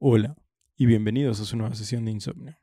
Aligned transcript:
Hola 0.00 0.36
y 0.76 0.86
bienvenidos 0.86 1.40
a 1.40 1.44
su 1.44 1.56
nueva 1.56 1.74
sesión 1.76 2.04
de 2.04 2.10
insomnio. 2.10 2.58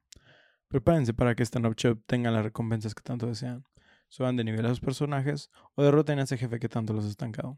Prepárense 0.67 1.13
para 1.13 1.33
que 1.33 1.43
esta 1.43 1.59
noche 1.59 1.87
obtengan 1.87 2.33
las 2.33 2.43
recompensas 2.43 2.93
que 2.93 3.01
tanto 3.01 3.25
desean, 3.25 3.63
suban 4.09 4.35
de 4.35 4.43
nivel 4.43 4.65
a 4.65 4.69
sus 4.69 4.81
personajes 4.81 5.49
o 5.75 5.83
derroten 5.83 6.19
a 6.19 6.23
ese 6.23 6.37
jefe 6.37 6.59
que 6.59 6.67
tanto 6.67 6.91
los 6.93 7.05
ha 7.05 7.09
estancado. 7.09 7.57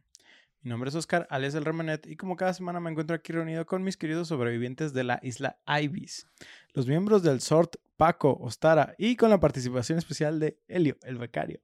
Mi 0.62 0.70
nombre 0.70 0.90
es 0.90 0.96
Oscar, 0.96 1.28
alias 1.32 1.56
El 1.56 1.66
Remanet, 1.66 2.06
y 2.06 2.16
como 2.16 2.36
cada 2.36 2.54
semana 2.54 2.80
me 2.80 2.92
encuentro 2.92 3.16
aquí 3.16 3.34
reunido 3.34 3.66
con 3.66 3.84
mis 3.84 3.98
queridos 3.98 4.28
sobrevivientes 4.28 4.94
de 4.94 5.04
la 5.06 5.20
isla 5.24 5.58
Ibis, 5.68 6.28
los 6.74 6.88
miembros 6.88 7.24
del 7.24 7.42
SORT, 7.42 7.76
Paco, 7.98 8.38
Ostara, 8.40 8.94
y 9.00 9.16
con 9.16 9.32
la 9.32 9.40
participación 9.40 9.98
especial 9.98 10.40
de 10.40 10.60
Helio, 10.68 10.98
el 11.02 11.18
becario. 11.18 11.60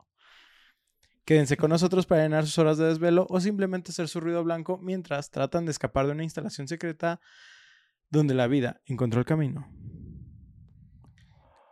Quédense 1.25 1.57
con 1.57 1.69
nosotros 1.69 2.07
para 2.07 2.23
llenar 2.23 2.45
sus 2.45 2.57
horas 2.57 2.79
de 2.79 2.85
desvelo 2.85 3.27
o 3.29 3.39
simplemente 3.39 3.91
hacer 3.91 4.07
su 4.07 4.19
ruido 4.19 4.43
blanco 4.43 4.79
mientras 4.79 5.29
tratan 5.29 5.65
de 5.65 5.71
escapar 5.71 6.07
de 6.07 6.13
una 6.13 6.23
instalación 6.23 6.67
secreta 6.67 7.21
donde 8.09 8.33
la 8.33 8.47
vida 8.47 8.81
encontró 8.85 9.19
el 9.19 9.25
camino. 9.25 9.67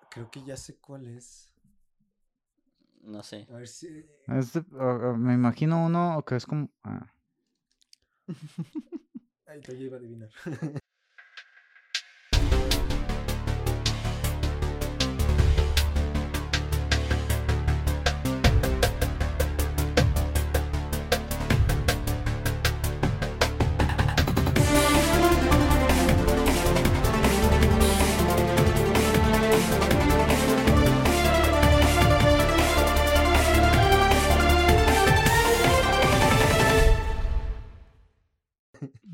Creo 0.10 0.30
que 0.30 0.44
ya 0.44 0.58
sé 0.58 0.78
cuál 0.78 1.08
es. 1.08 1.54
No 3.02 3.24
sé. 3.24 3.48
A 3.50 3.56
ver 3.58 3.68
si. 3.68 4.06
Es 4.28 4.54
de- 4.54 4.66
o- 4.76 5.12
o 5.12 5.18
me 5.18 5.34
imagino 5.34 5.86
uno 5.86 6.24
que 6.26 6.36
es 6.36 6.46
como... 6.46 6.70
ah. 6.84 7.14
Ay, 9.46 9.62
te 9.62 9.76
iba 9.76 9.96
a 9.96 10.00
adivinar. 10.00 10.30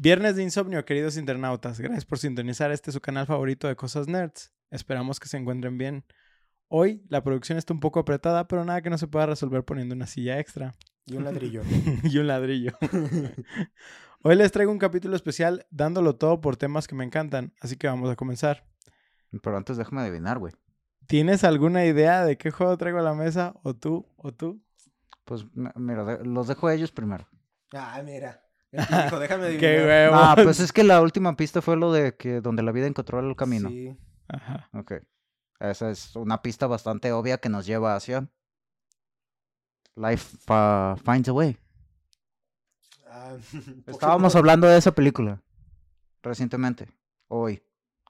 Viernes 0.04 0.36
de 0.36 0.44
insomnio, 0.44 0.84
queridos 0.84 1.16
internautas. 1.16 1.80
Gracias 1.80 2.04
por 2.04 2.20
sintonizar 2.20 2.74
este 2.74 2.92
su 2.92 3.00
canal 3.00 3.26
favorito 3.26 3.70
de 3.70 3.78
cosas 3.78 4.10
nerds. 4.10 4.52
Esperamos 4.70 5.18
que 5.18 5.30
se 5.30 5.38
encuentren 5.38 5.78
bien. 5.78 6.04
Hoy 6.68 7.06
la 7.08 7.24
producción 7.24 7.58
está 7.58 7.74
un 7.74 7.80
poco 7.80 8.02
apretada, 8.02 8.46
pero 8.50 8.66
nada 8.66 8.82
que 8.82 8.90
no 8.90 8.98
se 8.98 9.08
pueda 9.08 9.28
resolver 9.28 9.64
poniendo 9.64 9.96
una 9.96 10.06
silla 10.06 10.40
extra 10.40 10.76
Y 11.06 11.16
un 11.16 11.24
ladrillo. 11.24 11.62
y 12.04 12.18
un 12.18 12.28
ladrillo. 12.28 12.74
Hoy 14.24 14.36
les 14.36 14.52
traigo 14.52 14.74
un 14.74 14.78
capítulo 14.78 15.16
especial 15.16 15.66
dándolo 15.72 16.18
todo 16.18 16.42
por 16.42 16.58
temas 16.58 16.86
que 16.86 16.96
me 16.96 17.06
encantan, 17.06 17.54
así 17.62 17.78
que 17.78 17.88
vamos 17.88 18.12
a 18.12 18.18
comenzar. 18.18 18.68
Pero 19.42 19.56
antes 19.56 19.78
déjame 19.78 20.02
adivinar, 20.02 20.38
güey. 20.38 20.52
¿Tienes 21.08 21.46
alguna 21.46 21.86
idea 21.86 22.26
de 22.26 22.38
qué 22.38 22.52
juego 22.52 22.76
traigo 22.76 23.00
a 23.00 23.04
la 23.04 23.14
mesa? 23.14 23.54
¿O 23.64 23.74
tú? 23.74 24.06
¿O 24.18 24.34
tú? 24.34 24.62
Pues 25.24 25.46
mira, 25.54 26.18
los 26.26 26.50
dejo 26.50 26.68
a 26.68 26.74
ellos 26.74 26.92
primero. 26.92 27.26
ah, 27.72 28.02
mira. 28.04 28.44
Que 28.74 29.04
dijo, 29.04 29.20
déjame 29.20 29.44
adivinar. 29.46 29.60
¡Qué 29.60 29.86
huevo! 29.86 30.16
Ah, 30.16 30.36
pues 30.36 30.60
es 30.60 30.72
que 30.74 30.84
la 30.84 31.02
última 31.02 31.36
pista 31.36 31.62
fue 31.62 31.78
lo 31.78 31.92
de 31.92 32.16
que 32.16 32.42
donde 32.42 32.64
la 32.64 32.72
vida 32.72 32.88
encontró 32.88 33.20
el 33.20 33.36
camino. 33.36 33.70
Sí. 33.70 33.96
Ajá. 34.28 34.70
Ok. 34.74 34.94
Esa 35.60 35.90
es 35.92 36.16
una 36.16 36.42
pista 36.42 36.68
bastante 36.68 37.12
obvia 37.12 37.38
que 37.38 37.50
nos 37.50 37.66
lleva 37.66 37.96
hacia... 37.96 38.28
Life 39.96 40.38
uh, 40.52 40.96
finds 40.98 41.30
a 41.30 41.34
way. 41.34 41.56
Ah, 43.08 43.36
Estábamos 43.88 44.36
hablando 44.36 44.68
de 44.68 44.78
esa 44.78 44.92
película 44.92 45.40
recientemente, 46.24 46.88
hoy, 47.28 47.62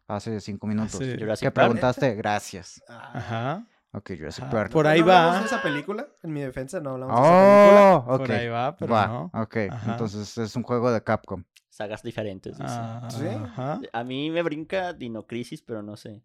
hace 0.08 0.40
cinco 0.40 0.66
minutos. 0.68 0.96
Hace- 0.96 1.18
Jurassic 1.20 1.48
¿Qué 1.48 1.52
Park. 1.52 1.66
preguntaste? 1.68 2.16
Gracias. 2.16 2.82
Ah. 2.88 3.12
Ajá. 3.16 3.68
Ok, 3.94 4.12
Jurassic 4.18 4.46
Ah, 4.48 4.50
Park. 4.50 4.72
por 4.72 4.86
¿No 4.86 4.92
ahí 4.92 5.02
hablamos 5.02 5.36
va. 5.36 5.40
de 5.40 5.46
esa 5.46 5.62
película? 5.62 6.08
En 6.24 6.34
mi 6.34 6.42
defensa 6.42 6.80
no 6.80 6.92
hablamos 6.92 7.16
de 7.16 7.22
esa 7.22 7.32
película. 7.32 7.96
Oh, 8.08 8.14
ok. 8.16 8.18
Por 8.20 8.32
ahí 8.32 8.48
va, 8.48 8.76
pero 8.76 8.94
Va, 8.94 9.08
no. 9.08 9.32
ok. 9.34 9.58
Ajá. 9.70 9.92
Entonces 9.92 10.38
es 10.38 10.56
un 10.56 10.64
juego 10.64 10.92
de 10.92 11.04
Capcom. 11.04 11.44
Sagas 11.70 12.02
diferentes. 12.04 12.58
dice. 12.58 12.70
Ah, 12.76 13.08
¿Sí? 13.10 13.28
Ajá. 13.28 13.80
A 13.94 14.04
mí 14.04 14.30
me 14.32 14.42
brinca 14.42 14.94
Dino 14.94 15.26
Crisis, 15.28 15.62
pero 15.62 15.82
no 15.84 15.96
sé. 15.96 16.22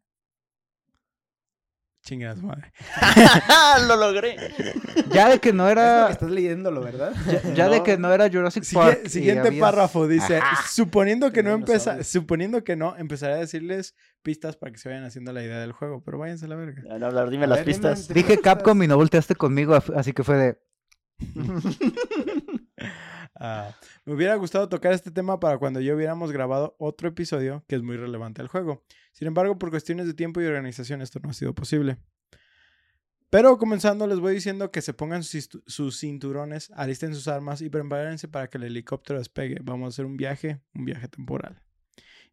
Chingas 2.02 2.40
madre. 2.42 2.72
¡Lo 3.86 3.96
logré! 3.96 4.36
Ya 5.10 5.28
de 5.28 5.40
que 5.40 5.52
no 5.52 5.66
Es 5.66 5.72
era... 5.72 6.08
estás 6.10 6.30
leyéndolo, 6.30 6.80
¿verdad? 6.80 7.12
Ya, 7.26 7.52
ya 7.54 7.68
de 7.68 7.78
No. 7.78 7.82
que 7.84 7.98
no 7.98 8.12
era 8.12 8.30
Jurassic 8.30 8.64
Park. 8.72 9.08
siguiente 9.08 9.48
había- 9.48 9.60
párrafo 9.60 10.06
dice, 10.08 10.38
Ajá. 10.38 10.66
suponiendo 10.68 11.32
que 11.32 11.42
no 11.42 11.50
empeza, 11.52 11.92
dinosaurio. 11.92 12.04
suponiendo 12.04 12.64
que 12.64 12.76
no, 12.76 12.96
empezaré 12.96 13.34
a 13.34 13.38
decirles 13.38 13.94
pistas 14.22 14.56
para 14.56 14.72
que 14.72 14.78
se 14.78 14.88
vayan 14.88 15.04
haciendo 15.04 15.32
la 15.32 15.42
idea 15.42 15.58
del 15.58 15.72
juego, 15.72 16.02
pero 16.02 16.18
váyanse 16.18 16.46
a 16.46 16.48
la 16.48 16.56
verga. 16.56 16.82
No, 16.88 16.98
no, 16.98 17.06
hablar, 17.06 17.28
dime 17.30 17.44
A 17.44 17.48
las 17.48 17.58
ver, 17.58 17.66
dime, 17.66 17.74
pistas. 17.74 18.08
dime. 18.08 18.22
Dije 18.22 18.40
Capcom 18.40 18.82
y 18.82 18.86
no 18.86 18.96
volteaste 18.96 19.34
conmigo, 19.34 19.74
así 19.94 20.12
que 20.14 20.24
fue 20.24 20.36
de... 20.36 20.58
Ah, 23.40 23.72
me 24.04 24.14
hubiera 24.14 24.34
gustado 24.34 24.68
tocar 24.68 24.92
este 24.92 25.12
tema 25.12 25.38
para 25.38 25.58
cuando 25.58 25.80
ya 25.80 25.94
hubiéramos 25.94 26.32
grabado 26.32 26.74
otro 26.78 27.08
episodio 27.08 27.64
que 27.68 27.76
es 27.76 27.82
muy 27.82 27.96
relevante 27.96 28.42
al 28.42 28.48
juego. 28.48 28.82
Sin 29.12 29.28
embargo, 29.28 29.58
por 29.58 29.70
cuestiones 29.70 30.06
de 30.06 30.14
tiempo 30.14 30.40
y 30.40 30.46
organización 30.46 31.02
esto 31.02 31.20
no 31.22 31.30
ha 31.30 31.32
sido 31.32 31.54
posible. 31.54 31.98
Pero 33.30 33.58
comenzando 33.58 34.06
les 34.06 34.20
voy 34.20 34.34
diciendo 34.34 34.70
que 34.70 34.80
se 34.80 34.94
pongan 34.94 35.22
sus 35.22 36.00
cinturones, 36.00 36.70
alisten 36.74 37.14
sus 37.14 37.28
armas 37.28 37.60
y 37.60 37.68
prepárense 37.68 38.26
para 38.26 38.48
que 38.48 38.58
el 38.58 38.64
helicóptero 38.64 39.18
despegue. 39.18 39.58
Vamos 39.62 39.86
a 39.86 39.88
hacer 39.90 40.06
un 40.06 40.16
viaje, 40.16 40.60
un 40.74 40.86
viaje 40.86 41.08
temporal. 41.08 41.62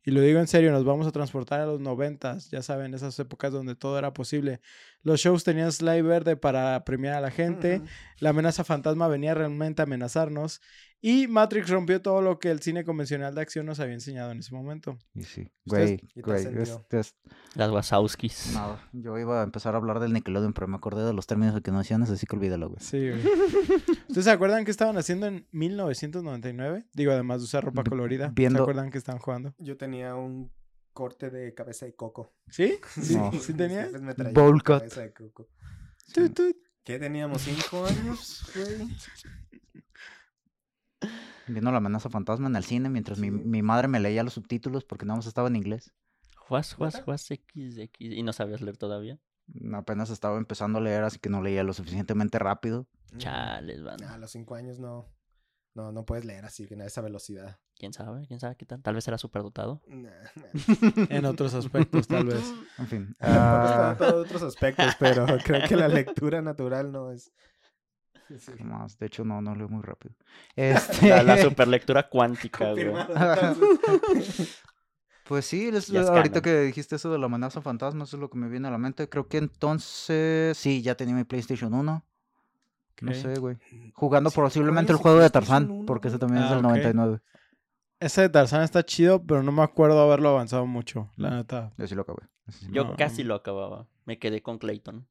Y 0.05 0.11
lo 0.11 0.21
digo 0.21 0.39
en 0.39 0.47
serio, 0.47 0.71
nos 0.71 0.85
vamos 0.85 1.07
a 1.07 1.11
transportar 1.11 1.61
a 1.61 1.65
los 1.65 1.81
noventas, 1.81 2.51
ya 2.51 2.61
saben, 2.61 2.93
esas 2.93 3.17
épocas 3.19 3.51
donde 3.51 3.75
todo 3.75 3.97
era 3.97 4.13
posible. 4.13 4.61
Los 5.05 5.19
shows 5.19 5.43
tenían 5.43 5.71
slide 5.71 6.01
verde 6.01 6.35
para 6.35 6.83
premiar 6.83 7.13
a 7.13 7.21
la 7.21 7.29
gente, 7.29 7.83
la 8.17 8.31
amenaza 8.31 8.63
fantasma 8.63 9.07
venía 9.07 9.35
realmente 9.35 9.83
a 9.83 9.85
amenazarnos 9.85 10.61
y 10.99 11.27
Matrix 11.27 11.69
rompió 11.69 12.01
todo 12.01 12.23
lo 12.23 12.39
que 12.39 12.49
el 12.49 12.59
cine 12.63 12.83
convencional 12.83 13.35
de 13.35 13.41
acción 13.41 13.67
nos 13.67 13.79
había 13.79 13.93
enseñado 13.93 14.31
en 14.31 14.39
ese 14.39 14.55
momento. 14.55 14.97
Y 15.13 15.21
sí, 15.21 15.47
güey, 15.63 15.97
¿Qué 15.97 16.21
te 16.23 16.49
güey. 16.49 16.63
Las 17.53 17.69
Wazowskis. 17.69 18.53
no, 18.55 18.79
yo 18.93 19.19
iba 19.19 19.41
a 19.41 19.43
empezar 19.43 19.75
a 19.75 19.77
hablar 19.77 19.99
del 19.99 20.11
Nickelodeon, 20.11 20.53
pero 20.53 20.67
me 20.67 20.75
acordé 20.75 21.05
de 21.05 21.13
los 21.13 21.27
términos 21.27 21.61
que 21.61 21.69
no 21.69 21.77
hacían, 21.77 22.01
así 22.01 22.25
que 22.25 22.35
olvídalo, 22.35 22.69
güey. 22.69 22.81
Sí, 22.81 23.11
güey. 23.11 23.21
¿Ustedes 24.09 24.25
se 24.25 24.31
acuerdan 24.31 24.65
qué 24.65 24.71
estaban 24.71 24.97
haciendo 24.97 25.27
en 25.27 25.47
1999? 25.51 26.85
Digo, 26.95 27.11
además 27.11 27.41
de 27.41 27.43
usar 27.43 27.63
ropa 27.63 27.83
colorida. 27.83 28.33
¿Se 28.35 28.47
acuerdan 28.47 28.89
que 28.89 28.97
estaban 28.97 29.21
jugando? 29.21 29.53
Yo 29.59 29.77
tenía 29.77 30.15
un 30.15 30.51
corte 30.95 31.29
de 31.29 31.53
cabeza 31.53 31.85
de 31.85 31.93
coco. 31.93 32.33
¿Sí? 32.49 32.79
¿Sí, 32.99 33.15
No. 33.15 33.31
¿Sí 33.33 33.53
tenías? 33.53 33.89
Pues 33.89 34.01
me 34.01 34.15
traía 34.15 34.33
Bowl 34.33 34.63
cut. 34.63 34.79
cabeza 34.79 35.01
de 35.01 35.13
coco. 35.13 35.47
Tut, 36.11 36.33
tut. 36.33 36.57
¿Qué 36.83 36.97
teníamos? 36.97 37.43
¿Cinco 37.43 37.85
años, 37.85 38.43
güey? 38.55 38.87
Viendo 41.47 41.71
la 41.71 41.77
amenaza 41.77 42.09
fantasma 42.09 42.47
en 42.47 42.55
el 42.55 42.63
cine 42.63 42.89
mientras 42.89 43.19
mi, 43.19 43.27
Sí. 43.27 43.31
mi 43.45 43.61
madre 43.61 43.87
me 43.87 43.99
leía 43.99 44.23
los 44.23 44.33
subtítulos 44.33 44.83
porque 44.83 45.05
nada 45.05 45.17
más 45.17 45.27
estaba 45.27 45.47
en 45.47 45.55
inglés. 45.55 45.93
Juas, 46.37 46.73
juas, 46.73 47.01
juas, 47.01 47.29
X, 47.29 47.77
X. 47.77 47.97
¿Y 48.13 48.23
no 48.23 48.33
sabías 48.33 48.61
leer 48.61 48.77
todavía? 48.77 49.19
Apenas 49.73 50.09
estaba 50.09 50.37
empezando 50.37 50.79
a 50.79 50.81
leer, 50.81 51.03
así 51.03 51.19
que 51.19 51.29
no 51.29 51.41
leía 51.41 51.63
lo 51.63 51.73
suficientemente 51.73 52.39
rápido. 52.39 52.87
Chales, 53.17 53.83
van. 53.83 54.03
A 54.03 54.17
los 54.17 54.31
cinco 54.31 54.55
años 54.55 54.79
no. 54.79 55.07
No, 55.75 55.91
no 55.91 56.05
puedes 56.05 56.23
leer 56.23 56.45
así, 56.45 56.65
que 56.67 56.75
a 56.81 56.85
esa 56.85 57.01
velocidad. 57.01 57.59
¿Quién 57.77 57.91
sabe? 57.91 58.25
¿Quién 58.27 58.39
sabe 58.39 58.55
qué 58.55 58.65
tal? 58.65 58.81
Tal 58.81 58.95
vez 58.95 59.05
era 59.09 59.17
superdotado. 59.17 59.81
Nah, 59.87 60.09
nah. 60.35 61.05
En 61.09 61.25
otros 61.25 61.53
aspectos, 61.53 62.07
tal 62.07 62.25
vez. 62.25 62.41
En 62.79 62.87
fin. 62.87 63.07
Está 63.11 63.91
ah, 63.91 63.97
en 63.99 64.15
otros 64.15 64.41
aspectos, 64.41 64.95
pero 64.97 65.25
creo 65.43 65.67
que 65.67 65.75
la 65.75 65.89
lectura 65.89 66.41
natural 66.41 66.91
no 66.91 67.11
es. 67.11 67.31
Sí. 68.39 68.53
más, 68.63 68.97
de 68.97 69.05
hecho, 69.05 69.23
no, 69.23 69.39
no 69.39 69.53
leo 69.53 69.67
muy 69.69 69.83
rápido. 69.83 70.15
Este, 70.55 71.09
La, 71.09 71.21
la 71.21 71.37
superlectura 71.39 72.09
cuántica, 72.09 72.71
güey. 72.71 72.91
Pues 75.25 75.45
sí, 75.45 75.67
es- 75.67 75.89
es 75.89 76.07
ahorita 76.07 76.41
canon. 76.41 76.43
que 76.43 76.61
dijiste 76.61 76.95
eso 76.95 77.11
de 77.11 77.19
la 77.19 77.25
amenaza 77.25 77.61
fantasma, 77.61 78.03
eso 78.05 78.15
es 78.17 78.21
lo 78.21 78.29
que 78.29 78.37
me 78.37 78.47
viene 78.47 78.67
a 78.67 78.71
la 78.71 78.77
mente. 78.77 79.09
Creo 79.09 79.27
que 79.27 79.37
entonces, 79.37 80.57
sí, 80.57 80.81
ya 80.81 80.95
tenía 80.95 81.15
mi 81.15 81.23
PlayStation 81.23 81.73
1. 81.73 82.03
No 83.01 83.13
sé, 83.13 83.35
güey. 83.39 83.57
Jugando 83.93 84.31
posiblemente 84.31 84.91
el 84.91 84.97
juego 84.97 85.19
de 85.19 85.29
Tarzán, 85.29 85.69
1, 85.69 85.85
porque 85.85 86.07
ese 86.07 86.17
también 86.19 86.43
es 86.43 86.49
Ah, 86.51 86.55
del 86.55 86.65
ok. 86.65 86.69
99. 86.71 87.19
Ese 87.99 88.21
de 88.21 88.29
Tarzán 88.29 88.61
está 88.63 88.83
chido, 88.83 89.23
pero 89.25 89.41
no 89.43 89.51
me 89.51 89.63
acuerdo 89.63 89.99
haberlo 90.01 90.29
avanzado 90.29 90.65
mucho, 90.65 91.09
la 91.15 91.29
neta. 91.31 91.73
Yo 91.77 91.87
sí 91.87 91.95
lo 91.95 92.01
acabé. 92.03 92.19
ese 92.47 92.65
sí 92.65 92.71
Yo 92.71 92.83
No. 92.85 92.95
casi 92.95 93.23
lo 93.23 93.35
acababa. 93.35 93.87
Me 94.05 94.19
quedé 94.19 94.41
con 94.41 94.57
Clayton. 94.59 95.07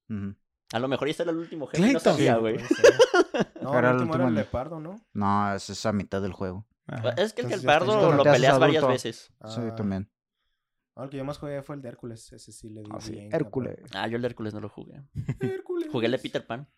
A 0.72 0.78
lo 0.78 0.88
mejor 0.88 1.08
ya 1.08 1.22
era 1.22 1.32
el 1.32 1.38
último 1.38 1.66
jefe. 1.66 1.78
y 1.78 1.92
No 1.92 2.00
Clayton. 2.00 2.12
sabía, 2.14 2.34
Sí, 2.34 2.40
güey. 2.40 2.56
No, 3.62 3.78
Era 3.78 3.90
el 3.90 3.96
el 3.96 4.00
último 4.02 4.14
era 4.16 4.28
el 4.28 4.34
leopardo, 4.34 4.80
¿no? 4.80 5.00
No, 5.14 5.54
es 5.54 5.70
esa 5.70 5.92
mitad 5.92 6.20
del 6.22 6.32
juego. 6.32 6.66
Ajá. 6.86 7.10
Es 7.10 7.32
que 7.32 7.40
el 7.40 7.46
Entonces 7.46 7.60
Gelpardo 7.60 7.92
chido. 7.96 8.12
lo 8.12 8.22
peleas 8.22 8.58
varias 8.58 8.86
veces. 8.86 9.32
Sí, 9.46 9.60
Ah, 9.62 9.74
también. 9.74 10.10
no, 10.96 11.04
el 11.04 11.10
que 11.10 11.16
yo 11.16 11.24
más 11.24 11.38
jugué 11.38 11.62
fue 11.62 11.76
el 11.76 11.82
de 11.82 11.88
Hércules. 11.88 12.32
Ese 12.32 12.52
sí 12.52 12.68
le 12.70 12.82
di 12.82 12.90
Ah, 12.92 13.00
sí, 13.00 13.12
bien. 13.12 13.30
Hércules. 13.34 13.78
Ah, 13.94 14.06
yo 14.06 14.16
el 14.16 14.22
de 14.22 14.28
Hércules 14.28 14.52
no 14.54 14.60
lo 14.60 14.68
jugué. 14.68 15.02
Hércules. 15.40 15.88
Jugué 15.90 16.06
el 16.06 16.12
de 16.12 16.18
Peter 16.18 16.46
Pan. 16.46 16.68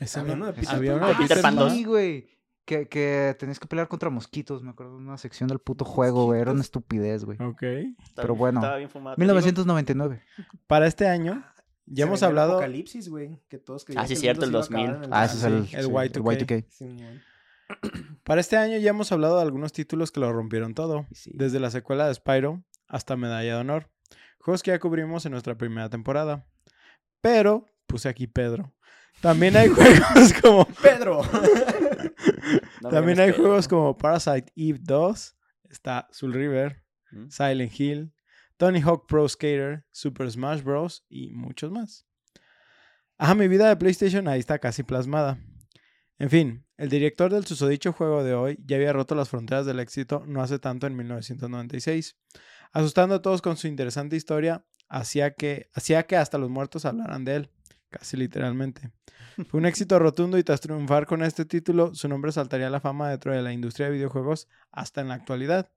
Había 0.00 0.22
no- 0.24 0.32
uno 0.34 0.46
de 0.46 0.52
Peter 0.54 0.74
había 0.74 0.92
Pan. 0.92 0.98
uno 1.02 1.08
de 1.08 1.14
Peter. 1.28 1.70
Sí, 1.70 1.84
güey. 1.84 2.28
Que, 2.64 2.88
que 2.88 3.36
tenías 3.38 3.60
que 3.60 3.66
pelear 3.66 3.88
contra 3.88 4.08
mosquitos, 4.08 4.62
me 4.62 4.70
acuerdo 4.70 4.92
de 4.96 5.02
una 5.04 5.18
sección 5.18 5.48
del 5.48 5.58
puto 5.58 5.84
juego, 5.84 6.24
güey. 6.24 6.40
Era 6.40 6.52
una 6.52 6.62
estupidez, 6.62 7.24
güey. 7.24 7.36
Ok. 7.42 7.62
Pero 8.16 8.34
bueno, 8.34 8.60
estaba 8.60 8.78
bien 8.78 8.88
fumado. 8.88 9.16
Te 9.16 9.20
digo, 9.22 9.34
1999. 9.34 10.22
Para 10.66 10.86
este 10.86 11.06
año, 11.06 11.44
ya 11.84 12.04
Se 12.04 12.08
hemos 12.08 12.20
venía 12.20 12.30
el 12.30 12.38
hablado. 12.38 12.52
Apocalipsis, 12.52 13.08
güey. 13.10 13.38
Que 13.48 13.58
todos 13.58 13.84
creían 13.84 14.02
Ah, 14.04 14.08
sí, 14.08 14.14
que 14.14 14.20
cierto, 14.20 14.46
mundo 14.46 14.58
el 14.60 14.64
se 14.64 14.72
iba 14.72 14.80
a 14.80 14.82
acabar 14.84 15.00
2000. 15.02 15.12
en 15.12 15.14
Ah, 15.20 15.24
ese 15.26 15.34
es 15.34 15.40
sí, 15.40 15.46
el, 15.46 15.54
el 15.54 15.84
sí, 15.84 15.90
Y2K. 15.90 16.38
Y2K. 16.46 16.66
Simón. 16.70 17.22
Para 18.24 18.40
este 18.40 18.56
año 18.56 18.78
ya 18.78 18.90
hemos 18.90 19.12
hablado 19.12 19.36
de 19.36 19.42
algunos 19.42 19.72
títulos 19.72 20.10
que 20.10 20.20
lo 20.20 20.32
rompieron 20.32 20.72
todo. 20.74 21.06
Sí. 21.12 21.32
Desde 21.34 21.60
la 21.60 21.70
secuela 21.70 22.06
de 22.08 22.14
Spyro 22.14 22.64
hasta 22.88 23.16
Medalla 23.16 23.54
de 23.56 23.60
Honor. 23.60 23.90
Juegos 24.38 24.62
que 24.62 24.70
ya 24.70 24.78
cubrimos 24.78 25.26
en 25.26 25.32
nuestra 25.32 25.56
primera 25.58 25.90
temporada. 25.90 26.46
Pero 27.20 27.66
puse 27.86 28.08
aquí 28.08 28.26
Pedro. 28.26 28.72
También 29.20 29.56
hay 29.56 29.68
juegos 29.68 30.32
como. 30.42 30.64
Pedro. 30.82 31.22
no 32.82 32.88
También 32.90 33.20
hay 33.20 33.30
Pedro. 33.30 33.44
juegos 33.44 33.68
como 33.68 33.96
Parasite 33.96 34.52
Eve 34.56 34.78
2. 34.82 35.36
Está 35.70 36.08
Soul 36.10 36.34
River. 36.34 36.82
¿Mm? 37.10 37.28
Silent 37.30 37.80
Hill, 37.80 38.12
Tony 38.56 38.80
Hawk 38.80 39.06
Pro 39.06 39.28
Skater, 39.28 39.84
Super 39.92 40.30
Smash 40.30 40.62
Bros. 40.62 41.04
y 41.08 41.32
muchos 41.32 41.70
más. 41.70 42.06
Ajá, 43.16 43.34
mi 43.34 43.46
vida 43.48 43.68
de 43.68 43.76
PlayStation 43.76 44.26
ahí 44.28 44.40
está 44.40 44.58
casi 44.58 44.82
plasmada. 44.82 45.38
En 46.18 46.30
fin, 46.30 46.66
el 46.76 46.88
director 46.88 47.32
del 47.32 47.44
susodicho 47.44 47.92
juego 47.92 48.24
de 48.24 48.34
hoy 48.34 48.58
ya 48.64 48.76
había 48.76 48.92
roto 48.92 49.14
las 49.14 49.28
fronteras 49.28 49.66
del 49.66 49.80
éxito 49.80 50.24
no 50.26 50.42
hace 50.42 50.58
tanto 50.58 50.86
en 50.86 50.96
1996, 50.96 52.16
asustando 52.72 53.16
a 53.16 53.22
todos 53.22 53.42
con 53.42 53.56
su 53.56 53.66
interesante 53.68 54.16
historia, 54.16 54.64
hacía 54.88 55.34
que, 55.34 55.70
hacía 55.72 56.04
que 56.04 56.16
hasta 56.16 56.38
los 56.38 56.50
muertos 56.50 56.84
hablaran 56.84 57.24
de 57.24 57.36
él, 57.36 57.50
casi 57.98 58.16
literalmente. 58.16 58.90
Fue 59.48 59.58
un 59.60 59.66
éxito 59.66 59.98
rotundo 59.98 60.36
y 60.36 60.44
tras 60.44 60.60
triunfar 60.60 61.06
con 61.06 61.22
este 61.22 61.44
título, 61.44 61.94
su 61.94 62.08
nombre 62.08 62.32
saltaría 62.32 62.66
a 62.66 62.70
la 62.70 62.80
fama 62.80 63.10
dentro 63.10 63.32
de 63.32 63.42
la 63.42 63.52
industria 63.52 63.86
de 63.86 63.92
videojuegos 63.92 64.48
hasta 64.72 65.00
en 65.00 65.08
la 65.08 65.14
actualidad. 65.14 65.70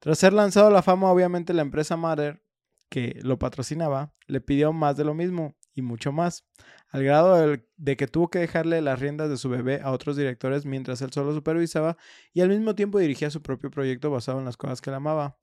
Tras 0.00 0.18
ser 0.18 0.34
lanzado 0.34 0.70
la 0.70 0.82
fama, 0.82 1.10
obviamente 1.10 1.54
la 1.54 1.62
empresa 1.62 1.96
Matter, 1.96 2.42
que 2.90 3.18
lo 3.22 3.38
patrocinaba, 3.38 4.12
le 4.26 4.40
pidió 4.40 4.72
más 4.72 4.96
de 4.96 5.04
lo 5.04 5.14
mismo 5.14 5.56
y 5.74 5.82
mucho 5.82 6.12
más, 6.12 6.44
al 6.90 7.02
grado 7.02 7.56
de 7.76 7.96
que 7.96 8.06
tuvo 8.06 8.28
que 8.28 8.38
dejarle 8.38 8.82
las 8.82 9.00
riendas 9.00 9.30
de 9.30 9.38
su 9.38 9.48
bebé 9.48 9.80
a 9.82 9.90
otros 9.90 10.16
directores 10.16 10.66
mientras 10.66 11.00
él 11.02 11.10
solo 11.12 11.34
supervisaba 11.34 11.96
y 12.32 12.42
al 12.42 12.50
mismo 12.50 12.74
tiempo 12.74 12.98
dirigía 12.98 13.30
su 13.30 13.42
propio 13.42 13.70
proyecto 13.70 14.10
basado 14.10 14.38
en 14.38 14.44
las 14.44 14.56
cosas 14.56 14.80
que 14.80 14.90
él 14.90 14.96
amaba. 14.96 15.38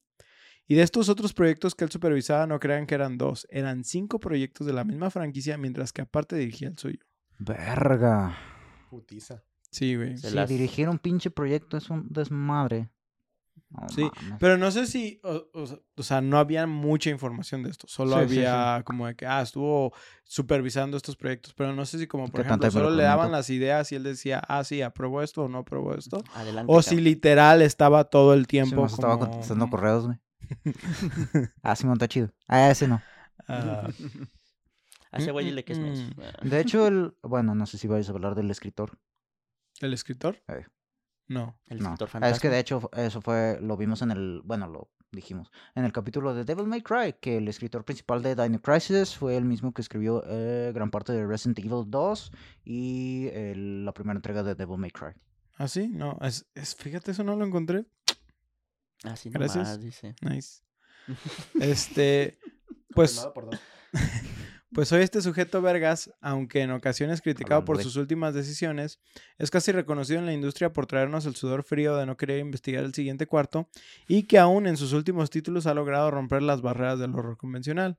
Y 0.72 0.76
de 0.76 0.84
estos 0.84 1.10
otros 1.10 1.34
proyectos 1.34 1.76
que 1.76 1.84
él 1.84 1.92
supervisaba, 1.92 2.48
no 2.48 2.58
crean 2.58 2.86
que 2.86 2.96
eran 2.96 3.18
dos, 3.18 3.46
eran 3.50 3.84
cinco 3.84 4.22
proyectos 4.22 4.66
de 4.66 4.72
la 4.72 4.86
misma 4.86 5.10
franquicia, 5.10 5.58
mientras 5.58 5.92
que 5.92 6.02
aparte 6.04 6.38
dirigía 6.38 6.70
el 6.70 6.78
suyo. 6.78 7.00
Verga. 7.40 8.38
Putiza. 8.90 9.44
Sí, 9.70 9.98
güey. 9.98 10.18
Se 10.18 10.30
Sí, 10.30 10.36
las- 10.36 10.48
dirigir 10.50 10.88
un 10.88 10.98
pinche 10.98 11.30
proyecto 11.30 11.76
es 11.76 11.90
un 11.90 12.08
desmadre. 12.10 12.90
No 13.70 13.90
Sí, 13.90 14.02
mames. 14.04 14.38
Pero 14.40 14.58
no 14.58 14.72
sé 14.72 14.86
si, 14.86 15.20
o, 15.24 15.46
o 15.54 15.66
sea- 15.66 15.80
o 15.98 16.04
sea, 16.04 16.22
no 16.22 16.38
había 16.38 16.66
mucha 16.68 17.10
información 17.10 17.64
de 17.64 17.70
esto. 17.72 17.88
Solo 17.90 18.18
Sí, 18.22 18.30
sí, 18.36 18.38
había 18.46 18.82
como 18.86 19.08
de 19.08 19.16
que, 19.16 19.26
ah, 19.26 19.42
estuvo 19.42 19.94
supervisando 20.24 20.96
estos 20.96 21.18
proyectos. 21.18 21.54
Pero 21.54 21.74
no 21.74 21.86
sé 21.86 22.00
si 22.00 22.08
como, 22.08 22.30
por 22.30 22.44
¿Qué 22.44 22.48
tanta 22.50 22.68
ejemplo, 22.68 22.88
solo 22.90 22.96
le 22.96 23.04
daban 23.04 23.32
las 23.32 23.50
ideas 23.50 23.92
y 23.92 23.96
él 23.96 24.04
decía, 24.04 24.42
ah, 24.48 24.64
sí, 24.64 24.82
apruebo 24.82 25.22
esto 25.22 25.44
o 25.44 25.48
no 25.50 25.60
apruebo 25.60 25.94
esto. 25.96 26.24
Adelante. 26.34 26.72
O 26.74 26.82
si 26.82 27.02
literal 27.02 27.62
estaba 27.62 28.06
todo 28.06 28.34
el 28.34 28.42
Sí, 28.44 28.48
tiempo 28.48 28.78
nos 28.84 28.94
estaba 28.94 29.18
como- 29.20 29.32
contestando 29.32 29.70
correos, 29.70 30.06
güey. 30.06 30.18
ah, 31.64 31.76
Simón, 31.76 31.94
está 31.96 32.08
chido. 32.08 32.32
Ah, 32.48 32.70
ese 32.70 32.88
no. 32.88 33.02
Ah, 33.48 33.88
A 35.12 35.18
ese 35.18 35.32
güey 35.32 35.46
dile 35.46 35.64
que 35.66 35.74
es 35.74 35.80
Mm, 35.80 35.84
mm. 35.84 36.14
Ah, 36.22 36.38
De 36.44 36.60
hecho, 36.62 36.88
el... 36.88 37.16
Bueno, 37.22 37.54
no 37.56 37.66
sé 37.66 37.78
si 37.78 37.88
vais 37.88 38.08
a 38.08 38.12
hablar 38.12 38.36
del 38.36 38.50
escritor. 38.52 38.98
¿El 39.82 39.94
escritor? 39.94 40.42
Eh. 40.48 40.66
No. 41.28 41.58
El 41.68 41.80
No. 41.80 41.86
escritor 41.90 42.08
Ah, 42.08 42.12
fantasma. 42.12 42.36
Es 42.36 42.42
que 42.42 42.50
de 42.50 42.60
hecho 42.60 42.90
eso 42.94 43.22
fue, 43.22 43.60
lo 43.62 43.76
vimos 43.78 44.02
en 44.02 44.12
el, 44.12 44.42
bueno, 44.44 44.68
lo 44.68 44.90
dijimos, 45.12 45.52
en 45.76 45.84
el 45.86 45.92
capítulo 45.92 46.34
de 46.34 46.46
Devil 46.46 46.68
May 46.68 46.82
Cry, 46.82 47.14
que 47.20 47.38
el 47.38 47.48
escritor 47.48 47.84
principal 47.84 48.22
de 48.22 48.36
Dino 48.36 48.62
Crisis 48.62 49.16
fue 49.18 49.36
el 49.36 49.44
mismo 49.46 49.74
que 49.74 49.82
escribió 49.82 50.24
eh, 50.28 50.72
gran 50.74 50.92
parte 50.92 51.12
de 51.14 51.26
Resident 51.26 51.60
Evil 51.60 51.84
2 51.88 52.32
y 52.64 53.28
el- 53.34 53.84
la 53.86 53.94
primera 53.94 54.18
entrega 54.18 54.44
de 54.44 54.56
Devil 54.56 54.78
May 54.78 54.92
Cry. 54.92 55.14
¿Ah, 55.58 55.68
sí? 55.68 55.90
No. 55.90 56.18
Es, 56.22 56.46
es- 56.56 56.76
fíjate, 56.76 57.12
eso 57.12 57.24
no 57.24 57.36
lo 57.36 57.46
encontré. 57.46 57.86
Así 59.04 59.30
Gracias. 59.30 59.56
nomás, 59.68 59.82
dice. 59.82 60.16
Nice. 60.22 60.62
Este, 61.60 62.38
pues... 62.94 63.12
Firmado 63.14 63.34
por 63.34 63.50
dos. 63.52 63.60
Pues 64.74 64.90
hoy 64.94 65.02
este 65.02 65.22
sujeto 65.22 65.62
Vergas, 65.62 66.14
aunque 66.22 66.62
en 66.62 66.72
ocasiones 66.72 67.20
criticado 67.22 67.56
Hablando 67.56 67.66
por 67.66 67.78
de- 67.80 67.84
sus 67.84 67.98
últimas 67.98 68.34
decisiones, 68.34 69.02
es 69.38 69.52
casi 69.52 69.74
reconocido 69.74 70.20
en 70.20 70.26
la 70.26 70.32
industria 70.32 70.72
por 70.72 70.86
traernos 70.86 71.26
el 71.26 71.36
sudor 71.36 71.64
frío 71.64 71.98
de 71.98 72.06
no 72.06 72.16
querer 72.16 72.40
investigar 72.40 72.86
el 72.86 72.94
siguiente 72.94 73.28
cuarto 73.28 73.68
y 74.08 74.24
que 74.24 74.40
aún 74.40 74.68
en 74.68 74.78
sus 74.78 74.94
últimos 74.94 75.30
títulos 75.30 75.68
ha 75.68 75.74
logrado 75.74 76.10
romper 76.10 76.42
las 76.42 76.62
barreras 76.62 77.00
del 77.00 77.14
horror 77.16 77.36
convencional. 77.36 77.98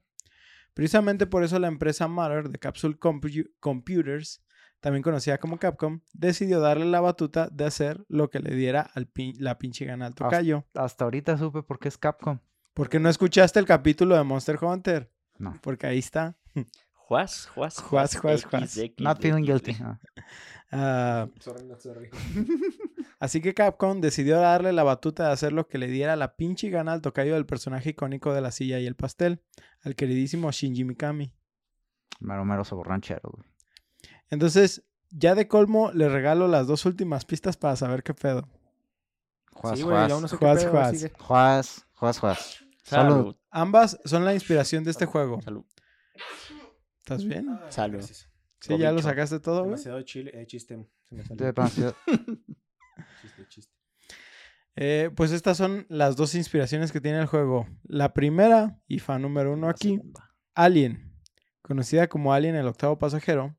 Precisamente 0.73 1.27
por 1.27 1.45
eso 1.45 1.59
la 1.59 1.69
empresa 1.69 2.09
Matter 2.09 2.49
de 2.49 2.59
Capsule 2.59 2.97
Compu- 2.99 3.51
Computers, 3.61 4.41
también 4.83 5.03
conocida 5.03 5.39
como 5.39 5.57
Capcom, 5.59 6.01
decidió 6.13 6.61
darle 6.61 6.85
la 6.85 7.01
batuta 7.01 7.49
de 7.51 7.65
hacer 7.65 8.05
lo 8.09 8.29
que 8.29 8.41
le 8.41 8.55
diera 8.55 8.83
al 8.95 9.07
pin- 9.07 9.37
la 9.39 9.57
pinche 9.57 9.87
gana 9.87 10.05
al 10.07 10.15
tocayo. 10.15 10.67
Hasta 10.75 11.05
ahorita 11.05 11.39
supe 11.39 11.63
por 11.63 11.79
qué 11.79 11.89
es 11.89 11.97
Capcom. 11.97 12.41
¿Por 12.75 12.89
qué 12.91 12.99
no 13.01 13.09
escuchaste 13.09 13.59
el 13.59 13.65
capítulo 13.67 14.17
de 14.17 14.25
Monster 14.25 14.59
Hunter? 14.63 15.11
No. 15.39 15.55
Porque 15.63 15.87
ahí 15.87 15.99
está. 15.99 16.37
Juaz, 16.95 17.47
juaz, 17.55 17.79
Juaz, 17.79 18.17
juaz, 18.17 18.45
juaz. 18.45 18.71
XXX. 18.73 19.01
Not 19.03 19.21
feeling 19.21 19.43
guilty. 19.45 19.77
Ah, 20.75 21.29
Sorry, 21.39 21.67
not 21.67 21.81
sorry. 21.81 22.09
Así 23.21 23.43
que 23.43 23.53
Capcom 23.53 24.01
decidió 24.01 24.39
darle 24.39 24.73
la 24.73 24.83
batuta 24.83 25.27
de 25.27 25.33
hacer 25.33 25.53
lo 25.53 25.69
que 25.69 25.77
le 25.77 25.87
diera 25.87 26.17
la 26.17 26.35
pinche 26.35 26.71
gana 26.71 26.95
al 26.95 27.03
tocayo 27.03 27.35
del 27.35 27.45
personaje 27.45 27.91
icónico 27.91 28.33
de 28.33 28.41
la 28.41 28.51
silla 28.53 28.79
y 28.81 28.87
el 28.87 28.97
pastel, 28.97 29.43
al 29.83 29.95
queridísimo 29.95 30.51
Shinji 30.51 30.85
Mikami. 30.85 31.31
Mero, 32.21 32.47
mero 32.47 32.65
sabor 32.65 32.89
ranchero, 32.89 33.21
güey. 33.35 33.47
Entonces, 34.33 34.83
ya 35.11 35.35
de 35.35 35.47
colmo, 35.47 35.93
le 35.93 36.09
regalo 36.09 36.49
las 36.49 36.67
dos 36.67 36.87
últimas 36.87 37.27
pistas 37.27 37.59
para 37.59 37.77
saber 37.77 38.03
qué 38.03 38.15
pedo. 38.15 38.49
Juaz, 39.53 39.77
Sí, 39.79 39.85
güey, 39.85 39.95
ya 39.97 40.07
juaz. 40.07 40.19
uno 40.19 40.29
sé 40.29 40.39
qué 40.39 40.45
Juaz, 40.47 40.59
pedo, 40.65 40.71
juaz. 40.71 41.11
Juaz, 41.19 41.87
juaz, 41.93 42.19
juaz. 42.19 42.57
Salud. 42.83 43.37
Ambas 43.51 44.01
son 44.07 44.25
la 44.25 44.33
inspiración 44.33 44.85
de 44.85 44.91
este 44.91 45.05
juego. 45.05 45.41
Salud. 45.43 45.65
¿Estás 47.01 47.25
bien? 47.27 47.47
Salud. 47.69 47.99
gracias. 47.99 48.29
Sí, 48.61 48.79
ya 48.79 48.91
lo 48.93 49.03
sacaste 49.03 49.39
todo, 49.39 49.59
güey. 49.65 49.71
Demasiado 49.73 50.01
chile, 50.03 50.31
eh, 50.35 50.47
chiste. 50.47 50.89
Se 51.05 51.15
me 51.15 51.23
salió. 51.25 51.45
Demasiado- 51.47 51.95
Chiste, 53.21 53.47
chiste. 53.49 53.73
Eh, 54.77 55.11
pues 55.15 55.33
estas 55.33 55.59
son 55.59 55.85
las 55.91 56.17
dos 56.17 56.35
inspiraciones 56.35 56.91
que 56.93 57.01
tiene 57.03 57.19
el 57.19 57.27
juego. 57.27 57.67
La 57.85 58.15
primera, 58.15 58.81
y 58.87 58.99
fan 59.01 59.21
número 59.21 59.53
uno 59.53 59.69
aquí. 59.69 60.01
Alien, 60.55 61.13
conocida 61.61 62.09
como 62.09 62.33
Alien 62.33 62.55
el 62.57 62.67
octavo 62.67 62.99
pasajero. 62.99 63.55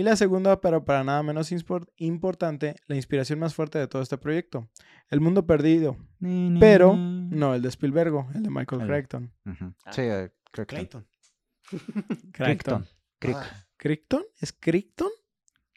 Y 0.00 0.02
la 0.02 0.16
segunda, 0.16 0.62
pero 0.62 0.82
para 0.82 1.04
nada 1.04 1.22
menos 1.22 1.52
impor- 1.52 1.86
importante, 1.98 2.74
la 2.86 2.96
inspiración 2.96 3.38
más 3.38 3.54
fuerte 3.54 3.78
de 3.78 3.86
todo 3.86 4.00
este 4.00 4.16
proyecto. 4.16 4.66
El 5.10 5.20
mundo 5.20 5.46
perdido. 5.46 5.98
Pero, 6.58 6.96
no 6.96 7.54
el 7.54 7.60
de 7.60 7.68
Spielberg, 7.68 8.14
el 8.34 8.42
de 8.44 8.48
Michael 8.48 8.80
El- 8.80 8.88
Crichton. 8.88 9.30
Ah. 9.44 9.92
Sí, 9.92 10.00
eh, 10.00 10.30
Crichton. 10.52 11.06
Clayton. 11.68 12.26
Crichton. 12.32 12.86
Ah, 13.34 13.66
¿Crichton? 13.76 14.22
¿Es 14.40 14.54
Crichton? 14.58 15.10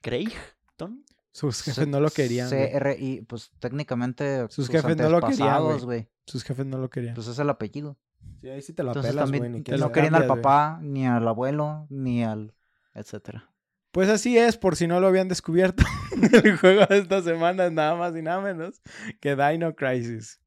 Craigton. 0.02 1.04
Sus 1.34 1.62
jefes 1.62 1.86
no 1.90 2.00
lo 2.00 2.10
querían. 2.10 2.50
CRI, 2.50 3.26
pues 3.28 3.52
técnicamente. 3.60 4.48
Sus 4.50 4.70
jefes 4.70 4.96
no 4.96 5.10
lo 5.10 5.20
querían, 5.20 5.62
güey. 5.84 6.08
Sus 6.26 6.44
jefes 6.46 6.66
no 6.66 6.78
lo 6.78 6.90
querían. 6.90 7.16
Pues 7.16 7.28
es 7.28 7.38
el 7.40 7.50
apellido. 7.50 7.98
Sí, 8.40 8.48
ahí 8.48 8.62
sí 8.62 8.72
te 8.72 8.84
lo 8.84 8.92
Entonces 8.92 9.10
apelas, 9.12 9.26
también 9.26 9.52
güey. 9.52 9.64
te 9.64 9.78
no 9.78 9.92
querían 9.92 10.16
al 10.16 10.28
papá, 10.28 10.80
ni 10.82 11.06
al 11.06 11.28
abuelo, 11.28 11.86
ni 11.90 12.24
al. 12.24 12.54
etcétera. 12.94 13.50
Pues 13.94 14.10
así 14.10 14.40
es, 14.40 14.58
por 14.58 14.76
si 14.76 14.88
no 14.88 15.00
lo 15.00 15.06
habían 15.06 15.28
descubierto. 15.28 15.84
el 16.44 16.58
juego 16.58 16.84
de 16.88 16.98
esta 16.98 17.22
semana 17.22 17.68
es 17.68 17.72
nada 17.72 17.94
más 17.96 18.16
y 18.18 18.24
nada 18.24 18.42
menos 18.42 18.82
que 19.22 19.36
Dino 19.36 19.76
Crisis. 19.76 20.42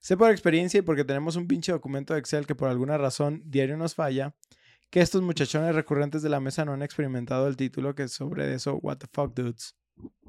Sé 0.00 0.16
por 0.16 0.32
experiencia 0.32 0.78
y 0.78 0.82
porque 0.82 1.04
tenemos 1.04 1.36
un 1.36 1.46
pinche 1.46 1.70
documento 1.70 2.14
de 2.14 2.18
Excel 2.18 2.48
que 2.48 2.56
por 2.56 2.68
alguna 2.68 2.98
razón 2.98 3.44
diario 3.44 3.76
nos 3.76 3.94
falla, 3.94 4.34
que 4.90 5.00
estos 5.00 5.22
muchachones 5.22 5.72
recurrentes 5.72 6.20
de 6.20 6.30
la 6.30 6.40
mesa 6.40 6.64
no 6.64 6.72
han 6.72 6.82
experimentado 6.82 7.46
el 7.46 7.56
título 7.56 7.94
que 7.94 8.02
es 8.02 8.12
sobre 8.12 8.52
eso, 8.52 8.74
What 8.78 8.98
the 8.98 9.06
fuck 9.12 9.34
dudes. 9.34 9.76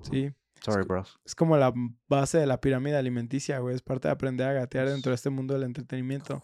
Sí, 0.04 0.32
Sorry, 0.62 0.84
bros. 0.86 1.20
es 1.26 1.36
como 1.36 1.58
la 1.58 1.74
base 2.08 2.38
de 2.38 2.46
la 2.46 2.60
pirámide 2.60 2.98
alimenticia, 2.98 3.60
güey. 3.60 3.76
Es 3.76 3.82
parte 3.82 4.08
de 4.08 4.12
aprender 4.14 4.48
a 4.48 4.54
gatear 4.54 4.90
dentro 4.90 5.12
de 5.12 5.16
este 5.16 5.30
mundo 5.30 5.54
del 5.54 5.64
entretenimiento. 5.64 6.44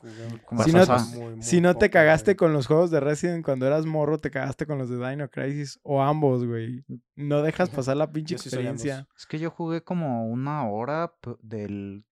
Si 0.64 0.72
no- 0.72 0.86
salsa. 0.86 1.18
muy, 1.18 1.36
muy 1.36 1.42
Si 1.44 1.62
no 1.62 1.76
te 1.76 1.90
cagaste 1.90 2.32
güey. 2.32 2.36
con 2.38 2.54
los 2.54 2.68
juegos 2.68 2.92
de 2.92 3.00
Resident 3.00 3.44
cuando 3.44 3.68
eras 3.68 3.86
morro, 3.86 4.18
te 4.18 4.32
cagaste 4.32 4.66
con 4.66 4.78
los 4.78 4.90
de 4.90 4.98
Dino 5.10 5.30
Crisis 5.30 5.80
o 5.84 6.02
ambos, 6.02 6.46
güey. 6.46 6.84
No 7.16 7.42
dejas 7.42 7.70
pasar 7.70 7.98
la 7.98 8.12
pinche 8.12 8.38
sí 8.38 8.48
experiencia. 8.50 9.08
Es 9.18 9.26
que 9.26 9.40
yo 9.40 9.50
jugué 9.52 9.84
como 9.84 10.28
una 10.28 10.68
hora 10.68 11.14
del. 11.42 12.06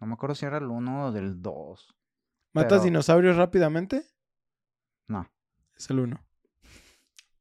No 0.00 0.06
me 0.06 0.14
acuerdo 0.14 0.34
si 0.34 0.44
era 0.46 0.58
el 0.58 0.64
1 0.66 1.06
o 1.06 1.12
del 1.12 1.40
2. 1.40 1.94
¿Matas 2.52 2.72
Pero- 2.72 2.84
dinosaurios 2.84 3.36
rápidamente? 3.36 4.04
No. 5.08 5.30
Es 5.76 5.88
el 5.90 6.00
uno. 6.00 6.20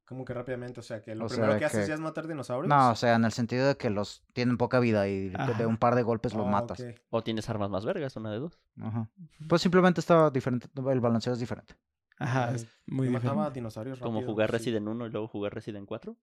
Como 0.05 0.23
que 0.23 0.33
rápidamente, 0.35 0.79
o 0.79 0.83
sea, 0.83 1.01
que 1.01 1.15
lo 1.15 1.25
O 1.25 1.27
primero 1.27 1.57
que 1.57 1.65
haces 1.65 1.87
ya 1.87 1.95
es 1.95 1.99
matar 1.99 2.27
dinosaurios. 2.27 2.69
No, 2.69 2.91
o 2.91 2.95
sea, 2.95 3.15
en 3.15 3.25
el 3.25 3.31
sentido 3.31 3.67
de 3.67 3.75
que 3.75 3.89
los 3.89 4.23
tienen 4.33 4.57
poca 4.57 4.79
vida 4.79 5.07
y 5.07 5.29
de 5.29 5.65
un 5.65 5.77
par 5.77 5.95
de 5.95 6.03
golpes 6.03 6.35
los 6.35 6.45
Ah, 6.45 6.51
matas. 6.51 6.85
O 7.09 7.23
tienes 7.23 7.49
armas 7.49 7.71
más 7.71 7.85
vergas, 7.85 8.15
una 8.15 8.31
de 8.31 8.37
dos. 8.39 8.59
Ajá. 8.79 9.09
Pues 9.49 9.63
simplemente 9.63 9.99
está 9.99 10.29
diferente, 10.29 10.67
el 10.75 10.99
balanceo 10.99 11.33
es 11.33 11.39
diferente. 11.39 11.75
Ajá, 12.17 12.53
es 12.53 12.67
muy 12.85 13.07
yo 13.07 13.13
mataba 13.13 13.33
diferente. 13.35 13.59
dinosaurios 13.59 13.99
Como 13.99 14.19
rápido, 14.19 14.31
jugar 14.31 14.49
sí. 14.49 14.57
Resident 14.57 14.87
1 14.87 15.07
y 15.07 15.09
luego 15.09 15.27
jugar 15.27 15.53
Resident 15.55 15.87
4. 15.87 16.15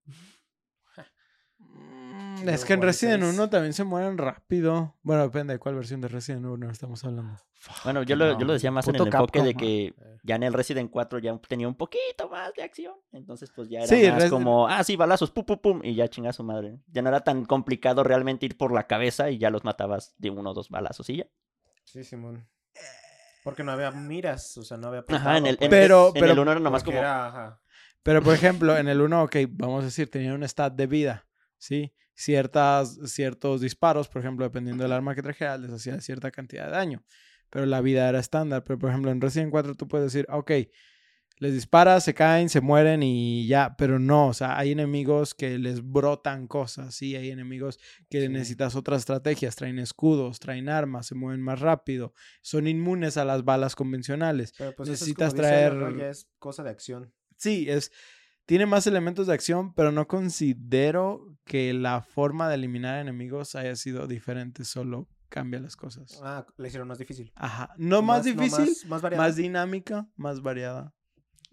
Es 2.48 2.64
que 2.64 2.72
en 2.74 2.82
Resident 2.82 3.22
seis. 3.22 3.34
1 3.34 3.50
también 3.50 3.72
se 3.72 3.84
mueren 3.84 4.18
rápido. 4.18 4.96
Bueno, 5.02 5.22
depende 5.22 5.54
de 5.54 5.58
cuál 5.58 5.74
versión 5.76 6.00
de 6.00 6.08
Resident 6.08 6.44
1 6.46 6.70
estamos 6.70 7.04
hablando. 7.04 7.36
Bueno, 7.84 8.02
yo 8.02 8.16
lo, 8.16 8.32
yo 8.32 8.40
lo 8.40 8.46
no, 8.46 8.52
decía 8.54 8.70
más 8.70 8.88
en 8.88 8.96
el 8.96 9.06
enfoque 9.06 9.42
de 9.42 9.54
que 9.54 9.94
ya 10.24 10.34
en 10.36 10.42
el 10.42 10.52
Resident 10.52 10.90
4 10.90 11.18
ya 11.20 11.38
tenía 11.48 11.68
un 11.68 11.74
poquito 11.76 12.28
más 12.30 12.52
de 12.54 12.62
acción. 12.62 12.94
Entonces, 13.12 13.50
pues 13.54 13.68
ya 13.68 13.78
era 13.80 13.86
Sí, 13.86 14.10
más 14.10 14.30
como, 14.30 14.66
ah, 14.68 14.82
sí, 14.84 14.96
balazos, 14.96 15.30
pum, 15.30 15.44
pum, 15.44 15.58
pum, 15.58 15.80
y 15.84 15.94
ya 15.94 16.08
chinga 16.08 16.32
su 16.32 16.42
madre. 16.44 16.78
Ya 16.88 17.02
no 17.02 17.08
era 17.08 17.20
tan 17.20 17.44
complicado 17.44 18.02
realmente 18.04 18.46
ir 18.46 18.56
por 18.56 18.72
la 18.72 18.86
cabeza 18.86 19.30
y 19.30 19.38
ya 19.38 19.50
los 19.50 19.64
matabas 19.64 20.14
de 20.18 20.30
uno 20.30 20.50
o 20.50 20.54
dos 20.54 20.68
balazos 20.70 21.08
y 21.10 21.18
ya. 21.18 21.26
Sí, 21.84 22.02
Simón. 22.04 22.48
Porque 23.44 23.64
no 23.64 23.72
había 23.72 23.90
miras, 23.90 24.56
o 24.56 24.62
sea, 24.62 24.76
no 24.76 24.88
había 24.88 25.04
Ajá, 25.08 25.36
en 25.38 25.46
el, 25.46 25.56
en, 25.60 25.64
apuntado, 25.66 25.68
pues, 25.68 25.70
Pero- 25.70 26.06
en 26.08 26.12
pero- 26.14 26.32
el 26.32 26.38
1 26.38 26.50
era 26.52 26.60
nomás 26.60 26.84
como, 26.84 26.98
era, 26.98 27.26
ajá. 27.26 27.60
Pero, 28.04 28.22
por 28.22 28.34
ejemplo, 28.34 28.76
en 28.76 28.88
el 28.88 29.00
1, 29.00 29.22
ok, 29.24 29.36
vamos 29.50 29.82
a 29.82 29.84
decir, 29.86 30.10
tenía 30.10 30.34
un 30.34 30.42
stat 30.44 30.74
de 30.74 30.86
vida, 30.88 31.26
¿sí? 31.62 31.92
Ciertas, 32.14 32.98
ciertos 33.06 33.60
disparos, 33.60 34.08
por 34.08 34.20
ejemplo, 34.20 34.44
dependiendo 34.44 34.82
del 34.82 34.92
arma 34.92 35.14
que 35.14 35.22
trajera, 35.22 35.56
les 35.58 35.70
hacía 35.70 36.00
cierta 36.00 36.30
cantidad 36.32 36.66
de 36.66 36.72
daño. 36.72 37.04
Pero 37.50 37.66
la 37.66 37.80
vida 37.80 38.08
era 38.08 38.18
estándar. 38.18 38.64
Pero, 38.64 38.78
por 38.78 38.90
ejemplo, 38.90 39.10
en 39.12 39.20
Resident 39.20 39.50
4 39.50 39.74
tú 39.74 39.86
puedes 39.86 40.12
decir, 40.12 40.26
ok, 40.30 40.50
les 41.38 41.52
disparas, 41.54 42.04
se 42.04 42.14
caen, 42.14 42.48
se 42.48 42.60
mueren 42.60 43.02
y 43.02 43.46
ya. 43.46 43.74
Pero 43.76 43.98
no, 43.98 44.28
o 44.28 44.34
sea, 44.34 44.58
hay 44.58 44.72
enemigos 44.72 45.34
que 45.34 45.58
les 45.58 45.82
brotan 45.82 46.46
cosas, 46.48 46.94
¿sí? 46.94 47.14
Hay 47.16 47.30
enemigos 47.30 47.78
que 48.10 48.22
Sí. 48.22 48.28
necesitas 48.28 48.74
otras 48.76 49.00
estrategias. 49.00 49.54
Traen 49.56 49.78
escudos, 49.78 50.38
traen 50.40 50.68
armas, 50.68 51.06
se 51.06 51.14
mueven 51.14 51.40
más 51.42 51.60
rápido. 51.60 52.12
Son 52.42 52.66
inmunes 52.66 53.16
a 53.16 53.24
las 53.24 53.44
balas 53.44 53.74
convencionales. 53.74 54.52
Pero 54.58 54.74
pues 54.74 54.88
eso 54.88 54.94
es 54.94 55.00
necesitas 55.00 55.34
dice 55.34 55.42
traer- 55.46 55.98
Ya 55.98 56.08
es 56.10 56.28
cosa 56.38 56.62
de 56.62 56.70
acción. 56.70 57.12
Sí, 57.36 57.66
es. 57.68 57.90
Tiene 58.46 58.66
más 58.66 58.86
elementos 58.86 59.26
de 59.28 59.34
acción, 59.34 59.72
pero 59.74 59.92
no 59.92 60.06
considero 60.08 61.36
que 61.44 61.72
la 61.72 62.02
forma 62.02 62.48
de 62.48 62.56
eliminar 62.56 63.00
enemigos 63.00 63.54
haya 63.54 63.76
sido 63.76 64.06
diferente, 64.06 64.64
solo 64.64 65.08
cambia 65.28 65.60
las 65.60 65.76
cosas. 65.76 66.20
Ah, 66.22 66.46
le 66.58 66.68
hicieron 66.68 66.88
más 66.88 66.98
difícil. 66.98 67.32
Ajá. 67.36 67.72
No 67.78 68.02
más, 68.02 68.24
difícil, 68.24 68.66
más, 68.66 68.86
más 68.86 69.02
variado. 69.02 69.22
más 69.24 69.36
dinámica, 69.36 70.08
más 70.16 70.42
variada 70.42 70.92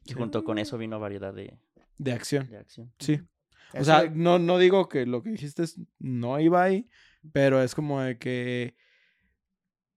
y 0.06 0.14
junto 0.14 0.44
con 0.44 0.58
eso 0.58 0.78
vino 0.78 1.00
variedad 1.00 1.34
de, 1.34 1.58
de 1.98 2.12
acción. 2.12 2.50
de 2.50 2.58
acción. 2.58 2.92
Sí. 3.00 3.22
O 3.78 3.84
sea, 3.84 4.02
de- 4.04 4.10
no, 4.10 4.40
no 4.40 4.58
digo 4.58 4.90
que 4.90 5.06
lo 5.06 5.22
que 5.22 5.30
dijiste 5.30 5.64
es- 5.64 5.80
no 6.00 6.40
iba 6.40 6.64
ahí, 6.64 6.90
pero 7.32 7.62
es 7.62 7.76
como 7.76 8.02
de 8.02 8.18
que 8.18 8.76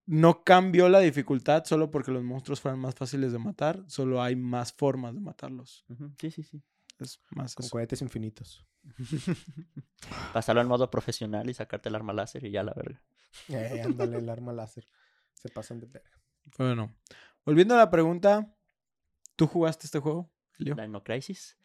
no 0.04 0.42
cambió 0.44 0.88
la 0.88 0.98
dificultad 1.00 1.64
solo 1.64 1.90
porque 1.90 2.10
los 2.12 2.22
monstruos 2.22 2.60
fueran 2.60 2.80
más 2.80 2.94
fáciles 2.94 3.32
de 3.32 3.38
matar, 3.38 3.82
solo 3.88 4.22
hay 4.22 4.36
más 4.36 4.72
formas 4.72 5.14
de 5.14 5.20
matarlos. 5.20 5.84
Sí, 6.18 6.30
sí, 6.30 6.42
sí. 6.42 6.62
Es 6.98 7.20
más 7.30 7.54
con 7.54 7.64
eso. 7.64 7.72
cohetes 7.72 8.02
infinitos. 8.02 8.64
Pasarlo 10.32 10.60
en 10.60 10.68
modo 10.68 10.90
profesional 10.90 11.48
y 11.48 11.54
sacarte 11.54 11.88
el 11.88 11.94
arma 11.94 12.12
láser 12.12 12.44
y 12.44 12.50
ya 12.50 12.62
la 12.62 12.74
verga. 12.74 13.02
Eh, 13.48 13.82
ándale, 13.84 14.18
el 14.18 14.28
arma 14.28 14.52
láser. 14.52 14.86
Se 15.34 15.48
pasan 15.48 15.80
de 15.80 15.86
verga. 15.86 16.20
Bueno, 16.58 16.94
volviendo 17.44 17.74
a 17.74 17.78
la 17.78 17.90
pregunta, 17.90 18.54
¿tú 19.36 19.46
jugaste 19.46 19.86
este 19.86 19.98
juego, 19.98 20.30
Elio? 20.58 20.74
Dino 20.74 21.02
Crisis. 21.02 21.56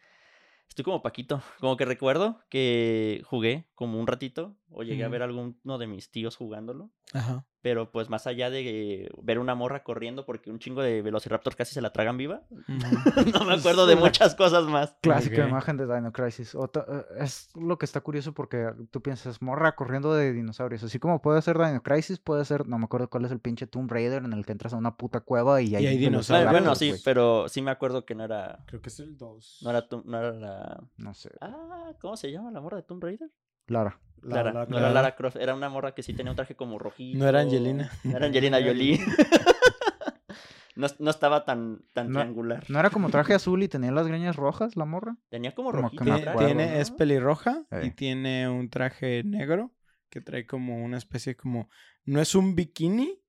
Estoy 0.68 0.84
como 0.84 1.02
Paquito. 1.02 1.42
Como 1.60 1.76
que 1.76 1.84
recuerdo 1.84 2.40
que 2.48 3.22
jugué 3.24 3.68
como 3.74 3.98
un 3.98 4.06
ratito 4.06 4.56
o 4.70 4.82
llegué 4.82 5.04
a 5.04 5.08
ver 5.08 5.22
a 5.22 5.24
alguno 5.24 5.78
de 5.78 5.86
mis 5.86 6.10
tíos 6.10 6.36
jugándolo. 6.36 6.90
Ajá. 7.12 7.46
Pero 7.60 7.90
pues 7.90 8.08
más 8.08 8.28
allá 8.28 8.50
de 8.50 9.10
ver 9.20 9.40
una 9.40 9.56
morra 9.56 9.82
corriendo 9.82 10.24
porque 10.24 10.48
un 10.50 10.60
chingo 10.60 10.80
de 10.80 11.02
Velociraptor 11.02 11.56
casi 11.56 11.74
se 11.74 11.80
la 11.80 11.92
tragan 11.92 12.16
viva, 12.16 12.42
no 12.68 13.44
me 13.44 13.54
acuerdo 13.54 13.86
de 13.86 13.96
muchas 13.96 14.36
cosas 14.36 14.64
más. 14.66 14.94
Clásica 15.00 15.46
imagen 15.48 15.76
de 15.76 15.92
Dino 15.92 16.12
Crisis. 16.12 16.54
Otra- 16.54 16.86
eh, 16.88 17.04
es 17.24 17.50
lo 17.56 17.76
que 17.76 17.84
está 17.84 18.00
curioso 18.00 18.32
porque 18.32 18.70
tú 18.92 19.02
piensas, 19.02 19.42
morra 19.42 19.74
corriendo 19.74 20.14
de 20.14 20.32
dinosaurios. 20.32 20.84
Así 20.84 21.00
como 21.00 21.20
puede 21.20 21.42
ser 21.42 21.58
Dino 21.58 21.82
Crisis, 21.82 22.20
puede 22.20 22.44
ser, 22.44 22.68
no 22.68 22.78
me 22.78 22.84
acuerdo 22.84 23.10
cuál 23.10 23.24
es 23.24 23.32
el 23.32 23.40
pinche 23.40 23.66
Tomb 23.66 23.90
Raider 23.90 24.22
en 24.24 24.32
el 24.32 24.46
que 24.46 24.52
entras 24.52 24.72
a 24.72 24.76
una 24.76 24.96
puta 24.96 25.20
cueva 25.20 25.60
y, 25.60 25.74
hay 25.74 25.86
hay 25.86 25.98
dinosaurios. 25.98 26.52
Bueno, 26.52 26.74
sí, 26.76 26.94
pero 27.04 27.48
sí 27.48 27.60
me 27.60 27.72
acuerdo 27.72 28.04
que 28.04 28.14
no 28.14 28.22
era. 28.24 28.60
Creo 28.66 28.80
que 28.80 28.88
es 28.88 29.00
el 29.00 29.16
2. 29.18 29.62
No 29.62 29.70
era, 29.70 29.84
no 30.04 30.18
era 30.18 30.32
la. 30.32 30.84
No 30.96 31.12
sé. 31.14 31.30
Ah, 31.40 31.92
¿cómo 32.00 32.16
se 32.16 32.30
llama 32.30 32.50
la 32.52 32.60
morra 32.60 32.76
de 32.76 32.84
Tomb 32.84 33.02
Raider? 33.02 33.30
Lara. 33.68 34.00
Clara. 34.20 34.52
no 34.68 34.78
era. 34.78 34.90
Lara 34.90 35.14
Croft, 35.14 35.36
era 35.36 35.54
una 35.54 35.68
morra 35.68 35.94
que 35.94 36.02
sí 36.02 36.12
tenía 36.12 36.32
un 36.32 36.36
traje 36.36 36.56
como 36.56 36.78
rojito. 36.78 37.18
No 37.18 37.28
era 37.28 37.40
Angelina. 37.40 37.90
No 38.04 38.16
era 38.16 38.26
Angelina 38.26 38.58
Jolie. 38.64 38.98
no, 40.76 40.86
no 40.98 41.10
estaba 41.10 41.44
tan, 41.44 41.82
tan 41.92 42.08
No- 42.10 42.20
triangular. 42.20 42.64
¿No 42.68 42.78
era 42.78 42.90
como 42.90 43.10
traje 43.10 43.34
azul 43.34 43.62
y 43.62 43.68
tenía 43.68 43.90
las 43.92 44.06
greñas 44.06 44.36
rojas 44.36 44.76
la 44.76 44.84
morra? 44.84 45.16
Tenía 45.28 45.54
como 45.54 45.70
Como 45.70 45.82
rojito. 45.82 46.04
que 46.04 46.10
me 46.10 46.16
Tiene, 46.16 46.20
atrás, 46.30 46.34
acuerdo, 46.34 46.54
tiene- 46.56 46.72
¿no? 46.74 46.80
es 46.80 46.90
pelirroja 46.90 47.62
y 47.82 47.86
Eh. 47.86 47.90
tiene 47.96 48.48
un 48.48 48.70
traje 48.70 49.22
negro 49.24 49.72
que 50.10 50.20
trae 50.20 50.46
como 50.46 50.82
una 50.84 50.96
especie 50.98 51.36
como 51.36 51.68
no 52.04 52.20
es 52.20 52.34
un 52.34 52.54
bikini, 52.54 53.20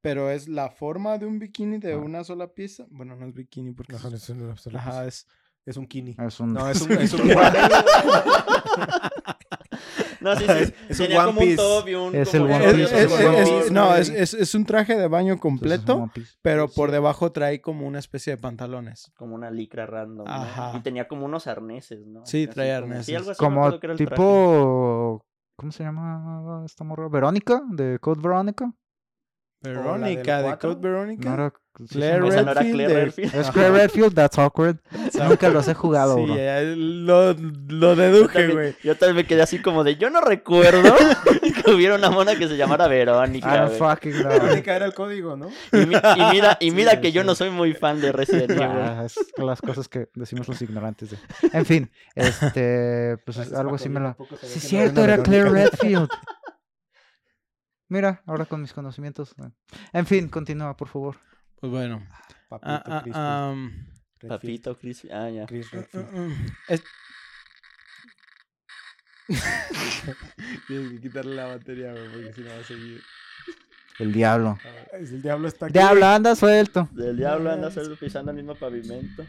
pero 0.00 0.30
es 0.30 0.48
la 0.48 0.70
forma 0.70 1.18
de 1.18 1.26
un 1.26 1.38
bikini 1.38 1.78
de 1.78 1.94
Ah. 1.94 1.98
una 1.98 2.24
sola 2.24 2.52
pieza. 2.54 2.86
Bueno, 2.90 3.16
no 3.16 3.26
es 3.26 3.34
bikini 3.34 3.72
porque 3.72 3.94
No, 3.94 3.98
es, 4.08 4.30
ajá, 4.74 5.06
es 5.06 5.26
es 5.68 5.76
un 5.76 5.86
kini. 5.86 6.16
Es 6.26 6.40
un... 6.40 6.52
No, 6.52 6.68
es 6.68 6.80
un, 6.82 6.92
es 7.00 7.12
un 7.12 7.28
No, 10.20 10.34
sí, 10.36 10.44
sí. 10.48 10.74
Es 10.88 10.98
un 11.00 11.06
tenía 11.06 11.20
One 11.20 11.26
como 11.28 11.40
un 11.40 11.46
Piece. 11.46 11.56
top 11.56 11.88
y 11.88 11.94
un. 11.94 12.14
Es 12.14 12.34
el 12.34 12.42
un- 12.42 12.50
One 12.50 12.74
Piece, 12.74 12.82
es- 13.04 13.12
es 13.12 13.48
es- 13.66 13.70
no, 13.72 13.94
es, 13.94 14.08
es- 14.08 14.34
es 14.34 14.54
un 14.54 14.64
traje 14.64 14.96
de 14.96 15.06
baño 15.06 15.38
completo, 15.38 16.10
pero 16.42 16.66
por 16.68 16.88
Sí. 16.88 16.92
debajo 16.94 17.30
trae 17.30 17.60
como 17.60 17.86
una 17.86 18.00
especie 18.00 18.34
de 18.34 18.36
pantalones. 18.42 19.12
Como 19.16 19.36
una 19.36 19.50
licra 19.50 19.86
random. 19.86 20.26
Y 20.74 20.80
tenía 20.80 21.06
como 21.06 21.24
unos 21.24 21.46
arneses, 21.46 22.04
¿no? 22.06 22.26
Sí, 22.26 22.48
como- 22.48 22.62
arneses. 22.62 23.06
Sí, 23.06 23.14
algo 23.14 23.30
así 23.30 23.40
me 23.42 23.48
Como 23.48 23.78
tipo... 23.96 25.24
¿Cómo 25.56 25.72
se 25.72 25.82
llama 25.84 26.62
esta 26.64 26.84
morra? 26.84 27.08
¿Verónica? 27.08 27.62
¿De 27.70 27.98
Code 28.00 28.20
Verónica? 28.20 28.72
Verónica, 29.60 30.42
de? 30.42 30.58
Code 30.58 30.76
Verónica. 30.80 31.28
No 31.28 31.34
era... 31.34 31.52
Claire 31.90 32.26
Esa 32.26 32.42
no 32.42 32.50
era 32.50 32.54
Redfield 32.54 32.74
Claire 32.74 32.94
Redfield. 33.04 33.34
Es 33.36 33.50
Claire 33.52 33.70
Redfield, 33.70 34.14
that's 34.14 34.36
awkward. 34.36 34.78
Nunca 35.28 35.48
los 35.48 35.68
he 35.68 35.74
jugado, 35.74 36.16
Sí, 36.16 36.24
bro. 36.24 36.34
ya 36.36 36.60
lo, 36.62 37.32
lo 37.34 37.94
Yo 37.94 37.96
deduje, 37.96 38.48
güey. 38.48 38.76
yo 38.82 38.96
también 38.96 39.14
me 39.14 39.24
quedé 39.26 39.42
así 39.42 39.60
como 39.62 39.84
de, 39.84 39.94
yo 39.94 40.10
no 40.10 40.20
recuerdo 40.20 40.92
que 41.64 41.70
hubiera 41.70 41.94
una 41.94 42.10
mona 42.10 42.34
que 42.34 42.48
se 42.48 42.56
llamara 42.56 42.88
Verónica. 42.88 43.66
güey. 43.66 43.78
fucking 43.78 44.12
know. 44.12 44.28
Verónica 44.28 44.74
era 44.74 44.86
el 44.86 44.94
código, 44.94 45.36
¿no? 45.36 45.50
Y, 45.72 45.86
mi- 45.86 45.94
y 45.94 46.22
mira, 46.32 46.56
y 46.58 46.70
mira 46.72 46.90
sí, 46.92 47.00
que 47.00 47.12
yo 47.12 47.22
no 47.22 47.36
soy 47.36 47.50
muy 47.50 47.74
fan 47.74 48.00
de 48.00 48.10
Resident 48.10 48.50
Evil. 48.50 48.62
Ah, 48.64 49.04
es 49.06 49.14
las 49.36 49.60
cosas 49.62 49.86
que 49.88 50.08
decimos 50.16 50.48
los 50.48 50.60
ignorantes. 50.60 51.10
de- 51.12 51.18
En 51.52 51.64
fin, 51.64 51.92
este, 52.16 53.18
pues 53.24 53.38
algo 53.52 53.76
así 53.76 53.84
yo 53.84 53.90
me 53.90 54.00
sabía 54.00 54.16
Sí, 54.42 54.54
no 54.56 54.60
cierto, 54.68 55.04
era 55.04 55.22
Claire. 55.22 55.48
Redfield. 55.50 56.08
Mira, 57.88 58.22
ahora 58.26 58.44
con 58.44 58.60
mis 58.60 58.72
conocimientos. 58.72 59.34
eh. 59.38 59.50
En 59.92 60.06
fin, 60.06 60.28
continúa, 60.28 60.76
por 60.76 60.88
favor. 60.88 61.16
Pues 61.60 61.70
bueno. 61.72 62.06
Papito, 62.48 62.70
Ah, 62.70 62.82
ah, 63.14 63.54
Redfield. 64.20 64.28
Papito, 64.28 64.78
Chris. 64.78 65.06
Ah, 65.10 65.30
ya. 65.30 65.46
Chris. 65.46 65.68
Mm, 65.72 65.98
mm, 66.20 66.46
es- 66.68 66.82
Tienes 70.66 70.90
que 70.92 71.00
quitarle 71.00 71.34
la 71.36 71.46
batería, 71.46 71.92
güey, 71.92 72.12
porque 72.12 72.32
si 72.32 72.40
no 72.42 72.48
va 72.50 72.58
a 72.58 72.64
seguir. 72.64 73.02
El 73.98 74.12
diablo. 74.12 74.58
Es 74.92 75.10
El 75.10 75.22
diablo 75.22 75.48
está 75.48 75.66
aquí. 75.66 75.72
Diablo, 75.72 76.06
anda 76.06 76.34
suelto. 76.36 76.88
Del 76.92 77.16
diablo 77.16 77.50
anda 77.50 77.70
solo 77.70 77.96
pisando 77.96 78.30
el 78.30 78.36
mismo 78.36 78.54
pavimento. 78.54 79.24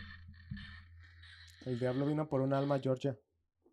El 1.66 1.80
diablo 1.80 2.06
vino 2.06 2.28
por 2.28 2.42
un 2.42 2.54
alma, 2.54 2.80
Georgia. 2.80 3.18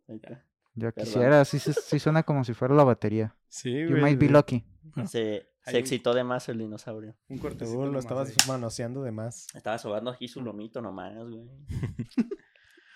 Ahí 0.08 0.16
está. 0.16 0.42
Ya 0.74 0.90
Perdón. 0.92 1.04
quisiera, 1.04 1.44
sí, 1.44 1.58
se- 1.58 1.72
sí 1.74 1.98
suena 1.98 2.22
como 2.22 2.44
si 2.44 2.54
fuera 2.54 2.74
la 2.74 2.84
batería. 2.84 3.34
Sí, 3.48 3.72
You 3.72 3.90
güey. 3.90 4.02
might 4.02 4.18
be 4.18 4.28
lucky. 4.28 4.64
Se, 5.06 5.48
se 5.64 5.70
un- 5.70 5.76
excitó 5.76 6.14
de 6.14 6.24
más 6.24 6.48
el 6.48 6.58
dinosaurio. 6.58 7.16
Un 7.28 7.38
cortecito 7.38 7.84
Tú 7.84 7.92
lo 7.92 7.98
estabas 7.98 8.28
ahí. 8.30 8.34
manoseando 8.48 9.02
de 9.02 9.12
más. 9.12 9.46
Estaba 9.54 9.78
sobando 9.78 10.10
aquí 10.10 10.28
su 10.28 10.40
lomito 10.42 10.80
nomás, 10.80 11.14
güey. 11.28 11.48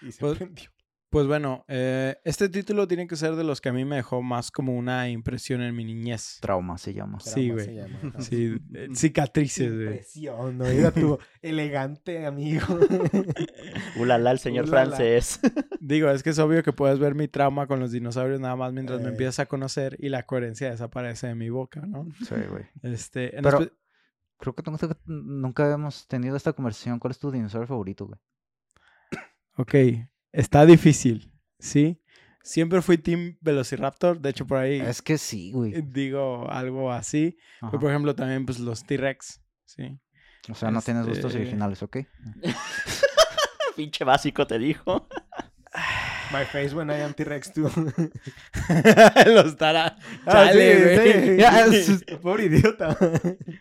Y 0.03 0.13
se 0.13 0.21
Pues- 0.21 0.39
prendió. 0.39 0.71
Pues 1.11 1.27
bueno, 1.27 1.65
eh, 1.67 2.17
este 2.25 2.49
título 2.49 2.87
tiene 2.87 3.09
que 3.09 3.17
ser 3.17 3.35
de 3.35 3.43
los 3.43 3.61
que 3.61 3.71
a 3.71 3.73
mí 3.73 3.85
me 3.85 3.97
dejó 3.97 4.23
más 4.23 4.53
como 4.53 4.77
una 4.77 5.09
impresión 5.11 5.61
en 5.61 5.75
mi 5.75 5.85
niñez. 5.85 6.39
Trauma 6.41 6.79
se 6.79 6.95
llama. 6.95 7.19
Sí, 7.19 7.51
güey. 7.51 7.81
Sí, 8.21 8.57
eh, 8.75 8.89
cicatrices, 8.95 9.73
güey. 9.75 9.87
Impresión, 9.89 10.59
no 10.59 10.67
era 10.67 10.93
tu 10.93 11.19
elegante 11.43 12.25
amigo. 12.27 12.65
Ulala, 13.99 14.31
el 14.31 14.39
señor 14.39 14.67
Ulala. 14.67 14.95
francés. 14.97 15.41
Digo, 15.81 16.11
es 16.11 16.23
que 16.23 16.31
es 16.31 16.39
obvio 16.39 16.63
que 16.63 16.73
puedes 16.73 17.01
ver 17.01 17.17
mi 17.17 17.27
trauma 17.27 17.67
con 17.67 17.81
los 17.81 17.91
dinosaurios 17.91 18.39
nada 18.41 18.55
más 18.55 18.73
mientras 18.73 19.01
me 19.01 19.09
Eh. 19.09 19.11
empiezas 19.11 19.41
a 19.41 19.47
conocer 19.47 19.97
y 19.99 20.11
la 20.11 20.23
coherencia 20.25 20.71
desaparece 20.71 21.27
de 21.27 21.35
mi 21.35 21.51
boca, 21.51 21.81
¿no? 21.81 22.07
Sí, 22.21 22.35
güey. 22.49 22.67
Este, 22.83 23.37
en 23.37 23.43
Pero- 23.43 23.61
espe- 23.61 23.73
Creo 24.39 24.55
que 24.55 24.63
nunca, 24.71 24.89
nunca 25.05 25.71
hemos 25.75 26.07
tenido 26.07 26.35
esta 26.35 26.55
conversación. 26.55 26.99
¿Cuál 26.99 27.11
es 27.11 27.19
tu 27.19 27.31
dinosaurio 27.31 27.67
favorito, 27.67 28.07
güey? 28.07 28.19
Ok, 29.57 29.75
Está 30.33 30.65
difícil, 30.67 31.33
¿sí? 31.59 32.01
Siempre 32.43 32.81
fui 32.83 32.97
Team 32.99 33.37
Velociraptor. 33.41 34.21
De 34.21 34.31
hecho, 34.31 34.47
por 34.47 34.59
ahí 34.59 34.81
Es 34.81 35.03
que 35.03 35.19
sí, 35.19 35.53
güey. 35.53 35.83
digo 35.83 36.51
algo 36.51 36.91
así. 36.93 37.37
Pero, 37.61 37.79
por 37.81 37.91
ejemplo, 37.91 38.15
también 38.15 38.47
pues 38.47 38.59
los 38.59 38.85
T-Rex, 38.85 39.43
¿sí? 39.67 39.99
O 40.49 40.55
sea, 40.55 40.71
no 40.71 40.81
tienes 40.81 41.07
gustos 41.07 41.33
este- 41.33 41.43
originales, 41.43 41.83
¿ok? 41.83 41.99
Pinche 43.77 44.05
básico 44.05 44.47
te 44.47 44.59
dijo. 44.59 45.07
My 46.33 46.45
face 46.45 46.75
when 46.75 46.91
I 46.91 47.03
am 47.03 47.13
T-Rex 47.13 47.53
too. 47.53 47.69
los 49.27 49.57
tara. 49.57 49.97
Ah, 50.27 50.33
Chale, 50.33 50.75
sí, 50.77 50.83
güey. 50.85 51.29
sí. 51.29 51.37
Ya, 51.41 51.65
es- 51.67 52.05
Pobre 52.23 52.45
idiota. 52.45 52.97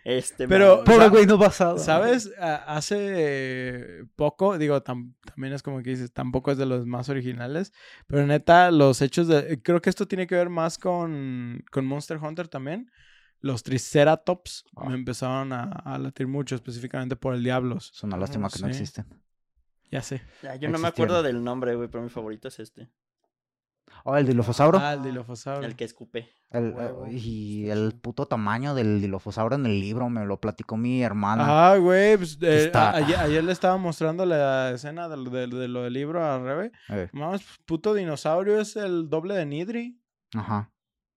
Este, 0.03 0.47
Pero- 0.47 0.77
man. 0.77 0.85
Pobre 0.85 1.09
güey 1.09 1.25
no 1.25 1.37
basado. 1.37 1.77
¿Sabes? 1.79 2.31
Hace 2.39 4.03
poco, 4.15 4.57
digo, 4.57 4.83
tam- 4.83 5.13
también 5.25 5.53
es 5.53 5.63
como 5.63 5.81
que 5.81 5.91
dices, 5.91 6.11
tampoco 6.13 6.51
es 6.51 6.57
de 6.57 6.65
los 6.65 6.85
más 6.85 7.09
originales, 7.09 7.73
pero 8.07 8.25
neta, 8.27 8.71
los 8.71 9.01
hechos 9.01 9.27
de... 9.27 9.61
Creo 9.63 9.81
que 9.81 9.89
esto 9.89 10.07
tiene 10.07 10.27
que 10.27 10.35
ver 10.35 10.49
más 10.49 10.77
con, 10.77 11.63
con 11.71 11.85
Monster 11.85 12.17
Hunter 12.17 12.47
también. 12.47 12.91
Los 13.41 13.63
Triceratops 13.63 14.65
Ah. 14.75 14.89
me 14.89 14.95
empezaron 14.95 15.53
a, 15.53 15.63
a 15.63 15.97
latir 15.97 16.27
mucho, 16.27 16.55
específicamente 16.55 17.15
por 17.15 17.33
el 17.33 17.43
Diablos. 17.43 17.91
Es 17.95 18.03
una 18.03 18.17
lástima 18.17 18.49
que 18.49 18.59
no 18.61 18.67
existen. 18.67 19.05
Ya 19.91 20.01
sé. 20.01 20.21
Ya, 20.43 20.55
yo 20.55 20.69
no 20.69 20.77
me 20.77 20.87
acuerdo 20.87 21.23
del 21.23 21.43
nombre, 21.43 21.75
güey, 21.75 21.87
pero 21.89 22.03
mi 22.03 22.09
favorito 22.09 22.47
es 22.47 22.59
este. 22.59 22.89
Oh, 24.05 24.15
el 24.15 24.27
Dilophosauro. 24.27 24.77
Ah, 24.79 24.93
el 24.93 25.03
Dilophosaurus. 25.03 25.65
El 25.65 25.75
que 25.75 25.83
escupe. 25.83 26.29
El- 26.51 26.73
eh, 26.79 27.11
y 27.11 27.69
el 27.69 27.93
puto 27.99 28.27
tamaño 28.27 28.73
del 28.75 29.01
Dilophosauro 29.01 29.55
en 29.55 29.65
el 29.65 29.79
libro 29.79 30.09
me 30.09 30.25
lo 30.25 30.39
platicó 30.39 30.77
mi 30.77 31.01
hermana. 31.03 31.71
Ah, 31.71 31.77
güey, 31.77 32.15
pues, 32.17 32.37
eh, 32.41 32.65
está- 32.65 32.91
ayer, 32.95 33.17
ayer 33.17 33.43
le 33.43 33.51
estaba 33.51 33.77
mostrando 33.77 34.25
la 34.25 34.71
escena 34.71 35.09
de, 35.09 35.17
lo- 35.17 35.29
de- 35.31 35.47
de 35.47 35.67
lo 35.67 35.83
del 35.83 35.93
libro 35.93 36.23
a 36.23 36.39
Rebe. 36.39 36.71
Eh, 36.89 37.09
puto 37.65 37.93
dinosaurio 37.93 38.59
es 38.61 38.75
el 38.75 39.09
doble 39.09 39.33
de 39.35 39.45
Nidri. 39.45 39.99
ajá. 40.35 40.71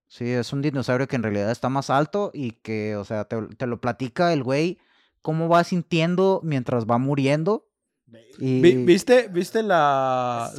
Sí, 0.09 0.29
es 0.29 0.53
un 0.53 0.61
dinosaurio 0.61 1.09
que 1.09 1.17
en 1.17 1.23
realidad 1.23 1.51
está 1.51 1.71
más 1.71 1.89
alto 1.89 2.31
y 2.35 2.51
que, 2.51 2.97
o 2.97 3.05
sea, 3.05 3.25
te, 3.25 3.41
te 3.57 3.67
lo 3.67 3.81
platica 3.81 4.35
el 4.35 4.43
güey 4.43 4.79
cómo 5.23 5.49
va 5.49 5.65
sintiendo 5.65 6.41
mientras 6.45 6.85
va 6.85 6.99
muriendo. 6.99 7.67
Y... 8.39 8.61
¿Viste, 8.85 9.29
viste 9.29 9.63
la... 9.63 10.51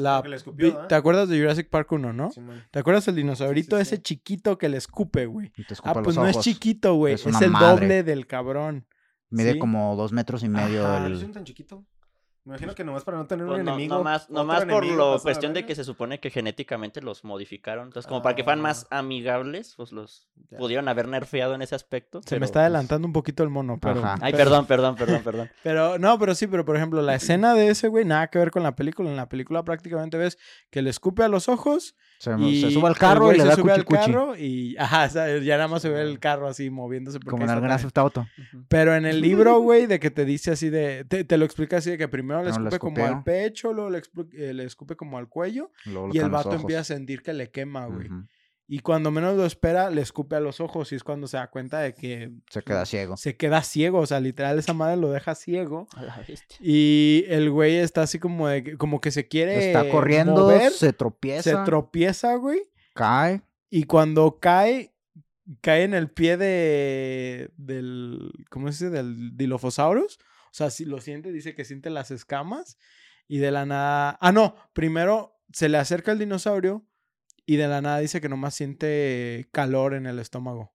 ¿Te 0.87 0.95
acuerdas 0.95 1.29
de 1.29 1.39
Jurassic 1.39 1.69
Park 1.69 1.91
1, 1.91 2.13
no? 2.13 2.31
Simón. 2.31 2.63
¿Te 2.71 2.79
acuerdas 2.79 3.05
del 3.05 3.15
dinosaurito 3.15 3.77
Sí, 3.77 3.83
sí, 3.85 3.87
ese 3.87 3.95
sí. 3.97 4.01
chiquito 4.01 4.57
que 4.57 4.69
le 4.69 4.77
escupe, 4.77 5.25
güey? 5.25 5.51
Ah, 5.83 5.93
los 5.95 6.03
pues 6.03 6.15
no 6.15 6.27
es 6.27 6.39
chiquito, 6.39 6.95
güey. 6.95 7.15
Es 7.15 7.25
el 7.25 7.51
madre. 7.51 7.67
doble 7.87 8.03
del 8.03 8.27
cabrón. 8.27 8.85
Mide 9.29 9.53
Sí. 9.53 9.59
como 9.59 9.95
dos 9.95 10.11
metros 10.11 10.43
y 10.43 10.49
medio. 10.49 10.85
Ajá, 10.85 10.99
¿No 11.01 11.07
el- 11.07 11.13
es 11.21 11.31
tan 11.31 11.43
chiquito? 11.43 11.85
Me 12.45 12.51
imagino 12.51 12.75
que 12.75 12.83
nomás 12.83 13.05
para 13.05 13.17
no 13.17 13.25
tener 13.25 13.45
Pues 13.47 13.59
un 13.59 13.65
no, 13.65 13.71
enemigo. 13.71 13.95
nomás, 13.95 14.29
nomás 14.29 14.65
por 14.65 14.83
pasado 14.85 15.19
cuestión 15.21 15.53
de 15.53 15.65
que 15.65 15.75
se 15.75 15.85
supone 15.85 16.19
que 16.19 16.29
genéticamente 16.29 17.01
los 17.01 17.23
modificaron. 17.23 17.87
Entonces, 17.87 18.05
como 18.07 18.21
para 18.21 18.35
que 18.35 18.43
fueran 18.43 18.59
más 18.59 18.85
amigables, 18.89 19.75
pues 19.77 19.93
los 19.93 20.27
Ya. 20.51 20.57
pudieron 20.57 20.87
haber 20.89 21.07
nerfeado 21.07 21.55
en 21.55 21.61
ese 21.61 21.73
aspecto. 21.75 22.21
Se 22.25 22.39
me 22.39 22.45
está 22.45 22.59
pues, 22.59 22.63
adelantando 22.65 23.07
un 23.07 23.13
poquito 23.13 23.43
el 23.43 23.49
mono, 23.49 23.79
pero... 23.81 23.99
Ajá. 24.03 24.15
Ay, 24.21 24.33
pero- 24.33 24.43
perdón, 24.45 24.65
perdón, 24.65 24.95
perdón, 24.95 25.23
perdón. 25.23 25.49
Pero, 25.63 25.97
no, 25.97 26.19
pero 26.19 26.35
sí, 26.35 26.47
pero 26.47 26.65
por 26.65 26.75
ejemplo, 26.75 27.01
la 27.01 27.15
escena 27.15 27.53
de 27.53 27.69
ese 27.69 27.87
güey, 27.87 28.03
nada 28.03 28.27
que 28.27 28.39
ver 28.39 28.51
con 28.51 28.61
la 28.63 28.75
película. 28.75 29.09
En 29.09 29.15
la 29.15 29.29
película 29.29 29.63
prácticamente 29.63 30.17
ves 30.17 30.37
que 30.69 30.81
le 30.81 30.89
escupe 30.89 31.23
a 31.23 31.29
los 31.29 31.47
ojos 31.47 31.95
Se, 32.23 32.33
y 32.39 32.61
se 32.61 32.71
sube 32.71 32.87
al 32.87 32.97
carro 32.97 33.33
y 33.33 33.35
le 33.35 33.41
se 33.41 33.47
da 33.49 33.55
sube 33.55 33.63
cuchi 33.63 33.79
al 33.79 33.85
cuchi. 33.85 33.99
carro 33.99 34.37
y, 34.37 34.77
ajá, 34.77 35.03
o 35.05 35.09
sea, 35.09 35.37
ya 35.39 35.57
nada 35.57 35.67
más 35.67 35.81
se 35.81 35.89
ve 35.89 36.01
el 36.01 36.19
carro 36.19 36.47
así 36.47 36.69
moviéndose. 36.69 37.19
porque 37.19 37.31
Como 37.31 37.43
en 37.51 37.71
el. 37.71 37.77
Theft 37.77 37.97
Auto. 37.97 38.27
Pero 38.69 38.95
en 38.95 39.05
el 39.05 39.19
libro, 39.19 39.59
güey, 39.61 39.87
de 39.87 39.99
que 39.99 40.09
te 40.09 40.23
dice 40.23 40.51
así 40.51 40.69
de. 40.69 41.03
Te, 41.03 41.25
te 41.25 41.37
lo 41.37 41.43
explica 41.43 41.77
así 41.77 41.89
de 41.91 41.97
que 41.97 42.07
primero 42.07 42.41
le 42.41 42.51
escupe 42.51 42.79
como 42.79 43.05
al 43.05 43.23
pecho, 43.23 43.73
luego 43.73 43.89
le, 43.89 44.01
eh, 44.37 44.53
le 44.53 44.63
escupe 44.63 44.95
como 44.95 45.17
al 45.17 45.27
cuello. 45.27 45.69
Luego 45.83 46.11
Y 46.13 46.19
el 46.19 46.29
vato 46.29 46.53
empieza 46.53 46.79
a 46.79 46.85
sentir 46.85 47.21
que 47.21 47.33
le 47.33 47.49
quema, 47.49 47.87
güey. 47.87 48.07
Y 48.67 48.79
cuando 48.79 49.11
menos 49.11 49.35
lo 49.35 49.45
espera, 49.45 49.89
le 49.89 50.01
escupe 50.01 50.35
a 50.35 50.39
los 50.39 50.59
ojos. 50.61 50.91
Y 50.91 50.95
es 50.95 51.03
cuando 51.03 51.27
se 51.27 51.37
da 51.37 51.49
cuenta 51.49 51.79
de 51.79 51.93
que 51.93 52.31
Se 52.49 52.61
queda 52.63 52.85
ciego. 52.85 53.17
se 53.17 53.35
queda 53.35 53.61
ciego. 53.61 53.99
O 53.99 54.05
sea, 54.05 54.19
literal, 54.19 54.57
esa 54.57 54.73
madre 54.73 54.95
lo 54.97 55.11
deja 55.11 55.35
ciego. 55.35 55.87
A 55.95 56.03
la 56.03 56.17
bestia. 56.27 56.57
Y 56.61 57.25
el 57.27 57.51
güey 57.51 57.75
está 57.75 58.03
así 58.03 58.19
como 58.19 58.47
de 58.47 58.63
que- 58.63 58.77
como 58.77 59.01
que 59.01 59.11
se 59.11 59.27
quiere. 59.27 59.67
Está 59.67 59.89
corriendo, 59.89 60.33
mover, 60.33 60.71
se 60.71 60.93
tropieza, 60.93 61.43
se 61.59 61.65
tropieza, 61.65 62.35
güey. 62.35 62.61
cae. 62.93 63.41
Y 63.69 63.83
cuando 63.83 64.39
cae, 64.39 64.93
cae 65.61 65.83
en 65.83 65.93
el 65.93 66.09
pie 66.09 66.37
de. 66.37 67.51
del. 67.57 68.31
¿Cómo 68.49 68.71
se 68.71 68.85
dice? 68.85 68.95
Del 68.95 69.35
Dilophosaurus. 69.35 70.17
O 70.17 70.53
sea, 70.55 70.69
si 70.69 70.85
lo 70.85 71.01
siente, 71.01 71.31
dice 71.31 71.53
que 71.55 71.65
siente 71.65 71.89
las 71.89 72.11
escamas. 72.11 72.77
Y 73.27 73.39
de 73.39 73.51
la 73.51 73.65
nada. 73.65 74.17
Ah, 74.21 74.31
no. 74.31 74.55
Primero 74.73 75.39
se 75.51 75.69
le 75.69 75.77
acerca 75.77 76.11
el 76.11 76.19
dinosaurio. 76.19 76.85
Y 77.45 77.57
de 77.57 77.67
la 77.67 77.81
nada 77.81 77.99
dice 77.99 78.21
que 78.21 78.29
nomás 78.29 78.55
siente 78.55 79.47
calor 79.51 79.93
en 79.93 80.05
el 80.05 80.19
estómago. 80.19 80.73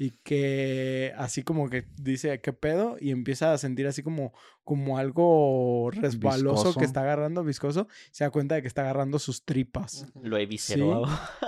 Y 0.00 0.12
que 0.22 1.12
así 1.18 1.42
como 1.42 1.68
que 1.68 1.88
dice, 1.96 2.40
¿qué 2.40 2.52
pedo? 2.52 2.96
Y 3.00 3.10
empieza 3.10 3.52
a 3.52 3.58
sentir 3.58 3.88
así 3.88 4.04
como, 4.04 4.32
como 4.62 4.96
algo 4.96 5.90
resbaloso 5.92 6.54
Viscoso. 6.66 6.78
que 6.78 6.84
está 6.84 7.00
agarrando, 7.00 7.42
viscoso. 7.42 7.88
Se 8.12 8.22
da 8.22 8.30
cuenta 8.30 8.54
de 8.54 8.62
que 8.62 8.68
está 8.68 8.82
agarrando 8.82 9.18
sus 9.18 9.44
tripas. 9.44 10.06
Lo 10.22 10.36
he 10.36 10.46
viscerado. 10.46 11.04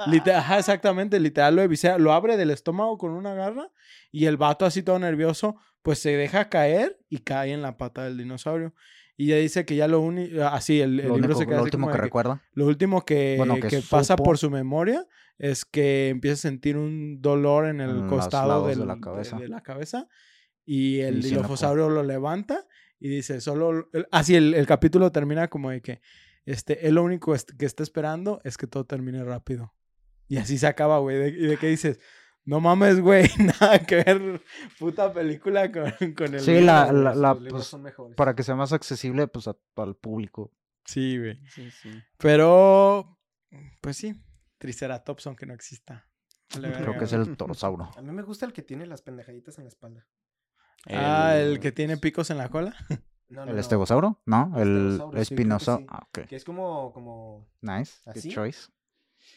Lite- 0.09 0.33
Ajá, 0.33 0.59
exactamente, 0.59 1.21
literal 1.21 1.55
lo 1.55 1.99
lo 1.99 2.12
abre 2.12 2.37
del 2.37 2.51
estómago 2.51 2.99
con 2.99 3.12
una 3.12 3.35
garra 3.35 3.71
y 4.11 4.27
el 4.27 4.37
vato 4.37 4.66
así 4.66 4.83
todo 4.83 4.99
nervioso, 4.99 5.55
pues 5.83 6.01
se 6.01 6.16
deja 6.16 6.49
caer 6.49 6.99
y 7.09 7.19
cae 7.19 7.53
en 7.53 7.62
la 7.62 7.77
pata 7.77 8.03
del 8.03 8.19
dinosaurio. 8.19 8.75
Y 9.20 9.26
ya 9.26 9.37
dice 9.37 9.66
que 9.66 9.76
ya 9.76 9.87
lo 9.87 10.00
único, 10.00 10.42
así 10.44 10.80
el, 10.80 10.98
el 10.98 11.09
Lo, 11.09 11.14
libro 11.16 11.35
único- 11.35 11.40
se 11.40 11.44
queda 11.46 11.56
lo 11.56 11.62
así 11.62 11.66
último 11.66 11.87
como 11.87 11.92
que 11.92 11.96
de 11.96 11.98
que- 11.98 12.04
recuerda. 12.06 12.42
lo 12.54 12.66
último 12.66 13.04
que, 13.04 13.35
Bueno, 13.37 13.54
que 13.56 13.68
que 13.68 13.83
pasa 13.83 14.16
por 14.16 14.38
su 14.38 14.50
memoria 14.50 15.06
es 15.38 15.64
que 15.66 16.09
empieza 16.09 16.35
a 16.35 16.50
sentir 16.50 16.76
un 16.78 17.20
dolor 17.20 17.66
en 17.66 17.80
el 17.83 17.90
En 17.90 18.09
costado 18.09 18.66
de 18.66 18.76
la 18.76 18.98
cabeza. 18.98 19.38
de 19.38 19.48
la 19.48 19.62
cabeza 19.62 20.09
y 20.64 21.00
el 21.00 21.20
dilofosaurio 21.22 21.90
lo 21.90 22.02
levanta 22.02 22.66
y 22.98 23.09
dice, 23.09 23.40
solo... 23.42 23.88
Así 24.11 24.37
el, 24.37 24.54
el 24.54 24.66
capítulo 24.66 25.12
termina 25.12 25.48
como 25.48 25.70
de 25.70 25.83
que 25.83 26.00
este, 26.46 26.87
él 26.88 26.94
lo 26.94 27.02
único 27.04 27.35
que 27.59 27.66
está 27.66 27.83
esperando 27.83 28.40
es 28.44 28.56
que 28.56 28.66
todo 28.66 28.85
termine 28.87 29.22
rápido. 29.24 29.74
Y 30.28 30.37
así 30.38 30.56
se 30.59 30.66
acaba, 30.66 30.98
güey. 30.98 31.16
De- 31.18 31.28
Y 31.28 31.46
de 31.46 31.56
que 31.59 31.66
dices, 31.66 31.98
no 32.44 32.61
mames, 32.61 33.00
güey, 33.00 33.29
nada 33.61 33.79
que 33.81 33.96
ver 33.96 34.42
puta 34.79 35.12
película 35.12 35.70
con, 35.70 35.90
con 36.14 36.35
el... 36.35 36.40
Sí, 36.40 36.53
libro, 36.53 36.66
la- 36.66 36.90
güey. 36.92 37.16
la- 37.16 37.35
pues, 37.50 37.64
son 37.64 37.83
mejores. 37.83 38.16
Para 38.16 38.35
que 38.35 38.42
sea 38.42 38.55
más 38.57 38.72
accesible 38.72 39.29
pues 39.29 39.48
a- 39.48 39.57
al 39.76 39.96
público. 39.96 40.53
Sí, 40.85 41.18
güey. 41.18 41.38
Sí, 41.46 41.70
sí. 41.70 41.90
Pero, 42.18 43.18
pues 43.81 43.96
sí, 43.96 44.14
Triceratops 44.59 45.26
aunque 45.26 45.46
no 45.46 45.55
exista. 45.55 46.07
Vale, 46.55 46.72
Creo 46.72 46.98
que 46.98 47.05
es 47.05 47.12
el 47.12 47.37
torosauro. 47.37 47.90
A 47.96 48.03
mí 48.03 48.11
me 48.12 48.22
gusta 48.22 48.44
el 48.46 48.53
que 48.53 48.62
tiene 48.62 48.87
las 48.87 49.03
pendejaditas 49.03 49.59
en 49.59 49.64
la 49.64 49.68
espalda. 49.68 50.07
Ah, 50.88 51.37
el 51.37 51.61
que 51.61 51.72
tiene 51.72 51.96
picos 51.98 52.31
en 52.31 52.38
la 52.38 52.48
cola. 52.48 52.74
No, 53.31 53.44
no, 53.44 53.50
¿El 53.53 53.55
no. 53.55 53.61
estegosauro? 53.61 54.20
¿No? 54.26 54.53
El 54.61 55.00
espinosauro. 55.14 55.83
sí. 55.83 55.87
Ah, 55.88 56.03
ok. 56.09 56.26
Que 56.26 56.35
es 56.35 56.42
como, 56.44 56.92
como... 56.92 57.46
Nice. 57.61 58.00
¿Así? 58.07 58.26
Good 58.26 58.35
choice. 58.35 58.72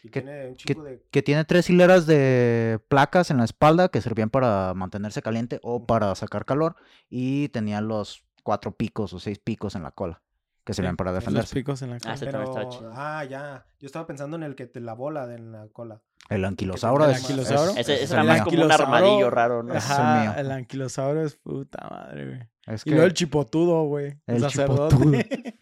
Y 0.04 0.10
¿Qué- 0.10 0.22
tiene 0.22 0.48
un 0.48 0.56
qué- 0.56 0.64
chico 0.66 0.84
de... 0.84 1.04
Que 1.12 1.22
tiene 1.22 1.46
tres 1.46 1.70
hileras 1.70 2.06
de 2.06 2.80
placas 2.88 3.30
en 3.32 3.38
la 3.38 3.46
espalda 3.46 3.90
que 3.90 4.02
servían 4.02 4.30
para 4.30 4.74
mantenerse 4.74 5.22
caliente 5.22 5.60
o 5.64 5.86
para 5.86 6.14
sacar 6.16 6.46
calor. 6.46 6.76
Y 7.10 7.50
tenía 7.50 7.82
los 7.82 8.26
cuatro 8.44 8.72
picos 8.76 9.14
o 9.14 9.20
seis 9.20 9.40
picos 9.40 9.76
en 9.76 9.84
la 9.84 9.92
cola 9.92 10.22
que 10.66 10.74
servían 10.74 10.96
para 10.96 11.12
Los 11.12 11.20
defenderse. 11.20 11.54
picos 11.56 11.82
en 11.82 11.90
la 11.92 12.00
cola. 12.00 12.14
Ah, 12.14 12.18
Pero... 12.20 12.92
Ah, 12.96 13.26
ya. 13.26 13.66
Yo 13.80 13.86
estaba 13.86 14.08
pensando 14.08 14.38
en 14.38 14.44
el 14.44 14.56
que 14.56 14.66
te 14.66 14.80
la 14.80 14.94
bola 14.94 15.28
de 15.28 15.36
en 15.36 15.52
la 15.52 15.68
cola. 15.68 16.02
El 16.30 16.46
anquilosauro 16.46 17.06
¿El 17.06 17.12
es. 17.12 17.18
anquilosauro? 17.22 17.72
es- 17.72 17.90
Ese, 17.90 18.16
el 18.16 18.24
más 18.26 18.42
como 18.44 18.64
un 18.64 18.72
armadillo 18.72 19.30
raro, 19.30 19.62
¿no? 19.64 19.74
Ese 19.74 19.86
es 19.86 19.94
el 20.00 20.06
Ajá, 20.06 20.22
mío. 20.22 20.34
el 20.38 20.52
anquilosauro 20.52 21.26
es 21.26 21.36
puta 21.36 21.88
madre, 21.90 22.26
güey. 22.26 22.40
Es 22.66 22.82
Y 22.88 22.92
luego 22.92 23.06
el 23.06 23.12
que 23.12 23.16
chipotudo, 23.16 23.84
güey. 23.84 24.16
El 24.26 24.40
sacerdote. 24.40 24.96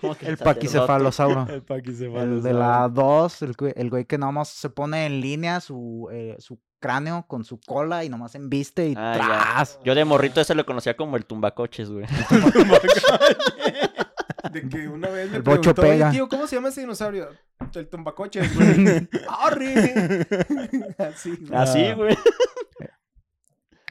¿Cómo 0.00 0.14
que 0.14 0.26
el 0.28 0.36
sacerdote? 0.38 0.44
paquicefalosauro. 0.44 1.46
el 1.50 1.62
paquicefalosauro. 1.62 2.34
El 2.36 2.42
de 2.42 2.54
la 2.54 2.88
2, 2.88 3.42
el, 3.42 3.56
güey- 3.56 3.72
el 3.76 3.90
güey 3.90 4.04
que 4.04 4.18
nada 4.18 4.30
más 4.30 4.48
se 4.50 4.70
pone 4.70 5.04
en 5.06 5.20
línea 5.20 5.60
su, 5.60 6.08
eh, 6.12 6.36
su 6.38 6.60
cráneo 6.78 7.24
con 7.26 7.44
su 7.44 7.58
cola 7.58 8.04
y 8.04 8.08
nomás 8.08 8.34
embiste 8.36 8.88
y 8.90 8.94
Ah, 8.96 9.14
ya. 9.16 9.24
¡tras! 9.24 9.80
Yo 9.84 9.94
de 9.96 10.04
morrito 10.04 10.40
ese 10.40 10.54
lo 10.54 10.64
conocía 10.64 10.96
como 10.96 11.16
el 11.16 11.24
tumbacoches, 11.26 11.90
güey. 11.90 12.04
De 14.54 14.68
que 14.68 14.88
una 14.88 15.08
vez 15.08 15.30
me 15.30 15.36
El 15.36 15.42
bocho 15.42 15.60
preguntó, 15.74 15.82
"Oye, 15.82 15.90
pega". 15.92 16.10
tío, 16.10 16.28
¿cómo 16.28 16.46
se 16.46 16.56
llama 16.56 16.68
ese 16.68 16.80
dinosaurio? 16.82 17.28
El 17.74 17.88
tumbacoches, 17.88 18.54
güey. 18.54 19.08
¡Arre! 19.28 19.74
Así, 20.98 21.36
güey. 21.36 21.52
Así, 21.60 21.84
Ah. 21.84 21.94
güey. 21.94 22.16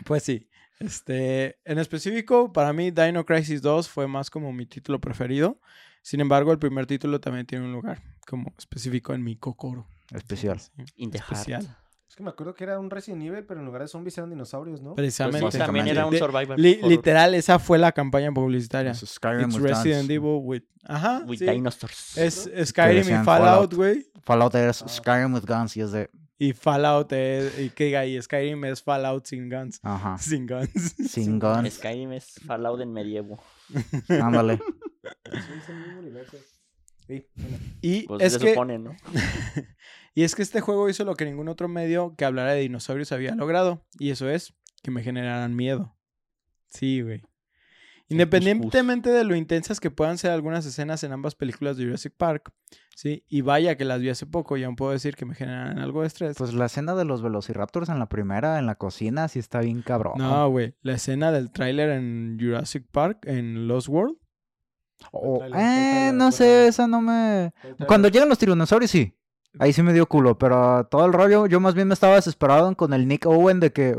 Pues 0.06 0.24
sí. 0.24 0.50
Este, 0.80 1.60
en 1.64 1.78
específico, 1.80 2.52
para 2.52 2.74
mí 2.74 2.92
Dino 2.92 3.26
Crisis 3.26 3.62
2 3.62 3.88
fue 3.88 4.08
más 4.08 4.30
como 4.30 4.52
mi 4.52 4.66
título 4.66 5.00
preferido. 5.00 5.60
Sin 6.02 6.20
embargo, 6.20 6.52
el 6.52 6.60
primer 6.60 6.86
título 6.88 7.22
también 7.22 7.46
tiene 7.46 7.64
un 7.66 7.72
lugar 7.72 8.02
como 8.28 8.54
específico 8.58 9.14
en 9.14 9.24
mi 9.24 9.38
cocoro. 9.38 9.88
Especial. 10.12 10.60
Sí, 10.60 11.10
especial. 11.14 11.78
Es 12.14 12.18
que 12.18 12.22
me 12.24 12.30
acuerdo 12.30 12.54
que 12.54 12.64
era 12.64 12.78
un 12.78 12.92
Resident 12.92 13.24
Evil, 13.24 13.44
pero 13.44 13.60
en 13.60 13.66
lugar 13.66 13.82
de 13.82 13.88
zombies 13.88 14.16
eran 14.20 14.30
dinosaurios, 14.30 14.80
¿no? 14.84 14.90
Pues 14.94 14.98
Precisamente. 15.18 15.58
también 15.58 15.88
era 15.88 16.06
un 16.06 16.16
survival. 16.16 16.62
li- 16.62 16.76
horror 16.78 16.92
literal, 16.92 17.34
esa 17.34 17.58
fue 17.58 17.80
la 17.80 17.92
campaña 17.92 18.32
publicitaria. 18.32 18.92
Es 18.92 19.00
Skyrim 19.00 19.50
It's 19.50 19.56
with 19.60 19.64
Resident. 19.68 20.12
Evil 20.12 20.40
with... 20.44 20.62
Ajá, 20.84 21.24
With 21.26 21.40
sí. 21.40 21.46
dinosaurs. 21.48 22.16
Es 22.16 22.48
Skyrim 22.66 23.10
y 23.20 23.24
Fallout, 23.26 23.74
güey. 23.74 24.06
Fallout 24.22 24.54
es 24.54 24.84
Ah. 24.84 24.88
Skyrim 24.90 25.34
with 25.34 25.46
guns 25.48 25.76
y 25.76 25.82
es 25.82 25.92
de... 25.92 26.12
Y 26.38 26.54
Fallout 26.54 27.12
es... 27.14 27.58
Y 27.58 27.72
que 27.72 27.86
diga 27.86 28.02
ahí, 28.02 28.22
Skyrim 28.22 28.64
es 28.66 28.84
Fallout 28.84 29.26
sin 29.26 29.50
guns. 29.50 29.80
Ajá. 29.82 30.16
Sin 30.20 30.46
guns. 30.46 30.96
Sin 31.10 31.40
guns. 31.40 31.74
Skyrim 31.74 32.12
es 32.12 32.36
Fallout 32.46 32.80
en 32.82 32.94
medievo. 32.94 33.42
Ándale. 34.08 34.60
Sí, 35.04 35.40
es 35.58 35.68
el 35.70 35.76
mismo 35.78 36.00
universo. 36.00 36.38
Sí, 37.08 37.28
bueno. 37.36 37.58
Y 37.82 38.04
Pues 38.08 38.24
es 38.24 38.34
se 38.34 38.40
que... 38.40 38.50
supone, 38.54 38.78
¿no? 38.80 38.96
Y 40.16 40.24
es 40.24 40.36
que 40.36 40.42
este 40.44 40.62
juego 40.62 40.90
hizo 40.90 41.04
lo 41.06 41.16
que 41.16 41.26
ningún 41.26 41.48
otro 41.48 41.68
medio 41.68 42.16
que 42.16 42.26
hablara 42.26 42.54
de 42.54 42.62
dinosaurios 42.62 43.12
había 43.12 43.34
logrado. 43.36 43.86
Y 43.98 44.12
eso 44.12 44.30
es 44.30 44.54
que 44.84 44.92
me 44.92 45.02
generaran 45.04 45.56
miedo. 45.56 45.96
Sí, 46.70 47.02
güey. 47.02 47.24
Independientemente 48.10 49.10
de 49.10 49.24
lo 49.24 49.36
intensas 49.36 49.80
que 49.80 49.90
puedan 49.90 50.18
ser 50.18 50.32
algunas 50.32 50.66
escenas 50.66 51.04
en 51.04 51.14
ambas 51.14 51.36
películas 51.36 51.78
de 51.78 51.86
Jurassic 51.86 52.14
Park, 52.16 52.52
sí, 52.96 53.24
y 53.28 53.42
vaya 53.42 53.76
que 53.76 53.86
las 53.86 54.02
vi 54.02 54.10
hace 54.10 54.26
poco 54.26 54.58
y 54.58 54.64
aún 54.64 54.76
puedo 54.76 54.92
decir 54.92 55.16
que 55.16 55.26
me 55.26 55.34
generan 55.36 55.80
algo 55.80 56.02
de 56.02 56.08
estrés. 56.08 56.38
Pues 56.38 56.54
la 56.54 56.66
escena 56.66 56.94
de 56.96 57.06
los 57.06 57.22
velociraptors 57.22 57.90
en 57.90 58.00
la 58.00 58.10
primera, 58.10 58.60
en 58.60 58.66
la 58.66 58.76
cocina, 58.76 59.28
sí 59.30 59.40
está 59.40 59.62
bien 59.62 59.82
cabrón. 59.82 60.14
no, 60.18 60.50
güey, 60.50 60.76
la 60.82 60.94
escena 60.94 61.32
del 61.32 61.52
tráiler 61.52 61.90
en 61.90 62.38
Jurassic 62.40 62.86
Park, 62.92 63.26
en 63.26 63.68
Lost 63.68 63.88
World, 63.88 64.18
O- 65.12 65.38
¿Cuál 65.40 65.52
trailer? 65.52 65.52
¿Cuál 65.52 65.64
eh, 65.66 65.90
trailer? 65.90 66.14
no 66.14 66.24
¿Cuál 66.26 66.34
sé, 66.34 66.68
esa 66.68 66.88
no 66.88 67.02
me... 67.02 67.54
Cuando 67.88 68.10
llegan 68.10 68.30
los 68.30 68.38
tiranosaurios, 68.38 68.92
sí. 68.92 69.18
Ahí 69.60 69.72
sí 69.74 69.84
me 69.84 69.94
dio 69.94 70.08
culo, 70.08 70.38
pero 70.38 70.88
todo 70.90 71.06
el 71.06 71.14
rollo, 71.14 71.46
yo 71.46 71.60
más 71.60 71.76
bien 71.76 71.88
me 71.88 71.94
estaba 71.94 72.16
desesperado 72.16 72.76
con 72.76 72.94
el 72.94 73.08
Nick 73.08 73.26
Owen 73.28 73.60
de 73.60 73.72
que 73.72 73.96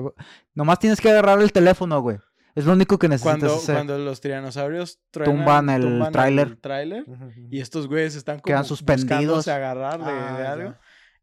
nomás 0.54 0.78
tienes 0.80 1.00
que 1.00 1.10
agarrar 1.10 1.40
el 1.40 1.52
teléfono, 1.52 2.00
güey. 2.00 2.18
Es 2.56 2.66
lo 2.66 2.72
único 2.72 2.98
que 2.98 3.08
necesitas 3.08 3.38
cuando, 3.40 3.56
hacer. 3.56 3.74
cuando 3.74 3.98
los 3.98 4.20
tiranosaurios 4.20 5.00
truenan- 5.12 5.24
Tumban 5.38 5.70
el 5.70 6.08
tráiler. 6.12 6.58
el 6.62 7.04
y 7.50 7.60
estos 7.60 7.88
güeyes 7.88 8.14
están 8.14 8.36
como 8.36 8.44
Quedan 8.46 8.64
suspendidos. 8.64 9.48
agarrar 9.48 9.98
de, 9.98 10.10
Ah, 10.10 10.36
de 10.38 10.42
ya. 10.44 10.52
algo. 10.52 10.74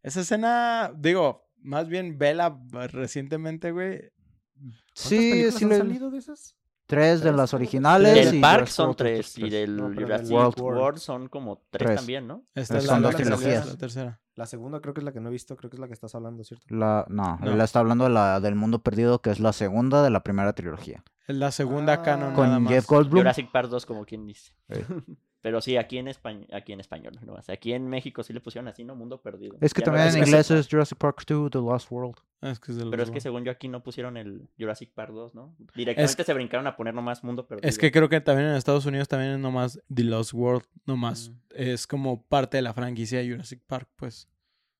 Esa 0.03 0.21
escena, 0.21 0.91
digo, 0.97 1.47
más 1.61 1.87
bien 1.87 2.17
vela 2.17 2.57
recientemente, 2.91 3.71
güey. 3.71 4.11
¿Cuántas 4.55 4.73
Sí, 4.95 5.51
sí 5.51 5.63
han 5.63 5.69
le... 5.69 5.77
salido 5.77 6.11
de 6.11 6.17
esas? 6.17 6.55
Tres 6.91 7.21
de 7.21 7.31
las 7.31 7.53
originales. 7.53 8.13
Del 8.13 8.35
y 8.35 8.39
Park 8.41 8.67
son 8.67 8.93
tres. 8.95 9.37
Y 9.37 9.49
del 9.49 9.77
No, 9.77 9.85
Jurassic 9.93 10.29
World. 10.31 10.59
World. 10.59 10.97
son 10.99 11.29
como 11.29 11.61
tres, 11.69 11.85
Tres. 11.87 11.95
también, 11.95 12.27
¿no? 12.27 12.43
Esta 12.53 12.77
es 12.79 12.83
Son 12.85 13.01
la, 13.01 13.07
dos 13.07 13.15
trilogías. 13.15 13.65
la 13.65 13.77
tercera. 13.77 14.19
La 14.35 14.45
segunda 14.45 14.81
creo 14.81 14.93
que 14.93 14.99
es 14.99 15.05
la 15.05 15.13
que 15.13 15.21
no 15.21 15.29
he 15.29 15.31
visto, 15.31 15.55
creo 15.55 15.69
que 15.69 15.77
es 15.77 15.79
la 15.79 15.87
que 15.87 15.93
estás 15.93 16.13
hablando, 16.15 16.43
¿cierto? 16.43 16.65
La... 16.69 17.05
No, 17.07 17.37
No. 17.41 17.51
él 17.53 17.61
está 17.61 17.79
hablando 17.79 18.03
de 18.03 18.09
la 18.09 18.39
del 18.41 18.55
mundo 18.55 18.79
perdido, 18.79 19.19
que 19.21 19.29
es 19.29 19.39
la 19.39 19.53
segunda 19.53 20.03
de 20.03 20.09
la 20.09 20.21
primera 20.23 20.51
trilogía. 20.53 21.03
La 21.27 21.51
segunda 21.51 21.93
Ah. 21.93 22.01
canon 22.01 22.33
Con 22.33 22.47
nada 22.47 22.59
más. 22.59 22.73
Jeff 22.73 22.87
Goldblum. 22.87 23.21
Jurassic 23.21 23.51
Park 23.51 23.69
2, 23.69 23.85
como 23.85 24.05
quien 24.05 24.27
dice. 24.27 24.51
Pero 25.41 25.59
sí, 25.59 25.75
aquí 25.75 25.97
en, 25.97 26.07
español 26.07 26.47
aquí 26.53 26.71
en 26.71 26.79
español. 26.79 27.17
¿no? 27.25 27.33
O 27.33 27.41
sea, 27.41 27.55
aquí 27.55 27.73
en 27.73 27.87
México 27.87 28.21
sí 28.21 28.31
le 28.31 28.41
pusieron 28.41 28.67
así, 28.67 28.83
¿no? 28.83 28.95
Mundo 28.95 29.21
Perdido. 29.21 29.57
Es 29.59 29.73
que 29.73 29.81
Ya 29.81 29.85
también 29.85 30.07
en 30.09 30.17
inglés 30.19 30.51
es 30.51 30.67
Jurassic 30.69 30.97
Park 30.99 31.23
2, 31.25 31.49
The 31.51 31.57
Lost 31.57 31.91
World. 31.91 32.15
Es 32.41 32.59
que 32.59 32.71
es 32.71 32.77
de 32.77 32.83
los 32.83 32.91
Pero 32.91 33.03
es 33.03 33.11
que 33.11 33.19
según 33.21 33.43
yo 33.43 33.51
aquí 33.51 33.67
no 33.67 33.81
pusieron 33.83 34.17
el 34.17 34.47
Jurassic 34.59 34.91
Park 34.93 35.11
2, 35.13 35.33
¿no? 35.35 35.55
Directamente 35.75 36.23
se 36.23 36.33
brincaron 36.33 36.67
a 36.67 36.75
poner 36.75 36.93
nomás 36.93 37.23
Mundo 37.23 37.47
Perdido. 37.47 37.67
Es 37.67 37.77
que 37.77 37.91
creo 37.91 38.07
que 38.07 38.21
también 38.21 38.49
en 38.49 38.55
Estados 38.55 38.85
Unidos 38.85 39.07
también 39.07 39.31
es 39.31 39.39
nomás 39.39 39.81
The 39.93 40.03
Lost 40.03 40.33
World, 40.33 40.63
nomás. 40.85 41.29
Mm. 41.29 41.33
Es 41.55 41.87
como 41.87 42.23
parte 42.23 42.57
de 42.57 42.61
la 42.61 42.73
franquicia 42.73 43.19
de 43.19 43.29
Jurassic 43.31 43.61
Park, 43.65 43.89
pues. 43.95 44.27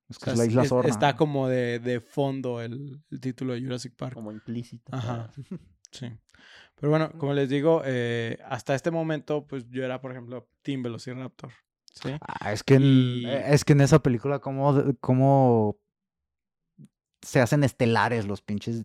Es 0.10 0.17
O 0.17 0.19
que 0.19 0.26
sea, 0.26 0.34
es 0.34 0.39
la 0.39 0.45
isla 0.45 0.62
es- 0.63 0.69
Sorna. 0.69 0.89
está 0.91 1.15
como 1.15 1.47
de, 1.47 1.80
de 1.80 2.02
fondo 2.02 2.62
el, 2.62 3.00
el 3.10 3.19
título 3.21 3.54
de 3.54 3.62
Jurassic 3.62 3.95
Park. 3.95 4.13
Como 4.13 4.32
implícito. 4.32 4.93
Ajá. 4.93 5.32
Sí. 5.92 6.12
Pero 6.76 6.90
bueno, 6.90 7.12
como 7.18 7.34
les 7.34 7.48
digo, 7.50 7.82
eh, 7.86 8.40
hasta 8.48 8.74
este 8.76 8.90
momento, 8.92 9.46
pues 9.48 9.70
yo 9.70 9.84
era, 9.86 10.02
por 10.02 10.12
ejemplo, 10.12 10.48
Team 10.64 10.82
Velociraptor. 10.84 11.52
¿Sí? 11.94 12.10
Ah, 12.22 12.54
es 12.54 12.64
que 12.64 12.76
en, 12.76 12.82
Y- 12.84 13.26
eh, 13.28 13.44
es 13.54 13.66
que 13.66 13.74
en 13.74 13.82
esa 13.82 14.00
película 14.00 14.40
cómo, 14.40 14.82
cómo 15.02 15.78
se 17.22 17.40
hacen 17.40 17.64
estelares 17.64 18.26
los 18.26 18.42
pinches. 18.42 18.84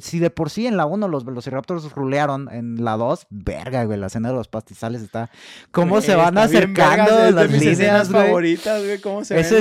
Si 0.00 0.20
de 0.20 0.30
por 0.30 0.48
sí 0.50 0.66
en 0.68 0.76
la 0.76 0.86
1 0.86 1.08
los 1.08 1.24
velociraptors 1.24 1.90
rulearon, 1.92 2.48
en 2.52 2.84
la 2.84 2.96
2, 2.96 3.26
verga, 3.30 3.82
güey, 3.84 3.98
la 3.98 4.06
escena 4.06 4.28
de 4.28 4.34
los 4.34 4.46
pastizales 4.46 5.02
está. 5.02 5.28
¿Cómo 5.72 5.96
Güey, 5.96 6.02
se 6.02 6.14
van 6.14 6.34
bien 6.34 6.44
acercando 6.44 7.30
las 7.32 7.50
líneas, 7.50 8.12
güey? 8.12 8.26
favoritas, 8.26 8.84
güey, 8.84 9.00
cómo 9.00 9.24
se 9.24 9.40
Esa 9.40 9.54
la- 9.56 9.60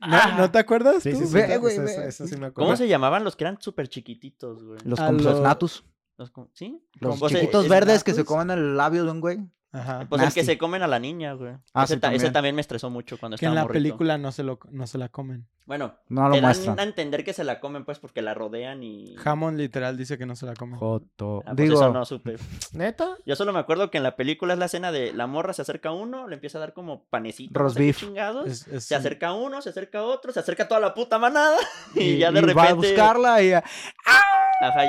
escenografía. 0.00 0.32
¿No, 0.36 0.38
¿no 0.38 0.50
te 0.50 0.58
acuerdas 0.58 1.02
Sí, 1.02 1.12
sí, 1.12 1.26
sí. 1.26 1.38
Esa 1.38 2.26
sí 2.26 2.36
me 2.36 2.46
acuerdo. 2.46 2.54
¿Cómo 2.66 2.76
se 2.76 2.88
llamaban 2.88 3.24
los 3.24 3.36
que 3.36 3.44
eran 3.44 3.60
súper 3.60 3.88
chiquititos, 3.88 4.62
güey? 4.64 4.78
Los, 4.84 4.98
los 4.98 5.22
lo- 5.22 5.40
natus. 5.42 5.84
Los 6.18 6.32
¿Sí? 6.54 6.82
Los 7.00 7.20
chiquitos 7.20 7.64
es 7.64 7.70
verdes 7.70 8.02
que 8.02 8.14
se 8.14 8.24
comen 8.24 8.50
el 8.50 8.76
labio 8.76 9.04
de 9.04 9.10
un 9.10 9.20
güey. 9.20 9.38
Ajá. 9.76 10.06
Pues 10.08 10.20
el 10.22 10.26
Nasty. 10.26 10.40
que 10.40 10.46
se 10.46 10.58
comen 10.58 10.82
a 10.82 10.86
la 10.86 10.98
niña, 10.98 11.34
güey. 11.34 11.54
Ah, 11.74 11.84
ese, 11.84 11.94
sí, 11.94 12.00
ta- 12.00 12.12
ese 12.14 12.30
también. 12.30 12.54
me 12.54 12.60
estresó 12.60 12.88
mucho 12.90 13.18
cuando 13.18 13.36
Que 13.36 13.44
en 13.44 13.50
estaba 13.50 13.54
la 13.56 13.62
morrito. 13.62 13.74
película 13.82 14.18
no 14.18 14.32
se, 14.32 14.42
lo, 14.42 14.58
no 14.70 14.86
se 14.86 14.98
la 14.98 15.08
comen. 15.08 15.46
Bueno, 15.66 15.96
No 16.08 16.22
te 16.22 16.28
lo 16.28 16.34
dan 16.34 16.42
muestran. 16.42 16.78
a 16.78 16.82
entender 16.84 17.24
que 17.24 17.32
se 17.32 17.42
la 17.42 17.58
comen, 17.58 17.84
pues, 17.84 17.98
porque 17.98 18.22
la 18.22 18.34
rodean 18.34 18.84
y... 18.84 19.16
Hammond 19.24 19.58
literal 19.58 19.96
dice 19.96 20.16
que 20.16 20.24
no 20.24 20.36
se 20.36 20.46
la 20.46 20.54
come. 20.54 20.76
Joto. 20.76 21.40
Ah, 21.40 21.52
pues 21.54 21.56
Digo, 21.56 21.74
eso 21.74 21.92
no 21.92 22.04
supe. 22.04 22.36
¿Neta? 22.72 23.16
Yo 23.26 23.34
solo 23.34 23.52
me 23.52 23.58
acuerdo 23.58 23.90
que 23.90 23.96
en 23.98 24.04
la 24.04 24.14
película 24.14 24.52
es 24.52 24.58
la 24.60 24.66
escena 24.66 24.92
de 24.92 25.12
la 25.12 25.26
morra 25.26 25.52
se 25.52 25.62
acerca 25.62 25.88
a 25.88 25.92
uno, 25.92 26.28
le 26.28 26.34
empieza 26.36 26.58
a 26.58 26.60
dar 26.60 26.72
como 26.72 27.04
panecito. 27.06 27.60
Chingados. 27.96 28.46
Es- 28.46 28.66
es- 28.68 28.84
Se 28.84 28.94
acerca 28.94 29.32
uno, 29.32 29.60
se 29.60 29.70
acerca 29.70 30.02
otro, 30.04 30.32
se 30.32 30.38
acerca 30.40 30.68
toda 30.68 30.80
la 30.80 30.94
puta 30.94 31.18
manada. 31.18 31.56
Y, 31.96 32.18
ya 32.18 32.30
de 32.30 32.38
y 32.38 32.42
repente. 32.42 32.54
va 32.62 32.68
a 32.70 32.74
buscarla 32.74 33.42
y, 33.42 33.52
Ajá, 33.52 33.64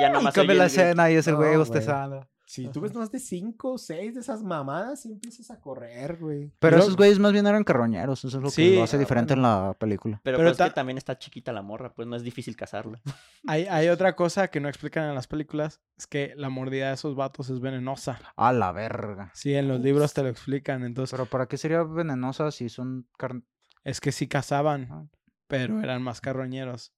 ya 0.00 0.08
y 0.08 0.12
nomás 0.12 0.32
cambia 0.34 0.52
oye 0.52 0.58
la 0.58 0.64
el 0.64 0.70
escena 0.70 1.10
y 1.10 1.14
es 1.14 1.26
el 1.26 1.36
güey. 1.36 1.56
bostezando. 1.56 2.26
Si 2.50 2.66
tú 2.68 2.80
ves 2.80 2.94
más 2.94 3.12
de 3.12 3.18
5 3.18 3.72
o 3.72 3.76
6 3.78 4.14
de 4.14 4.20
esas 4.20 4.42
mamadas, 4.42 5.04
y 5.04 5.12
empiezas 5.12 5.50
a 5.50 5.60
correr, 5.60 6.16
güey. 6.16 6.50
Pero 6.58 6.78
Yo- 6.78 6.82
esos 6.84 6.96
güeyes 6.96 7.18
más 7.18 7.30
bien 7.32 7.46
eran 7.46 7.62
carroñeros, 7.62 8.20
eso 8.24 8.38
es 8.38 8.42
lo 8.42 8.48
que 8.48 8.54
Sí, 8.54 8.74
lo 8.76 8.84
hace 8.84 8.96
ah, 8.96 8.98
diferente 9.00 9.34
bueno. 9.34 9.48
en 9.48 9.66
la 9.66 9.74
película. 9.74 10.18
Pero, 10.24 10.38
Pero 10.38 10.48
pues 10.48 10.56
ta- 10.56 10.64
es 10.64 10.70
que 10.70 10.74
también 10.74 10.96
está 10.96 11.18
chiquita 11.18 11.52
la 11.52 11.60
morra, 11.60 11.92
pues 11.92 12.08
no 12.08 12.16
es 12.16 12.22
difícil 12.22 12.56
cazarla. 12.56 13.02
Hay, 13.46 13.66
hay 13.66 13.88
otra 13.88 14.16
cosa 14.16 14.48
que 14.48 14.60
no 14.60 14.68
explican 14.70 15.04
en 15.10 15.14
las 15.14 15.26
películas, 15.26 15.82
es 15.98 16.06
que 16.06 16.32
la 16.36 16.48
mordida 16.48 16.88
de 16.88 16.94
esos 16.94 17.14
vatos 17.14 17.50
es 17.50 17.60
venenosa. 17.60 18.18
A 18.36 18.52
la 18.54 18.72
verga. 18.72 19.30
Sí, 19.34 19.54
en 19.54 19.68
los 19.68 19.80
libros 19.80 20.14
te 20.14 20.22
lo 20.22 20.30
explican, 20.30 20.84
entonces 20.84 21.10
Pero 21.10 21.26
¿para 21.26 21.46
qué 21.48 21.58
sería 21.58 21.82
venenosa 21.82 22.50
si 22.50 22.70
son 22.70 23.06
carne? 23.18 23.42
es 23.84 24.00
que 24.00 24.10
sí 24.10 24.24
Ah. 24.24 24.28
cazaban, 24.30 25.10
pero 25.48 25.82
eran 25.82 26.00
más 26.02 26.22
carroñeros. 26.22 26.94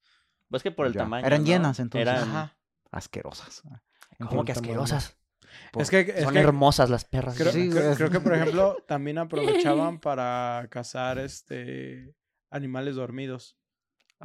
Pues 0.48 0.62
que 0.62 0.70
por 0.70 0.86
el 0.86 0.92
Ya. 0.92 1.00
tamaño. 1.00 1.26
Eran 1.26 1.40
¿no? 1.42 1.46
llenas, 1.46 1.80
entonces. 1.80 2.08
Eran... 2.08 2.28
Ajá. 2.28 2.56
asquerosas? 2.92 3.62
¿Cómo 4.28 4.44
que 4.44 4.52
asquerosas? 4.52 5.16
Por- 5.72 5.82
Es 5.82 5.90
que, 5.90 6.00
es 6.00 6.24
Son 6.24 6.32
que 6.34 6.40
hermosas 6.40 6.90
las 6.90 7.04
perras. 7.04 7.36
creo, 7.36 7.52
Sí, 7.52 7.70
creo- 7.70 7.82
güey. 7.84 7.96
creo 7.96 8.10
que, 8.10 8.20
por 8.20 8.34
ejemplo, 8.34 8.76
también 8.86 9.18
aprovechaban 9.18 9.98
para 10.00 10.66
cazar 10.70 11.18
este 11.18 12.14
animales 12.50 12.96
dormidos. 12.96 13.56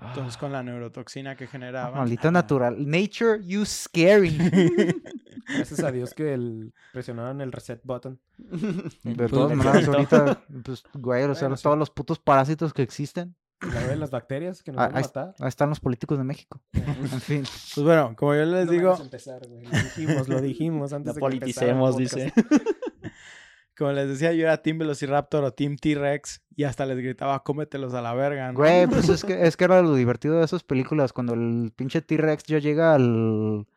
Entonces, 0.01 0.35
con 0.35 0.51
la 0.51 0.61
neurotoxina 0.61 1.37
que 1.37 1.45
Ah, 1.45 1.47
generaban. 1.47 1.93
maldita 1.99 2.29
natural. 2.29 2.75
Nature, 2.85 3.39
you 3.45 3.63
scary. 3.65 4.37
Gracias 5.47 5.79
a 5.81 5.91
Dios 5.91 6.13
que 6.13 6.33
el, 6.33 6.73
presionaron 6.91 7.39
el 7.39 7.51
reset 7.53 7.79
button. 7.83 8.19
De 8.37 9.13
Pues, 9.15 9.31
todas 9.31 9.55
maneras, 9.57 9.87
ahorita, 9.87 10.43
pues, 10.63 10.83
güey, 10.93 11.23
o 11.23 11.33
sea, 11.35 11.43
Bueno, 11.47 11.57
sí. 11.57 11.63
todos 11.63 11.77
los 11.77 11.89
putos 11.91 12.19
parásitos 12.19 12.73
que 12.73 12.81
existen. 12.81 13.35
La 13.61 13.81
de 13.87 13.95
las 13.95 14.11
bacterias 14.11 14.61
que 14.61 14.71
nos 14.71 14.81
Ah, 14.81 14.87
van 14.87 14.95
a 14.95 14.97
ahí, 14.99 15.03
matar. 15.05 15.35
ahí 15.39 15.47
están 15.47 15.69
los 15.69 15.79
políticos 15.79 16.17
de 16.17 16.23
México. 16.23 16.61
En 16.73 17.21
fin. 17.21 17.43
Pues 17.43 17.85
bueno, 17.85 18.13
como 18.17 18.35
yo 18.35 18.45
les 18.45 18.65
No 18.65 18.71
digo, 18.71 18.85
vamos 18.89 18.99
a 19.01 19.03
empezar, 19.05 19.47
güey. 19.47 19.63
Lo 19.65 19.71
dijimos, 19.79 20.27
lo 20.29 20.41
dijimos 20.41 20.93
antes 20.93 21.07
No 21.07 21.13
de 21.13 21.19
que 21.19 21.21
politicemos, 21.21 21.97
dice. 21.97 22.33
como 23.77 23.91
les 23.91 24.07
decía, 24.07 24.31
yo 24.33 24.43
era 24.43 24.61
Team 24.61 24.77
Velociraptor 24.77 25.43
o 25.43 25.51
Team 25.53 25.75
T-Rex 25.77 26.41
y 26.55 26.63
hasta 26.63 26.85
les 26.85 26.97
gritaba, 26.97 27.43
cómetelos 27.43 27.93
a 27.93 28.01
la 28.01 28.13
verga, 28.13 28.47
¿no? 28.51 28.57
Güey, 28.57 28.87
pues 28.87 29.09
es 29.09 29.23
que, 29.25 29.45
es 29.45 29.57
que 29.57 29.65
era 29.65 29.81
lo 29.81 29.95
divertido 29.95 30.37
de 30.39 30.45
esas 30.45 30.63
películas, 30.63 31.11
cuando 31.11 31.33
el 31.33 31.73
pinche 31.75 32.01
T-Rex 32.01 32.43
ya 32.45 32.59
llega 32.59 32.93
al, 32.93 33.67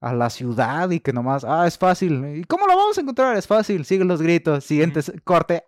a 0.00 0.12
la 0.14 0.30
ciudad 0.30 0.90
y 0.90 0.98
que 1.00 1.12
nomás, 1.12 1.44
ah, 1.44 1.66
es 1.66 1.78
fácil. 1.78 2.38
¿Y 2.38 2.44
cómo 2.44 2.66
lo 2.66 2.76
vamos 2.76 2.98
a 2.98 3.00
encontrar? 3.02 3.36
Es 3.36 3.46
fácil, 3.46 3.84
sigue 3.84 4.04
los 4.04 4.20
gritos, 4.20 4.64
siguiente 4.64 5.00
corte. 5.22 5.64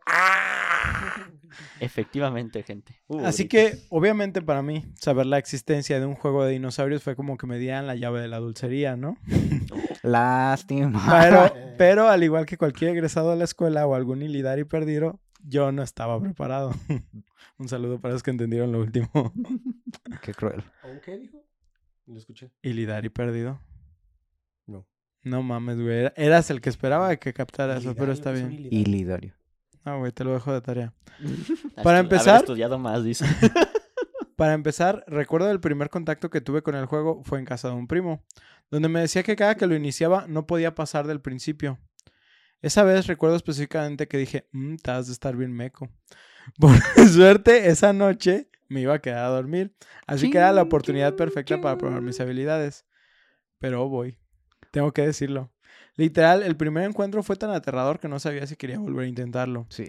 Efectivamente, 1.80 2.62
gente. 2.62 3.00
Uh, 3.08 3.24
Así 3.26 3.48
que, 3.48 3.78
obviamente, 3.90 4.42
para 4.42 4.62
mí, 4.62 4.84
saber 4.96 5.26
la 5.26 5.38
existencia 5.38 5.98
de 6.00 6.06
un 6.06 6.14
juego 6.14 6.44
de 6.44 6.52
dinosaurios 6.52 7.02
fue 7.02 7.16
como 7.16 7.36
que 7.36 7.46
me 7.46 7.58
dieran 7.58 7.86
la 7.86 7.94
llave 7.96 8.20
de 8.20 8.28
la 8.28 8.38
dulcería, 8.38 8.96
¿no? 8.96 9.16
Lástima. 10.02 11.02
Pero, 11.20 11.52
pero 11.78 12.08
al 12.08 12.22
igual 12.22 12.46
que 12.46 12.56
cualquier 12.56 12.90
egresado 12.92 13.30
de 13.30 13.36
la 13.36 13.44
escuela 13.44 13.86
o 13.86 13.94
algún 13.94 14.22
Ilidari 14.22 14.64
perdido, 14.64 15.20
yo 15.42 15.72
no 15.72 15.82
estaba 15.82 16.20
preparado. 16.20 16.74
Un 17.58 17.68
saludo 17.68 18.00
para 18.00 18.14
los 18.14 18.22
que 18.22 18.30
entendieron 18.30 18.70
lo 18.72 18.80
último. 18.80 19.10
Qué 20.22 20.32
cruel. 20.32 20.62
¿Aún 20.82 21.00
qué 21.04 21.18
dijo? 21.18 21.44
Lo 22.06 22.16
escuché. 22.18 22.50
Ilidari 22.62 23.08
perdido. 23.08 23.60
No. 24.66 24.86
No 25.24 25.42
mames, 25.42 25.80
güey. 25.80 25.98
Era- 25.98 26.12
Eras 26.16 26.50
el 26.50 26.60
que 26.60 26.68
esperaba 26.70 27.16
que 27.16 27.32
captara 27.32 27.76
eso, 27.78 27.94
pero 27.96 28.12
está 28.12 28.32
¿qué 28.32 28.38
es 28.38 28.44
un 28.44 28.50
bien. 28.50 28.68
ilidario? 28.72 29.34
No, 29.88 30.00
güey, 30.00 30.12
te 30.12 30.22
lo 30.24 30.34
dejo 30.34 30.52
de 30.52 30.60
tarea. 30.60 30.92
Para 31.82 32.00
empezar- 32.00 32.28
Haber 32.36 32.42
estudiado 32.42 32.78
más, 32.78 33.02
dice. 33.02 33.24
para 34.36 34.52
empezar, 34.54 35.02
recuerdo 35.06 35.50
el 35.50 35.60
primer 35.60 35.88
contacto 35.90 36.30
que 36.30 36.40
tuve 36.40 36.62
con 36.62 36.74
el 36.74 36.86
juego 36.86 37.22
fue 37.24 37.38
en 37.38 37.44
casa 37.44 37.68
de 37.68 37.74
un 37.74 37.88
primo, 37.88 38.22
donde 38.70 38.88
me 38.88 39.00
decía 39.00 39.22
que 39.22 39.34
cada 39.34 39.56
que 39.56 39.66
lo 39.66 39.74
iniciaba 39.74 40.26
no 40.28 40.46
podía 40.46 40.74
pasar 40.74 41.06
del 41.06 41.20
principio. 41.20 41.78
Esa 42.60 42.82
vez 42.84 43.06
recuerdo 43.06 43.36
específicamente 43.36 44.08
que 44.08 44.18
dije, 44.18 44.48
mmm, 44.52 44.76
te 44.76 44.90
has 44.90 45.06
de 45.06 45.12
estar 45.12 45.36
bien 45.36 45.52
meco. 45.52 45.88
Por 46.58 46.76
suerte, 47.08 47.68
esa 47.68 47.92
noche 47.92 48.50
me 48.68 48.80
iba 48.82 48.94
a 48.94 48.98
quedar 49.00 49.24
a 49.24 49.28
dormir, 49.28 49.74
así 50.06 50.30
que 50.30 50.38
era 50.38 50.52
la 50.52 50.62
oportunidad 50.62 51.16
perfecta 51.16 51.60
para 51.60 51.78
probar 51.78 52.02
mis 52.02 52.20
habilidades. 52.20 52.84
Pero 53.58 53.84
oh 53.84 53.88
voy, 53.88 54.18
tengo 54.70 54.92
que 54.92 55.02
decirlo. 55.02 55.50
Literal, 55.98 56.42
el 56.42 56.56
primer 56.56 56.84
encuentro 56.84 57.22
fue 57.22 57.36
tan 57.36 57.50
aterrador 57.50 58.00
que 58.00 58.08
no 58.08 58.18
sabía 58.18 58.46
si 58.46 58.56
quería 58.56 58.78
volver 58.78 59.04
a 59.04 59.08
intentarlo. 59.08 59.66
Sí. 59.68 59.84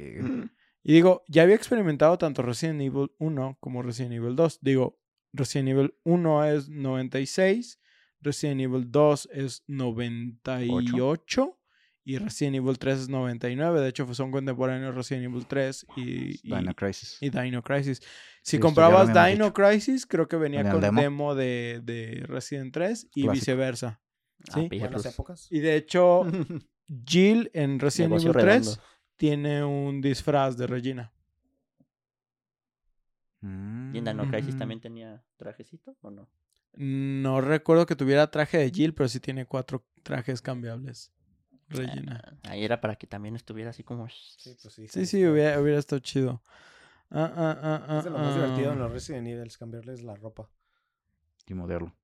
Y 0.84 0.94
digo, 0.94 1.24
ya 1.28 1.44
había 1.44 1.56
experimentado 1.56 2.18
tanto 2.18 2.42
Resident 2.42 2.82
Evil 2.82 3.12
1 3.20 3.58
como 3.62 3.82
Resident 3.82 4.14
Evil 4.16 4.36
2. 4.36 4.60
Digo, 4.62 5.00
Resident 5.34 5.70
Evil 5.70 5.94
1 6.04 6.46
es 6.46 6.68
96, 6.70 7.80
Resident 8.22 8.62
Evil 8.62 8.92
2 8.92 9.30
es 9.34 9.64
98 9.68 11.60
y 12.06 12.18
Resident 12.18 12.56
Evil 12.56 12.80
3 12.80 13.00
es 13.02 13.10
99. 13.10 13.82
De 13.82 13.90
hecho, 13.90 14.12
son 14.14 14.32
contemporáneos 14.32 14.96
Resident 14.96 15.26
Evil 15.26 15.46
3 15.46 15.86
y, 15.98 16.02
y, 16.02 16.56
Dino 16.56 16.74
Crisis. 16.74 17.18
y 17.22 17.30
Dino 17.30 17.62
Crisis. 17.62 18.00
Si 18.42 18.56
Sí, 18.56 18.60
comprabas 18.60 19.10
Dino 19.10 19.46
dicho. 19.46 19.54
Crisis, 19.54 20.06
creo 20.08 20.28
que 20.28 20.38
venía 20.38 20.64
con 20.72 20.82
demo. 20.82 21.02
demo, 21.02 21.36
de, 21.36 21.82
de 21.84 22.24
Resident 22.28 22.74
3 22.74 23.10
y 23.14 23.24
Clásico. 23.24 23.32
viceversa. 23.34 24.02
Ah, 24.48 24.54
Sí. 24.54 24.70
Buenas 24.80 25.06
épocas. 25.06 25.48
Y 25.52 25.60
de 25.60 25.76
hecho, 25.76 26.24
Jill 27.06 27.52
en 27.54 27.80
Resident 27.80 28.14
Evil 28.14 28.32
3 28.32 28.44
redondo. 28.44 28.84
tiene 29.18 29.64
un 29.64 30.02
disfraz 30.02 30.58
de 30.58 30.68
Regina. 30.68 31.12
Mm. 33.42 33.96
¿Y 33.96 33.98
en 34.00 34.06
Dino 34.06 34.28
Crisis 34.28 34.58
también 34.58 34.82
tenía 34.82 35.24
trajecito 35.38 35.96
o 36.02 36.12
no? 36.12 36.30
No 36.74 37.42
recuerdo 37.42 37.86
que 37.86 37.96
tuviera 37.96 38.30
traje 38.30 38.58
de 38.58 38.70
Jill, 38.72 38.94
pero 38.94 39.10
sí 39.10 39.20
tiene 39.20 39.46
cuatro 39.46 39.86
trajes 40.04 40.42
cambiables. 40.42 41.12
Regina. 41.68 42.22
Ah, 42.44 42.52
ahí 42.52 42.64
era 42.64 42.82
para 42.82 42.96
que 42.96 43.08
también 43.08 43.36
estuviera 43.36 43.70
así 43.70 43.84
como... 43.84 44.08
Sí, 44.10 44.58
pues 44.62 44.74
sí. 44.74 44.88
Sí, 44.88 45.06
sí, 45.06 45.26
hubiera, 45.26 45.60
hubiera 45.60 45.80
estado 45.80 46.00
chido. 46.00 46.42
Ah, 47.12 47.32
ah, 47.36 47.60
ah, 47.62 47.86
ah, 47.88 47.98
Es 48.00 48.04
de 48.06 48.10
lo 48.12 48.20
más 48.20 48.36
divertido 48.36 48.72
en 48.72 48.78
ah. 48.80 48.82
los 48.84 48.92
Resident 48.92 49.28
Evil, 49.28 49.52
cambiarles 49.58 50.04
la 50.04 50.16
ropa. 50.16 50.50
Y 51.48 51.54
modearlo. 51.54 51.96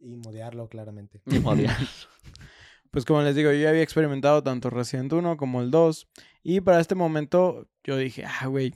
Y 0.00 0.16
modearlo 0.16 0.68
claramente. 0.68 1.20
Ni 1.26 1.38
modear. 1.38 1.76
Pues 2.90 3.04
como 3.04 3.22
les 3.22 3.36
digo, 3.36 3.52
yo 3.52 3.58
ya 3.58 3.68
había 3.68 3.82
experimentado 3.82 4.42
tanto 4.42 4.68
Resident 4.68 5.12
1 5.12 5.36
como 5.36 5.62
el 5.62 5.70
2. 5.70 6.08
Y 6.42 6.60
para 6.60 6.80
este 6.80 6.96
momento 6.96 7.68
yo 7.84 7.96
dije, 7.96 8.24
ah, 8.26 8.46
güey, 8.48 8.74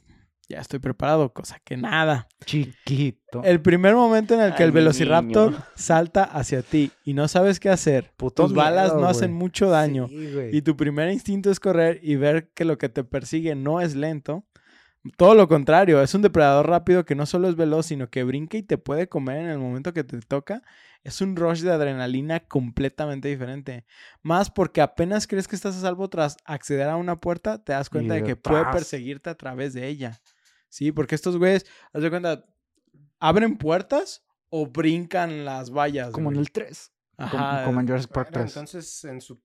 ya 0.49 0.61
estoy 0.61 0.79
preparado, 0.79 1.33
cosa 1.33 1.59
que 1.65 1.77
nada. 1.77 2.29
Chiquito. 2.45 3.43
El 3.43 3.61
primer 3.61 3.97
momento 3.97 4.35
en 4.35 4.41
el 4.41 4.55
que 4.55 4.63
Ay, 4.63 4.69
el 4.69 4.73
Velociraptor 4.73 5.51
niño. 5.51 5.65
salta 5.75 6.23
hacia 6.23 6.63
ti 6.63 6.93
y 7.05 7.15
no 7.15 7.27
sabes 7.27 7.59
qué 7.59 7.71
hacer. 7.71 8.13
Puto 8.17 8.45
Tus 8.45 8.55
balas 8.55 8.91
miedo, 8.93 9.01
no 9.01 9.09
hacen 9.09 9.31
güey. 9.33 9.39
mucho 9.41 9.69
daño. 9.69 10.07
Sí. 10.09 10.31
Y 10.53 10.63
tu 10.63 10.77
primer 10.77 11.11
instinto 11.11 11.51
es 11.51 11.59
correr 11.59 11.99
y 12.01 12.15
ver 12.15 12.51
que 12.55 12.65
lo 12.65 12.79
que 12.79 12.89
te 12.89 13.03
persigue 13.03 13.57
no 13.57 13.81
es 13.81 13.97
lento. 13.97 14.45
Todo 15.19 15.35
lo 15.35 15.49
contrario, 15.49 16.01
es 16.01 16.15
un 16.15 16.23
depredador 16.23 16.67
rápido 16.67 17.05
que 17.05 17.15
no 17.15 17.27
solo 17.27 17.49
es 17.49 17.57
veloz, 17.57 17.87
sino 17.87 18.09
que 18.09 18.25
brinca 18.25 18.57
y 18.57 18.63
te 18.63 18.79
puede 18.79 19.07
comer 19.07 19.39
en 19.39 19.51
el 19.51 19.59
momento 19.59 19.93
que 19.93 20.03
te 20.03 20.19
toca. 20.21 20.63
Es 21.03 21.21
un 21.21 21.37
rush 21.37 21.61
de 21.61 21.73
adrenalina 21.73 22.41
completamente 22.41 23.29
diferente. 23.29 23.85
Más 24.23 24.51
porque 24.51 24.81
apenas 24.81 25.27
crees 25.27 25.47
que 25.47 25.57
estás 25.57 25.77
a 25.77 25.81
salvo 25.81 26.09
tras 26.09 26.39
acceder 26.47 26.89
a 26.89 26.97
una 26.97 27.21
puerta, 27.21 27.63
te 27.63 27.73
das 27.73 27.91
cuenta 27.91 28.15
de 28.15 28.23
de 28.23 28.27
que 28.27 28.37
puede 28.37 28.65
perseguirte 28.73 29.29
a 29.29 29.35
través 29.35 29.75
de 29.75 29.87
ella. 29.87 30.19
Sí, 30.71 30.91
porque 30.91 31.15
estos 31.15 31.37
güeyes, 31.37 31.67
haz 31.93 32.03
de 32.03 32.09
cuenta, 32.09 32.47
abren 33.19 33.59
puertas 33.59 34.25
o 34.49 34.67
brincan 34.67 35.45
las 35.45 35.71
vallas. 35.71 36.13
Como 36.13 36.33
en 36.33 36.39
el 36.39 36.51
3. 36.51 36.93
Como, 37.17 37.45
Ajá, 37.45 37.65
como 37.67 37.81
en 37.81 37.87
Jurassic 37.87 38.11
Park 38.11 38.31
Bueno, 38.33 38.45
3. 38.47 38.57
entonces, 38.57 39.05
en 39.05 39.21
su... 39.21 39.41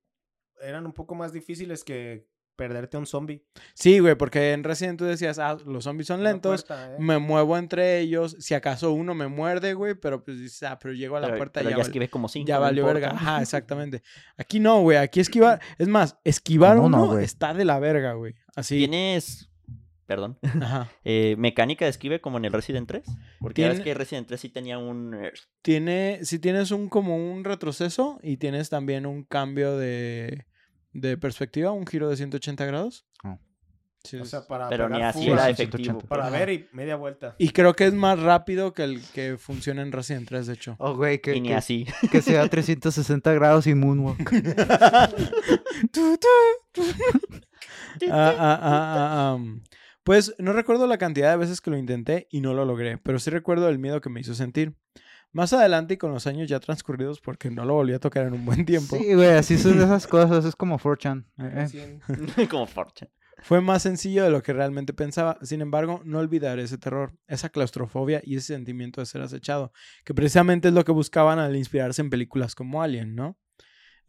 eran 0.61 0.85
un 0.85 0.93
poco 0.93 1.15
más 1.15 1.33
difíciles 1.33 1.83
que 1.83 2.25
perderte 2.59 2.97
a 2.97 2.99
un 2.99 3.05
zombie. 3.05 3.41
Sí, 3.73 3.99
güey, 3.99 4.15
porque 4.15 4.51
en 4.51 4.65
Resident 4.65 4.99
tú 4.99 5.05
decías, 5.05 5.39
ah, 5.39 5.57
los 5.65 5.85
zombies 5.85 6.07
son 6.07 6.23
lentos, 6.25 6.65
puerta, 6.65 6.93
¿eh? 6.93 6.97
me 6.99 7.17
muevo 7.17 7.57
entre 7.57 7.99
ellos, 7.99 8.35
si 8.39 8.53
acaso 8.53 8.91
uno 8.91 9.15
me 9.15 9.29
muerde, 9.29 9.73
güey, 9.73 9.95
pero 9.95 10.25
pues 10.25 10.37
dices, 10.37 10.63
ah, 10.63 10.77
pero 10.77 10.93
llego 10.93 11.15
a 11.15 11.21
la 11.21 11.27
Pero- 11.27 11.37
puerta 11.37 11.61
y 11.61 11.63
pero 11.63 11.69
ya, 11.69 11.75
ya 11.77 11.77
val- 11.77 11.87
esquivé 11.87 12.09
como 12.09 12.27
cinco. 12.27 12.49
ya 12.49 12.55
no 12.55 12.61
valió 12.61 12.81
importa. 12.83 12.99
verga. 13.07 13.15
Ajá, 13.15 13.41
exactamente. 13.41 14.03
Aquí 14.37 14.59
no, 14.59 14.81
güey, 14.81 14.97
aquí 14.97 15.21
esquivar, 15.21 15.61
es 15.77 15.87
más, 15.87 16.17
esquivar 16.25 16.75
Con 16.75 16.93
uno, 16.93 17.17
está 17.17 17.53
de 17.53 17.63
la 17.63 17.79
verga, 17.79 18.11
güey. 18.13 18.35
Así. 18.57 18.77
¿Tienes... 18.77 19.45
Perdón. 20.05 20.37
Ajá. 20.41 20.89
eh, 21.05 21.35
mecánica 21.37 21.85
de 21.85 21.91
esquive 21.91 22.19
como 22.19 22.39
en 22.39 22.45
el 22.45 22.51
Resident 22.51 22.89
3? 22.89 23.05
Porque 23.39 23.61
ya 23.61 23.69
ves 23.69 23.79
que 23.79 23.93
Resident 23.93 24.27
3 24.27 24.41
sí 24.41 24.49
tenía 24.49 24.77
un... 24.79 25.15
Tiene, 25.61 26.19
si 26.23 26.39
tienes 26.39 26.71
un 26.71 26.89
como 26.89 27.15
un 27.15 27.45
retroceso 27.45 28.19
y 28.21 28.35
tienes 28.37 28.69
también 28.69 29.05
un 29.05 29.23
cambio 29.23 29.77
de, 29.77 30.45
de 30.93 31.17
perspectiva, 31.17 31.71
un 31.71 31.85
giro 31.85 32.09
de 32.09 32.17
180 32.17 32.65
grados. 32.65 33.05
Oh. 33.23 33.37
Sí, 34.01 34.15
O 34.15 34.23
sea, 34.23 34.47
para 34.47 34.69
Pero 34.69 34.87
ni 34.87 35.01
así 35.01 35.29
era 35.29 35.49
efectivo. 35.49 35.99
180. 35.99 36.07
Para 36.07 36.27
Ajá. 36.27 36.37
ver 36.39 36.49
y 36.51 36.67
media 36.71 36.95
vuelta. 36.95 37.35
y 37.37 37.49
creo 37.49 37.73
que 37.73 37.85
es 37.85 37.93
más 37.93 38.17
rápido 38.17 38.73
que 38.73 38.83
el 38.85 39.01
que 39.13 39.37
funciona 39.37 39.81
en 39.81 39.91
Resident 39.91 40.25
3, 40.25 40.47
de 40.47 40.53
hecho. 40.53 40.75
Oh, 40.79 40.95
güey, 40.95 41.19
que, 41.19 41.35
Y 41.35 41.41
ni 41.41 41.49
que, 41.49 41.55
así. 41.55 41.85
que 42.09 42.21
sea 42.21 42.47
360 42.47 43.33
grados 43.33 43.67
y 43.67 43.75
moonwalk. 43.75 44.19
Ah, 48.11 48.33
ah, 48.37 48.59
ah, 48.61 49.37
ah. 49.37 49.37
Pues 50.03 50.33
no 50.39 50.53
recuerdo 50.53 50.87
la 50.87 50.97
cantidad 50.97 51.31
de 51.31 51.37
veces 51.37 51.61
que 51.61 51.69
lo 51.69 51.77
intenté 51.77 52.27
y 52.31 52.41
no 52.41 52.53
lo 52.53 52.65
logré, 52.65 52.97
pero 52.97 53.19
sí 53.19 53.29
recuerdo 53.29 53.69
el 53.69 53.79
miedo 53.79 54.01
que 54.01 54.09
me 54.09 54.21
hizo 54.21 54.33
sentir. 54.33 54.75
Más 55.31 55.53
adelante 55.53 55.93
y 55.93 55.97
con 55.97 56.11
los 56.11 56.25
años 56.27 56.49
ya 56.49 56.59
transcurridos, 56.59 57.21
porque 57.21 57.51
no 57.51 57.63
lo 57.65 57.75
volví 57.75 57.93
a 57.93 57.99
tocar 57.99 58.25
en 58.25 58.33
un 58.33 58.45
buen 58.45 58.65
tiempo, 58.65 58.97
Sí, 58.97 59.13
güey, 59.13 59.29
así 59.29 59.57
son 59.57 59.77
esas 59.79 60.07
cosas. 60.07 60.43
Es 60.45 60.55
como 60.55 60.79
4chan. 60.79 61.25
eh, 61.37 61.67
eh. 61.73 62.47
Como 62.49 62.65
Fortune. 62.65 63.11
fue 63.43 63.61
más 63.61 63.83
sencillo 63.83 64.23
de 64.23 64.31
lo 64.31 64.41
que 64.41 64.53
realmente 64.53 64.91
pensaba. 64.93 65.37
Sin 65.43 65.61
embargo, 65.61 66.01
no 66.03 66.19
olvidaré 66.19 66.63
ese 66.63 66.77
terror, 66.77 67.13
esa 67.27 67.49
claustrofobia 67.49 68.21
y 68.23 68.35
ese 68.37 68.53
sentimiento 68.53 69.01
de 69.01 69.05
ser 69.05 69.21
acechado, 69.21 69.71
que 70.03 70.13
precisamente 70.15 70.69
es 70.69 70.73
lo 70.73 70.83
que 70.83 70.91
buscaban 70.91 71.37
al 71.39 71.55
inspirarse 71.55 72.01
en 72.01 72.09
películas 72.09 72.55
como 72.55 72.81
Alien, 72.81 73.13
¿no? 73.15 73.37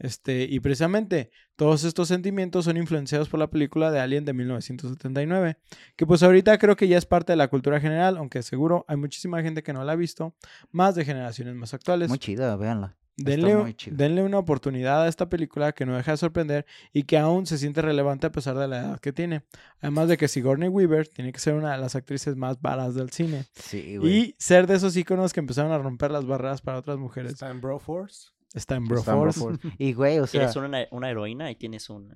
Este, 0.00 0.44
y 0.44 0.60
precisamente 0.60 1.30
todos 1.56 1.84
estos 1.84 2.08
sentimientos 2.08 2.64
son 2.64 2.78
influenciados 2.78 3.28
por 3.28 3.38
la 3.38 3.50
película 3.50 3.90
de 3.90 4.00
Alien 4.00 4.24
de 4.24 4.32
1979, 4.32 5.58
que 5.94 6.06
pues 6.06 6.22
ahorita 6.22 6.56
creo 6.58 6.74
que 6.74 6.88
ya 6.88 6.96
es 6.98 7.04
parte 7.06 7.32
de 7.32 7.36
la 7.36 7.48
cultura 7.48 7.80
general, 7.80 8.16
aunque 8.16 8.42
seguro 8.42 8.84
hay 8.88 8.96
muchísima 8.96 9.42
gente 9.42 9.62
que 9.62 9.74
no 9.74 9.84
la 9.84 9.92
ha 9.92 9.96
visto, 9.96 10.34
más 10.72 10.94
de 10.94 11.04
generaciones 11.04 11.54
más 11.54 11.74
actuales. 11.74 12.08
Muy 12.08 12.18
chida, 12.18 12.56
véanla. 12.56 12.96
Denle, 13.16 13.54
muy 13.54 13.74
chida. 13.74 13.94
denle 13.98 14.22
una 14.22 14.38
oportunidad 14.38 15.02
a 15.02 15.08
esta 15.08 15.28
película 15.28 15.72
que 15.72 15.84
no 15.84 15.94
deja 15.94 16.12
de 16.12 16.16
sorprender 16.16 16.64
y 16.94 17.02
que 17.02 17.18
aún 17.18 17.44
se 17.44 17.58
siente 17.58 17.82
relevante 17.82 18.26
a 18.26 18.32
pesar 18.32 18.56
de 18.56 18.66
la 18.66 18.78
edad 18.78 19.00
que 19.00 19.12
tiene. 19.12 19.42
Además 19.82 20.08
de 20.08 20.16
que 20.16 20.26
Sigourney 20.28 20.70
Weaver 20.70 21.06
tiene 21.08 21.30
que 21.30 21.38
ser 21.38 21.52
una 21.52 21.72
de 21.72 21.78
las 21.78 21.94
actrices 21.94 22.36
más 22.36 22.58
varas 22.62 22.94
del 22.94 23.10
cine 23.10 23.44
Sí, 23.54 23.98
güey. 23.98 24.16
y 24.16 24.34
ser 24.38 24.66
de 24.66 24.76
esos 24.76 24.96
íconos 24.96 25.34
que 25.34 25.40
empezaron 25.40 25.70
a 25.72 25.76
romper 25.78 26.10
las 26.10 26.24
barreras 26.24 26.62
para 26.62 26.78
otras 26.78 26.96
mujeres. 26.96 27.32
Está 27.32 27.50
en 27.50 27.60
Broforce. 27.60 28.28
Está 28.28 28.32
en 28.38 28.39
Está 28.54 28.76
en 28.76 28.86
Broforce. 28.86 29.40
Y, 29.78 29.92
güey, 29.92 30.18
o 30.18 30.26
sea, 30.26 30.40
Tienes 30.40 30.56
una, 30.56 30.86
una 30.90 31.10
heroína 31.10 31.50
y 31.50 31.56
tienes 31.56 31.88
un... 31.90 32.12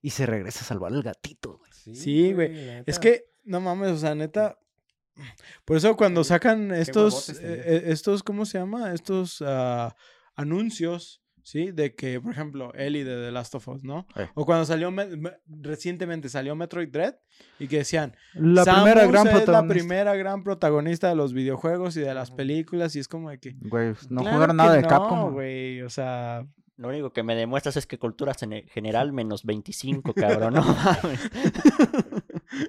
y 0.00 0.10
se 0.10 0.26
regresa 0.26 0.60
a 0.60 0.64
salvar 0.64 0.92
al 0.92 1.02
gatito, 1.02 1.58
güey. 1.58 1.72
Sí, 1.94 2.32
güey. 2.32 2.82
Es 2.86 2.98
que, 2.98 3.24
no 3.44 3.60
mames, 3.60 3.92
o 3.92 3.98
sea, 3.98 4.14
neta. 4.14 4.58
Por 5.64 5.76
eso 5.76 5.96
cuando 5.96 6.24
sacan 6.24 6.72
estos, 6.72 7.28
eh, 7.30 7.34
eh, 7.42 7.82
estos, 7.86 8.22
¿cómo 8.22 8.46
se 8.46 8.58
llama? 8.58 8.94
Estos 8.94 9.42
ah, 9.46 9.94
anuncios, 10.34 11.21
¿sí? 11.42 11.70
De 11.72 11.94
que, 11.94 12.20
por 12.20 12.32
ejemplo, 12.32 12.72
Ellie 12.74 13.04
de 13.04 13.16
The 13.26 13.32
Last 13.32 13.54
of 13.54 13.66
Us, 13.68 13.84
¿no? 13.84 14.06
Eh. 14.16 14.28
O 14.34 14.44
cuando 14.46 14.64
salió, 14.64 14.90
me- 14.90 15.16
me- 15.16 15.32
recientemente 15.48 16.28
salió 16.28 16.54
Metroid 16.56 16.88
Dread 16.88 17.14
y 17.58 17.68
que 17.68 17.78
decían, 17.78 18.14
La 18.34 18.64
Samus 18.64 18.82
primera 18.84 19.06
gran 19.06 19.26
es 19.26 19.32
la 19.34 19.38
protagonista. 19.44 19.74
primera 19.74 20.14
gran 20.16 20.42
protagonista 20.44 21.08
de 21.08 21.14
los 21.16 21.32
videojuegos 21.32 21.96
y 21.96 22.00
de 22.00 22.14
las 22.14 22.30
películas 22.30 22.94
y 22.96 23.00
es 23.00 23.08
como 23.08 23.30
de 23.30 23.38
que... 23.38 23.54
Güey, 23.60 23.94
no 24.10 24.20
claro 24.22 24.34
jugaron 24.36 24.56
nada 24.56 24.74
de 24.74 24.82
no, 24.82 24.88
Capcom. 24.88 25.32
güey, 25.32 25.82
o 25.82 25.90
sea... 25.90 26.46
Lo 26.78 26.88
único 26.88 27.12
que 27.12 27.22
me 27.22 27.36
demuestras 27.36 27.76
es 27.76 27.86
que 27.86 27.98
cultura 27.98 28.32
gene- 28.34 28.64
general 28.72 29.12
menos 29.12 29.44
25, 29.44 30.14
cabrón. 30.14 30.54
No 30.54 30.62
mames. 30.62 31.30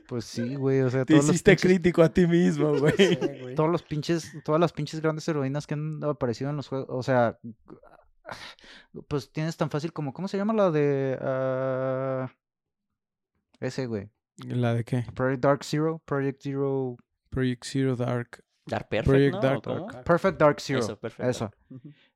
Pues 0.07 0.23
sí, 0.25 0.55
güey, 0.55 0.81
o 0.81 0.89
sea, 0.89 1.03
Te 1.05 1.13
todos 1.13 1.25
los, 1.25 1.35
hiciste 1.35 1.51
pinches, 1.51 1.69
crítico 1.71 2.03
a 2.03 2.09
ti 2.09 2.25
mismo, 2.25 2.73
güey. 2.79 2.93
Sí, 2.95 3.17
güey. 3.41 3.55
todos 3.55 3.69
los 3.69 3.83
pinches, 3.83 4.31
todas 4.45 4.61
las 4.61 4.71
pinches 4.71 5.01
grandes 5.01 5.27
heroínas 5.27 5.67
que 5.67 5.73
han 5.73 6.01
aparecido 6.03 6.49
en 6.49 6.55
los 6.57 6.67
juegos, 6.69 6.87
o 6.89 7.03
sea, 7.03 7.37
pues 9.07 9.31
tienes 9.31 9.57
tan 9.57 9.69
fácil 9.69 9.91
como, 9.93 10.13
¿cómo 10.13 10.27
se 10.27 10.37
llama 10.37 10.53
la 10.53 10.71
de 10.71 11.17
ah, 11.21 12.31
ese, 13.59 13.85
güey? 13.87 14.09
¿La 14.37 14.73
de 14.73 14.83
qué? 14.83 15.05
Project 15.13 15.43
Dark 15.43 15.63
Zero, 15.63 16.01
Project 16.05 16.41
Zero, 16.43 16.97
Project 17.29 17.63
Zero 17.65 17.95
Dark. 17.95 18.43
Dar 18.65 18.87
perfect, 18.87 19.05
Project 19.09 19.33
¿no? 19.35 19.41
Dark. 19.41 19.61
Dark. 19.63 20.03
Perfect 20.05 20.39
Dark 20.39 20.61
Zero. 20.61 20.79
Eso, 20.79 20.97
perfecto. 20.97 21.29
Esa. 21.29 21.51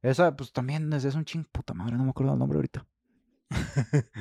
Esa, 0.02 0.36
pues 0.36 0.52
también 0.52 0.92
es 0.94 1.04
un 1.16 1.26
ching 1.26 1.44
puta 1.52 1.74
madre, 1.74 1.96
no 1.98 2.04
me 2.06 2.10
acuerdo 2.12 2.34
el 2.34 2.40
nombre 2.40 2.58
ahorita. 2.58 2.86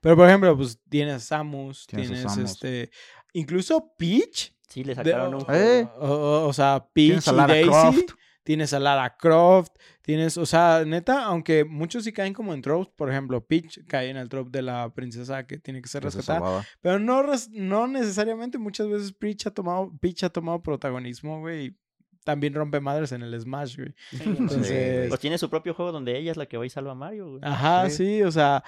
Pero 0.00 0.16
por 0.16 0.26
ejemplo, 0.26 0.56
pues 0.56 0.80
tienes 0.88 1.24
Samus, 1.24 1.86
Tienes 1.86 2.08
a 2.10 2.12
tienes 2.14 2.32
Samus. 2.32 2.50
este. 2.52 2.90
Incluso 3.32 3.92
Peach 3.96 4.54
Sí, 4.68 4.84
le 4.84 4.94
de- 4.94 5.02
sacaron 5.10 5.34
un... 5.36 5.44
Eh. 5.48 5.88
o, 5.98 6.06
o- 6.08 6.48
o 6.48 6.52
sea, 6.52 6.86
Peach 6.92 7.26
y 7.26 7.34
Daisy. 7.34 7.68
Croft. 7.70 8.10
Tienes 8.48 8.72
a 8.72 8.78
Lara 8.78 9.14
Croft. 9.18 9.72
Tienes, 10.00 10.38
o 10.38 10.46
sea, 10.46 10.82
neta, 10.86 11.24
aunque 11.24 11.66
muchos 11.66 12.04
sí 12.04 12.14
caen 12.14 12.32
como 12.32 12.54
en 12.54 12.62
tropes, 12.62 12.90
por 12.96 13.10
ejemplo, 13.10 13.44
Peach 13.44 13.80
cae 13.86 14.08
en 14.08 14.16
el 14.16 14.30
trope 14.30 14.50
de 14.50 14.62
la 14.62 14.88
princesa 14.94 15.46
que 15.46 15.58
tiene 15.58 15.82
que 15.82 15.88
ser 15.88 16.02
rescatada. 16.02 16.64
Pero 16.80 16.98
no, 16.98 17.22
res- 17.22 17.50
no 17.50 17.86
necesariamente, 17.88 18.56
muchas 18.56 18.88
veces 18.88 19.12
Peach 19.12 19.46
ha 19.48 19.50
tomado, 19.50 19.92
Peach 20.00 20.24
ha 20.24 20.30
tomado 20.30 20.62
protagonismo, 20.62 21.40
güey. 21.40 21.66
y 21.66 21.76
También 22.24 22.54
rompe 22.54 22.80
madres 22.80 23.12
en 23.12 23.22
el 23.22 23.38
Smash, 23.38 23.76
güey. 23.76 23.94
Entonces, 24.24 25.08
Pues 25.10 25.20
tiene 25.20 25.36
su 25.36 25.50
propio 25.50 25.74
juego 25.74 25.92
donde 25.92 26.16
ella 26.18 26.30
es 26.30 26.38
la 26.38 26.46
que 26.46 26.56
va 26.56 26.64
y 26.64 26.70
salva 26.70 26.92
a 26.92 26.94
Mario, 26.94 27.28
güey. 27.28 27.40
Ajá, 27.44 27.90
Sí. 27.90 27.96
sí, 28.18 28.22
o 28.22 28.32
sea, 28.32 28.64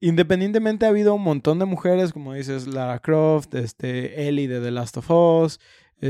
independientemente 0.00 0.86
ha 0.86 0.90
habido 0.90 1.14
un 1.14 1.22
montón 1.22 1.58
de 1.58 1.64
mujeres, 1.64 2.12
como 2.12 2.34
dices, 2.34 2.66
Lara 2.66 2.98
Croft, 2.98 3.54
este, 3.54 4.28
Ellie 4.28 4.48
de 4.48 4.60
The 4.60 4.70
Last 4.70 4.96
of 4.98 5.10
Us, 5.10 5.60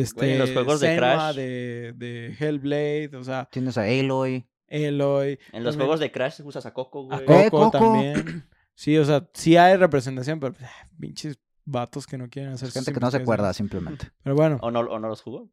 este, 0.01 0.27
Güey, 0.27 0.39
los 0.39 0.51
juegos 0.53 0.81
de 0.81 0.87
Senua 0.89 0.99
Crash. 0.99 1.37
de, 1.37 1.93
de 1.97 2.37
Hellblade, 2.39 3.11
o 3.17 3.25
sea, 3.25 3.49
Tienes 3.51 3.77
a 3.79 3.83
Aloy. 3.83 4.47
Eloy, 4.67 5.39
En 5.53 5.63
los 5.63 5.75
también 5.75 5.77
juegos 5.87 6.01
de 6.01 6.11
Crash 6.11 6.41
usas 6.43 6.67
a 6.67 6.73
Coco, 6.73 7.09
a 7.13 7.21
güey. 7.21 7.27
Coco, 7.27 7.41
Eh, 7.41 7.51
Coco. 7.51 7.71
también. 7.71 8.49
Sí, 8.75 8.97
o 8.99 9.05
sea, 9.05 9.29
sí 9.35 9.57
hay 9.57 9.77
representación, 9.77 10.41
pero 10.41 10.55
ah, 10.61 10.89
pinches 10.99 11.39
vatos 11.65 12.07
que 12.07 12.19
no 12.19 12.29
quieren 12.29 12.53
hacer 12.53 12.71
Gente 12.73 12.93
que 12.93 12.99
no 13.01 13.11
se 13.11 13.19
acuerda 13.19 13.53
simplemente. 13.53 14.11
Pero 14.23 14.35
bueno, 14.37 14.59
¿O 14.63 14.71
no, 14.71 14.81
¿O 14.81 14.99
no 14.99 15.09
los 15.09 15.23
jugó? 15.23 15.49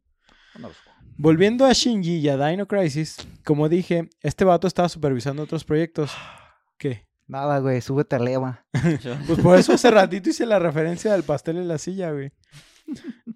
No 0.60 0.68
los 0.70 0.78
volviendo 1.18 1.66
a 1.66 1.72
Shinji 1.74 2.18
y 2.18 2.30
a 2.30 2.38
Dino 2.38 2.68
Crisis, 2.68 3.18
como 3.46 3.70
dije, 3.70 4.10
este 4.22 4.44
vato 4.44 4.66
estaba 4.68 4.90
supervisando 4.90 5.44
otros 5.44 5.64
proyectos. 5.64 6.12
¿Qué? 6.80 7.06
Nada, 7.28 7.60
güey, 7.60 7.80
súbete 7.82 8.16
a 8.16 8.20
leva. 8.20 8.66
Pues 9.28 9.40
por 9.40 9.58
eso 9.60 9.74
hace 9.74 9.92
ratito 9.92 10.32
hice 10.32 10.46
la 10.48 10.58
referencia 10.60 11.12
del 11.14 11.24
pastel 11.24 11.58
en 11.58 11.68
la 11.68 11.78
silla, 11.78 12.12
güey. 12.12 12.32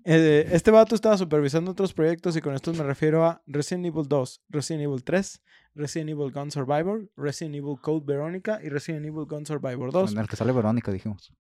Eh, 0.07 0.47
este 0.51 0.69
vato 0.69 0.93
estaba 0.93 1.17
supervisando 1.17 1.71
otros 1.71 1.91
proyectos 1.91 2.37
y 2.37 2.41
con 2.41 2.53
estos 2.53 2.77
me 2.77 2.83
refiero 2.83 3.25
a 3.25 3.41
Resident 3.47 3.87
Evil 3.87 4.07
2, 4.07 4.43
Resident 4.49 4.83
Evil 4.83 5.03
3, 5.03 5.41
Resident 5.73 6.11
Evil 6.11 6.31
Gun 6.31 6.51
Survivor, 6.51 7.09
Resident 7.15 7.55
Evil 7.55 7.77
Code 7.81 8.05
Verónica 8.05 8.59
y 8.63 8.69
Resident 8.69 9.07
Evil 9.07 9.25
Gun 9.25 9.47
Survivor 9.47 9.91
2. 9.91 10.13
En 10.13 10.19
el 10.19 10.27
que 10.27 10.35
sale 10.35 10.51
Verónica, 10.51 10.91
dijimos. 10.91 11.33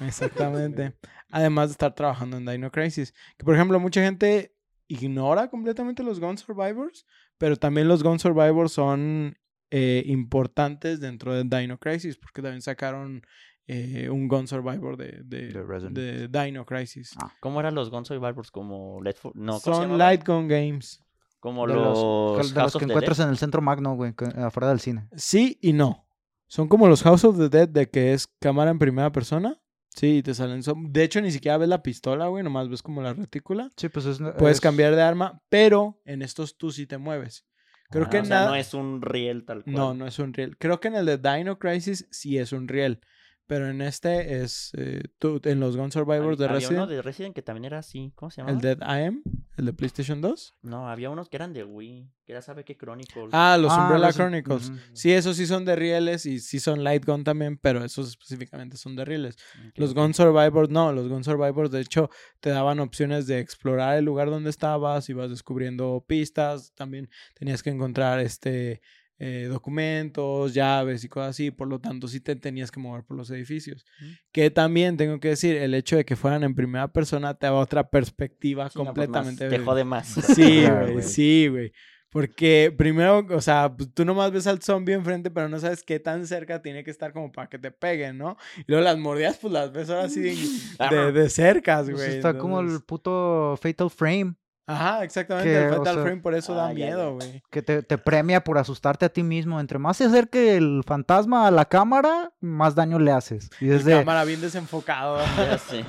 Exactamente. 0.00 0.94
Además 1.30 1.68
de 1.68 1.72
estar 1.72 1.94
trabajando 1.94 2.36
en 2.36 2.46
Dino 2.46 2.70
Crisis. 2.70 3.12
Que 3.36 3.44
por 3.44 3.54
ejemplo, 3.54 3.80
mucha 3.80 4.02
gente 4.02 4.54
ignora 4.88 5.48
completamente 5.48 6.02
los 6.02 6.20
Gun 6.20 6.38
Survivors, 6.38 7.06
pero 7.38 7.56
también 7.56 7.88
los 7.88 8.02
Gun 8.02 8.18
Survivors 8.18 8.72
son 8.72 9.36
eh, 9.70 10.04
importantes 10.06 11.00
dentro 11.00 11.34
de 11.34 11.44
Dino 11.44 11.78
Crisis, 11.78 12.16
porque 12.16 12.42
también 12.42 12.62
sacaron 12.62 13.22
eh, 13.66 14.08
un 14.10 14.28
Gun 14.28 14.46
Survivor 14.46 14.96
de, 14.96 15.22
de, 15.24 15.48
De 15.90 16.28
Dino 16.28 16.64
Crisis. 16.64 17.14
Ah, 17.20 17.32
¿Cómo 17.40 17.60
eran 17.60 17.74
los 17.74 17.90
Gun 17.90 18.04
Survivors? 18.04 18.50
Como 18.50 19.00
Let 19.02 19.14
For- 19.14 19.34
No, 19.36 19.60
¿cómo 19.60 19.76
se 19.82 19.88
son? 19.88 19.98
Light 19.98 20.26
Gun 20.26 20.48
Games. 20.48 21.02
Como 21.40 21.66
de 21.66 21.74
los, 21.74 21.84
los, 21.98 22.36
de 22.36 22.42
los 22.42 22.52
House 22.54 22.76
que 22.78 22.84
encuentras 22.84 23.18
Dead. 23.18 23.26
en 23.26 23.30
el 23.32 23.38
centro 23.38 23.60
magno, 23.62 23.94
güey, 23.94 24.14
afuera 24.36 24.68
del 24.68 24.80
cine. 24.80 25.08
Sí 25.16 25.58
y 25.60 25.72
no. 25.72 26.06
Son 26.48 26.68
como 26.68 26.88
los 26.88 27.02
House 27.02 27.24
of 27.24 27.36
the 27.38 27.48
Dead 27.48 27.68
de 27.68 27.88
que 27.88 28.12
es 28.12 28.26
cámara 28.40 28.70
en 28.70 28.78
primera 28.78 29.10
persona. 29.12 29.60
Sí, 29.90 30.18
y 30.18 30.22
te 30.22 30.34
salen. 30.34 30.62
son- 30.62 30.92
De 30.92 31.02
hecho, 31.04 31.20
ni 31.20 31.30
siquiera 31.30 31.56
ves 31.58 31.68
la 31.68 31.82
pistola, 31.82 32.26
güey. 32.28 32.42
Nomás 32.44 32.68
ves 32.68 32.82
como 32.82 33.00
la 33.02 33.14
retícula. 33.14 33.70
Sí, 33.76 33.88
pues 33.88 34.06
es. 34.06 34.18
Puedes 34.38 34.56
es- 34.56 34.60
cambiar 34.60 34.94
de 34.94 35.02
arma, 35.02 35.40
pero 35.48 36.00
en 36.04 36.22
estos 36.22 36.56
tú 36.58 36.70
sí 36.70 36.86
te 36.86 36.98
mueves. 36.98 37.46
Creo 37.90 38.06
Ah, 38.06 38.10
que 38.10 38.18
o 38.20 38.24
sea, 38.24 38.36
nada. 38.36 38.48
no 38.50 38.56
es 38.56 38.74
un 38.74 39.00
riel 39.00 39.44
tal 39.44 39.62
cual. 39.62 39.74
No, 39.76 39.94
no 39.94 40.06
es 40.06 40.18
un 40.18 40.32
riel. 40.34 40.56
Creo 40.58 40.80
que 40.80 40.88
en 40.88 40.96
el 40.96 41.06
de 41.06 41.18
Dino 41.18 41.58
Crisis 41.58 42.06
sí 42.10 42.36
es 42.38 42.52
un 42.52 42.66
riel. 42.68 43.00
Pero 43.48 43.68
en 43.68 43.80
este 43.80 44.42
es. 44.42 44.72
eh, 44.76 45.02
tú- 45.18 45.40
en 45.44 45.60
los 45.60 45.76
Gun 45.76 45.92
Survivors 45.92 46.36
de 46.36 46.46
Había 46.46 46.56
Resident. 46.56 46.76
uno 46.78 46.86
de 46.88 47.00
Resident 47.02 47.34
que 47.34 47.42
también 47.42 47.64
era 47.66 47.78
así. 47.78 48.12
¿Cómo 48.16 48.30
se 48.30 48.40
llamaba? 48.40 48.56
El 48.56 48.60
Dead 48.60 48.78
AM, 48.82 49.22
el 49.56 49.66
de 49.66 49.72
PlayStation 49.72 50.20
2. 50.20 50.54
No, 50.62 50.88
había 50.88 51.10
unos 51.10 51.28
que 51.28 51.36
eran 51.36 51.52
de 51.52 51.62
Wii. 51.62 52.10
Que 52.24 52.32
era, 52.32 52.42
¿sabe 52.42 52.64
qué? 52.64 52.76
Chronicles. 52.76 53.28
Ah, 53.32 53.56
los 53.60 53.70
Ah, 53.72 53.82
Umbrella 53.82 54.06
los- 54.08 54.16
Chronicles. 54.16 54.72
Sí, 54.94 55.12
esos 55.12 55.36
sí 55.36 55.46
son 55.46 55.64
de 55.64 55.76
rieles 55.76 56.26
y 56.26 56.40
sí 56.40 56.58
son 56.58 56.82
Light 56.82 57.04
Gun 57.06 57.22
también, 57.22 57.56
pero 57.56 57.84
esos 57.84 58.08
específicamente 58.08 58.76
son 58.76 58.96
de 58.96 59.04
rieles. 59.04 59.36
Los. 59.76 59.94
Gun 59.94 60.12
Survivors 60.12 60.68
no, 60.68 60.92
los 60.92 61.08
Gun 61.08 61.22
Survivors 61.22 61.70
de 61.70 61.80
hecho 61.82 62.10
te 62.40 62.50
daban 62.50 62.80
opciones 62.80 63.28
de 63.28 63.38
explorar 63.38 63.96
el 63.96 64.04
lugar 64.04 64.28
donde 64.28 64.50
estabas, 64.50 65.08
ibas 65.08 65.30
descubriendo 65.30 66.04
pistas, 66.08 66.72
también 66.74 67.08
tenías 67.34 67.62
que 67.62 67.70
encontrar 67.70 68.18
este 68.18 68.80
eh, 69.18 69.46
documentos, 69.48 70.52
llaves 70.54 71.02
y 71.04 71.08
cosas 71.08 71.30
así, 71.30 71.50
por 71.50 71.68
lo 71.68 71.78
tanto 71.80 72.06
sí 72.08 72.20
te 72.20 72.36
tenías 72.36 72.70
que 72.70 72.80
mover 72.80 73.02
por 73.04 73.16
los 73.16 73.30
edificios. 73.30 73.84
Que 74.32 74.50
también 74.50 74.96
tengo 74.96 75.20
que 75.20 75.28
decir, 75.28 75.56
el 75.56 75.74
hecho 75.74 75.96
de 75.96 76.04
que 76.04 76.16
fueran 76.16 76.44
en 76.44 76.54
primera 76.54 76.88
persona 76.92 77.34
te 77.34 77.46
da 77.46 77.54
otra 77.54 77.88
perspectiva 77.88 78.68
Sí, 78.68 78.78
no, 78.78 78.92
pues, 78.92 79.08
más- 79.08 79.24
completamente. 79.24 79.48
te 79.48 79.64
jode 79.64 79.84
más. 79.84 80.06
Sí, 80.36 80.64
güey, 80.66 81.02
sí, 81.02 81.48
güey. 81.48 81.72
Porque 82.10 82.72
primero, 82.76 83.26
o 83.30 83.40
sea, 83.42 83.74
pues, 83.76 83.92
tú 83.92 84.04
nomás 84.04 84.30
ves 84.32 84.46
al 84.46 84.62
zombie 84.62 84.94
enfrente, 84.94 85.30
pero 85.30 85.48
no 85.48 85.58
sabes 85.58 85.82
qué 85.82 85.98
tan 86.00 86.26
cerca 86.26 86.62
tiene 86.62 86.82
que 86.84 86.90
estar 86.90 87.12
como 87.12 87.30
para 87.30 87.48
que 87.48 87.58
te 87.58 87.70
peguen, 87.70 88.16
¿no? 88.16 88.36
Y 88.58 88.64
luego 88.68 88.84
las 88.84 88.96
mordidas, 88.96 89.36
pues 89.38 89.52
las 89.52 89.70
ves 89.72 89.90
ahora 89.90 90.08
sí 90.08 90.20
de, 90.20 90.36
de, 90.90 91.12
de 91.12 91.28
cercas, 91.28 91.84
Pues 91.86 91.96
güey. 91.96 92.16
está 92.16 92.38
como 92.38 92.60
el 92.60 92.80
puto 92.86 93.58
Fatal 93.60 93.90
Frame, 93.90 94.34
Ajá, 94.66 95.04
exactamente. 95.04 95.48
que, 95.50 95.64
el 95.66 95.72
o 95.72 95.76
Fatal 95.76 95.94
sea- 95.94 96.02
Frame 96.02 96.20
por 96.22 96.34
eso 96.34 96.54
da 96.54 96.66
Ah, 96.68 96.72
ya, 96.72 96.86
miedo, 96.86 97.14
güey. 97.14 97.42
que 97.50 97.62
te, 97.62 97.82
te 97.82 97.98
premia 97.98 98.42
por 98.42 98.58
asustarte 98.58 99.04
a 99.06 99.08
ti 99.08 99.22
mismo. 99.22 99.60
Entre 99.60 99.78
más 99.78 99.96
se 99.96 100.04
acerque 100.04 100.56
el 100.56 100.82
fantasma 100.84 101.46
a 101.46 101.50
la 101.52 101.66
cámara, 101.66 102.32
más 102.40 102.74
daño 102.74 102.98
le 102.98 103.12
haces. 103.12 103.48
Y 103.60 103.66
desde. 103.66 103.92
cámara 103.98 104.24
bien 104.24 104.40
desenfocado. 104.40 105.18
Ya 105.36 105.58
sé. 105.58 105.84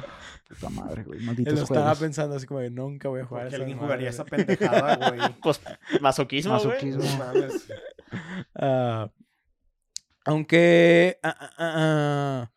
Puta 0.48 0.70
madre, 0.70 1.04
güey. 1.04 1.20
Él 1.20 1.26
Malditos 1.26 1.54
lo 1.56 1.62
estaba 1.64 1.82
juegos. 1.82 2.00
pensando 2.00 2.36
así 2.38 2.46
como 2.48 2.60
de 2.62 2.70
nunca 2.70 3.10
voy 3.10 3.20
a 3.22 3.26
jugar 3.26 3.44
Porque 3.46 3.56
esa 3.56 3.64
alguien 3.64 3.80
jugaría 3.80 4.06
güey". 4.06 4.14
esa 4.14 4.24
pendejada, 4.26 4.96
güey. 5.10 5.20
Pues, 5.44 5.60
masoquismo, 6.00 6.54
güey. 6.58 6.66
Masoquismo. 6.68 7.04
No 7.04 7.18
mames. 7.18 7.68
Ah, 8.56 9.10
aunque 10.26 11.20
ah, 11.24 11.50
ah, 11.58 12.52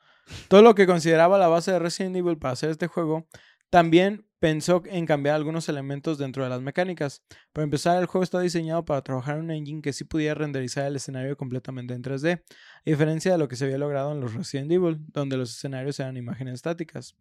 todo 0.48 0.62
lo 0.62 0.74
que 0.74 0.87
consideraba 0.87 1.38
la 1.38 1.48
base 1.48 1.72
de 1.72 1.78
Resident 1.78 2.16
Evil 2.16 2.38
para 2.38 2.52
hacer 2.52 2.70
este 2.70 2.87
juego, 2.87 3.26
también 3.70 4.26
pensó 4.40 4.83
en 4.87 5.07
cambiar 5.07 5.37
algunos 5.37 5.68
elementos 5.68 6.18
dentro 6.18 6.42
de 6.42 6.50
las 6.50 6.62
mecánicas. 6.62 7.22
Para 7.53 7.64
empezar, 7.64 7.98
el 8.00 8.07
juego 8.07 8.24
está 8.24 8.40
diseñado 8.40 8.85
para 8.85 9.03
trabajar 9.03 9.37
en 9.37 9.44
un 9.44 9.50
engine 9.50 9.83
que 9.83 9.92
sí 9.92 10.05
pudiera 10.05 10.35
renderizar 10.35 10.87
el 10.87 10.96
escenario 10.96 11.37
completamente 11.37 11.94
en 11.94 12.03
3D, 12.03 12.42
a 12.42 12.83
diferencia 12.85 13.33
de 13.33 13.38
lo 13.38 13.48
que 13.48 13.57
se 13.57 13.66
había 13.66 13.79
logrado 13.79 14.12
en 14.12 14.20
los 14.20 14.35
Resident 14.35 14.72
Evil, 14.72 14.98
donde 15.09 15.37
los 15.37 15.50
escenarios 15.50 16.00
eran 16.00 16.16
imágenes 16.16 16.55
estáticas. 16.55 17.14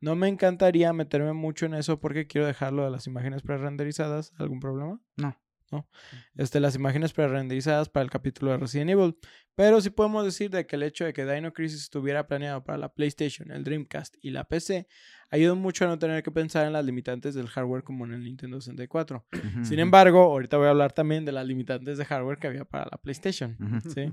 No 0.00 0.16
me 0.16 0.28
encantaría 0.28 0.92
meterme 0.92 1.34
mucho 1.34 1.66
en 1.66 1.74
eso 1.74 2.00
porque 2.00 2.26
quiero 2.26 2.46
dejarlo 2.46 2.84
de 2.84 2.90
las 2.90 3.06
imágenes 3.06 3.42
pre-renderizadas. 3.42 4.32
¿Algún 4.38 4.60
problema? 4.60 5.00
No. 5.16 5.36
No. 5.72 5.88
Este, 6.36 6.60
las 6.60 6.74
imágenes 6.76 7.12
pre-renderizadas 7.12 7.88
para 7.88 8.04
el 8.04 8.10
capítulo 8.10 8.52
de 8.52 8.58
Resident 8.58 8.90
Evil. 8.90 9.16
Pero 9.54 9.80
sí 9.80 9.90
podemos 9.90 10.24
decir 10.24 10.50
de 10.50 10.66
que 10.66 10.76
el 10.76 10.82
hecho 10.82 11.04
de 11.04 11.12
que 11.12 11.24
Dino 11.24 11.52
Crisis 11.52 11.82
estuviera 11.82 12.26
planeado 12.26 12.62
para 12.62 12.78
la 12.78 12.92
PlayStation, 12.92 13.50
el 13.50 13.64
Dreamcast 13.64 14.16
y 14.20 14.30
la 14.30 14.44
PC 14.44 14.86
ayudó 15.30 15.56
mucho 15.56 15.84
a 15.84 15.88
no 15.88 15.98
tener 15.98 16.22
que 16.22 16.30
pensar 16.30 16.66
en 16.66 16.74
las 16.74 16.84
limitantes 16.84 17.34
del 17.34 17.48
hardware 17.48 17.82
como 17.82 18.04
en 18.04 18.12
el 18.12 18.22
Nintendo 18.22 18.60
64. 18.60 19.26
Ujú, 19.32 19.64
Sin 19.64 19.78
embargo, 19.78 20.20
ahorita 20.20 20.56
voy 20.56 20.66
a 20.66 20.70
hablar 20.70 20.92
también 20.92 21.24
de 21.24 21.32
las 21.32 21.46
limitantes 21.46 21.98
de 21.98 22.04
hardware 22.04 22.38
que 22.38 22.46
había 22.46 22.64
para 22.64 22.84
la 22.90 22.98
PlayStation. 22.98 23.56
¿sí? 23.92 24.12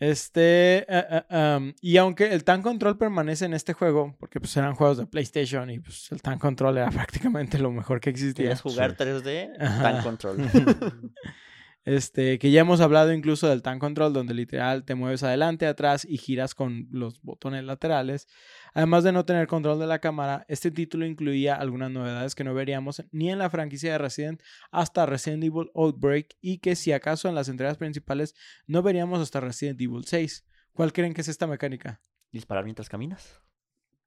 Este, 0.00 0.86
eh, 0.88 1.24
eh, 1.28 1.56
um, 1.56 1.72
y 1.80 1.96
aunque 1.96 2.32
el 2.32 2.44
Tank 2.44 2.62
Control 2.62 2.96
permanece 2.96 3.46
en 3.46 3.54
este 3.54 3.72
juego, 3.72 4.14
porque 4.20 4.38
pues 4.38 4.56
eran 4.56 4.74
juegos 4.74 4.98
de 4.98 5.06
PlayStation 5.06 5.68
y 5.70 5.80
pues 5.80 6.12
el 6.12 6.22
Tank 6.22 6.40
Control 6.40 6.78
era 6.78 6.90
prácticamente 6.90 7.58
lo 7.58 7.72
mejor 7.72 8.00
que 8.00 8.10
existía. 8.10 8.44
¿Quieres 8.44 8.60
jugar 8.60 8.96
3D? 8.96 9.56
Ajá. 9.58 9.82
Tan 9.82 10.02
control. 10.02 10.36
Este, 11.84 12.38
que 12.38 12.50
ya 12.50 12.60
hemos 12.60 12.80
hablado 12.80 13.12
incluso 13.12 13.48
del 13.48 13.62
Tank 13.62 13.80
Control, 13.80 14.12
donde 14.12 14.34
literal 14.34 14.84
te 14.84 14.94
mueves 14.94 15.22
adelante, 15.22 15.66
atrás 15.66 16.04
y 16.04 16.18
giras 16.18 16.54
con 16.54 16.86
los 16.90 17.22
botones 17.22 17.64
laterales. 17.64 18.28
Además 18.74 19.04
de 19.04 19.12
no 19.12 19.24
tener 19.24 19.46
control 19.46 19.78
de 19.78 19.86
la 19.86 19.98
cámara, 19.98 20.44
este 20.48 20.70
título 20.70 21.06
incluía 21.06 21.54
algunas 21.54 21.90
novedades 21.90 22.34
que 22.34 22.44
no 22.44 22.52
veríamos 22.52 23.02
ni 23.10 23.30
en 23.30 23.38
la 23.38 23.48
franquicia 23.48 23.92
de 23.92 23.98
Resident 23.98 24.42
hasta 24.70 25.06
Resident 25.06 25.44
Evil 25.44 25.70
Outbreak 25.74 26.36
y 26.40 26.58
que 26.58 26.76
si 26.76 26.92
acaso 26.92 27.28
en 27.28 27.34
las 27.34 27.48
entregas 27.48 27.78
principales 27.78 28.34
no 28.66 28.82
veríamos 28.82 29.20
hasta 29.20 29.40
Resident 29.40 29.80
Evil 29.80 30.04
6. 30.04 30.44
¿Cuál 30.72 30.92
creen 30.92 31.14
que 31.14 31.22
es 31.22 31.28
esta 31.28 31.46
mecánica? 31.46 32.02
¿Disparar 32.30 32.64
mientras 32.64 32.88
caminas? 32.88 33.40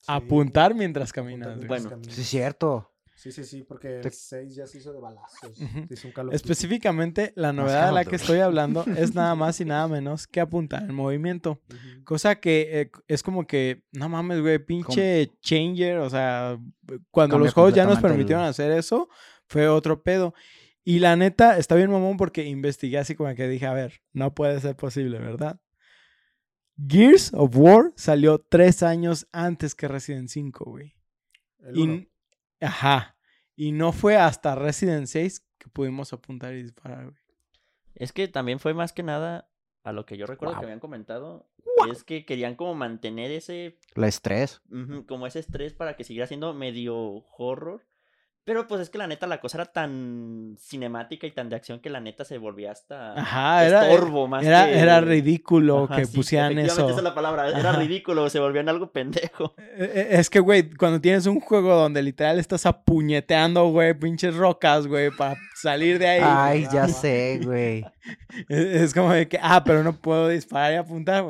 Apuntar 0.07 0.73
mientras 0.73 1.11
caminas. 1.11 1.65
Bueno, 1.65 1.99
Sí, 2.07 2.21
es 2.21 2.27
cierto. 2.27 2.90
Sí, 3.21 3.31
sí, 3.31 3.43
sí, 3.43 3.61
porque 3.61 3.99
el 3.99 4.11
6 4.11 4.55
ya 4.55 4.65
se 4.65 4.79
hizo 4.79 4.91
de 4.91 4.99
balazos. 4.99 5.55
Se 5.55 5.93
hizo 5.93 6.07
un. 6.07 6.33
Específicamente, 6.33 7.33
la 7.35 7.53
novedad 7.53 7.85
de 7.85 7.91
la 7.91 8.03
que 8.03 8.15
estoy 8.15 8.39
hablando 8.39 8.83
es 8.97 9.13
nada 9.13 9.35
más 9.35 9.61
y 9.61 9.65
nada 9.65 9.87
menos 9.87 10.25
que 10.25 10.39
apuntar 10.39 10.81
en 10.81 10.95
movimiento. 10.95 11.61
Cosa 12.03 12.39
que 12.39 12.81
eh, 12.81 12.91
es 13.07 13.21
como 13.21 13.45
que, 13.45 13.83
no 13.91 14.09
mames, 14.09 14.41
güey, 14.41 14.57
pinche 14.57 15.29
changer. 15.39 15.99
O 15.99 16.09
sea, 16.09 16.57
cuando 17.11 17.33
Cambia 17.35 17.45
los 17.45 17.53
juegos 17.53 17.75
ya 17.75 17.85
nos 17.85 17.97
el- 17.97 18.01
permitieron 18.01 18.43
hacer 18.43 18.71
eso, 18.71 19.07
fue 19.45 19.67
otro 19.67 20.01
pedo. 20.01 20.33
Y 20.83 20.97
la 20.97 21.15
neta, 21.15 21.59
está 21.59 21.75
bien 21.75 21.91
mamón 21.91 22.17
porque 22.17 22.45
investigué 22.45 22.97
así 22.97 23.13
como 23.13 23.35
que 23.35 23.47
dije, 23.47 23.67
a 23.67 23.73
ver, 23.73 24.01
no 24.13 24.33
puede 24.33 24.59
ser 24.61 24.75
posible, 24.75 25.19
¿verdad? 25.19 25.61
Gears 26.87 27.31
of 27.35 27.55
War 27.55 27.91
salió 27.95 28.39
tres 28.39 28.81
años 28.81 29.27
antes 29.31 29.75
que 29.75 29.87
Resident 29.87 30.29
5, 30.29 30.65
güey. 30.65 30.95
El 31.59 31.77
Y 31.77 32.10
Ajá. 32.61 33.17
Y 33.55 33.73
no 33.73 33.91
fue 33.91 34.15
hasta 34.15 34.55
Resident 34.55 35.07
6 35.07 35.45
que 35.57 35.69
pudimos 35.69 36.13
apuntar 36.13 36.53
y 36.53 36.63
disparar, 36.63 37.05
güey. 37.05 37.17
Es 37.95 38.13
que 38.13 38.27
también 38.27 38.59
fue 38.59 38.73
más 38.73 38.93
que 38.93 39.03
nada 39.03 39.49
a 39.83 39.91
lo 39.91 40.05
que 40.05 40.17
yo 40.17 40.25
recuerdo 40.25 40.57
que 40.57 40.65
habían 40.65 40.79
comentado. 40.79 41.49
Es 41.91 42.03
que 42.03 42.25
querían 42.25 42.55
como 42.55 42.75
mantener 42.75 43.31
ese 43.31 43.79
La 43.95 44.07
estrés. 44.07 44.61
Como 45.07 45.27
ese 45.27 45.39
estrés 45.39 45.73
para 45.73 45.95
que 45.95 46.03
siguiera 46.03 46.27
siendo 46.27 46.53
medio 46.53 46.95
horror. 47.37 47.85
Pero 48.43 48.67
pues 48.67 48.81
es 48.81 48.89
que 48.89 48.97
la 48.97 49.05
neta 49.05 49.27
la 49.27 49.39
cosa 49.39 49.59
era 49.59 49.65
tan 49.71 50.55
cinemática 50.59 51.27
y 51.27 51.31
tan 51.31 51.47
de 51.49 51.55
acción 51.55 51.79
que 51.79 51.91
la 51.91 51.99
neta 51.99 52.25
se 52.25 52.39
volvía 52.39 52.71
hasta 52.71 53.13
Ajá, 53.13 53.65
era- 53.67 53.87
estorbo 53.87 54.27
más 54.27 54.43
Era, 54.43 54.65
que- 54.65 54.79
era 54.79 54.99
ridículo 54.99 55.83
Ajá, 55.83 55.97
que 55.97 56.05
sí, 56.05 56.15
pusieran 56.17 56.57
eso. 56.57 56.87
esa 56.89 56.97
es 56.97 57.03
la 57.03 57.13
palabra, 57.13 57.47
era 57.49 57.69
Ajá. 57.69 57.79
ridículo, 57.79 58.27
se 58.31 58.39
volvían 58.39 58.67
algo 58.67 58.91
pendejo. 58.91 59.53
Eh, 59.77 59.91
eh, 59.95 60.07
Es 60.11 60.29
que, 60.29 60.39
güey, 60.39 60.69
cuando 60.73 60.99
tienes 60.99 61.25
un 61.27 61.39
juego 61.39 61.75
donde 61.75 62.01
literal 62.01 62.39
estás 62.39 62.65
apuñeteando, 62.65 63.67
güey, 63.69 63.93
pinches 63.93 64.35
rocas, 64.35 64.85
güey, 64.87 65.11
para 65.11 65.35
salir 65.55 65.97
de 65.99 66.07
ahí. 66.07 66.21
Ay, 66.23 66.65
va, 66.65 66.71
ya 66.73 66.87
sé, 66.87 67.39
güey. 67.43 67.85
Es 68.49 68.59
es 68.59 68.93
como 68.93 69.13
de 69.13 69.27
que, 69.27 69.39
ah, 69.41 69.63
pero 69.63 69.83
no 69.83 69.93
puedo 69.93 70.27
disparar 70.27 70.73
y 70.73 70.75
apuntar. 70.77 71.23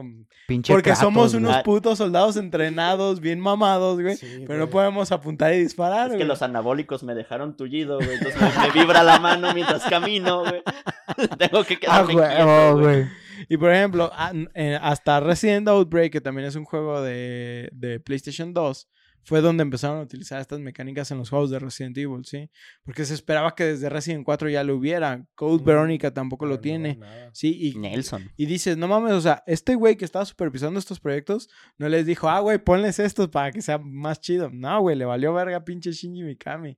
Pinche 0.51 0.73
Porque 0.73 0.95
somos 0.97 1.33
unos 1.33 1.55
Ah. 1.55 1.63
putos 1.63 1.97
soldados 1.97 2.35
entrenados, 2.35 3.21
bien 3.21 3.39
mamados, 3.39 4.01
güey. 4.01 4.17
Sí, 4.17 4.43
Pero 4.45 4.59
no 4.59 4.69
podemos 4.69 5.11
apuntar 5.13 5.53
y 5.53 5.59
disparar, 5.59 6.11
Es 6.11 6.17
que 6.17 6.25
los 6.25 6.41
anabólicos 6.41 7.03
me 7.03 7.15
dejaron 7.15 7.55
tullido, 7.55 7.97
güey. 7.97 8.15
Entonces 8.15 8.41
me, 8.41 8.67
me 8.67 8.71
vibra 8.73 9.01
la 9.03 9.17
mano 9.19 9.53
mientras 9.53 9.83
camino, 9.85 10.41
güey. 10.41 10.61
Tengo 11.39 11.63
que 11.63 11.75
Ah, 11.87 12.03
quedarme 12.05 12.13
güey, 12.13 12.27
quieto, 12.27 12.69
oh, 12.69 12.77
güey. 12.79 13.05
Y 13.49 13.57
por 13.57 13.71
ejemplo, 13.73 14.11
a- 14.13 14.33
eh, 14.53 14.77
hasta 14.81 15.19
Resident 15.21 15.67
Outbreak, 15.69 16.11
que 16.11 16.21
también 16.21 16.47
es 16.47 16.55
un 16.55 16.65
juego 16.65 17.01
de, 17.01 17.69
de 17.71 17.99
PlayStation 17.99 18.53
2, 18.53 18.87
fue 19.23 19.41
donde 19.41 19.61
empezaron 19.61 19.99
a 19.99 20.01
utilizar 20.01 20.41
estas 20.41 20.59
mecánicas 20.59 21.11
en 21.11 21.17
los 21.17 21.29
juegos 21.29 21.49
de 21.51 21.59
Resident 21.59 21.97
Evil, 21.97 22.25
¿sí? 22.25 22.49
Porque 22.83 23.05
se 23.05 23.13
esperaba 23.13 23.55
que 23.55 23.65
desde 23.65 23.89
Resident 23.89 24.25
4 24.25 24.49
ya 24.49 24.63
lo 24.63 24.75
hubiera. 24.75 25.25
Code 25.35 25.61
Mm, 25.61 25.65
Verónica 25.65 26.13
tampoco 26.13 26.45
lo 26.45 26.55
no, 26.55 26.61
tiene. 26.61 26.99
Sí, 27.33 27.57
y, 27.59 27.77
Nelson. 27.77 28.31
y 28.35 28.45
dices, 28.45 28.77
no 28.77 28.87
mames, 28.87 29.13
o 29.13 29.21
sea, 29.21 29.43
este 29.45 29.75
güey 29.75 29.95
que 29.95 30.05
estaba 30.05 30.25
supervisando 30.25 30.79
estos 30.79 30.99
proyectos 30.99 31.49
no 31.77 31.87
les 31.89 32.05
dijo, 32.05 32.29
ah, 32.29 32.39
güey, 32.39 32.57
ponles 32.57 32.99
estos 32.99 33.29
para 33.29 33.51
que 33.51 33.61
sea 33.61 33.77
más 33.77 34.19
chido. 34.19 34.49
No, 34.51 34.81
güey, 34.81 34.95
le 34.95 35.05
valió 35.05 35.33
verga 35.33 35.63
pinche 35.63 35.91
Shinji 35.91 36.23
Mikami. 36.23 36.77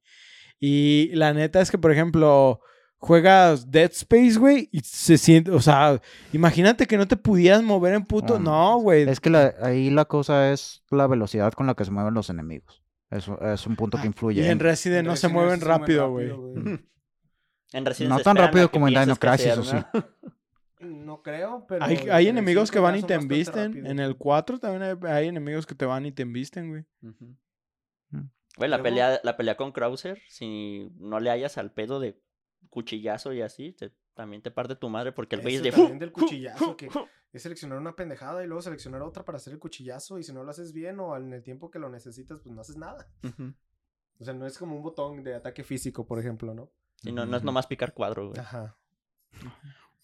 Y 0.60 1.12
la 1.14 1.34
neta 1.34 1.62
es 1.62 1.72
que, 1.72 1.78
por 1.78 1.92
ejemplo, 1.92 2.62
juegas 3.04 3.70
Dead 3.70 3.92
Space, 3.92 4.40
güey, 4.40 4.70
y 4.72 4.80
se 4.80 5.18
siente, 5.18 5.52
o 5.52 5.60
sea, 5.60 6.00
imagínate 6.32 6.88
que 6.88 6.98
no 6.98 7.06
te 7.06 7.18
pudieras 7.18 7.62
mover 7.62 7.94
en 7.96 8.06
puto. 8.06 8.40
No, 8.40 8.76
No, 8.76 8.78
güey. 8.80 9.08
Es 9.10 9.20
que 9.20 9.30
la- 9.30 9.54
ahí 9.62 9.90
la 9.90 10.06
cosa 10.06 10.54
es 10.54 10.84
la 10.90 11.06
velocidad 11.08 11.52
con 11.52 11.68
la 11.68 11.74
que 11.76 11.84
se 11.84 11.92
mueven 11.92 12.14
los 12.14 12.30
enemigos. 12.30 12.82
Eso 13.12 13.38
es 13.42 13.68
un 13.68 13.76
punto 13.76 13.98
que 13.98 14.06
Y 14.06 14.08
influye. 14.08 14.50
en 14.50 14.60
Resident 14.60 15.06
no 15.08 15.16
se 15.18 15.28
mueven 15.28 15.60
se 15.60 15.66
rápido, 15.66 16.10
güey. 16.10 16.32
En 17.74 17.86
Resident 17.86 18.12
No 18.12 18.18
se 18.20 18.24
tan 18.24 18.38
rápido 18.38 18.70
como 18.70 18.88
en 18.88 18.94
Dino 18.94 19.16
Crisis, 19.16 19.58
o 19.58 19.64
¿no? 19.74 19.88
No 20.80 21.24
creo, 21.24 21.66
pero. 21.68 21.84
Hay, 21.86 22.28
enemigos 22.28 22.70
que 22.72 22.80
van 22.80 22.96
y 22.96 23.04
te 23.04 23.16
embisten. 23.16 23.86
En 23.86 24.00
el 24.00 24.16
4 24.16 24.60
también 24.60 24.84
hay, 24.84 25.12
hay 25.12 25.28
enemigos 25.28 25.66
que 25.66 25.74
te 25.76 25.86
van 25.86 26.06
y 26.06 26.12
te 26.12 26.22
embisten, 26.22 26.70
güey. 26.70 26.86
Mm. 27.02 27.34
Güey, 28.58 28.70
la 28.70 28.84
pelea, 28.84 29.20
la 29.24 29.36
pelea 29.36 29.58
con 29.58 29.72
Krauser, 29.72 30.22
si 30.28 30.92
no 31.00 31.20
le 31.20 31.32
hayas 31.32 31.58
al 31.58 31.72
pedo 31.72 32.00
de 32.00 32.22
cuchillazo 32.70 33.34
y 33.34 33.42
así, 33.42 33.74
te- 33.74 33.94
también 34.14 34.42
te 34.42 34.52
parte 34.52 34.76
tu 34.76 34.90
madre 34.90 35.12
porque 35.12 35.36
el 35.36 35.42
güey 35.42 35.56
es 35.56 35.64
de... 35.64 35.72
también 35.72 36.00
del 36.00 36.12
cuchillazo, 36.12 36.78
que 36.78 36.90
es 37.32 37.42
seleccionar 37.42 37.80
una 37.80 37.96
pendejada 37.96 38.44
y 38.44 38.48
luego 38.48 38.62
seleccionar 38.62 39.02
otra 39.02 39.26
para 39.26 39.38
hacer 39.38 39.54
el 39.54 39.60
cuchillazo. 39.60 40.20
Y 40.20 40.24
si 40.24 40.32
no 40.34 40.44
lo 40.44 40.52
haces 40.52 40.72
bien 40.74 41.00
o 41.00 41.16
en 41.18 41.34
el 41.34 41.42
tiempo 41.44 41.72
que 41.72 41.80
lo 41.80 41.90
necesitas, 41.90 42.40
pues 42.40 42.54
no 42.54 42.62
haces 42.62 42.78
nada. 42.78 43.08
O 44.20 44.24
sea, 44.24 44.34
no 44.36 44.46
es 44.46 44.58
como 44.58 44.76
un 44.76 44.84
botón 44.84 45.24
de 45.24 45.34
ataque 45.34 45.64
físico, 45.64 46.06
por 46.06 46.20
ejemplo, 46.20 46.54
¿no? 46.54 46.70
Sí, 46.98 47.12
no, 47.12 47.26
no 47.26 47.36
es 47.38 47.44
nomás 47.44 47.66
picar 47.68 47.94
cuadro, 47.94 48.30
güey. 48.30 48.40
Ajá. 48.40 48.78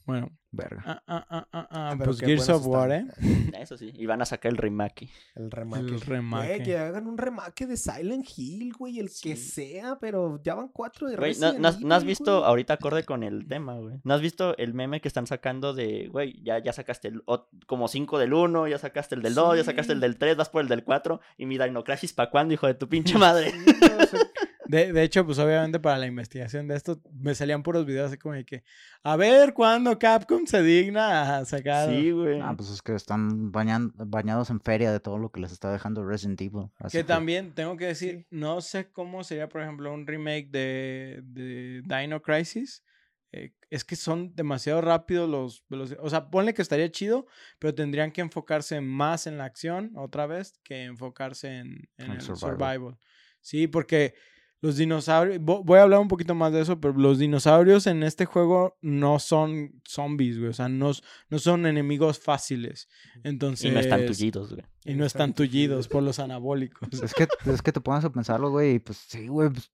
Bueno, 0.09 0.31
Verga. 0.51 0.81
ah, 0.85 1.03
ah, 1.07 1.25
ah, 1.29 1.47
ah, 1.53 1.67
ah, 1.71 1.89
Ah, 1.91 1.95
pero 1.97 2.05
pues 2.11 2.19
Gears 2.21 2.49
of 2.49 2.65
War, 2.65 2.91
¿eh? 2.91 3.05
Eso 3.59 3.77
sí, 3.77 3.91
y 3.93 4.05
van 4.07 4.21
a 4.21 4.25
sacar 4.25 4.51
el 4.51 4.57
remake. 4.57 5.09
El 5.35 5.51
remake. 5.51 5.81
El 5.81 5.89
Güey, 5.91 5.99
remake. 5.99 6.63
que 6.63 6.77
hagan 6.77 7.05
un 7.07 7.17
remake 7.17 7.67
de 7.67 7.77
Silent 7.77 8.25
Hill, 8.35 8.73
güey, 8.73 8.99
el 8.99 9.09
que 9.21 9.35
sea, 9.35 9.99
pero 9.99 10.41
ya 10.43 10.55
van 10.55 10.69
cuatro 10.69 11.07
de 11.07 11.17
Güey, 11.17 11.35
¿no, 11.39 11.53
no 11.53 11.67
has, 11.67 11.79
no 11.79 11.99
visto, 12.01 12.37
güey. 12.39 12.49
ahorita 12.49 12.73
acorde 12.73 13.03
con 13.03 13.21
el 13.23 13.47
tema, 13.47 13.75
güey? 13.75 13.99
¿No 14.03 14.13
has 14.15 14.21
visto 14.21 14.57
el 14.57 14.73
meme 14.73 15.01
que 15.01 15.07
están 15.07 15.27
sacando 15.27 15.73
de, 15.73 16.07
güey, 16.11 16.41
ya, 16.43 16.57
ya 16.63 16.73
sacaste 16.73 17.09
el, 17.09 17.23
como 17.67 17.87
cinco 17.87 18.17
del 18.17 18.33
1, 18.33 18.67
ya 18.69 18.79
sacaste 18.79 19.13
el 19.15 19.21
del 19.21 19.35
2, 19.35 19.57
ya 19.57 19.63
sacaste 19.63 19.93
el 19.93 19.99
del 19.99 20.17
3, 20.17 20.35
vas 20.35 20.49
por 20.49 20.61
el 20.63 20.67
del 20.67 20.83
4, 20.83 21.19
y 21.37 21.45
mi 21.45 21.57
Dino 21.59 21.83
Crisis 21.83 22.13
para 22.13 22.31
cuándo, 22.31 22.53
hijo 22.55 22.65
de 22.65 22.73
tu 22.73 22.89
pinche 22.89 23.17
madre? 23.19 23.51
Sí, 23.51 23.57
güey, 23.79 23.93
o 24.03 24.07
sea, 24.07 24.19
De, 24.71 24.93
de 24.93 25.01
hecho, 25.01 25.25
pues 25.25 25.39
obviamente 25.39 25.79
para 25.79 25.97
la 25.97 26.05
investigación 26.05 26.67
de 26.67 26.75
esto 26.75 27.01
me 27.11 27.33
salían 27.33 27.63
puros 27.63 27.87
videos 27.87 28.09
así 28.09 28.19
como 28.19 28.35
de 28.35 28.45
que, 28.45 28.63
a 29.01 29.15
ver 29.15 29.55
cuándo 29.55 29.97
Capcom 29.97 30.45
se 30.45 30.61
digna 30.61 31.37
a 31.39 31.45
sacar. 31.45 31.89
Sí, 31.89 32.11
güey. 32.11 32.39
Ah, 32.39 32.53
pues 32.55 32.69
es 32.69 32.83
que 32.83 32.93
están 32.93 33.51
bañan- 33.51 33.91
bañados 33.95 34.51
en 34.51 34.61
feria 34.61 34.91
de 34.91 34.99
todo 34.99 35.17
lo 35.17 35.31
que 35.31 35.39
les 35.41 35.51
está 35.51 35.71
dejando 35.71 36.05
Resident 36.05 36.39
Evil. 36.41 36.67
así 36.77 36.99
Que 36.99 37.03
también 37.03 37.55
tengo 37.55 37.77
que 37.77 37.85
decir, 37.87 38.27
no 38.29 38.61
sé 38.61 38.91
cómo 38.91 39.23
sería, 39.23 39.49
por 39.49 39.61
ejemplo, 39.61 39.91
un 39.91 40.05
remake 40.05 40.49
de, 40.51 41.21
de 41.23 41.81
Dino 41.83 42.21
Crisis. 42.21 42.83
Eh, 43.31 43.53
es 43.71 43.83
que 43.83 43.95
son 43.95 44.35
demasiado 44.35 44.81
rápidos 44.81 45.27
los 45.27 45.63
veloci- 45.67 45.97
O 45.99 46.11
sea, 46.11 46.29
ponle 46.29 46.53
que 46.53 46.61
estaría 46.61 46.91
chido, 46.91 47.25
pero 47.57 47.73
tendrían 47.73 48.11
que 48.11 48.21
enfocarse 48.21 48.81
más 48.81 49.25
en 49.25 49.39
la 49.39 49.45
acción 49.45 49.93
otra 49.95 50.27
vez 50.27 50.59
que 50.63 50.83
enfocarse 50.83 51.57
en, 51.57 51.89
en 51.97 52.05
En 52.05 52.11
el 52.11 52.21
survival. 52.21 52.51
survival. 52.57 52.97
Sí, 53.41 53.67
porque 53.67 54.13
los 54.61 54.77
dinosaurios. 54.77 55.39
vo- 55.39 55.63
Voy 55.63 55.79
a 55.79 55.83
hablar 55.83 55.99
un 55.99 56.07
poquito 56.07 56.35
más 56.35 56.51
de 56.53 56.61
eso, 56.61 56.79
pero 56.79 56.93
los 56.97 57.17
dinosaurios 57.19 57.87
en 57.87 58.03
este 58.03 58.25
juego 58.25 58.77
no 58.81 59.19
son 59.19 59.81
zombies, 59.87 60.37
güey. 60.37 60.49
O 60.49 60.53
sea, 60.53 60.67
no, 60.69 60.91
no 61.29 61.39
son 61.39 61.65
enemigos 61.65 62.19
fáciles. 62.19 62.87
Entonces. 63.23 63.65
y 63.69 63.73
no 63.73 63.79
están 63.79 64.05
tullidos, 64.05 64.53
güey. 64.53 64.65
Y 64.85 64.93
no 64.95 65.05
están 65.05 65.33
tullidos 65.33 65.87
por 65.87 66.03
los 66.03 66.19
anabólicos. 66.19 66.89
Es 67.01 67.13
que, 67.13 67.27
es 67.45 67.61
que 67.61 67.71
te 67.71 67.81
pones 67.81 68.03
a 68.05 68.11
pensarlo, 68.11 68.49
güey, 68.51 68.75
y 68.75 68.79
pues 68.79 68.97
sí, 68.97 69.27
güey, 69.27 69.49
pues, 69.49 69.71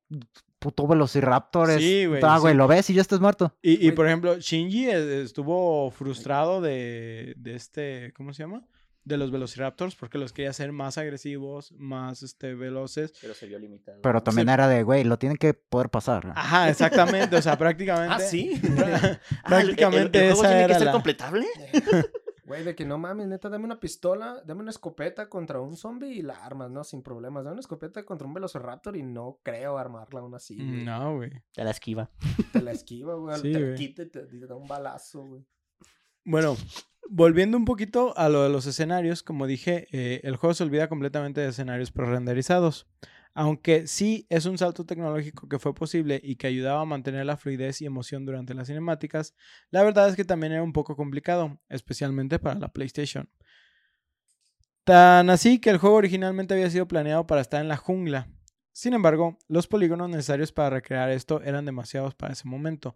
puto 0.59 0.88
Velociraptor 0.88 1.69
es... 1.71 1.77
Sí, 1.81 2.05
güey, 2.05 2.21
Ah, 2.23 2.39
güey, 2.39 2.53
sí. 2.53 2.57
lo 2.57 2.67
ves 2.67 2.89
y 2.89 2.93
ya 2.95 3.01
estás 3.01 3.19
muerto. 3.19 3.55
Y, 3.61 3.88
y, 3.88 3.91
por 3.91 4.07
ejemplo, 4.07 4.38
Shinji 4.39 4.88
eh, 4.89 5.21
estuvo 5.21 5.91
frustrado 5.91 6.59
de, 6.61 7.33
de 7.38 7.55
este, 7.55 8.13
¿cómo 8.17 8.33
se 8.33 8.43
llama? 8.43 8.63
De 9.06 9.18
los 9.18 9.30
Velociraptors 9.32 9.95
porque 9.95 10.18
los 10.18 10.34
quería 10.34 10.49
hacer 10.49 10.72
más 10.72 10.97
agresivos, 10.97 11.72
más 11.74 12.24
este, 12.24 12.56
veloces. 12.56 13.14
Pero 13.22 13.34
se 13.36 13.45
vio 13.45 13.60
limitado. 13.60 14.01
Pero 14.01 14.24
también 14.24 14.47
Se- 14.47 14.53
era 14.56 14.68
de, 14.68 14.82
güey, 14.84 15.03
lo 15.03 15.18
tienen 15.20 15.38
que 15.38 15.53
poder 15.53 15.89
pasar. 15.89 16.34
Ajá, 16.36 16.70
exactamente, 16.70 17.36
o 17.36 17.41
sea, 17.41 17.56
prácticamente. 17.58 18.14
Ah, 18.16 18.20
sí. 18.20 18.60
pra- 18.62 19.20
Ah, 19.43 19.62
¿el- 19.62 19.70
el- 19.70 19.76
prácticamente 19.76 20.18
el, 20.28 20.34
juego 20.34 20.41
esa 20.41 20.49
tiene 20.49 20.64
era 20.64 20.74
que 20.74 20.80
ser 20.80 20.86
la... 20.88 20.91
completable? 20.91 21.45
Güey, 22.45 22.64
de 22.64 22.76
que 22.76 22.86
no 22.86 22.99
mames, 22.99 23.28
neta, 23.28 23.49
dame 23.49 23.66
una 23.66 23.80
pistola, 23.80 24.39
dame 24.45 24.62
una 24.62 24.70
escopeta 24.70 25.30
contra 25.30 25.60
un 25.62 25.76
zombie 25.76 26.14
y 26.14 26.22
la 26.22 26.45
armas, 26.45 26.70
¿no? 26.70 26.84
Sin 26.84 27.01
problemas. 27.01 27.43
Dame 27.43 27.53
una 27.53 27.62
escopeta 27.62 28.03
contra 28.06 28.28
un 28.28 28.36
velociraptor 28.36 28.95
y 28.95 29.01
no 29.01 29.39
creo 29.41 29.80
armarla 29.80 30.20
aún 30.20 30.36
así, 30.36 30.56
güey. 30.56 30.84
No, 30.86 31.16
güey. 31.16 31.32
Te 31.53 31.64
la 31.64 31.72
esquiva. 31.72 32.12
Te 32.53 32.62
la 32.62 32.72
esquiva, 32.72 33.16
güey. 33.16 33.36
Sí, 33.41 33.51
te 33.51 33.60
güey. 33.64 33.76
quita 33.76 34.03
y 34.03 34.10
te, 34.10 34.20
te 34.28 34.45
da 34.45 34.56
un 34.56 34.68
balazo, 34.68 35.24
güey. 35.26 35.43
Bueno, 36.24 36.56
volviendo 37.10 37.58
un 37.58 37.66
poquito 37.66 38.18
a 38.18 38.30
lo 38.30 38.43
de 38.43 38.49
los 38.49 38.66
escenarios, 38.66 39.24
como 39.24 39.47
dije, 39.47 39.88
eh, 39.91 40.22
el 40.24 40.36
juego 40.36 40.53
se 40.53 40.64
olvida 40.64 40.89
completamente 40.89 41.41
de 41.41 41.49
escenarios 41.49 41.91
prerenderizados. 41.91 42.88
Aunque 43.34 43.86
sí 43.88 44.26
es 44.30 44.45
un 44.45 44.58
salto 44.58 44.86
tecnológico 44.86 45.49
que 45.49 45.60
fue 45.60 45.76
posible 45.76 46.22
y 46.24 46.38
que 46.38 46.47
ayudaba 46.47 46.82
a 46.82 46.86
mantener 46.86 47.26
la 47.26 47.36
fluidez 47.36 47.82
y 47.82 47.86
emoción 47.86 48.26
durante 48.26 48.53
las 48.53 48.68
cinemáticas, 48.68 49.36
la 49.72 49.84
verdad 49.84 50.08
es 50.08 50.16
que 50.16 50.24
también 50.24 50.53
era 50.53 50.64
un 50.64 50.72
poco 50.72 50.95
complicado, 50.95 51.60
especialmente 51.68 52.39
para 52.39 52.60
la 52.60 52.70
PlayStation. 52.70 53.30
Tan 54.86 55.30
así 55.30 55.60
que 55.60 55.72
el 55.72 55.80
juego 55.80 55.97
originalmente 55.97 56.53
había 56.53 56.70
sido 56.70 56.88
planeado 56.88 57.28
para 57.28 57.41
estar 57.41 57.60
en 57.60 57.68
la 57.68 57.76
jungla. 57.76 58.30
Sin 58.72 58.93
embargo, 58.93 59.38
los 59.47 59.68
polígonos 59.68 60.10
necesarios 60.10 60.51
para 60.51 60.70
recrear 60.70 61.10
esto 61.10 61.41
eran 61.41 61.66
demasiados 61.66 62.14
para 62.16 62.34
ese 62.34 62.47
momento. 62.47 62.95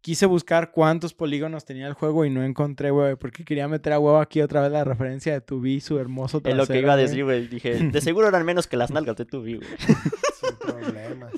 Quise 0.00 0.26
buscar 0.26 0.70
cuántos 0.70 1.12
polígonos 1.12 1.64
tenía 1.64 1.86
el 1.88 1.94
juego 1.94 2.24
y 2.24 2.30
no 2.30 2.42
encontré, 2.44 2.90
güey, 2.90 3.16
porque 3.16 3.44
quería 3.44 3.66
meter 3.68 3.92
a 3.92 3.98
huevo 3.98 4.18
aquí 4.20 4.40
otra 4.40 4.62
vez 4.62 4.70
la 4.70 4.84
referencia 4.84 5.32
de 5.32 5.40
Tubi, 5.40 5.80
su 5.80 5.98
hermoso 5.98 6.38
Es 6.38 6.42
trasero. 6.44 6.62
lo 6.62 6.66
que 6.68 6.78
iba 6.78 6.92
a 6.92 6.96
decir, 6.96 7.24
güey. 7.24 7.48
Dije, 7.48 7.74
de 7.74 8.00
seguro 8.00 8.28
eran 8.28 8.44
menos 8.46 8.66
que 8.68 8.76
las 8.76 8.90
nalgas 8.92 9.16
de 9.16 9.24
tu 9.24 9.40
güey. 9.40 9.60
Sin 9.78 10.56
problemas. 10.60 11.32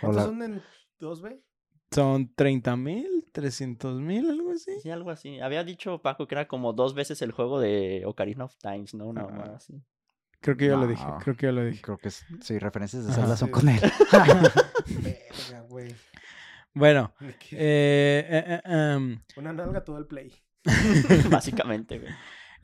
¿Cuántos 0.00 0.22
Hola. 0.22 0.22
son 0.24 0.42
en 0.42 0.62
2B? 1.00 1.40
Son 1.92 2.34
30 2.34 2.76
mil, 2.76 3.26
300 3.32 4.00
mil, 4.00 4.28
algo 4.30 4.50
así. 4.52 4.72
Sí, 4.82 4.90
algo 4.90 5.10
así. 5.10 5.38
Había 5.40 5.62
dicho 5.62 6.00
Paco 6.02 6.26
que 6.26 6.34
era 6.34 6.48
como 6.48 6.72
dos 6.72 6.94
veces 6.94 7.22
el 7.22 7.32
juego 7.32 7.60
de 7.60 8.02
Ocarina 8.06 8.44
of 8.46 8.56
Times, 8.56 8.94
¿no? 8.94 9.06
Una 9.06 9.20
Ah. 9.22 9.26
mamada 9.28 9.56
así. 9.58 9.80
Creo 10.40 10.56
que 10.56 10.66
yo 10.66 10.76
lo 10.76 10.88
dije, 10.88 11.04
No. 11.04 11.18
creo 11.18 11.36
que 11.36 11.46
yo 11.46 11.52
lo 11.52 11.64
dije. 11.64 11.80
Creo 11.82 11.98
que 11.98 12.08
es- 12.08 12.24
sí, 12.40 12.58
referencias 12.58 13.06
de. 13.06 13.12
Zelda 13.12 13.36
son 13.36 13.48
Sí. 13.48 13.52
con 13.52 13.68
él. 13.68 13.80
Verga, 15.04 15.60
güey. 15.68 15.94
Bueno, 16.74 17.14
eh, 17.20 18.26
eh, 18.30 18.44
eh, 18.46 18.60
em, 18.64 19.20
Una 19.36 19.52
nalga 19.52 19.84
todo 19.84 19.98
el 19.98 20.06
play. 20.06 20.32
Básicamente, 21.30 21.98
güey. 21.98 22.12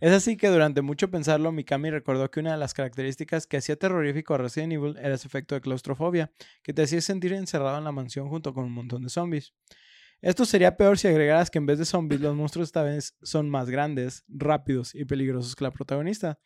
Es 0.00 0.12
así 0.12 0.36
que 0.36 0.48
durante 0.48 0.80
mucho 0.80 1.10
pensarlo, 1.10 1.50
Mikami 1.50 1.90
recordó 1.90 2.30
que 2.30 2.38
una 2.38 2.52
de 2.52 2.58
las 2.58 2.72
características 2.72 3.48
que 3.48 3.56
hacía 3.56 3.74
terrorífico 3.74 4.34
a 4.34 4.38
Resident 4.38 4.74
Evil 4.74 4.96
era 4.96 5.14
ese 5.14 5.26
efecto 5.26 5.56
de 5.56 5.60
claustrofobia, 5.60 6.30
que 6.62 6.72
te 6.72 6.82
hacía 6.82 7.00
sentir 7.00 7.32
encerrado 7.32 7.78
en 7.78 7.84
la 7.84 7.90
mansión 7.90 8.28
junto 8.28 8.54
con 8.54 8.64
un 8.64 8.72
montón 8.72 9.02
de 9.02 9.08
zombies. 9.08 9.54
Esto 10.20 10.44
sería 10.44 10.76
peor 10.76 10.98
si 10.98 11.08
agregaras 11.08 11.50
que 11.50 11.58
en 11.58 11.66
vez 11.66 11.78
de 11.78 11.84
zombies 11.84 12.20
los 12.20 12.34
monstruos 12.34 12.68
esta 12.68 12.82
vez 12.82 13.16
son 13.22 13.50
más 13.50 13.70
grandes, 13.70 14.24
rápidos 14.28 14.94
y 14.94 15.04
peligrosos 15.04 15.54
que 15.54 15.64
la 15.64 15.70
protagonista. 15.72 16.38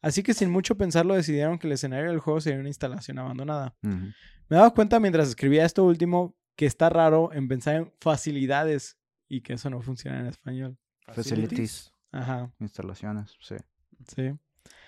Así 0.00 0.22
que 0.22 0.34
sin 0.34 0.50
mucho 0.50 0.76
pensarlo 0.76 1.14
decidieron 1.14 1.58
que 1.58 1.66
el 1.66 1.72
escenario 1.72 2.10
del 2.10 2.20
juego 2.20 2.40
sería 2.40 2.60
una 2.60 2.68
instalación 2.68 3.18
abandonada. 3.18 3.76
Me 3.82 4.12
he 4.50 4.54
dado 4.54 4.74
cuenta 4.74 5.00
mientras 5.00 5.28
escribía 5.28 5.64
esto 5.64 5.84
último 5.84 6.36
que 6.56 6.66
está 6.66 6.88
raro 6.88 7.32
en 7.32 7.48
pensar 7.48 7.76
en 7.76 7.92
facilidades 8.00 8.98
y 9.28 9.42
que 9.42 9.54
eso 9.54 9.70
no 9.70 9.80
funciona 9.82 10.20
en 10.20 10.26
español. 10.26 10.78
Facilities, 11.12 11.92
Ajá, 12.10 12.52
instalaciones, 12.58 13.36
sí. 13.40 13.56
sí. 14.08 14.32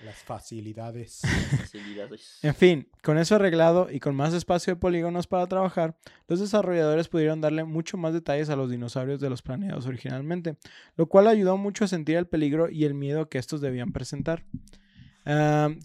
Las 0.05 0.17
facilidades. 0.17 1.21
Facilidades. 1.57 2.39
En 2.43 2.55
fin, 2.55 2.89
con 3.03 3.19
eso 3.19 3.37
arreglado 3.37 3.89
y 3.91 4.01
con 4.01 4.17
más 4.17 4.35
espacio 4.35 4.75
de 4.75 4.81
polígonos 4.81 5.27
para 5.27 5.47
trabajar, 5.47 5.97
los 6.27 6.41
desarrolladores 6.41 7.09
pudieron 7.09 7.41
darle 7.41 7.65
mucho 7.65 7.97
más 7.97 8.13
detalles 8.13 8.49
a 8.49 8.57
los 8.57 8.71
dinosaurios 8.71 9.21
de 9.21 9.31
los 9.31 9.43
planeados 9.43 9.87
originalmente, 9.87 10.57
lo 10.97 11.07
cual 11.07 11.29
ayudó 11.29 11.57
mucho 11.57 11.85
a 11.85 11.89
sentir 11.89 12.17
el 12.17 12.27
peligro 12.27 12.69
y 12.69 12.85
el 12.85 12.95
miedo 12.95 13.29
que 13.29 13.39
estos 13.39 13.61
debían 13.61 13.93
presentar. 13.93 14.45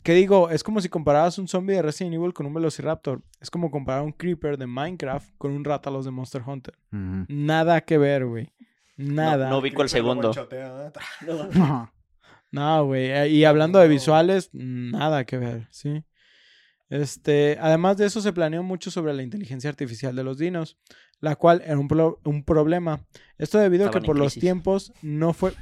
¿Qué 0.04 0.14
digo? 0.14 0.50
Es 0.50 0.64
como 0.64 0.80
si 0.80 0.88
compararas 0.90 1.38
un 1.38 1.48
zombie 1.48 1.76
de 1.76 1.82
Resident 1.82 2.14
Evil 2.16 2.34
con 2.34 2.46
un 2.46 2.54
Velociraptor. 2.54 3.22
Es 3.42 3.50
como 3.50 3.70
comparar 3.72 4.04
un 4.04 4.12
Creeper 4.14 4.58
de 4.58 4.68
Minecraft 4.68 5.30
con 5.38 5.52
un 5.52 5.64
Rátalos 5.66 6.06
de 6.06 6.12
Monster 6.12 6.42
Hunter. 6.46 6.76
Nada 7.28 7.82
que 7.82 7.98
ver, 7.98 8.26
güey. 8.26 8.52
Nada. 8.96 9.50
no 9.50 9.58
ubico 9.58 9.82
el 9.82 9.90
segundo. 9.90 10.30
Ajá. 11.62 11.94
No, 12.52 12.86
güey. 12.86 13.12
eh, 13.12 13.28
Y 13.30 13.44
hablando 13.46 13.80
de 13.80 13.88
visuales, 13.88 14.50
nada 14.54 15.26
que 15.26 15.38
ver, 15.38 15.68
¿sí? 15.72 16.04
Este, 16.90 17.58
además 17.60 17.98
de 17.98 18.06
eso, 18.06 18.22
se 18.22 18.34
planeó 18.34 18.62
mucho 18.62 18.92
sobre 18.92 19.14
la 19.14 19.24
inteligencia 19.24 19.70
artificial 19.70 20.16
de 20.16 20.24
los 20.24 20.38
dinos, 20.38 20.78
la 21.20 21.36
cual 21.36 21.64
era 21.66 21.80
un, 21.80 21.88
pro- 21.88 22.20
un 22.24 22.44
problema. 22.44 23.02
Esto 23.40 23.58
debido 23.58 23.86
a 23.88 23.92
que 23.92 23.98
por 24.06 24.18
los 24.20 24.34
tiempos 24.42 24.94
no 25.02 25.34
fue... 25.34 25.54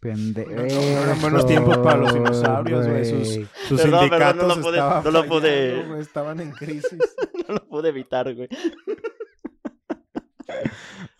Pendejo. 0.00 0.50
No, 0.50 0.56
no 0.62 0.68
eran 1.02 1.20
buenos 1.20 1.46
tiempos 1.46 1.78
para 1.78 1.98
los 1.98 2.14
dinosaurios, 2.14 2.86
güey, 2.88 3.04
sus- 3.04 3.34
güey. 3.36 3.48
Sus 3.68 3.80
Perdón, 3.82 4.08
perdón, 4.08 4.30
sindicatos 4.30 4.36
no 4.48 4.54
lo 4.56 4.62
pude- 4.62 4.76
estaban 4.78 5.04
no 5.04 5.10
lo 5.10 5.24
pude- 5.26 5.68
fallando, 5.70 5.88
güey, 5.90 6.00
estaban 6.02 6.40
en 6.40 6.50
crisis. 6.52 6.98
No 7.48 7.54
lo 7.54 7.66
pude 7.68 7.88
evitar, 7.88 8.32
güey. 8.34 8.48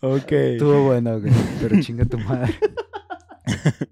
Ok. 0.01 0.31
Estuvo 0.31 0.85
bueno, 0.85 1.19
güey. 1.19 1.33
Pero 1.61 1.81
chinga 1.81 2.05
tu 2.05 2.17
madre. 2.19 2.53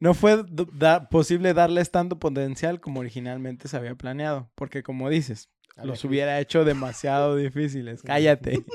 No 0.00 0.12
fue 0.12 0.44
da- 0.72 1.08
posible 1.08 1.54
darles 1.54 1.90
tanto 1.90 2.18
potencial 2.18 2.78
como 2.80 3.00
originalmente 3.00 3.68
se 3.68 3.76
había 3.78 3.94
planeado, 3.94 4.50
porque 4.54 4.82
como 4.82 5.08
dices, 5.08 5.48
los 5.82 6.04
hubiera 6.04 6.38
hecho 6.40 6.64
demasiado 6.64 7.36
difíciles. 7.36 8.02
Cállate. 8.02 8.64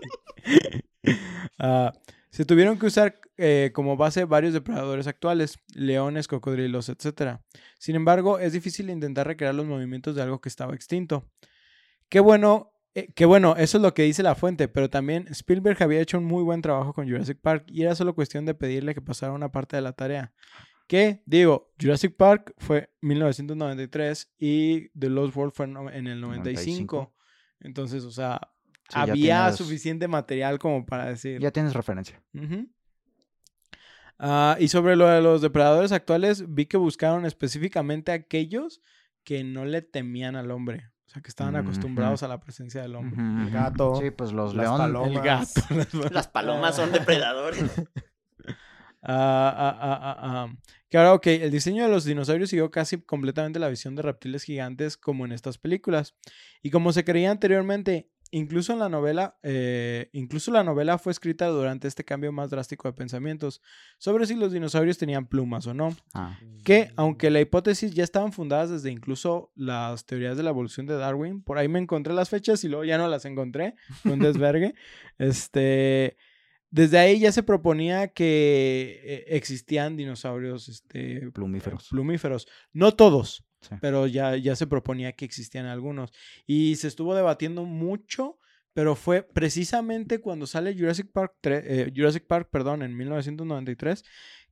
Ah, 1.61 1.91
se 2.31 2.45
tuvieron 2.45 2.77
que 2.77 2.85
usar 2.85 3.19
eh, 3.37 3.71
como 3.73 3.97
base 3.97 4.25
varios 4.25 4.53
depredadores 4.53 5.07
actuales, 5.07 5.57
leones, 5.73 6.27
cocodrilos, 6.27 6.89
etc. 6.89 7.39
Sin 7.79 7.95
embargo, 7.95 8.39
es 8.39 8.53
difícil 8.53 8.89
intentar 8.89 9.27
recrear 9.27 9.55
los 9.55 9.65
movimientos 9.65 10.15
de 10.15 10.21
algo 10.21 10.39
que 10.39 10.49
estaba 10.49 10.75
extinto. 10.75 11.27
Qué 12.07 12.19
bueno, 12.19 12.71
eh, 12.93 13.11
qué 13.15 13.25
bueno, 13.25 13.55
eso 13.57 13.77
es 13.77 13.81
lo 13.81 13.93
que 13.93 14.03
dice 14.03 14.23
la 14.23 14.35
fuente, 14.35 14.67
pero 14.67 14.89
también 14.89 15.27
Spielberg 15.29 15.81
había 15.81 16.01
hecho 16.01 16.17
un 16.17 16.25
muy 16.25 16.43
buen 16.43 16.61
trabajo 16.61 16.93
con 16.93 17.07
Jurassic 17.09 17.39
Park 17.39 17.65
y 17.67 17.81
era 17.81 17.95
solo 17.95 18.13
cuestión 18.13 18.45
de 18.45 18.53
pedirle 18.53 18.93
que 18.93 19.01
pasara 19.01 19.31
una 19.31 19.51
parte 19.51 19.75
de 19.75 19.81
la 19.81 19.93
tarea. 19.93 20.31
Que, 20.87 21.21
digo, 21.25 21.71
Jurassic 21.79 22.15
Park 22.15 22.53
fue 22.57 22.89
1993 23.01 24.33
y 24.39 24.89
The 24.97 25.09
Lost 25.09 25.35
World 25.35 25.53
fue 25.53 25.65
en 25.65 26.07
el 26.07 26.19
95. 26.19 26.97
95. 26.97 27.13
Entonces, 27.61 28.03
o 28.05 28.11
sea, 28.11 28.39
Sí, 28.89 28.97
había 28.99 29.45
tienes- 29.45 29.55
suficiente 29.57 30.07
material 30.07 30.59
como 30.59 30.85
para 30.85 31.05
decir. 31.05 31.39
Ya 31.39 31.51
tienes 31.51 31.73
referencia. 31.73 32.21
Ah, 34.17 34.57
y 34.59 34.67
sobre 34.67 34.95
lo 34.95 35.07
de 35.07 35.21
los 35.21 35.41
depredadores 35.41 35.91
actuales, 35.91 36.43
vi 36.53 36.65
que 36.65 36.77
buscaron 36.77 37.25
específicamente 37.25 38.11
aquellos 38.11 38.81
que 39.23 39.43
no 39.43 39.63
le 39.65 39.81
temían 39.81 40.35
al 40.35 40.51
hombre. 40.51 40.89
O 41.07 41.11
sea, 41.11 41.21
que 41.23 41.29
estaban 41.29 41.55
acostumbrados 41.55 42.21
a 42.21 42.27
la 42.27 42.39
presencia 42.39 42.81
del 42.81 42.95
hombre. 42.95 43.19
El 43.43 43.49
gato, 43.49 43.95
Sí, 43.99 44.11
pues 44.11 44.31
los 44.31 44.53
leones. 44.53 45.07
El 45.11 45.21
gato. 45.21 45.61
Las 46.11 46.27
palomas 46.27 46.75
son 46.75 46.91
depredadores. 46.91 47.63
Ah, 49.01 49.55
ah, 49.57 49.77
ah, 49.81 49.99
ah, 50.01 50.17
ah. 50.21 50.55
Que 50.89 50.97
ahora, 50.97 51.13
ok, 51.13 51.27
el 51.27 51.51
diseño 51.51 51.83
de 51.85 51.89
los 51.89 52.03
dinosaurios 52.03 52.49
siguió 52.49 52.69
casi 52.69 53.01
completamente 53.01 53.57
la 53.57 53.69
visión 53.69 53.95
de 53.95 54.01
reptiles 54.01 54.43
gigantes 54.43 54.97
como 54.97 55.23
en 55.23 55.31
estas 55.31 55.57
películas. 55.57 56.15
Y 56.61 56.69
como 56.69 56.91
se 56.91 57.05
creía 57.05 57.31
anteriormente, 57.31 58.09
incluso 58.31 58.73
en 58.73 58.79
la 58.79 58.89
novela, 58.89 59.37
eh, 59.43 60.09
incluso 60.13 60.51
la 60.51 60.63
novela 60.63 60.97
fue 60.97 61.11
escrita 61.11 61.47
durante 61.47 61.87
este 61.87 62.03
cambio 62.03 62.31
más 62.31 62.49
drástico 62.49 62.87
de 62.87 62.93
pensamientos 62.93 63.61
sobre 63.97 64.25
si 64.25 64.35
los 64.35 64.51
dinosaurios 64.51 64.97
tenían 64.97 65.27
plumas 65.27 65.67
o 65.67 65.73
no. 65.73 65.95
Ah, 66.13 66.39
Que, 66.63 66.91
aunque 66.95 67.29
la 67.29 67.41
hipótesis 67.41 67.93
ya 67.93 68.03
estaban 68.03 68.31
fundadas 68.33 68.69
desde 68.69 68.91
incluso 68.91 69.51
las 69.55 70.05
teorías 70.05 70.37
de 70.37 70.43
la 70.43 70.49
evolución 70.49 70.85
de 70.85 70.95
Darwin, 70.95 71.41
por 71.41 71.57
ahí 71.57 71.67
me 71.67 71.79
encontré 71.79 72.13
las 72.13 72.29
fechas 72.29 72.63
y 72.63 72.67
luego 72.67 72.85
ya 72.85 72.97
no 72.97 73.07
las 73.07 73.25
encontré, 73.25 73.75
fue 74.03 74.13
un 74.13 74.19
desvergue. 74.19 74.73
este, 75.17 76.17
desde 76.71 76.99
ahí 76.99 77.19
ya 77.19 77.31
se 77.31 77.41
proponía 77.43 78.09
que 78.09 79.01
eh, 79.03 79.25
existían 79.35 79.97
dinosaurios 79.97 80.69
este, 80.69 81.31
plumíferos. 81.31 81.87
plumíferos. 81.89 82.47
No 82.73 82.91
todos, 82.93 83.43
Sí. 83.61 83.75
pero 83.81 84.07
ya, 84.07 84.37
ya 84.37 84.55
se 84.55 84.67
proponía 84.67 85.11
que 85.13 85.25
existían 85.25 85.65
algunos. 85.65 86.11
Y 86.47 86.75
se 86.77 86.87
estuvo 86.87 87.13
debatiendo 87.15 87.65
mucho, 87.65 88.37
pero 88.73 88.95
fue 88.95 89.23
precisamente 89.23 90.19
cuando 90.21 90.47
sale 90.47 90.73
Jurassic 90.77 91.11
Park, 91.11 91.33
tre- 91.41 91.63
eh, 91.65 91.91
Jurassic 91.95 92.25
Park 92.25 92.49
perdón, 92.51 92.83
en 92.83 92.95
1993, 92.95 94.05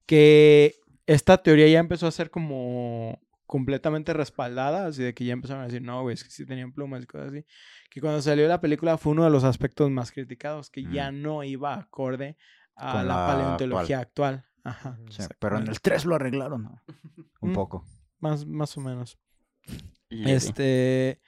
que 0.05 0.75
esta 1.05 1.37
teoría 1.41 1.67
ya 1.67 1.79
empezó 1.79 2.07
a 2.07 2.11
ser 2.11 2.29
como 2.29 3.19
completamente 3.45 4.11
respaldada, 4.13 4.87
así 4.87 5.01
de 5.03 5.13
que 5.13 5.23
ya 5.23 5.31
empezaron 5.33 5.61
a 5.63 5.67
decir, 5.67 5.81
no, 5.81 6.01
güey, 6.01 6.15
es 6.15 6.23
que 6.25 6.29
sí 6.29 6.45
tenían 6.45 6.73
plumas 6.73 7.03
y 7.03 7.05
cosas 7.05 7.29
así. 7.29 7.45
Que 7.89 8.01
cuando 8.01 8.21
salió 8.21 8.45
la 8.47 8.59
película 8.59 8.97
fue 8.97 9.13
uno 9.13 9.23
de 9.23 9.29
los 9.29 9.45
aspectos 9.45 9.89
más 9.89 10.11
criticados, 10.11 10.69
que 10.69 10.83
ya 10.91 11.11
no 11.11 11.43
iba 11.45 11.75
acorde 11.75 12.35
a 12.75 12.95
la, 12.95 13.03
la 13.03 13.27
paleontología 13.27 13.99
actual. 13.99 14.43
Ajá. 14.65 14.99
Sí, 15.09 15.23
pero 15.39 15.57
en 15.59 15.67
el 15.69 15.79
3 15.79 16.03
lo 16.03 16.15
arreglaron, 16.15 16.63
¿no? 16.63 16.81
Un 17.39 17.51
Mm. 17.51 17.53
poco. 17.53 17.85
Más, 18.19 18.45
más 18.45 18.75
o 18.77 18.81
menos. 18.81 19.17
Este. 20.09 21.19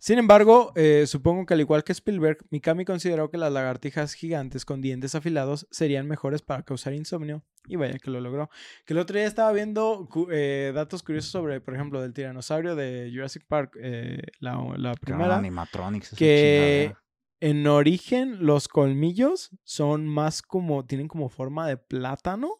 Sin 0.00 0.18
embargo, 0.18 0.72
eh, 0.76 1.04
supongo 1.08 1.44
que 1.44 1.54
al 1.54 1.60
igual 1.60 1.82
que 1.82 1.90
Spielberg, 1.90 2.38
Mikami 2.50 2.84
consideró 2.84 3.30
que 3.30 3.36
las 3.36 3.52
lagartijas 3.52 4.14
gigantes 4.14 4.64
con 4.64 4.80
dientes 4.80 5.16
afilados 5.16 5.66
serían 5.72 6.06
mejores 6.06 6.40
para 6.40 6.62
causar 6.62 6.92
insomnio. 6.94 7.42
Y 7.66 7.74
vaya 7.76 7.98
que 7.98 8.10
lo 8.10 8.20
logró. 8.20 8.48
Que 8.86 8.92
el 8.94 9.00
otro 9.00 9.18
día 9.18 9.26
estaba 9.26 9.52
viendo 9.52 10.06
cu- 10.08 10.28
eh, 10.30 10.70
datos 10.72 11.02
curiosos 11.02 11.32
sobre, 11.32 11.60
por 11.60 11.74
ejemplo, 11.74 12.00
del 12.00 12.14
tiranosaurio 12.14 12.76
de 12.76 13.10
Jurassic 13.12 13.44
Park, 13.48 13.76
eh, 13.82 14.22
la, 14.38 14.52
la 14.76 14.94
primera. 14.94 15.36
animatronics. 15.36 16.08
esa 16.12 16.16
Que 16.16 16.94
en 17.40 17.66
origen 17.66 18.46
los 18.46 18.68
colmillos 18.68 19.50
son 19.64 20.06
más 20.06 20.42
como, 20.42 20.86
tienen 20.86 21.08
como 21.08 21.28
forma 21.28 21.66
de 21.66 21.76
plátano. 21.76 22.54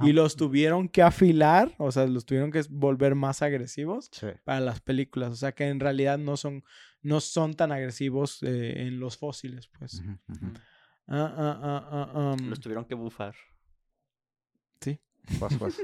Y 0.00 0.12
los 0.12 0.36
tuvieron 0.36 0.88
que 0.88 1.02
afilar, 1.02 1.74
o 1.78 1.92
sea, 1.92 2.06
los 2.06 2.24
tuvieron 2.26 2.50
que 2.50 2.62
volver 2.68 3.14
más 3.14 3.42
agresivos 3.42 4.08
Sí. 4.12 4.26
para 4.44 4.60
las 4.60 4.80
películas. 4.80 5.32
O 5.32 5.36
sea 5.36 5.52
que 5.52 5.68
en 5.68 5.80
realidad 5.80 6.18
no 6.18 6.36
son, 6.36 6.64
no 7.02 7.20
son 7.20 7.54
tan 7.54 7.70
agresivos 7.70 8.42
eh, 8.42 8.86
en 8.86 8.98
los 8.98 9.16
fósiles, 9.16 9.68
pues. 9.78 10.02
Ah, 11.06 11.32
ah, 11.36 12.10
ah, 12.14 12.36
um, 12.38 12.48
Los 12.48 12.60
tuvieron 12.60 12.84
que 12.84 12.94
bufar. 12.94 13.34
Pues, 15.38 15.54
pues. 15.58 15.80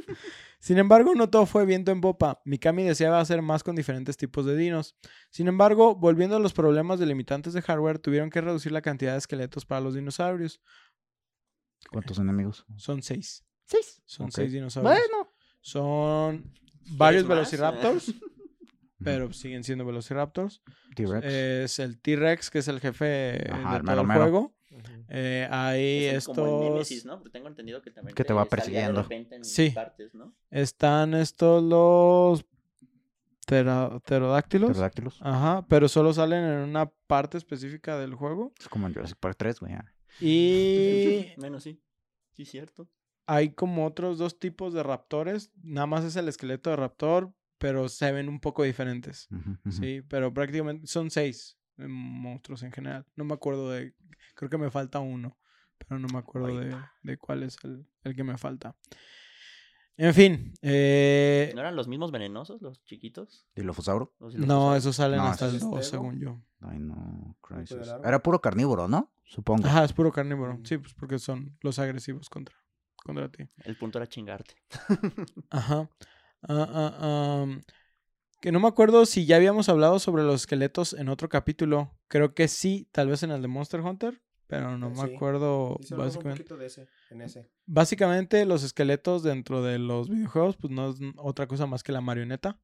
Sin 0.59 0.79
embargo, 0.79 1.15
no 1.15 1.31
todo 1.31 1.47
fue 1.47 1.65
viento 1.65 1.91
en 1.91 2.01
popa. 2.01 2.41
Mikami 2.45 2.83
deseaba 2.85 3.21
hacer 3.21 3.41
más 3.43 3.63
con 3.63 3.75
diferentes 3.77 4.17
tipos 4.17 4.45
de 4.45 4.57
dinos. 4.57 4.97
Sin 5.31 5.49
embargo, 5.49 5.95
volviendo 5.95 6.37
a 6.37 6.41
los 6.41 6.53
problemas 6.53 6.99
de 6.99 7.07
limitantes 7.07 7.53
de 7.55 7.63
hardware, 7.63 7.99
tuvieron 7.99 8.31
que 8.31 8.41
reducir 8.41 8.73
la 8.73 8.83
cantidad 8.83 9.13
de 9.13 9.19
esqueletos 9.19 9.65
para 9.65 9.81
los 9.81 9.95
dinosaurios. 9.95 10.61
¿Cuántos 11.91 12.19
enemigos? 12.19 12.67
Son 12.77 13.03
seis. 13.03 13.45
Seis. 13.71 14.03
Son 14.05 14.33
seis 14.33 14.53
dinosaurios. 14.53 14.95
Bueno. 15.09 15.31
Son 15.61 16.53
varios 16.93 17.25
más? 17.25 17.37
velociraptors, 17.37 18.15
pero 19.05 19.33
siguen 19.33 19.63
siendo 19.63 19.85
velociraptors. 19.85 20.63
T-Rex. 20.97 21.25
Es 21.27 21.79
el 21.79 22.01
T-Rex, 22.01 22.51
que 22.51 22.59
es 22.59 22.69
el 22.69 22.81
jefe 22.81 23.49
Ajá, 23.51 23.73
de 23.73 23.77
el 23.79 23.83
todo 23.85 23.85
mero 23.85 24.01
el 24.03 24.07
mero. 24.09 24.21
juego. 24.23 24.55
Eh, 25.09 25.47
hay 25.51 26.05
Es 26.07 26.15
estos. 26.19 26.37
como 26.37 26.67
el 26.67 26.73
Nemesis, 26.73 27.05
¿no? 27.05 27.19
Porque 27.19 27.31
tengo 27.31 27.49
entendido 27.49 27.83
que 27.83 27.91
también 27.91 28.15
Que 28.15 28.25
te 28.25 28.33
va 28.33 28.45
persiguiendo. 28.45 29.07
en 29.11 29.45
Sí. 29.45 29.71
partes, 29.71 30.15
¿no? 30.15 30.35
Están 30.51 31.15
estos 31.15 31.63
los. 31.63 32.45
pterodáctilos. 33.47 34.71
Pterodáctilos. 34.71 35.19
Ajá, 35.21 35.67
pero 35.69 35.89
solo 35.89 36.13
salen 36.13 36.45
en 36.45 36.59
una 36.69 36.91
parte 37.07 37.39
específica 37.39 37.99
del 37.99 38.15
juego. 38.15 38.53
Es 38.59 38.69
como 38.69 38.87
en 38.87 38.95
Jurassic 38.95 39.19
Park 39.19 39.37
3, 39.39 39.61
güey. 39.61 39.75
Y. 40.21 41.33
Menos 41.39 41.63
sí. 41.65 41.81
Sí, 42.33 42.45
cierto. 42.45 42.89
Hay 43.27 43.51
como 43.55 43.87
otros 43.87 44.19
dos 44.19 44.39
tipos 44.39 44.73
de 44.75 44.83
raptores. 44.83 45.53
Nada 45.63 45.87
más 45.87 46.05
es 46.05 46.17
el 46.17 46.29
esqueleto 46.29 46.71
de 46.71 46.77
raptor, 46.77 47.33
pero 47.59 47.89
se 47.89 48.11
ven 48.13 48.29
un 48.29 48.41
poco 48.41 48.63
diferentes. 48.65 49.29
Sí, 49.71 50.03
pero 50.09 50.33
prácticamente 50.35 50.87
son 50.87 51.11
seis 51.11 51.59
eh, 51.79 51.87
monstruos 51.89 52.63
en 52.63 52.73
general. 52.73 53.07
No 53.17 53.25
me 53.25 53.35
acuerdo 53.35 53.71
de. 53.71 53.95
Creo 54.35 54.49
que 54.51 54.59
me 54.59 54.71
falta 54.71 54.99
uno, 55.01 55.39
pero 55.79 55.99
no 55.99 56.09
me 56.13 56.19
acuerdo 56.19 56.59
de, 56.59 56.77
de 57.03 57.17
cuál 57.19 57.43
es 57.43 57.57
el, 57.65 57.87
el 58.05 58.17
que 58.17 58.25
me 58.25 58.37
falta. 58.39 58.75
En 59.97 60.15
fin. 60.15 60.55
eh, 60.63 61.53
¿No 61.55 61.61
eran 61.61 61.77
los 61.77 61.87
mismos 61.87 62.11
venenosos, 62.11 62.63
los 62.63 62.83
chiquitos? 62.85 63.47
¿Dilofosauro? 63.55 64.15
Los 64.19 64.35
no, 64.35 64.75
esos 64.75 64.97
salen 64.97 65.19
No, 65.19 65.27
hasta 65.27 65.47
el 65.49 65.57
es 65.57 65.61
2, 65.61 65.71
Tego. 65.73 65.83
según 65.83 66.19
yo. 66.19 66.41
Dino 66.73 67.37
Crisis. 67.43 67.77
del 67.77 67.91
árbol. 67.91 68.07
Era 68.07 68.23
puro 68.23 68.41
carnívoro, 68.41 68.89
¿no? 68.89 69.13
Supongo. 69.25 69.67
Ajá, 69.69 69.85
es 69.85 69.93
puro 69.93 70.11
carnívoro. 70.11 70.55
Mm. 70.57 70.65
Sí, 70.65 70.79
pues 70.79 70.95
porque 70.95 71.19
son 71.19 71.55
los 71.61 71.79
agresivos 71.79 72.31
contra, 72.31 72.57
contra 73.05 73.29
ti. 73.31 73.49
El 73.65 73.77
punto 73.77 73.99
era 73.99 74.07
chingarte. 74.09 74.55
Ajá. 75.51 75.89
Ah, 76.43 76.97
ah, 77.01 77.47
que 78.41 78.53
no 78.53 78.61
me 78.61 78.69
acuerdo 78.69 79.05
si 79.07 79.27
ya 79.27 79.37
habíamos 79.37 79.69
hablado 79.69 79.99
sobre 79.99 80.23
los 80.23 80.43
esqueletos 80.43 80.95
en 80.95 81.09
otro 81.09 81.29
capítulo. 81.29 81.93
Creo 82.09 82.35
que 82.35 82.49
sí, 82.49 82.89
tal 82.93 83.09
vez 83.09 83.23
en 83.23 83.31
el 83.31 83.43
de 83.43 83.49
Monster 83.49 83.81
Hunter, 83.81 84.21
pero 84.47 84.79
no 84.79 84.89
Eh, 84.89 84.91
me 84.91 85.15
acuerdo 85.15 85.77
Sí, 85.81 85.89
solo 85.89 86.03
un 86.03 86.07
básicamente. 86.09 86.43
poquito 86.43 86.57
de 86.57 86.67
ese, 86.67 86.89
en 87.11 87.21
ese. 87.21 87.51
Básicamente 87.67 88.45
los 88.47 88.63
esqueletos 88.63 89.23
dentro 89.23 89.63
de 89.63 89.79
los 89.79 90.09
videojuegos 90.09 90.57
pues 90.57 90.73
no 90.73 90.91
es 90.91 90.97
otra 91.17 91.47
cosa 91.47 91.67
más 91.67 91.83
que 91.83 91.93
la 91.93 92.01
marioneta 92.01 92.59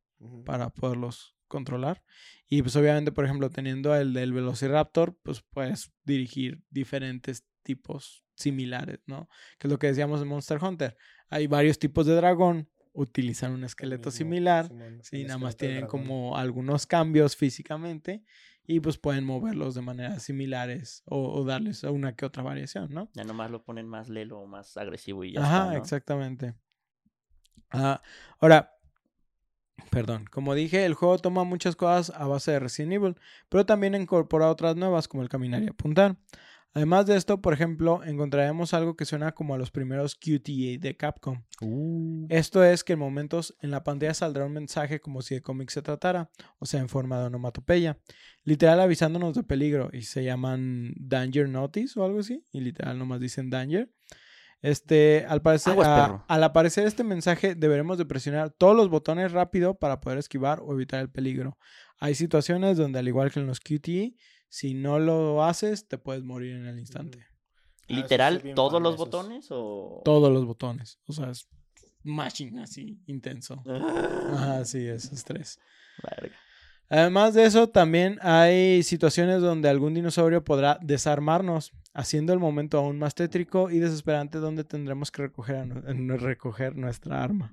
para 0.45 0.71
poderlos 0.71 1.37
controlar. 1.47 2.03
Y 2.49 2.63
pues 2.63 2.75
obviamente, 2.77 3.13
por 3.13 3.25
ejemplo, 3.27 3.51
teniendo 3.51 3.95
el 3.95 4.15
del 4.15 4.33
Velociraptor, 4.33 5.17
pues 5.23 5.43
puedes 5.43 5.93
dirigir 6.05 6.63
diferentes 6.71 7.45
tipos 7.63 8.25
similares, 8.37 9.01
¿no? 9.07 9.29
Que 9.59 9.67
es 9.67 9.73
lo 9.73 9.79
que 9.79 9.89
decíamos 9.89 10.23
en 10.23 10.29
Monster 10.29 10.63
Hunter. 10.63 10.97
Hay 11.29 11.47
varios 11.47 11.79
tipos 11.79 12.07
de 12.07 12.15
dragón, 12.15 12.69
utilizan 12.93 13.53
un 13.53 13.59
El 13.61 13.65
esqueleto 13.65 14.09
mismo, 14.11 14.19
similar. 14.19 14.69
Simón, 14.69 14.99
Sí, 15.03 15.25
nada 15.25 15.39
más 15.39 15.57
tienen 15.57 15.87
como 15.87 16.37
algunos 16.37 16.87
cambios 16.87 17.37
físicamente 17.37 18.23
y 18.69 18.81
pues 18.81 18.99
pueden 18.99 19.25
moverlos 19.25 19.75
de 19.75 19.83
maneras 19.83 20.23
similares 20.23 21.03
o, 21.07 21.33
o 21.33 21.45
darles 21.45 21.83
una 21.85 22.17
que 22.17 22.25
otra 22.25 22.43
variación, 22.43 22.93
¿no? 22.93 23.11
Ya 23.15 23.25
nomás 23.25 23.51
lo 23.51 23.63
ponen 23.65 23.87
más 23.89 24.09
lelo 24.09 24.41
o 24.41 24.47
más 24.47 24.77
agresivo 24.77 25.25
y 25.25 25.33
ya 25.33 25.41
Ajá, 25.41 25.57
está, 25.59 25.73
¿no? 25.73 25.79
exactamente. 25.79 26.55
Ah, 27.71 28.01
ahora, 28.41 28.73
perdón, 29.91 30.25
como 30.31 30.55
dije, 30.55 30.85
el 30.85 30.95
juego 30.95 31.19
toma 31.19 31.45
muchas 31.45 31.77
cosas 31.77 32.11
a 32.17 32.27
base 32.27 32.53
de 32.53 32.61
Resident 32.61 32.93
Evil, 32.95 33.17
pero 33.49 33.67
también 33.67 33.95
incorpora 33.95 34.51
otras 34.51 34.77
nuevas 34.77 35.09
como 35.09 35.23
el 35.23 35.29
caminar 35.29 35.63
y 35.63 35.69
apuntar. 35.69 36.17
Además 36.77 37.07
de 37.07 37.17
esto, 37.17 37.41
por 37.41 37.55
ejemplo, 37.55 38.05
encontraremos 38.05 38.75
algo 38.75 38.97
que 38.97 39.07
suena 39.07 39.33
como 39.33 39.55
a 39.55 39.59
los 39.59 39.71
primeros 39.71 40.15
QTA 40.15 40.79
de 40.79 40.95
Capcom. 40.95 41.43
Uh, 41.63 42.27
Esto 42.29 42.63
es 42.63 42.85
que 42.85 42.93
en 42.93 42.99
momentos 42.99 43.57
en 43.63 43.71
la 43.71 43.83
pantalla 43.83 44.13
saldrá 44.13 44.45
un 44.45 44.53
mensaje 44.53 45.01
como 45.01 45.23
si 45.23 45.37
de 45.37 45.41
cómic 45.41 45.71
se 45.71 45.81
tratara, 45.81 46.31
o 46.59 46.67
sea, 46.67 46.81
en 46.81 46.91
forma 46.91 47.19
de 47.19 47.25
onomatopeya, 47.29 47.99
literal 48.45 48.79
avisándonos 48.81 49.35
de 49.35 49.43
peligro 49.43 49.89
y 49.91 50.03
se 50.03 50.23
llaman 50.23 50.93
Danger 50.99 51.49
Notice 51.49 51.99
o 51.99 52.05
algo 52.05 52.21
así, 52.21 52.45
y 52.53 52.61
literal 52.61 52.99
nomás 52.99 53.21
dicen 53.21 53.49
Danger. 53.49 53.91
Este, 54.61 55.25
al 55.29 55.41
parecer, 55.43 55.73
Aguas, 55.73 55.89
a- 55.89 56.03
perro. 56.07 56.25
al 56.29 56.45
aparecer 56.45 56.87
este 56.87 57.05
mensaje 57.05 57.55
deberemos 57.55 57.97
de 57.97 58.05
presionar 58.05 58.51
todos 58.51 58.77
los 58.77 58.91
botones 58.91 59.33
rápido 59.33 59.79
para 59.79 60.01
poder 60.01 60.19
esquivar 60.19 60.61
o 60.63 60.75
evitar 60.75 61.01
el 61.01 61.11
peligro. 61.11 61.57
Hay 61.99 62.15
situaciones 62.15 62.77
donde 62.77 62.99
al 62.99 63.09
igual 63.09 63.31
que 63.31 63.41
en 63.41 63.47
los 63.47 63.61
QTE, 63.61 64.15
si 64.49 64.75
no 64.75 64.99
lo 64.99 65.45
haces 65.45 65.87
te 65.89 65.99
puedes 65.99 66.23
morir 66.25 66.57
en 66.57 66.67
el 66.67 66.79
instante. 66.79 67.19
Ah, 67.29 67.33
¿Literal 67.89 68.43
todos 68.55 68.83
los 68.83 68.95
esos. 68.95 69.07
botones 69.07 69.47
o...? 69.51 70.03
Todos 70.05 70.33
los 70.33 70.45
botones, 70.45 70.99
o 71.07 71.13
sea, 71.13 71.31
es 71.31 71.49
machine 72.03 72.63
así, 72.63 73.01
intenso. 73.07 73.63
Ah, 73.67 74.31
Ajá, 74.35 74.65
sí, 74.65 74.87
es 74.87 75.13
estrés. 75.13 75.59
verga. 76.03 76.37
Además 76.89 77.35
de 77.35 77.45
eso, 77.45 77.69
también 77.69 78.19
hay 78.23 78.85
situaciones 78.85 79.41
donde 79.43 79.69
algún 79.69 79.93
dinosaurio 79.95 80.45
podrá 80.45 80.79
desarmarnos, 80.83 81.73
haciendo 81.95 82.33
el 82.33 82.39
momento 82.39 82.79
aún 82.79 82.97
más 83.01 83.15
tétrico 83.17 83.71
y 83.71 83.81
desesperante 83.81 84.39
donde 84.39 84.63
tendremos 84.63 85.11
que 85.11 85.23
recoger, 85.23 85.57
a 85.57 85.65
nu- 85.67 85.83
nu- 85.95 86.17
recoger 86.17 86.77
nuestra 86.77 87.25
arma. 87.25 87.53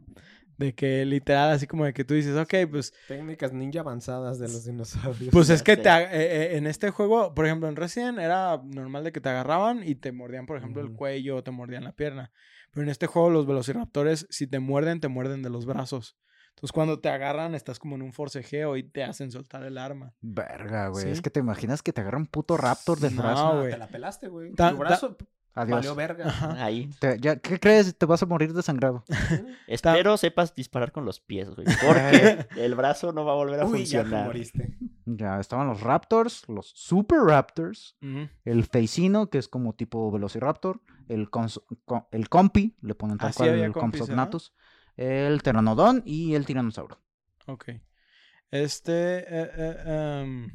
De 0.64 0.74
que 0.74 1.04
literal, 1.06 1.52
así 1.52 1.68
como 1.68 1.84
de 1.86 1.94
que 1.94 2.06
tú 2.06 2.14
dices, 2.14 2.38
ok, 2.38 2.54
pues, 2.72 2.94
Técnicas 3.08 3.52
ninja 3.52 3.82
avanzadas 3.82 4.40
de 4.40 4.48
los 4.48 4.64
dinosaurios. 4.66 5.30
pues 5.32 5.50
es 5.50 5.62
que 5.64 5.76
te, 5.78 5.90
eh, 5.90 6.08
eh, 6.12 6.58
en 6.58 6.68
este 6.68 6.90
juego, 6.90 7.34
por 7.34 7.46
ejemplo, 7.46 7.68
en 7.68 7.76
Resident 7.76 8.18
era 8.20 8.62
normal 8.64 9.04
de 9.04 9.12
que 9.12 9.20
te 9.20 9.30
agarraban 9.30 9.82
y 9.88 9.96
te 9.96 10.12
mordían, 10.12 10.46
por 10.46 10.58
ejemplo, 10.58 10.82
el 10.82 10.94
cuello 10.94 11.38
o 11.38 11.44
te 11.44 11.52
mordían 11.52 11.84
la 11.84 11.92
pierna. 11.92 12.32
Pero 12.72 12.84
en 12.84 12.90
este 12.90 13.08
juego 13.08 13.30
los 13.30 13.46
velociraptores, 13.46 14.26
si 14.30 14.48
te 14.48 14.60
muerden, 14.60 15.00
te 15.00 15.08
muerden 15.08 15.42
de 15.44 15.50
los 15.50 15.66
brazos. 15.66 16.18
Entonces 16.52 16.72
cuando 16.72 17.00
te 17.00 17.10
agarran, 17.10 17.56
estás 17.56 17.78
como 17.80 17.96
en 17.96 18.04
un 18.04 18.14
forcejeo 18.14 18.78
y 18.78 18.84
te 18.84 19.04
hacen 19.04 19.32
soltar 19.32 19.64
el 19.64 19.78
arma. 19.78 20.14
verga, 20.22 20.88
güey. 20.90 21.10
Es 21.10 21.22
que 21.22 21.30
te 21.30 21.40
imaginas 21.40 21.82
que 21.82 21.92
te 21.94 22.02
agarra 22.02 22.18
un 22.20 22.28
puto 22.28 22.58
raptor 22.58 23.00
de 23.00 23.12
No, 23.12 23.22
brazo. 23.24 23.58
Güey. 23.58 23.72
te 23.72 23.78
la 23.78 23.88
pelaste, 23.88 24.28
güey. 24.30 24.50
Tu 24.52 24.56
ta- 24.56 24.72
brazo 24.72 25.18
Adiós. 25.56 25.78
valió 25.78 25.96
verga. 25.96 26.28
Ajá. 26.28 26.64
Ahí. 26.66 26.90
Te- 27.00 27.20
ya, 27.20 27.36
¿Qué 27.38 27.60
crees? 27.60 27.96
Te 27.96 28.06
vas 28.08 28.24
a 28.24 28.26
morir 28.26 28.54
desangrado. 28.54 29.04
Espero 29.68 30.18
sepas 30.18 30.56
disparar 30.56 30.92
con 30.92 31.06
los 31.06 31.20
pies, 31.20 31.50
güey. 31.52 31.66
Porque 31.86 32.48
el 32.58 32.74
brazo 32.76 33.14
no 33.14 33.24
va 33.26 33.34
a 33.34 33.36
volver 33.36 33.60
a 33.60 33.66
Uy, 33.66 33.86
ya 33.86 34.00
te 34.00 34.04
funcionar. 34.06 34.26
moriste. 34.26 34.78
Ya 35.06 35.40
estaban 35.40 35.68
los 35.68 35.82
Raptors, 35.82 36.48
los 36.48 36.72
Super 36.76 37.20
Raptors, 37.20 37.98
Ujú. 38.02 38.30
el 38.46 38.64
Feicino, 38.66 39.30
que 39.30 39.38
es 39.38 39.48
como 39.48 39.74
tipo 39.74 40.10
Velociraptor, 40.12 40.82
el, 41.08 41.30
cons- 41.30 41.62
co- 41.86 42.08
el 42.12 42.30
Compi, 42.30 42.76
le 42.82 42.96
ponen 42.96 43.18
tal 43.18 43.30
Ah, 43.30 43.34
cual 43.36 43.50
había 43.50 43.66
el 43.66 43.74
compis. 43.74 44.00
Compsognathus, 44.02 44.54
el 44.98 45.40
Pteranodon 45.40 46.02
y 46.06 46.34
el 46.36 46.46
Tiranosaurio. 46.46 47.00
Ok. 47.48 47.66
Este. 48.50 49.20
eh, 49.20 49.52
eh, 49.58 50.22
em, 50.24 50.46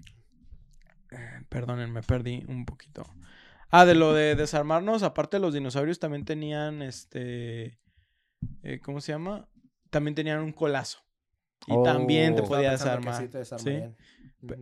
eh, 1.11 1.43
perdonen, 1.49 1.93
me 1.93 2.03
perdí 2.03 2.45
un 2.49 2.65
poquito. 2.65 3.05
Ah, 3.71 3.85
de 3.85 3.95
lo 3.95 4.15
de 4.15 4.35
desarmarnos, 4.35 5.03
aparte 5.03 5.39
los 5.39 5.55
dinosaurios 5.55 5.99
también 5.99 6.25
tenían 6.25 6.83
este. 6.83 7.79
eh, 8.63 8.81
¿Cómo 8.83 9.01
se 9.01 9.13
llama? 9.13 9.49
También 9.91 10.15
tenían 10.15 10.41
un 10.41 10.53
colazo. 10.53 11.01
Y 11.67 11.83
también 11.83 12.35
te 12.35 12.43
Oh. 12.43 12.47
Podía 12.47 12.71
desarmar. 12.71 13.21
sí 13.21 13.29
te 13.29 13.45
¿sí? 13.45 13.69
eh, 13.71 13.95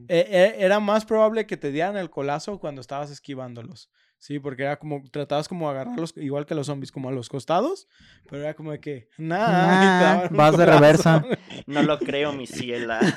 eh, 0.08 0.54
era 0.58 0.80
más 0.80 1.04
probable 1.04 1.46
que 1.46 1.56
te 1.56 1.70
dieran 1.70 1.96
el 1.96 2.10
colazo 2.10 2.58
cuando 2.58 2.80
estabas 2.80 3.10
esquivándolos. 3.10 3.90
Sí, 4.18 4.38
porque 4.38 4.62
era 4.62 4.78
como, 4.78 5.04
tratabas 5.10 5.46
como 5.46 5.66
de 5.70 5.76
agarrarlos 5.78 6.14
igual 6.16 6.46
que 6.46 6.54
los 6.54 6.66
zombies, 6.66 6.90
como 6.90 7.10
a 7.10 7.12
los 7.12 7.28
costados, 7.28 7.86
pero 8.28 8.42
era 8.42 8.54
como 8.54 8.72
de 8.72 8.80
que, 8.80 9.08
nada, 9.18 10.22
Nah, 10.22 10.28
vas 10.30 10.56
de 10.56 10.66
reversa. 10.66 11.22
No 11.66 11.82
lo 11.82 11.98
creo, 11.98 12.32
mi 12.32 12.46
ciela. 12.46 13.00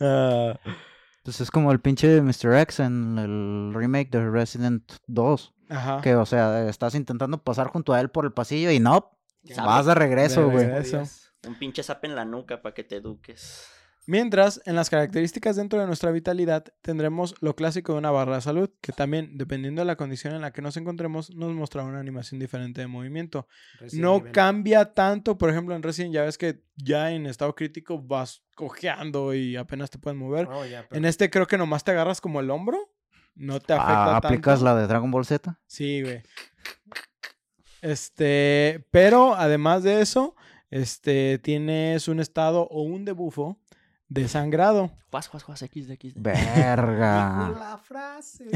Ah, 0.00 0.58
Pues 1.28 1.42
es 1.42 1.50
como 1.50 1.72
el 1.72 1.78
pinche 1.78 2.22
Mr. 2.22 2.56
X 2.56 2.80
en 2.80 3.18
el 3.18 3.74
remake 3.74 4.08
de 4.08 4.30
Resident 4.30 4.94
2. 5.08 5.54
ajá. 5.68 6.00
Que, 6.00 6.14
o 6.14 6.24
sea, 6.24 6.66
estás 6.70 6.94
intentando 6.94 7.36
pasar 7.36 7.66
junto 7.66 7.92
a 7.92 8.00
él 8.00 8.08
por 8.08 8.24
el 8.24 8.32
pasillo 8.32 8.70
y 8.70 8.80
no, 8.80 9.10
vas 9.58 9.84
de 9.84 9.94
regreso, 9.94 10.48
güey. 10.48 10.70
Un 11.46 11.58
pinche 11.58 11.82
zap 11.82 12.02
en 12.06 12.14
la 12.14 12.24
nuca 12.24 12.62
para 12.62 12.74
que 12.74 12.82
te 12.82 12.96
eduques. 12.96 13.68
Mientras, 14.10 14.62
en 14.64 14.74
las 14.74 14.88
características 14.88 15.56
dentro 15.56 15.78
de 15.78 15.86
nuestra 15.86 16.10
vitalidad 16.10 16.64
tendremos 16.80 17.34
lo 17.42 17.54
clásico 17.54 17.92
de 17.92 17.98
una 17.98 18.10
barra 18.10 18.36
de 18.36 18.40
salud, 18.40 18.70
que 18.80 18.90
también, 18.90 19.36
dependiendo 19.36 19.82
de 19.82 19.84
la 19.84 19.96
condición 19.96 20.34
en 20.34 20.40
la 20.40 20.50
que 20.50 20.62
nos 20.62 20.78
encontremos, 20.78 21.28
nos 21.34 21.52
mostrará 21.52 21.86
una 21.86 22.00
animación 22.00 22.40
diferente 22.40 22.80
de 22.80 22.86
movimiento. 22.86 23.46
Resident 23.78 24.02
No 24.02 24.22
cambia 24.32 24.94
tanto, 24.94 25.36
por 25.36 25.50
ejemplo, 25.50 25.76
en 25.76 25.82
Resident 25.82 26.14
ya 26.14 26.22
ves 26.22 26.38
que 26.38 26.62
ya 26.74 27.12
en 27.12 27.26
estado 27.26 27.54
crítico 27.54 28.00
vas 28.00 28.42
cojeando 28.54 29.34
y 29.34 29.56
apenas 29.56 29.90
te 29.90 29.98
puedes 29.98 30.18
mover. 30.18 30.48
Ya, 30.70 30.86
pero- 30.88 30.96
En 30.98 31.04
este 31.04 31.28
creo 31.28 31.46
que 31.46 31.58
nomás 31.58 31.84
te 31.84 31.90
agarras 31.90 32.22
como 32.22 32.40
el 32.40 32.48
hombro, 32.50 32.78
no 33.34 33.60
te 33.60 33.74
afecta 33.74 34.04
Ah, 34.14 34.16
¿Aplicas 34.16 34.60
tanto. 34.60 34.64
la 34.64 34.74
de 34.80 34.86
Dragon 34.86 35.10
Ball 35.10 35.26
Z? 35.26 35.60
Sí, 35.66 36.00
güey. 36.00 36.22
Este, 37.82 38.86
pero 38.90 39.34
además 39.34 39.82
de 39.82 40.00
eso, 40.00 40.34
este, 40.70 41.38
tienes 41.38 42.08
un 42.08 42.20
estado 42.20 42.62
o 42.70 42.80
un 42.82 43.04
debufo 43.04 43.60
desangrado, 44.08 44.90
Juas, 45.10 45.28
juas, 45.28 45.42
juas, 45.42 45.62
X 45.62 45.86
de 45.88 45.94
X. 45.94 46.14
de- 46.14 46.30
Dijo 46.32 46.44
Verga. 46.54 47.48
la 47.58 47.78
frase. 47.78 48.46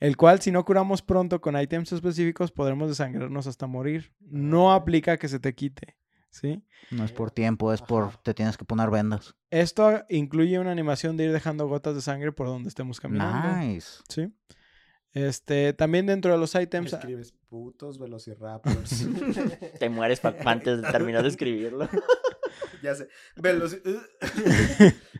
el 0.00 0.16
cual 0.16 0.40
si 0.40 0.50
no 0.50 0.64
curamos 0.64 1.02
pronto 1.02 1.40
con 1.40 1.60
ítems 1.60 1.92
específicos 1.92 2.52
podremos 2.52 2.88
desangrarnos 2.88 3.46
hasta 3.46 3.66
morir. 3.66 4.12
No 4.20 4.72
aplica 4.72 5.16
que 5.18 5.28
se 5.28 5.38
te 5.40 5.54
quite, 5.54 5.96
¿sí? 6.30 6.62
No 6.90 7.04
es 7.04 7.12
por 7.12 7.30
tiempo, 7.30 7.72
es 7.72 7.82
por 7.82 8.16
te 8.18 8.34
tienes 8.34 8.56
que 8.56 8.64
poner 8.64 8.90
vendas. 8.90 9.34
Esto 9.50 10.04
incluye 10.08 10.58
una 10.58 10.70
animación 10.72 11.16
de 11.16 11.24
ir 11.24 11.32
dejando 11.32 11.66
gotas 11.68 11.94
de 11.94 12.00
sangre 12.02 12.32
por 12.32 12.46
donde 12.46 12.68
estemos 12.68 13.00
caminando, 13.00 13.56
Nice. 13.58 13.98
¿sí? 14.08 14.32
Este, 15.12 15.72
también 15.72 16.04
dentro 16.04 16.30
de 16.32 16.38
los 16.38 16.54
ítems 16.54 16.92
Escribes 16.92 17.32
putos 17.48 17.98
velociraptors. 17.98 19.06
Te 19.78 19.88
mueres 19.88 20.20
antes 20.44 20.82
de 20.82 20.92
terminar 20.92 21.22
de 21.22 21.28
escribirlo. 21.28 21.88
ya 22.82 22.94
sé. 22.94 23.08
Veloci- 23.36 23.82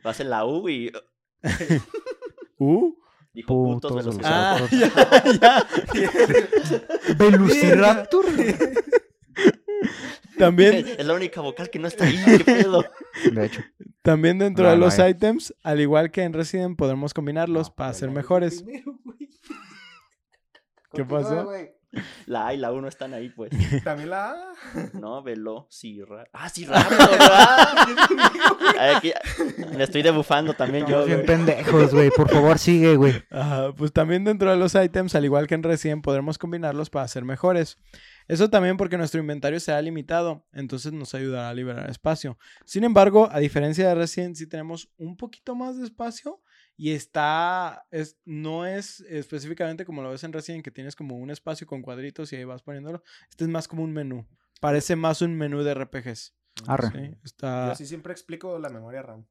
Vas 0.02 0.20
en 0.20 0.30
la 0.30 0.44
U 0.44 0.68
y... 0.68 0.92
Uh, 2.58 2.94
Dijo 3.34 3.48
putos. 3.48 4.18
Ah, 4.24 4.58
ya, 4.70 4.90
ya. 5.40 5.66
Velociraptor. 7.18 8.24
También, 10.38 10.86
Es 10.98 11.04
la 11.06 11.12
única 11.14 11.42
vocal 11.42 11.68
que 11.68 11.78
no 11.78 11.86
está 11.88 12.04
ahí, 12.06 12.18
qué 12.24 12.44
pedo. 12.44 12.82
De 13.32 13.44
hecho. 13.46 13.60
también 14.02 14.38
dentro 14.38 14.64
No, 14.64 14.70
de 14.70 14.76
no 14.78 14.84
los 14.86 14.98
hay. 14.98 15.10
ítems, 15.12 15.54
al 15.62 15.80
igual 15.82 16.10
que 16.10 16.22
en 16.22 16.32
Resident, 16.32 16.76
podremos 16.78 17.12
combinarlos 17.12 17.70
para 17.70 17.92
ser 17.92 18.10
mejores. 18.10 18.64
¿Qué 20.94 21.04
pasó? 21.04 21.50
La 22.26 22.48
A 22.48 22.54
y 22.54 22.56
la 22.58 22.72
1 22.72 22.88
están 22.88 23.14
ahí, 23.14 23.28
pues. 23.28 23.50
También 23.84 24.10
la 24.10 24.30
A. 24.30 24.52
No. 24.94 25.18
Ah, 25.18 25.66
sí, 25.70 26.02
raptor, 26.66 26.98
ah. 27.20 27.86
Aquí, 28.96 29.12
me 29.76 29.84
estoy 29.84 30.02
debufando 30.02 30.54
también 30.54 30.86
yo, 30.86 31.02
Estamos 31.02 31.06
bien 31.06 31.18
güey. 31.18 31.26
pendejos, 31.26 31.94
güey. 31.94 32.10
Por 32.10 32.28
favor, 32.28 32.58
sigue, 32.58 32.96
güey. 32.96 33.14
Ajá, 33.30 33.72
pues 33.72 33.92
también 33.92 34.24
dentro 34.24 34.50
de 34.50 34.56
los 34.56 34.74
ítems, 34.74 35.14
al 35.14 35.24
igual 35.24 35.46
que 35.46 35.54
en 35.54 35.62
Resident, 35.62 36.02
podremos 36.02 36.38
combinarlos 36.38 36.90
para 36.90 37.06
ser 37.08 37.24
mejores. 37.24 37.78
Eso 38.28 38.50
también 38.50 38.76
porque 38.76 38.98
nuestro 38.98 39.20
inventario 39.20 39.60
será 39.60 39.80
limitado, 39.80 40.44
entonces 40.52 40.92
nos 40.92 41.14
ayudará 41.14 41.48
a 41.48 41.54
liberar 41.54 41.88
espacio. 41.88 42.38
Sin 42.64 42.82
embargo, 42.82 43.28
a 43.30 43.38
diferencia 43.38 43.88
de 43.88 43.94
Resident, 43.94 44.36
sí 44.36 44.46
tenemos 44.46 44.90
un 44.96 45.16
poquito 45.16 45.54
más 45.54 45.78
de 45.78 45.84
espacio 45.84 46.40
y 46.76 46.92
está, 46.92 47.86
es, 47.90 48.16
no 48.24 48.66
es 48.66 49.00
específicamente 49.00 49.84
como 49.84 50.02
lo 50.02 50.10
ves 50.10 50.24
en 50.24 50.32
Resident, 50.32 50.64
que 50.64 50.70
tienes 50.70 50.94
como 50.96 51.16
un 51.16 51.30
espacio 51.30 51.66
con 51.66 51.82
cuadritos 51.82 52.32
y 52.32 52.36
ahí 52.36 52.44
vas 52.44 52.62
poniéndolo. 52.62 53.02
Este 53.30 53.44
es 53.44 53.50
más 53.50 53.68
como 53.68 53.82
un 53.82 53.92
menú. 53.92 54.26
Parece 54.60 54.96
más 54.96 55.22
un 55.22 55.36
menú 55.36 55.62
de 55.62 55.74
RPGs. 55.74 56.34
Arre. 56.66 56.88
¿sí? 56.90 57.10
Yo 57.10 57.16
Está, 57.24 57.70
así 57.72 57.86
siempre 57.86 58.12
explico 58.12 58.58
la 58.58 58.68
memoria 58.68 59.02
RAM 59.02 59.26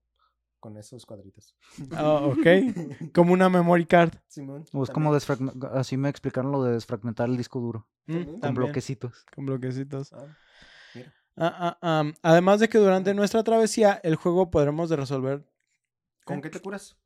con 0.60 0.78
esos 0.78 1.06
cuadritos. 1.06 1.56
ah, 1.92 2.22
ok, 2.26 3.12
como 3.14 3.34
una 3.34 3.50
memory 3.50 3.86
card. 3.86 4.14
Simón. 4.28 4.66
O 4.74 4.84
es 4.84 4.90
como 4.90 5.14
desfragmentar. 5.14 5.78
Así 5.78 5.98
me 5.98 6.10
explicaron 6.10 6.52
lo 6.52 6.64
de 6.64 6.74
desfragmentar 6.74 7.30
el 7.30 7.38
disco 7.38 7.60
duro. 7.60 7.88
Mm, 8.08 8.12
También. 8.14 8.32
Con 8.32 8.40
también, 8.42 8.66
bloquecitos. 8.66 9.26
con 9.36 9.46
bloquecitos. 9.46 10.14
Ah, 10.14 10.26
Ah, 11.38 11.78
ah, 11.82 12.12
además 12.22 12.62
de 12.62 12.70
que 12.70 12.78
durante 12.78 13.14
nuestra 13.14 13.44
travesía 13.44 14.00
el 14.04 14.16
juego 14.16 14.50
podremos 14.50 14.90
de 14.90 14.96
resolver... 14.96 15.46
¿Con 16.24 16.42
qué 16.42 16.50
te 16.50 16.62
curas? 16.62 16.98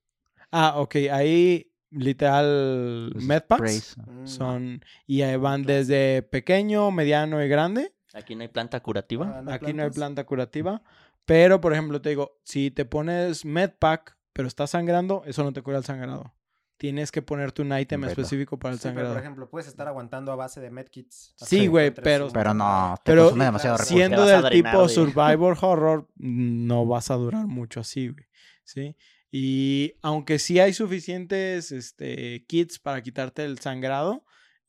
Ah, 0.52 0.74
ok, 0.78 0.96
ahí 1.12 1.72
literal 1.92 3.12
medpacks. 3.16 3.96
Mm, 3.98 4.26
son 4.28 4.82
y 5.08 5.22
ahí 5.22 5.38
van 5.38 5.64
desde 5.64 6.22
pequeño, 6.24 6.92
mediano 6.92 7.44
y 7.44 7.48
grande. 7.50 7.94
Aquí 8.14 8.36
no 8.36 8.42
hay 8.42 8.48
planta 8.48 8.80
curativa. 8.82 9.44
ah, 9.48 9.54
Aquí 9.54 9.66
no 9.66 9.84
hay 9.84 9.90
plantas? 9.90 9.96
planta 9.96 10.24
curativa, 10.26 10.82
pero 11.26 11.62
por 11.62 11.74
ejemplo 11.74 12.02
te 12.02 12.10
digo, 12.10 12.40
si 12.44 12.72
te 12.72 12.86
pones 12.86 13.46
medpack 13.46 14.18
pero 14.34 14.48
estás 14.48 14.70
sangrando, 14.70 15.24
eso 15.26 15.44
no 15.44 15.52
te 15.52 15.62
cura 15.62 15.78
el 15.80 15.84
sangrado. 15.84 16.34
Tienes 16.78 17.12
que 17.12 17.22
ponerte 17.22 17.62
un 17.62 17.78
ítem 17.78 18.00
Velo. 18.00 18.12
específico 18.12 18.58
para 18.58 18.74
el 18.74 18.80
Sí, 18.80 18.84
pero 18.84 18.94
sangrado. 18.96 19.14
por 19.16 19.22
ejemplo, 19.22 19.50
puedes 19.50 19.68
estar 19.68 19.86
aguantando 19.90 20.32
a 20.32 20.36
base 20.38 20.62
de 20.62 20.72
medkits. 20.72 21.34
Sí, 21.36 21.68
güey, 21.68 21.92
pero- 21.92 22.30
Pero 22.32 22.54
no, 22.54 22.96
te 23.04 23.12
Pero 23.12 23.24
consume 23.24 23.46
demasiado 23.46 23.76
recurso. 23.78 23.94
Siendo 23.96 24.22
del 24.26 24.42
drenar 24.44 24.52
tipo 24.54 24.84
de- 24.84 24.90
survivor 24.90 25.58
horror, 25.60 26.08
no 26.16 26.86
vas 26.86 27.12
a 27.12 27.16
durar 27.16 27.48
mucho 27.48 27.82
así, 27.82 28.08
güey. 28.08 28.26
¿Sí? 28.64 28.96
Y 29.32 29.94
aunque 30.02 30.40
sí 30.40 30.60
hay 30.60 30.74
suficientes 30.74 31.72
este, 31.72 32.46
kits 32.48 32.80
para 32.80 33.02
quitarte 33.04 33.46
el 33.46 33.60
sangrado, 33.60 34.26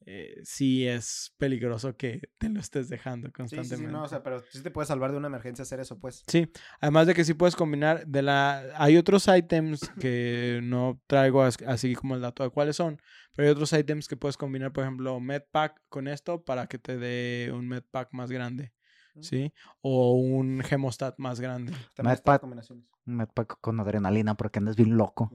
eh, 0.07 0.41
sí 0.45 0.87
es 0.87 1.35
peligroso 1.39 1.97
que 1.97 2.31
te 2.39 2.49
lo 2.49 2.61
estés 2.61 2.89
dejando 2.89 3.29
Sí, 3.29 3.33
sí, 3.33 3.37
constantemente. 3.37 3.87
sí, 3.89 3.93
no, 3.93 4.03
o 4.05 4.09
sea, 4.09 4.23
pero 4.23 4.43
sí 4.51 4.63
te 4.63 4.71
puedes 4.71 4.89
salvar 4.89 5.13
de 5.13 5.19
una 5.19 5.29
emergencia 5.29 5.63
hacer 5.63 5.81
eso, 5.81 5.99
pues. 5.99 6.25
Sí, 6.27 6.51
además 6.81 7.07
de 7.07 7.15
que 7.15 7.25
sí 7.25 7.35
puedes 7.35 7.55
combinar 7.57 8.07
de 8.07 8.23
la 8.23 8.65
hay 8.77 8.97
otros 8.97 9.27
ítems 9.29 9.81
que 10.01 10.61
no 10.63 11.01
traigo 11.07 11.43
as- 11.43 11.59
así 11.67 11.95
como 11.95 12.15
el 12.15 12.21
dato 12.23 12.43
de 12.43 12.51
cuáles 12.51 12.77
son, 12.77 13.01
pero 13.35 13.47
hay 13.49 13.53
otros 13.53 13.73
ítems 13.73 14.09
que 14.09 14.17
puedes 14.17 14.37
combinar, 14.37 14.73
por 14.73 14.85
ejemplo, 14.85 15.21
medpack 15.21 15.81
con 15.89 16.09
esto 16.09 16.43
para 16.43 16.67
que 16.67 16.79
te 16.79 16.97
dé 16.99 17.51
un 17.53 17.69
medpack 17.69 18.09
más 18.13 18.31
grande. 18.31 18.73
¿sí? 19.21 19.53
O 19.83 20.15
un 20.15 20.63
hemostat 20.71 21.19
más 21.19 21.41
grande. 21.41 21.73
También 21.95 22.15
Medpack. 22.17 22.41
combinaciones. 22.41 22.87
Un 23.11 23.17
medpack 23.17 23.59
con 23.61 23.81
adrenalina 23.81 24.37
porque 24.37 24.61
andas 24.61 24.77
bien 24.77 24.97
loco. 24.97 25.31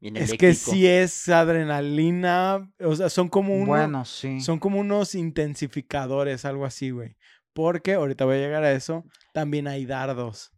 Bien 0.00 0.16
Es 0.16 0.34
que 0.34 0.54
sí 0.54 0.86
es 0.86 1.28
adrenalina, 1.28 2.70
o 2.78 2.94
sea, 2.94 3.08
son 3.08 3.28
como 3.28 3.54
uno, 3.56 3.66
Bueno, 3.66 4.04
sí. 4.04 4.40
son 4.40 4.60
como 4.60 4.78
unos 4.78 5.16
intensificadores, 5.16 6.44
algo 6.44 6.64
así, 6.64 6.90
güey. 6.90 7.16
Porque 7.54 7.94
ahorita 7.94 8.24
voy 8.24 8.36
a 8.36 8.40
llegar 8.40 8.62
a 8.62 8.70
eso, 8.72 9.04
también 9.32 9.66
hay 9.66 9.84
dardos. 9.84 10.52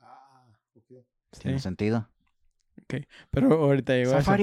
Ah, 0.00 0.44
ok. 0.74 1.04
Tiene 1.38 1.58
¿sí? 1.58 1.62
sentido. 1.62 2.10
Pero 3.30 3.52
ahorita 3.64 3.94
llego 3.94 4.12
a 4.12 4.18
eso. 4.18 4.36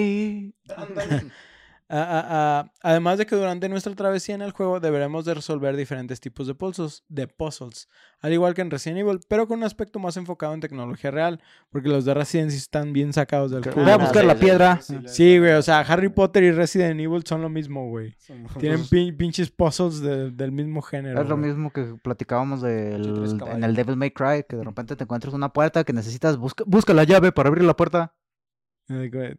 Ah, 1.88 1.97
ah, 2.09 2.25
ah, 2.29 2.71
además 2.81 3.19
de 3.19 3.27
que 3.27 3.36
durante 3.36 3.69
nuestra 3.69 3.93
travesía 3.93 4.33
en 4.33 4.41
el 4.41 4.49
juego 4.51 4.79
deberemos 4.79 5.23
de 5.23 5.36
resolver 5.36 5.75
diferentes 5.75 6.19
tipos 6.19 6.47
de 6.47 6.55
puzzles, 6.55 7.03
de 7.09 7.27
puzzles, 7.27 7.89
al 8.21 8.33
igual 8.33 8.55
que 8.55 8.61
en 8.63 8.71
Resident 8.71 9.01
Evil, 9.01 9.19
pero 9.27 9.47
con 9.47 9.59
un 9.59 9.65
aspecto 9.65 9.99
más 9.99 10.17
enfocado 10.17 10.55
en 10.55 10.61
tecnología 10.61 11.11
real, 11.11 11.39
porque 11.69 11.89
los 11.89 12.03
de 12.03 12.15
Resident 12.15 12.49
sí 12.49 12.57
están 12.57 12.91
bien 12.91 13.13
sacados 13.13 13.51
del 13.51 13.61
Voy 13.61 13.73
culo. 13.73 13.91
a 13.91 13.97
buscar 13.97 14.25
la 14.25 14.33
sí, 14.33 14.39
sí. 14.39 14.45
piedra. 14.45 14.79
Sí, 15.05 15.38
güey, 15.38 15.51
o 15.53 15.61
sea, 15.61 15.81
Harry 15.81 16.09
Potter 16.09 16.41
y 16.43 16.51
Resident 16.51 16.99
Evil 16.99 17.21
son 17.23 17.43
lo 17.43 17.49
mismo, 17.49 17.88
güey. 17.88 18.15
Tienen 18.59 18.81
pin- 18.86 19.15
pinches 19.15 19.51
puzzles 19.51 19.99
de- 20.01 20.31
del 20.31 20.51
mismo 20.51 20.81
género. 20.81 21.21
Es 21.21 21.29
lo 21.29 21.38
güey. 21.38 21.49
mismo 21.49 21.71
que 21.71 21.83
platicábamos 22.03 22.63
del, 22.63 23.39
en 23.51 23.63
el 23.63 23.75
Devil 23.75 23.95
May 23.95 24.09
Cry, 24.09 24.43
que 24.49 24.55
de 24.55 24.63
repente 24.63 24.95
te 24.95 25.03
encuentras 25.03 25.36
una 25.36 25.49
puerta 25.53 25.83
que 25.83 25.93
necesitas, 25.93 26.38
busca, 26.38 26.63
busca 26.65 26.95
la 26.95 27.03
llave 27.03 27.31
para 27.31 27.49
abrir 27.49 27.63
la 27.63 27.75
puerta. 27.75 28.13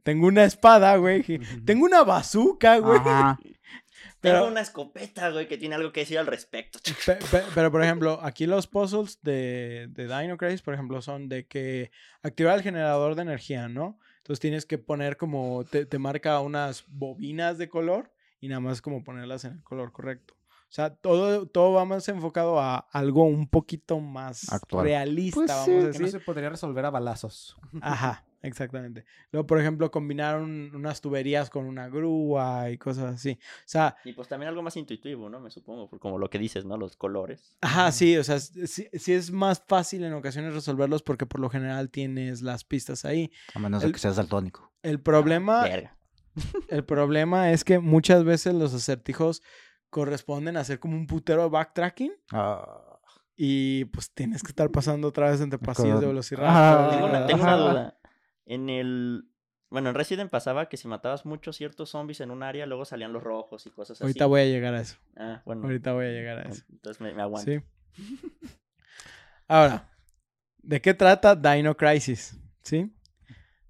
Tengo 0.03 0.27
una 0.27 0.45
espada, 0.45 0.97
güey. 0.97 1.23
Tengo 1.65 1.85
una 1.85 2.03
bazooka, 2.03 2.79
güey. 2.79 2.99
Ajá. 2.99 3.39
pero- 4.21 4.39
Tengo 4.41 4.49
una 4.51 4.61
escopeta, 4.61 5.31
güey, 5.31 5.47
que 5.47 5.57
tiene 5.59 5.75
algo 5.77 5.93
que 5.93 6.01
decir 6.01 6.19
al 6.19 6.27
respecto. 6.27 6.79
Pe- 7.07 7.17
pe- 7.31 7.43
Pero, 7.55 7.71
por 7.71 7.83
ejemplo, 7.83 8.19
aquí 8.23 8.47
los 8.47 8.67
puzzles 8.67 9.21
de, 9.23 9.87
de 9.91 10.07
Dino 10.09 10.37
Crisis, 10.37 10.63
por 10.63 10.75
ejemplo, 10.75 11.01
son 11.03 11.29
de 11.29 11.47
que 11.47 11.91
activar 12.23 12.57
el 12.57 12.63
generador 12.63 13.15
de 13.15 13.23
energía, 13.23 13.69
¿no? 13.69 13.99
Entonces 14.19 14.41
tienes 14.41 14.67
que 14.67 14.79
poner 14.79 15.17
como, 15.17 15.65
te, 15.65 15.87
te 15.87 15.99
marca 16.01 16.41
unas 16.41 16.85
bobinas 16.89 17.59
de 17.59 17.69
color 17.69 18.13
y 18.41 18.49
nada 18.49 18.61
más 18.61 18.83
como 18.83 19.05
ponerlas 19.05 19.45
en 19.45 19.53
el 19.53 19.63
color 19.63 19.93
correcto. 19.93 20.35
O 20.69 20.73
sea, 20.77 20.91
todo, 20.97 21.47
todo 21.47 21.75
va 21.75 21.85
más 21.85 22.09
enfocado 22.09 22.59
a 22.61 22.79
algo 22.91 23.23
un 23.23 23.47
poquito 23.49 24.01
más 24.01 24.53
Actual. 24.53 24.85
realista, 24.85 25.37
Pues 25.37 25.49
vamos 25.49 25.65
sí, 25.65 25.71
a 25.71 25.75
Que 25.77 25.81
no 25.85 25.87
decir. 25.91 26.09
se 26.11 26.19
podría 26.21 26.49
resolver 26.51 26.85
a 26.85 26.91
balazos. 26.91 27.57
Ajá, 27.81 28.25
exactamente. 28.47 29.05
Luego, 29.33 29.47
por 29.47 29.61
ejemplo, 29.61 29.91
combinar 29.91 30.41
un- 30.41 30.71
unas 30.75 31.01
tuberías 31.01 31.51
con 31.51 31.67
una 31.67 31.89
grúa 31.89 32.71
y 32.71 32.79
cosas 32.79 33.15
así. 33.15 33.39
O 33.41 33.63
sea, 33.67 33.97
Y 34.05 34.13
pues 34.13 34.29
también 34.29 34.49
algo 34.49 34.63
más 34.63 34.77
intuitivo, 34.77 35.29
¿no? 35.29 35.41
Me 35.41 35.51
supongo, 35.51 35.89
por 35.89 35.99
como 35.99 36.19
lo 36.19 36.31
que 36.31 36.39
dices, 36.39 36.65
¿no? 36.65 36.77
Los 36.77 36.97
colores. 36.97 37.57
Ajá, 37.61 37.93
sí, 37.93 38.17
o 38.17 38.25
sea, 38.25 38.39
sí, 38.41 38.89
sí 38.93 39.13
es 39.13 39.31
más 39.31 39.63
fácil 39.67 40.05
en 40.05 40.13
ocasiones 40.15 40.55
resolverlos 40.55 41.03
porque 41.03 41.27
por 41.27 41.41
lo 41.41 41.51
general 41.51 41.91
tienes 41.91 42.43
las 42.43 42.65
pistas 42.65 43.05
ahí. 43.05 43.31
A 43.55 43.59
menos 43.59 43.83
de 43.83 43.93
que 43.93 43.99
seas 43.99 44.17
daltónico. 44.17 44.73
El 44.83 45.01
problema, 45.01 45.63
Verga. 45.65 45.97
el 46.69 46.85
problema 46.85 47.51
es 47.53 47.65
que 47.65 47.79
muchas 47.79 48.25
veces 48.25 48.55
los 48.55 48.75
acertijos 48.75 49.43
corresponden 49.91 50.57
a 50.57 50.61
hacer 50.61 50.79
como 50.81 50.97
un 50.97 51.07
putero 51.07 51.43
de 51.45 51.49
backtracking 51.49 52.13
Ah, 52.33 52.83
y 53.37 53.85
pues 53.87 54.11
tienes 54.13 54.43
que 54.43 54.49
estar 54.49 54.71
pasando 54.71 55.09
otra 55.09 55.31
vez 55.31 55.41
entre 55.41 55.59
pasillos 55.59 56.01
de. 56.01 56.07
Ah, 56.39 56.89
Tengo 56.91 57.07
una, 57.07 57.27
tengo 57.27 57.43
una 57.43 57.53
ajá. 57.55 57.57
duda. 57.63 57.96
En 58.47 58.71
el. 58.71 59.29
Bueno, 59.69 59.89
en 59.89 59.95
Resident 59.97 60.31
pasaba 60.31 60.69
que 60.69 60.77
si 60.77 60.87
matabas 60.87 61.27
muchos 61.27 61.57
ciertos 61.57 61.91
zombies 61.91 62.21
en 62.21 62.31
un 62.31 62.43
área, 62.45 62.67
luego 62.67 62.85
salían 62.85 63.13
los 63.13 63.23
rojos 63.23 63.67
y 63.67 63.71
cosas 63.71 63.97
así. 63.99 64.05
Ahorita 64.05 64.27
voy 64.27 64.41
a 64.43 64.45
llegar 64.45 64.75
a 64.75 64.81
eso. 64.81 64.97
Ah, 65.17 65.43
bueno. 65.45 65.65
Ahorita 65.65 65.93
voy 65.93 66.07
a 66.07 66.11
llegar 66.11 66.39
a 66.39 66.43
eso. 66.43 66.63
Entonces 66.71 67.01
me, 67.01 67.13
me 67.13 67.23
aguanto. 67.23 67.51
Sí. 67.51 67.61
Ahora, 69.49 69.89
¿de 70.63 70.81
qué 70.81 70.95
trata 70.95 71.35
Dino 71.35 71.77
Crisis? 71.77 72.39
¿Sí? 72.63 72.93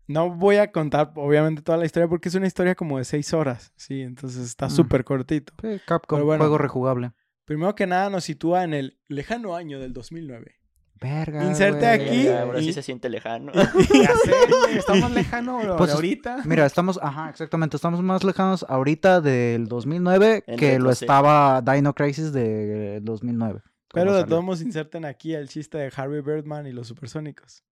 No 0.07 0.31
voy 0.31 0.57
a 0.57 0.71
contar, 0.71 1.13
obviamente, 1.17 1.63
toda 1.63 1.79
la 1.79 1.85
historia 1.87 2.09
porque 2.09 2.29
es 2.29 2.35
una 2.35 2.47
historia 2.47 2.75
como 2.75 2.99
de 2.99 3.05
seis 3.05 3.33
horas. 3.35 3.73
Sí, 3.77 4.03
entonces 4.03 4.45
está 4.47 4.67
Mm. 4.67 4.71
súper 4.71 5.05
cortito. 5.05 5.53
sí, 5.61 5.81
Capcom, 5.87 6.19
Pero 6.19 6.27
bueno. 6.27 6.45
juego 6.45 6.59
rejugable. 6.59 7.13
Primero 7.45 7.75
que 7.75 7.87
nada, 7.87 8.11
nos 8.11 8.25
sitúa 8.25 8.65
en 8.65 8.75
el 8.75 8.99
lejano 9.09 9.55
año 9.57 9.81
del 9.81 9.93
2009. 9.93 10.57
Verga. 11.01 11.45
Inserte 11.45 11.79
güey. 11.97 12.09
aquí. 12.09 12.25
Verga, 12.25 12.43
ahora 12.43 12.61
y- 12.61 12.65
sí 12.65 12.73
se 12.73 12.83
siente 12.83 13.09
lejano. 13.11 13.53
Ya 13.53 13.63
sé, 13.63 14.33
güey, 14.65 14.79
está 14.79 14.95
más 14.95 15.11
lejano 15.13 15.59
bro, 15.61 15.77
Pues 15.77 15.91
ahorita. 15.93 16.39
Mira, 16.45 16.65
estamos, 16.67 16.99
ajá, 17.03 17.29
exactamente, 17.31 17.77
estamos 17.77 18.03
más 18.03 18.25
lejanos 18.25 18.65
ahorita 18.69 19.21
del 19.21 19.67
2009 19.69 20.45
En 20.47 20.57
que 20.59 20.79
lo 20.79 20.91
estaba 20.91 21.61
Dino 21.63 21.95
Crisis 21.95 22.33
de 22.33 23.01
2009. 23.03 23.61
Pero 23.93 24.15
de 24.15 24.25
todos 24.25 24.43
modos 24.45 24.61
inserten 24.63 25.05
aquí 25.05 25.35
el 25.35 25.49
chiste 25.49 25.79
de 25.79 25.93
Harvey 25.95 26.21
Birdman 26.21 26.67
y 26.67 26.73
los 26.73 26.87
supersónicos. 26.89 27.63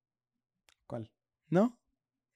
¿Cuál? 0.87 1.11
¿No? 1.49 1.79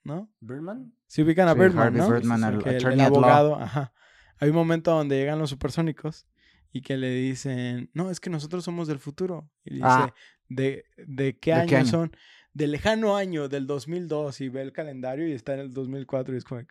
¿No? 0.05 0.31
¿Birdman? 0.41 0.95
Si 1.07 1.23
ubican 1.23 1.49
a 1.49 1.53
Sí, 1.53 1.59
Birdman, 1.59 1.87
Harvey 1.89 2.01
¿no? 2.01 2.09
Birdman, 2.11 2.45
el 2.67 2.97
law. 2.99 3.07
abogado, 3.07 3.57
ajá. 3.57 3.93
Hay 4.41 4.51
un 4.51 4.55
momento 4.57 4.91
donde 4.93 5.17
llegan 5.17 5.39
los 5.39 5.51
supersónicos 5.51 6.27
y 6.73 6.83
que 6.83 6.97
le 6.97 7.11
dicen, 7.11 7.91
no, 7.95 8.11
es 8.11 8.21
que 8.21 8.31
nosotros 8.31 8.65
somos 8.65 8.89
del 8.89 8.99
futuro. 8.99 9.51
Y 9.65 9.75
dice, 9.75 9.87
Ah. 9.87 10.13
¿De, 10.49 10.85
¿de 10.97 11.37
qué 11.39 11.51
¿De 11.53 11.57
año 11.61 11.69
qué 11.69 11.77
año? 11.77 11.87
son? 11.87 12.13
del 12.55 12.73
lejano 12.73 13.17
año 13.17 13.49
del 13.49 13.67
2002 13.67 14.41
y 14.41 14.49
ve 14.49 14.63
el 14.63 14.73
calendario 14.73 15.29
y 15.29 15.33
está 15.33 15.55
en 15.55 15.61
el 15.61 15.73
2004 15.73 16.35
y 16.35 16.39
es 16.39 16.45
como... 16.45 16.63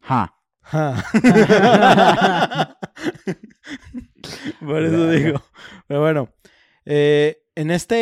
Ja. 0.00 0.34
"Ja". 0.62 1.04
Por 4.60 4.82
eso 4.82 5.10
digo. 5.10 5.42
Pero 5.86 6.00
bueno, 6.00 6.28
eh, 6.86 7.42
en, 7.54 7.70
este, 7.70 7.96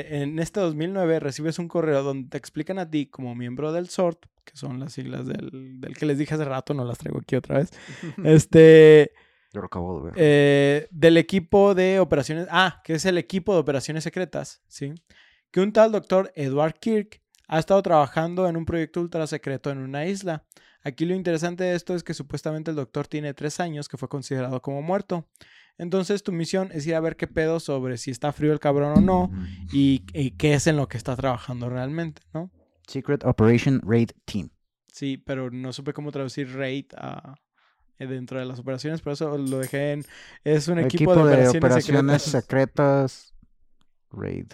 eh, 0.00 0.22
en 0.22 0.38
este 0.38 0.60
2009 0.60 1.20
recibes 1.20 1.58
un 1.58 1.68
correo 1.68 2.02
donde 2.02 2.28
te 2.28 2.38
explican 2.38 2.78
a 2.78 2.90
ti 2.90 3.06
como 3.06 3.34
miembro 3.34 3.72
del 3.72 3.88
SORT, 3.88 4.26
que 4.44 4.56
son 4.56 4.80
las 4.80 4.92
siglas 4.92 5.26
del, 5.26 5.80
del 5.80 5.96
que 5.96 6.06
les 6.06 6.18
dije 6.18 6.34
hace 6.34 6.44
rato, 6.44 6.74
no 6.74 6.84
las 6.84 6.98
traigo 6.98 7.20
aquí 7.20 7.36
otra 7.36 7.58
vez, 7.58 7.70
este, 8.24 9.12
Yo 9.52 9.60
lo 9.60 9.66
acabo 9.66 9.98
de 9.98 10.04
ver. 10.04 10.14
eh, 10.16 10.88
del 10.90 11.16
equipo 11.16 11.74
de 11.74 11.98
operaciones, 11.98 12.46
ah, 12.50 12.80
que 12.84 12.94
es 12.94 13.04
el 13.04 13.18
equipo 13.18 13.52
de 13.54 13.60
operaciones 13.60 14.04
secretas, 14.04 14.62
¿sí? 14.68 14.94
Que 15.50 15.60
un 15.60 15.72
tal 15.72 15.90
doctor 15.90 16.32
Edward 16.36 16.74
Kirk 16.78 17.20
ha 17.48 17.58
estado 17.58 17.82
trabajando 17.82 18.48
en 18.48 18.56
un 18.56 18.64
proyecto 18.64 19.00
ultra 19.00 19.26
secreto 19.26 19.70
en 19.70 19.78
una 19.78 20.06
isla. 20.06 20.44
Aquí 20.82 21.04
lo 21.04 21.14
interesante 21.14 21.64
de 21.64 21.74
esto 21.74 21.94
es 21.94 22.04
que 22.04 22.14
supuestamente 22.14 22.70
el 22.70 22.76
doctor 22.76 23.08
tiene 23.08 23.34
tres 23.34 23.58
años 23.60 23.88
que 23.88 23.96
fue 23.96 24.08
considerado 24.08 24.62
como 24.62 24.82
muerto. 24.82 25.26
Entonces 25.76 26.22
tu 26.22 26.30
misión 26.30 26.70
es 26.72 26.86
ir 26.86 26.94
a 26.94 27.00
ver 27.00 27.16
qué 27.16 27.26
pedo 27.26 27.58
sobre 27.58 27.98
si 27.98 28.10
está 28.12 28.32
frío 28.32 28.52
el 28.52 28.60
cabrón 28.60 28.98
o 28.98 29.00
no 29.00 29.30
y, 29.72 30.04
y 30.12 30.30
qué 30.32 30.54
es 30.54 30.66
en 30.68 30.76
lo 30.76 30.86
que 30.88 30.96
está 30.96 31.16
trabajando 31.16 31.68
realmente, 31.68 32.22
¿no? 32.32 32.50
Secret 32.86 33.24
Operation 33.24 33.80
Raid 33.84 34.10
Team. 34.24 34.50
Sí, 34.92 35.16
pero 35.16 35.50
no 35.50 35.72
supe 35.72 35.92
cómo 35.92 36.12
traducir 36.12 36.54
raid 36.54 36.86
a, 36.96 37.34
dentro 38.06 38.38
de 38.38 38.46
las 38.46 38.58
operaciones, 38.58 39.00
por 39.00 39.12
eso 39.12 39.36
lo 39.36 39.58
dejé 39.58 39.92
en... 39.92 40.04
Es 40.44 40.68
un 40.68 40.78
equipo, 40.78 41.14
de 41.14 41.48
operaciones, 41.48 42.22
secretas. 42.22 42.22
secretas. 42.22 43.34
Raid. 44.12 44.52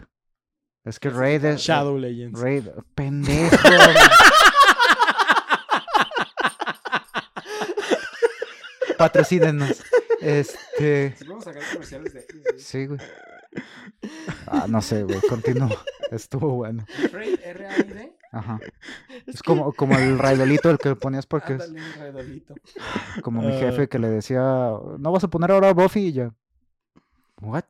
Es 0.84 1.00
que 1.00 1.10
Raid 1.10 1.44
es. 1.44 1.60
Shadow 1.60 1.98
Legends. 1.98 2.40
Raid. 2.40 2.68
Pendejo. 2.94 3.56
Patrocínenos. 8.96 9.82
Este. 10.20 11.16
Vamos 11.26 11.46
a 11.46 11.52
sacar 11.52 11.68
comerciales 11.72 12.14
de 12.14 12.20
aquí. 12.20 12.38
Sí, 12.58 12.86
güey. 12.86 13.00
Ah, 14.46 14.66
no 14.68 14.80
sé, 14.82 15.02
güey. 15.02 15.20
Continúo. 15.28 15.68
Estuvo 16.10 16.54
bueno. 16.54 16.84
Raid. 17.12 17.38
Ajá. 18.32 18.60
Es 19.26 19.42
como, 19.42 19.72
como 19.72 19.96
el 19.98 20.18
raidolito 20.18 20.70
el 20.70 20.78
que 20.78 20.94
ponías 20.94 21.26
porque 21.26 21.54
es 21.54 21.62
Ándale, 21.62 21.86
un 21.86 21.94
raidolito. 22.00 22.54
como 23.22 23.42
mi 23.42 23.54
Ah. 23.54 23.58
jefe 23.58 23.88
que 23.88 23.98
le 23.98 24.08
decía, 24.08 24.40
no 24.40 25.12
vas 25.12 25.24
a 25.24 25.28
poner 25.28 25.50
ahora 25.50 25.70
a 25.70 25.74
Buffy 25.74 26.08
y 26.08 26.12
ya. 26.12 26.34
¿What? 27.40 27.64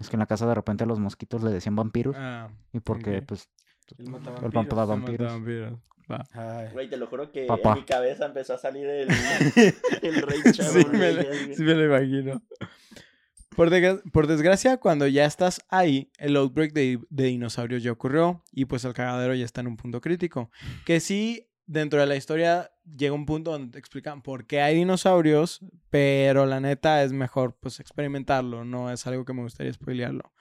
Es 0.00 0.08
que 0.08 0.16
en 0.16 0.20
la 0.20 0.26
casa 0.26 0.46
de 0.46 0.54
repente 0.54 0.84
a 0.84 0.86
los 0.86 0.98
mosquitos 0.98 1.42
le 1.42 1.50
decían 1.50 1.76
vampiros. 1.76 2.14
Ah, 2.18 2.48
Y 2.72 2.80
porque, 2.80 3.18
ok. 3.18 3.24
pues, 3.26 3.48
el 3.98 4.08
mataba 4.52 4.84
vampiros. 4.86 5.32
vampiros. 5.32 5.74
Va. 6.10 6.24
Ay. 6.32 6.68
Güey, 6.72 6.90
te 6.90 6.96
lo 6.96 7.06
juro 7.06 7.30
que 7.30 7.46
Papá. 7.46 7.70
en 7.72 7.78
mi 7.78 7.84
cabeza 7.84 8.26
empezó 8.26 8.54
a 8.54 8.58
salir 8.58 8.86
el, 8.86 9.08
el 10.02 10.22
Rey 10.22 10.40
Sí 10.52 10.62
me, 10.90 11.12
Legends, 11.12 11.56
sí 11.56 11.62
me 11.62 11.74
lo 11.74 11.84
imagino. 11.86 12.42
Por, 13.56 13.70
desgra- 13.70 14.02
por 14.12 14.26
desgracia, 14.26 14.78
cuando 14.78 15.06
ya 15.06 15.26
estás 15.26 15.60
ahí, 15.68 16.10
el 16.18 16.36
outbreak 16.36 16.72
de, 16.72 16.98
de 17.10 17.24
dinosaurios 17.24 17.82
ya 17.82 17.92
ocurrió 17.92 18.42
y 18.50 18.64
pues 18.64 18.84
el 18.84 18.94
cagadero 18.94 19.34
ya 19.34 19.44
está 19.44 19.60
en 19.60 19.66
un 19.66 19.76
punto 19.76 20.00
crítico. 20.00 20.50
Que 20.86 21.00
sí, 21.00 21.48
dentro 21.66 22.00
de 22.00 22.06
la 22.06 22.16
historia 22.16 22.70
llega 22.84 23.14
un 23.14 23.26
punto 23.26 23.52
donde 23.52 23.72
te 23.72 23.78
explican 23.78 24.22
por 24.22 24.46
qué 24.46 24.60
hay 24.62 24.76
dinosaurios, 24.76 25.60
pero 25.90 26.46
la 26.46 26.60
neta 26.60 27.02
es 27.02 27.12
mejor 27.12 27.56
pues 27.60 27.78
experimentarlo, 27.78 28.64
no 28.64 28.90
es 28.90 29.06
algo 29.06 29.24
que 29.24 29.32
me 29.34 29.42
gustaría 29.42 29.72
spoilearlo. 29.72 30.32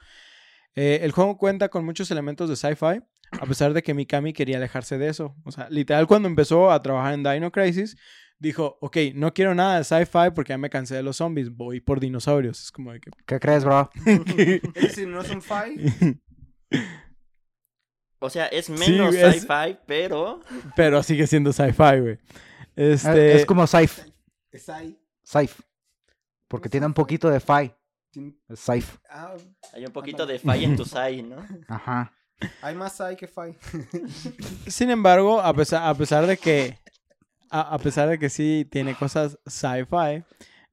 Eh, 0.76 1.01
el 1.03 1.12
juego 1.12 1.38
cuenta 1.38 1.70
con 1.70 1.84
muchos 1.84 2.09
elementos 2.12 2.49
de 2.49 2.55
sci-fi, 2.55 3.01
a 3.39 3.45
pesar 3.45 3.74
de 3.74 3.84
que 3.84 3.93
Mikami 3.93 4.34
quería 4.34 4.57
alejarse 4.57 4.97
de 4.97 5.09
eso. 5.09 5.36
O 5.43 5.51
sea, 5.51 5.70
literal 5.70 6.07
cuando 6.07 6.28
empezó 6.30 6.72
a 6.72 6.82
trabajar 6.82 7.14
en 7.14 7.24
Dino 7.24 7.51
Crisis, 7.51 7.97
dijo, 8.41 8.77
ok, 8.81 8.97
no 9.13 9.33
quiero 9.33 9.53
nada 9.55 9.77
de 9.77 9.83
sci-fi 9.83 10.31
porque 10.33 10.49
ya 10.53 10.57
me 10.57 10.69
cansé 10.69 10.95
de 10.95 11.03
los 11.03 11.17
zombies, 11.17 11.49
voy 11.55 11.79
por 11.79 11.99
dinosaurios. 11.99 12.61
Es 12.63 12.71
como 12.71 12.91
de 12.91 12.99
que... 12.99 13.11
¿qué 13.25 13.39
crees, 13.39 13.63
bro? 13.63 13.89
Es 14.05 14.73
decir, 14.73 15.07
no 15.07 15.21
es 15.21 15.29
un 15.29 15.41
fight. 15.41 15.79
O 18.19 18.29
sea, 18.29 18.47
es 18.47 18.65
Sí, 18.65 18.71
menos 18.73 19.15
es- 19.15 19.41
sci-fi, 19.41 19.77
pero 19.85 20.41
Pero 20.75 21.01
sigue 21.03 21.25
siendo 21.27 21.53
sci-fi, 21.53 21.99
güey. 21.99 22.19
Es- 22.75 23.05
Este... 23.05 23.35
Es 23.37 23.45
como. 23.45 23.63
Es 23.63 24.69
ahí. 24.69 24.97
Saif. 25.23 25.59
Porque 26.47 26.67
tiene 26.69 26.85
un 26.85 26.93
poquito 26.93 27.29
de 27.29 27.39
Fi. 27.39 27.71
Saif. 28.53 28.97
Ah, 29.09 29.33
hay 29.73 29.85
un 29.85 29.93
poquito 29.93 30.25
de 30.25 30.37
fi 30.37 30.65
en 30.65 30.75
tu 30.75 30.83
sai, 30.83 31.21
¿no? 31.23 31.37
Ajá. 31.69 32.11
hay 32.61 32.75
más 32.75 32.99
hay 32.99 33.15
que 33.15 33.27
fight. 33.27 33.55
Sin 34.67 34.89
embargo, 34.89 35.39
a 35.39 35.53
pesar, 35.53 35.87
a 35.87 35.93
pesar 35.93 36.27
de 36.27 36.35
que 36.35 36.77
a, 37.51 37.61
a 37.75 37.77
pesar 37.79 38.09
de 38.09 38.17
que 38.17 38.29
sí 38.29 38.67
tiene 38.71 38.95
cosas 38.95 39.37
sci-fi, 39.45 40.23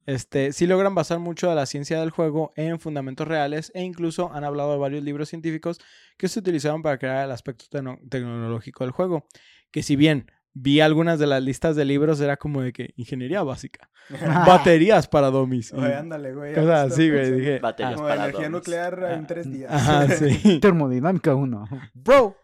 este, 0.05 0.53
sí 0.53 0.65
logran 0.65 0.95
basar 0.95 1.19
mucho 1.19 1.49
de 1.49 1.55
la 1.55 1.65
ciencia 1.67 1.99
del 1.99 2.09
juego 2.09 2.51
en 2.55 2.79
fundamentos 2.79 3.27
reales 3.27 3.71
e 3.75 3.83
incluso 3.83 4.33
han 4.33 4.43
hablado 4.43 4.71
de 4.71 4.79
varios 4.79 5.03
libros 5.03 5.29
científicos 5.29 5.79
que 6.17 6.27
se 6.27 6.39
utilizaron 6.39 6.81
para 6.81 6.97
crear 6.97 7.25
el 7.25 7.31
aspecto 7.31 7.65
tecno- 7.69 7.99
tecnológico 8.09 8.83
del 8.85 8.91
juego. 8.91 9.27
Que 9.71 9.83
si 9.83 9.95
bien 9.95 10.31
vi 10.53 10.79
algunas 10.81 11.19
de 11.19 11.27
las 11.27 11.43
listas 11.43 11.75
de 11.75 11.85
libros, 11.85 12.19
era 12.21 12.37
como 12.37 12.61
de 12.63 12.73
que 12.73 12.93
ingeniería 12.97 13.43
básica, 13.43 13.89
baterías 14.47 15.07
para 15.07 15.27
dummies. 15.29 15.71
y 15.71 15.75
Oye, 15.75 15.93
ándale, 15.93 16.33
güey. 16.33 16.55
ya 16.55 16.81
así, 16.83 17.03
está 17.07 17.15
güey. 17.19 17.31
Dije, 17.39 17.59
Baterías 17.59 17.93
ah, 17.93 17.95
Como 17.95 18.07
para 18.07 18.23
energía 18.25 18.49
nuclear 18.49 19.07
en 19.11 19.27
tres 19.27 19.51
días. 19.51 19.71
ajá, 19.71 20.07
sí. 20.07 20.59
Termodinámica 20.61 21.35
1. 21.35 21.65
Bro. 21.93 22.35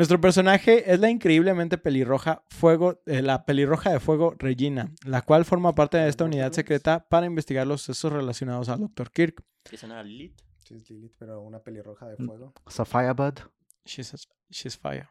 Nuestro 0.00 0.18
personaje 0.18 0.90
es 0.90 0.98
la 0.98 1.10
increíblemente 1.10 1.76
pelirroja 1.76 2.42
fuego, 2.48 3.02
eh, 3.04 3.20
la 3.20 3.44
pelirroja 3.44 3.90
de 3.92 4.00
fuego 4.00 4.34
Regina, 4.38 4.94
la 5.04 5.20
cual 5.20 5.44
forma 5.44 5.74
parte 5.74 5.98
de 5.98 6.08
esta 6.08 6.24
unidad 6.24 6.52
secreta 6.52 7.06
para 7.06 7.26
investigar 7.26 7.66
los 7.66 7.82
sucesos 7.82 8.10
relacionados 8.10 8.70
al 8.70 8.80
Dr. 8.80 9.10
Kirk. 9.10 9.44
Que 9.62 9.76
suena 9.76 10.00
a 10.00 10.02
Lilith. 10.02 10.40
Sí, 10.64 10.76
es 10.76 10.88
Lilith, 10.88 11.12
pero 11.18 11.42
una 11.42 11.58
pelirroja 11.62 12.08
de 12.08 12.16
Mm. 12.18 12.26
fuego. 12.26 12.54
Sapphire 12.66 13.12
Bud. 13.12 13.40
She's, 13.84 14.14
a- 14.14 14.16
she's 14.48 14.78
fire. 14.78 15.06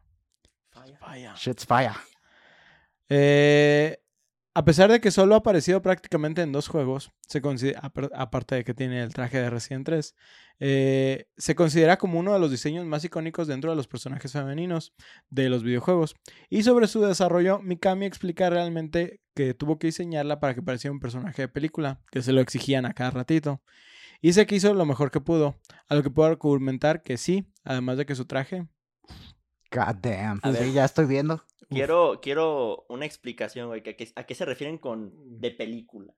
Fire. 0.71 0.97
Fire. 0.97 1.31
Shit's 1.35 1.67
fire. 1.67 1.91
Eh, 3.09 3.95
a 4.55 4.65
pesar 4.65 4.91
de 4.91 4.99
que 4.99 5.11
solo 5.11 5.35
ha 5.35 5.39
aparecido 5.39 5.81
prácticamente 5.81 6.41
en 6.41 6.51
dos 6.51 6.67
juegos, 6.67 7.11
se 7.27 7.41
considera, 7.41 7.81
apar- 7.81 8.09
aparte 8.15 8.55
de 8.55 8.63
que 8.63 8.73
tiene 8.73 9.01
el 9.01 9.13
traje 9.13 9.37
de 9.39 9.49
Resident 9.49 9.85
3, 9.85 10.15
eh, 10.59 11.27
se 11.37 11.55
considera 11.55 11.97
como 11.97 12.19
uno 12.19 12.33
de 12.33 12.39
los 12.39 12.51
diseños 12.51 12.85
más 12.85 13.05
icónicos 13.05 13.47
dentro 13.47 13.69
de 13.69 13.75
los 13.77 13.87
personajes 13.87 14.31
femeninos 14.33 14.93
de 15.29 15.49
los 15.49 15.63
videojuegos. 15.63 16.15
Y 16.49 16.63
sobre 16.63 16.87
su 16.87 17.01
desarrollo, 17.01 17.59
Mikami 17.61 18.05
explica 18.05 18.49
realmente 18.49 19.21
que 19.35 19.53
tuvo 19.53 19.79
que 19.79 19.87
diseñarla 19.87 20.39
para 20.39 20.53
que 20.55 20.61
pareciera 20.61 20.91
un 20.91 20.99
personaje 20.99 21.43
de 21.43 21.47
película, 21.47 22.01
que 22.11 22.21
se 22.21 22.33
lo 22.33 22.41
exigían 22.41 22.85
a 22.85 22.93
cada 22.93 23.11
ratito. 23.11 23.61
Y 24.21 24.33
sé 24.33 24.45
que 24.45 24.55
hizo 24.55 24.73
lo 24.73 24.85
mejor 24.85 25.11
que 25.11 25.21
pudo, 25.21 25.55
a 25.87 25.95
lo 25.95 26.03
que 26.03 26.09
puedo 26.09 26.27
argumentar 26.27 27.03
que 27.03 27.15
sí, 27.17 27.49
además 27.63 27.97
de 27.97 28.05
que 28.05 28.15
su 28.15 28.25
traje 28.25 28.67
God 29.71 29.95
damn. 30.01 30.41
Sí, 30.43 30.73
ya 30.73 30.83
estoy 30.85 31.05
viendo. 31.05 31.45
Quiero, 31.69 32.19
quiero 32.21 32.85
una 32.89 33.05
explicación, 33.05 33.67
güey. 33.67 33.83
que- 33.83 33.95
que- 33.95 34.11
¿A 34.15 34.23
qué 34.23 34.33
se 34.35 34.45
refieren 34.45 34.77
con 34.77 35.11
de 35.39 35.51
película? 35.51 36.13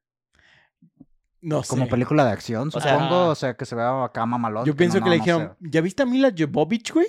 no 1.41 1.63
sé. 1.63 1.69
Como 1.69 1.87
película 1.89 2.23
de 2.25 2.31
acción, 2.31 2.71
supongo. 2.71 3.29
O 3.29 3.35
sea, 3.35 3.55
que 3.57 3.65
se 3.65 3.75
vea 3.75 4.03
acá 4.05 4.25
mamalón. 4.25 4.63
Yo 4.65 4.75
pienso 4.75 4.99
no, 4.99 5.03
que 5.05 5.09
le 5.09 5.17
no 5.17 5.23
dijeron, 5.23 5.57
¿ya 5.59 5.81
viste 5.81 6.03
a 6.03 6.05
Mila 6.05 6.31
Jovovich, 6.37 6.93
güey? 6.93 7.07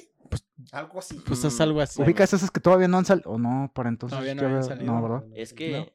Algo 0.72 0.98
así. 1.00 1.20
Pues 1.26 1.44
es 1.44 1.58
Mm, 1.58 1.62
algo 1.62 1.80
así. 1.82 2.00
¿Ubicas 2.02 2.32
esas 2.32 2.50
que 2.50 2.58
todavía 2.60 2.88
no 2.88 2.96
han 2.98 3.04
salido? 3.04 3.30
O 3.30 3.38
no, 3.38 3.70
para 3.74 3.90
entonces. 3.90 4.16
Todavía 4.18 4.34
no 4.34 4.46
habían 4.48 4.64
salido. 4.64 4.90
No, 4.92 5.02
¿verdad? 5.02 5.24
Es 5.34 5.52
que, 5.52 5.92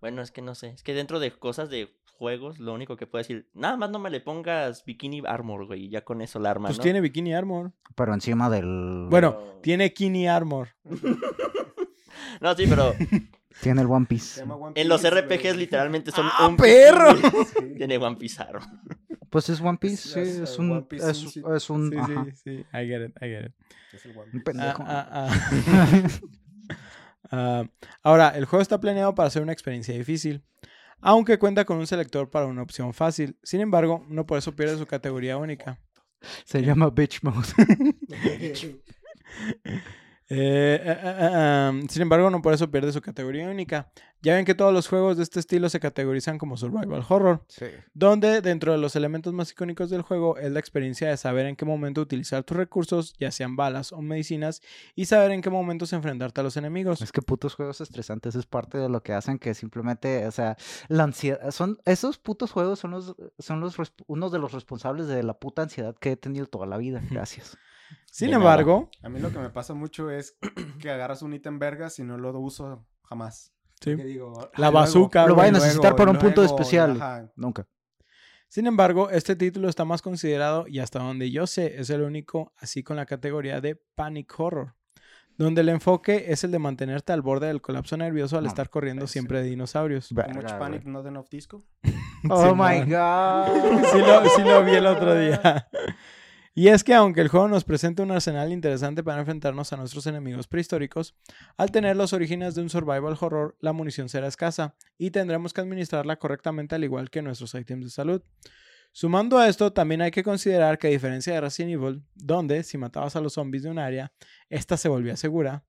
bueno, 0.00 0.20
es 0.22 0.32
que 0.32 0.42
no 0.42 0.54
sé. 0.56 0.70
Es 0.70 0.82
que 0.82 0.92
dentro 0.94 1.20
de 1.20 1.30
cosas 1.30 1.70
de 1.70 1.96
juegos, 2.18 2.58
lo 2.58 2.72
único 2.74 2.96
que 2.96 3.06
puedo 3.06 3.20
decir, 3.22 3.48
nada 3.54 3.76
más 3.76 3.90
no 3.90 3.98
me 4.00 4.10
le 4.10 4.20
pongas 4.20 4.84
bikini 4.84 5.22
armor, 5.24 5.66
güey. 5.66 5.84
y 5.84 5.88
Ya 5.90 6.02
con 6.04 6.22
eso 6.22 6.40
la 6.40 6.50
arma, 6.50 6.68
Pues 6.68 6.78
¿no? 6.78 6.82
tiene 6.82 7.00
bikini 7.00 7.34
armor. 7.34 7.72
Pero 7.94 8.12
encima 8.14 8.50
del. 8.50 9.06
Bueno, 9.08 9.36
Pero- 9.38 9.60
tiene 9.62 9.92
kini 9.92 10.26
armor. 10.26 10.70
No, 12.40 12.54
sí, 12.54 12.66
pero 12.68 12.94
Tiene 13.62 13.80
el 13.80 13.86
One 13.86 14.04
Se 14.04 14.08
Piece. 14.08 14.40
llama 14.40 14.56
One 14.56 14.78
en 14.80 14.88
los 14.88 15.02
RPGs 15.08 15.56
literalmente 15.56 16.10
son 16.10 16.26
¡Ah, 16.30 16.46
un 16.48 16.56
perro! 16.56 17.14
Sí. 17.46 17.74
Tiene 17.76 17.96
One 17.96 18.16
Piece 18.16 18.42
armor. 18.42 18.62
Pues 19.30 19.48
es 19.48 19.60
One 19.60 19.78
Piece, 19.78 20.08
sí. 20.08 20.20
Es, 20.20 20.28
Es 20.38 20.58
eh, 20.58 20.60
un. 20.60 20.70
One 20.72 20.82
Piece 20.82 21.10
Es, 21.10 21.18
Shit. 21.18 21.44
es 21.54 21.70
un. 21.70 21.90
Sí, 21.90 21.96
ajá. 21.98 22.24
sí, 22.26 22.32
sí. 22.44 22.50
I 22.72 22.86
get 22.86 23.06
it, 23.08 23.16
I 23.22 23.26
get 23.26 23.46
it. 23.46 23.52
Es 23.92 24.04
el 24.04 24.10
One 24.12 24.24
Un 24.26 24.30
Piece. 24.32 24.42
pendejo. 24.44 24.82
Ah, 24.86 25.08
ah, 25.10 25.28
ah. 25.68 26.08
Ah, 27.32 27.64
ahora, 28.04 28.28
el 28.36 28.44
juego 28.44 28.62
está 28.62 28.78
planeado 28.80 29.14
para 29.14 29.28
ser 29.30 29.42
una 29.42 29.52
experiencia 29.52 29.92
difícil, 29.96 30.44
aunque 31.00 31.38
cuenta 31.40 31.64
con 31.64 31.76
un 31.78 31.86
selector 31.86 32.30
para 32.30 32.46
una 32.46 32.62
opción 32.62 32.94
fácil. 32.94 33.36
Sin 33.42 33.60
embargo, 33.60 34.04
no 34.08 34.26
por 34.26 34.38
eso 34.38 34.54
pierde 34.54 34.78
su 34.78 34.86
categoría 34.86 35.36
única. 35.36 35.80
Se 36.44 36.62
llama 36.62 36.90
Bitch 36.90 37.22
Mode. 37.22 37.96
Eh, 40.28 40.80
eh, 40.82 40.98
eh, 41.04 41.70
um, 41.70 41.88
sin 41.88 42.02
embargo, 42.02 42.30
no 42.30 42.42
por 42.42 42.52
eso 42.52 42.68
pierde 42.70 42.92
su 42.92 43.00
categoría 43.00 43.48
única. 43.48 43.88
Ya 44.22 44.34
ven 44.34 44.44
que 44.44 44.56
todos 44.56 44.72
los 44.72 44.88
juegos 44.88 45.16
de 45.18 45.22
este 45.22 45.38
estilo 45.38 45.68
se 45.68 45.78
categorizan 45.78 46.36
como 46.36 46.56
survival 46.56 47.04
horror, 47.08 47.44
Sí. 47.46 47.66
donde 47.94 48.40
dentro 48.40 48.72
de 48.72 48.78
los 48.78 48.96
elementos 48.96 49.32
más 49.32 49.52
icónicos 49.52 49.88
del 49.88 50.02
juego 50.02 50.36
es 50.36 50.50
la 50.50 50.58
experiencia 50.58 51.08
de 51.08 51.16
saber 51.16 51.46
en 51.46 51.54
qué 51.54 51.64
momento 51.64 52.00
utilizar 52.00 52.42
tus 52.42 52.56
recursos, 52.56 53.14
ya 53.18 53.30
sean 53.30 53.54
balas 53.54 53.92
o 53.92 54.02
medicinas, 54.02 54.62
y 54.96 55.04
saber 55.04 55.30
en 55.30 55.42
qué 55.42 55.50
momentos 55.50 55.92
enfrentarte 55.92 56.40
a 56.40 56.44
los 56.44 56.56
enemigos. 56.56 57.02
Es 57.02 57.12
que 57.12 57.22
putos 57.22 57.54
juegos 57.54 57.80
estresantes 57.80 58.34
es 58.34 58.46
parte 58.46 58.78
de 58.78 58.88
lo 58.88 59.02
que 59.04 59.12
hacen 59.12 59.38
que 59.38 59.54
simplemente, 59.54 60.26
o 60.26 60.32
sea, 60.32 60.56
la 60.88 61.04
ansiedad, 61.04 61.52
son, 61.52 61.78
esos 61.84 62.18
putos 62.18 62.50
juegos 62.50 62.80
son 62.80 62.90
los, 62.92 63.14
son 63.38 63.60
los, 63.60 63.76
unos 64.08 64.32
de 64.32 64.38
los 64.40 64.50
responsables 64.52 65.06
de 65.06 65.22
la 65.22 65.34
puta 65.34 65.62
ansiedad 65.62 65.94
que 65.94 66.12
he 66.12 66.16
tenido 66.16 66.46
toda 66.46 66.66
la 66.66 66.78
vida. 66.78 67.00
Gracias. 67.10 67.56
Sin 68.10 68.28
De 68.30 68.32
nada. 68.36 68.44
embargo, 68.44 68.90
A 69.02 69.08
mí 69.08 69.20
lo 69.20 69.30
que 69.30 69.38
me 69.38 69.50
pasa 69.50 69.74
mucho 69.74 70.10
es 70.10 70.36
que 70.80 70.90
agarras 70.90 71.22
un 71.22 71.34
ítem 71.34 71.58
vergas 71.58 71.98
y 71.98 72.02
no 72.04 72.16
lo 72.18 72.38
uso 72.38 72.86
jamás. 73.04 73.52
sí. 73.80 73.94
Digo, 73.94 74.32
La 74.56 74.68
"Ah, 74.68 74.70
luego, 74.70 74.72
bazooka, 74.72 75.26
Lo 75.26 75.34
voy 75.34 75.46
a 75.48 75.52
necesitar 75.52 75.90
luego, 75.92 75.96
para 75.96 76.10
un 76.12 76.18
punto 76.18 76.40
luego", 76.40 76.42
y 76.42 76.46
especial. 76.60 76.90
ajá. 76.92 77.30
Nunca. 77.36 77.66
Sin 78.48 78.66
embargo, 78.66 79.10
este 79.10 79.34
título 79.36 79.68
está 79.68 79.84
más 79.84 80.02
considerado 80.02 80.66
y 80.68 80.78
hasta 80.78 81.00
donde 81.00 81.30
yo 81.32 81.46
sé 81.46 81.80
es 81.80 81.90
el 81.90 82.02
único 82.02 82.52
así 82.58 82.82
con 82.84 82.96
la 82.96 83.04
categoría 83.04 83.60
de 83.60 83.74
Panic 83.96 84.32
Horror, 84.38 84.74
donde 85.36 85.60
el 85.62 85.68
enfoque 85.68 86.26
es 86.28 86.44
el 86.44 86.52
de 86.52 86.58
mantenerte 86.60 87.12
al 87.12 87.22
borde 87.22 87.48
del 87.48 87.60
colapso 87.60 87.96
nervioso 87.96 88.38
al 88.38 88.44
No, 88.44 88.48
estar 88.48 88.70
corriendo 88.70 89.06
siempre 89.08 89.42
de 89.42 89.48
dinosaurios. 89.50 90.12
Much 90.12 90.52
panic, 90.58 90.84
not 90.84 91.04
enough 91.06 91.28
disco. 91.28 91.64
Oh 92.30 92.54
my 92.54 92.80
god. 92.90 93.84
sí, 93.92 93.98
lo, 93.98 94.24
sí 94.30 94.42
lo 94.42 94.64
vi 94.64 94.72
el 94.72 94.86
otro 94.86 95.14
día. 95.14 95.68
Y 96.58 96.68
es 96.68 96.82
que 96.82 96.94
aunque 96.94 97.20
el 97.20 97.28
juego 97.28 97.48
nos 97.48 97.64
presenta 97.64 98.02
un 98.02 98.10
arsenal 98.10 98.50
interesante 98.50 99.04
para 99.04 99.20
enfrentarnos 99.20 99.74
a 99.74 99.76
nuestros 99.76 100.06
enemigos 100.06 100.46
prehistóricos, 100.46 101.14
al 101.58 101.70
tener 101.70 101.98
los 101.98 102.14
orígenes 102.14 102.54
de 102.54 102.62
un 102.62 102.70
survival 102.70 103.14
horror, 103.20 103.58
la 103.60 103.74
munición 103.74 104.08
será 104.08 104.26
escasa 104.26 104.74
y 104.96 105.10
tendremos 105.10 105.52
que 105.52 105.60
administrarla 105.60 106.16
correctamente 106.16 106.74
al 106.74 106.82
igual 106.82 107.10
que 107.10 107.20
nuestros 107.20 107.54
ítems 107.54 107.84
de 107.84 107.90
salud. 107.90 108.22
Sumando 108.90 109.36
a 109.36 109.48
esto, 109.48 109.74
también 109.74 110.00
hay 110.00 110.10
que 110.10 110.22
considerar 110.22 110.78
que 110.78 110.86
a 110.86 110.90
diferencia 110.90 111.34
de 111.34 111.42
Resident 111.42 111.74
Evil, 111.74 112.02
donde 112.14 112.62
si 112.62 112.78
matabas 112.78 113.16
a 113.16 113.20
los 113.20 113.34
zombies 113.34 113.64
de 113.64 113.68
un 113.68 113.78
área, 113.78 114.10
esta 114.48 114.78
se 114.78 114.88
volvía 114.88 115.18
segura, 115.18 115.62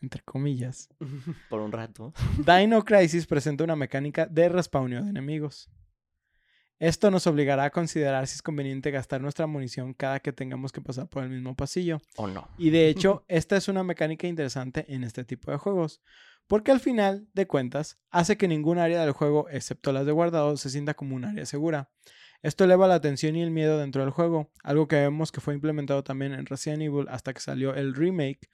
entre 0.00 0.22
comillas, 0.22 0.88
Por 1.50 1.60
un 1.60 1.70
rato. 1.70 2.14
Dino 2.38 2.82
Crisis 2.86 3.26
presenta 3.26 3.64
una 3.64 3.76
mecánica 3.76 4.24
de 4.24 4.48
respawneo 4.48 5.04
de 5.04 5.10
enemigos. 5.10 5.68
Esto 6.80 7.10
nos 7.10 7.26
obligará 7.28 7.64
a 7.64 7.70
considerar 7.70 8.26
si 8.26 8.34
es 8.34 8.42
conveniente 8.42 8.90
gastar 8.90 9.20
nuestra 9.20 9.46
munición 9.46 9.94
cada 9.94 10.18
que 10.18 10.32
tengamos 10.32 10.72
que 10.72 10.80
pasar 10.80 11.08
por 11.08 11.22
el 11.22 11.30
mismo 11.30 11.54
pasillo. 11.54 12.00
¿O 12.16 12.26
no? 12.26 12.48
Y 12.58 12.70
de 12.70 12.88
hecho, 12.88 13.24
esta 13.28 13.56
es 13.56 13.68
una 13.68 13.84
mecánica 13.84 14.26
interesante 14.26 14.86
en 14.92 15.04
este 15.04 15.24
tipo 15.24 15.50
de 15.52 15.58
juegos, 15.58 16.00
porque 16.48 16.72
al 16.72 16.80
final 16.80 17.28
de 17.34 17.46
cuentas 17.46 17.98
hace 18.10 18.36
que 18.36 18.48
ningún 18.48 18.78
área 18.78 19.02
del 19.02 19.12
juego, 19.12 19.48
excepto 19.50 19.92
las 19.92 20.06
de 20.06 20.12
guardado, 20.12 20.56
se 20.56 20.70
sienta 20.70 20.94
como 20.94 21.14
un 21.14 21.24
área 21.24 21.46
segura. 21.46 21.90
Esto 22.42 22.64
eleva 22.64 22.88
la 22.88 23.02
tensión 23.02 23.36
y 23.36 23.42
el 23.42 23.50
miedo 23.50 23.78
dentro 23.78 24.00
del 24.02 24.10
juego, 24.10 24.50
algo 24.62 24.88
que 24.88 24.96
vemos 24.96 25.30
que 25.30 25.42
fue 25.42 25.52
implementado 25.52 26.02
también 26.02 26.32
en 26.32 26.46
Resident 26.46 26.80
Evil 26.82 27.06
hasta 27.10 27.34
que 27.34 27.40
salió 27.40 27.74
el 27.74 27.94
remake 27.94 28.48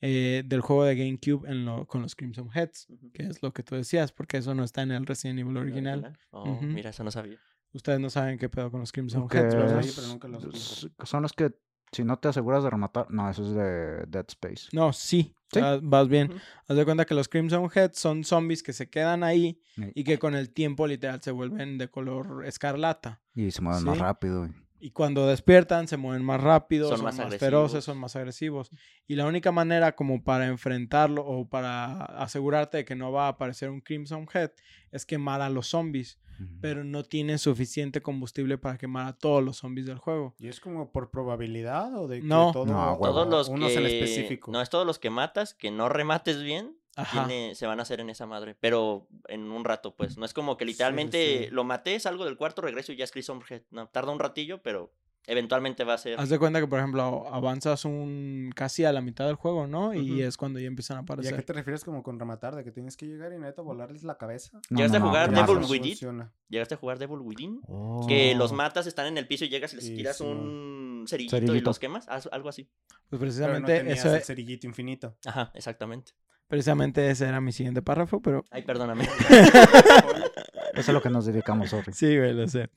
eh, 0.00 0.44
del 0.46 0.60
juego 0.60 0.84
de 0.84 0.94
GameCube 0.96 1.48
en 1.50 1.64
lo- 1.64 1.86
con 1.86 2.02
los 2.02 2.14
Crimson 2.14 2.48
Heads, 2.54 2.86
que 3.12 3.24
es 3.24 3.42
lo 3.42 3.52
que 3.52 3.64
tú 3.64 3.74
decías, 3.74 4.12
porque 4.12 4.36
eso 4.36 4.54
no 4.54 4.62
está 4.62 4.82
en 4.82 4.92
el 4.92 5.04
Resident 5.06 5.40
Evil 5.40 5.56
¿El 5.56 5.62
original. 5.64 6.16
Oh, 6.30 6.44
mira, 6.74 6.90
eso 6.90 7.02
no 7.02 7.10
sabía. 7.10 7.38
Ustedes 7.72 8.00
no 8.00 8.10
saben 8.10 8.38
qué 8.38 8.48
pedo 8.48 8.70
con 8.70 8.80
los 8.80 8.92
Crimson 8.92 9.28
Que 9.28 9.38
Heads, 9.38 9.54
¿verdad? 9.54 9.78
ahí, 9.78 9.86
es- 9.86 9.94
pero 9.94 10.08
nunca 10.08 10.28
los 10.28 10.90
son 11.04 11.22
los 11.22 11.32
que 11.32 11.52
si 11.90 12.04
no 12.04 12.18
te 12.18 12.28
aseguras 12.28 12.64
de 12.64 12.70
rematar. 12.70 13.10
No, 13.10 13.28
eso 13.28 13.42
es 13.44 13.54
de 13.54 14.04
Dead 14.08 14.24
Space. 14.28 14.68
No, 14.72 14.92
sí, 14.94 15.34
¿Sí? 15.52 15.60
ah, 15.62 15.78
vas 15.82 16.08
bien. 16.08 16.30
Ujú. 16.30 16.40
Haz 16.68 16.76
de 16.76 16.84
cuenta 16.86 17.04
que 17.04 17.14
los 17.14 17.28
Crimson 17.28 17.68
Heads 17.74 17.98
son 17.98 18.24
zombies 18.24 18.62
que 18.62 18.72
se 18.72 18.88
quedan 18.88 19.22
ahí 19.22 19.60
Sí. 19.74 19.92
y 19.94 20.04
que 20.04 20.18
con 20.18 20.34
el 20.34 20.50
tiempo 20.54 20.86
literal 20.86 21.20
se 21.22 21.30
vuelven 21.32 21.76
de 21.78 21.88
color 21.88 22.46
escarlata. 22.46 23.20
Y 23.34 23.50
se 23.50 23.60
mueven 23.60 23.84
más 23.84 23.96
Sí. 23.96 24.00
rápido. 24.02 24.40
güey. 24.40 24.52
Y 24.80 24.90
cuando 24.90 25.26
despiertan 25.28 25.86
se 25.86 25.96
mueven 25.96 26.24
más 26.24 26.40
rápido, 26.40 26.88
Son 26.88 26.96
son, 26.96 27.04
más 27.04 27.16
más, 27.18 27.36
feroces, 27.36 27.84
son 27.84 27.98
más 27.98 28.16
agresivos. 28.16 28.70
Y 29.06 29.14
la 29.14 29.26
única 29.26 29.52
manera 29.52 29.94
como 29.94 30.24
para 30.24 30.46
enfrentarlo 30.46 31.24
o 31.24 31.48
para 31.48 32.04
asegurarte 32.20 32.78
de 32.78 32.84
que 32.84 32.96
no 32.96 33.12
va 33.12 33.26
a 33.26 33.28
aparecer 33.28 33.70
un 33.70 33.80
Crimson 33.80 34.26
Head 34.34 34.50
es 34.90 35.06
quemar 35.06 35.40
a 35.40 35.50
los 35.50 35.68
zombies. 35.68 36.18
Pero 36.60 36.84
no 36.84 37.02
tienen 37.04 37.38
suficiente 37.38 38.00
combustible 38.02 38.58
para 38.58 38.78
quemar 38.78 39.06
a 39.06 39.12
todos 39.18 39.42
los 39.42 39.56
zombies 39.58 39.86
del 39.86 39.98
juego. 39.98 40.34
¿Y 40.38 40.48
es 40.48 40.60
como 40.60 40.90
por 40.92 41.10
probabilidad 41.10 41.94
o 41.98 42.08
de 42.08 42.20
que 42.20 42.26
No. 42.26 42.50
todo, 42.52 42.66
No. 42.66 42.98
Todos 43.00 43.28
los 43.28 43.48
unos 43.48 43.72
que... 43.72 43.78
en 43.78 43.86
específico? 43.86 44.50
No, 44.52 44.60
es 44.60 44.70
todos 44.70 44.86
los 44.86 44.98
que 44.98 45.10
matas, 45.10 45.54
que 45.54 45.70
no 45.70 45.88
remates 45.88 46.42
bien, 46.42 46.76
tiene- 47.12 47.54
se 47.54 47.66
van 47.66 47.78
a 47.78 47.82
hacer 47.82 48.00
en 48.00 48.10
esa 48.10 48.26
madre. 48.26 48.54
Pero 48.60 49.06
en 49.28 49.50
un 49.50 49.64
rato, 49.64 49.94
pues. 49.96 50.18
No 50.18 50.24
es 50.24 50.34
como 50.34 50.56
que 50.56 50.64
literalmente 50.64 51.44
sí. 51.46 51.50
lo 51.50 51.64
maté, 51.64 51.98
salgo 52.00 52.24
del 52.24 52.36
cuarto, 52.36 52.60
regreso 52.62 52.92
y 52.92 52.96
ya 52.96 53.04
es 53.04 53.12
Chris 53.12 53.28
Head. 53.48 53.62
No, 53.70 53.88
tarda 53.88 54.12
un 54.12 54.18
ratillo, 54.18 54.62
pero 54.62 54.92
eventualmente 55.26 55.84
va 55.84 55.94
a 55.94 55.98
ser... 55.98 56.18
Haz 56.20 56.28
de 56.28 56.38
cuenta 56.38 56.60
que, 56.60 56.66
por 56.66 56.78
ejemplo, 56.78 57.26
avanzas 57.32 57.84
un 57.84 58.50
casi 58.54 58.84
a 58.84 58.92
la 58.92 59.00
mitad 59.00 59.26
del 59.26 59.36
juego, 59.36 59.66
¿no? 59.66 59.94
Y 59.94 60.12
Ujú. 60.12 60.22
es 60.22 60.36
cuando 60.36 60.58
ya 60.58 60.66
empiezan 60.66 60.96
a 60.96 61.00
¿Y 61.00 61.02
a 61.02 61.06
qué 61.06 61.12
aparecer. 61.12 61.42
te 61.44 61.52
refieres 61.52 61.84
como 61.84 62.02
con 62.02 62.18
rematar? 62.18 62.54
¿De 62.56 62.64
que 62.64 62.70
tienes 62.72 62.96
que 62.96 63.06
llegar 63.06 63.32
y 63.32 63.38
neta 63.38 63.62
volarles 63.62 64.02
la 64.02 64.18
cabeza? 64.18 64.60
No, 64.70 64.78
¿Llegaste 64.78 64.98
no, 64.98 65.04
a 65.04 65.06
no, 65.06 65.10
jugar 65.12 65.28
quemarlos. 65.30 65.48
Devil 65.70 65.80
No 66.06 66.12
Within? 66.12 66.30
¿Llegaste 66.48 66.74
a 66.74 66.78
jugar 66.78 66.98
Devil 66.98 67.18
Within? 67.20 67.60
Oh. 67.68 68.04
Que 68.08 68.34
los 68.34 68.52
matas, 68.52 68.86
están 68.86 69.06
en 69.06 69.18
el 69.18 69.26
piso 69.26 69.44
y 69.44 69.48
llegas 69.48 69.72
y 69.72 69.76
les 69.76 69.84
Sí, 69.86 69.94
tiras 69.94 70.16
sí. 70.18 70.24
un 70.24 71.04
cerillito, 71.08 71.36
y 71.36 71.40
Cerillito. 71.40 71.70
los 71.70 71.78
quemas. 71.78 72.06
Algo 72.08 72.48
así. 72.48 72.64
Pues 72.88 73.00
Pero 73.08 73.16
no 73.16 73.20
precisamente, 73.20 73.76
tenías 73.78 73.98
eso, 73.98 74.14
el 74.16 74.22
cerillito 74.22 74.66
infinito. 74.66 75.16
Ajá, 75.26 75.50
exactamente. 75.54 76.12
precisamente 76.48 77.10
ese 77.10 77.26
era 77.26 77.40
mi 77.40 77.52
siguiente 77.52 77.80
párrafo, 77.82 78.20
pero 78.20 78.44
Ay, 78.50 78.62
perdóname. 78.62 79.08
Eso 80.74 80.90
es 80.90 80.94
lo 80.94 81.02
que 81.02 81.10
nos 81.10 81.26
dedicamos, 81.26 81.70
sorry. 81.70 81.92
sí, 81.92 82.16
güey, 82.16 82.32
lo 82.32 82.48
sé. 82.48 82.70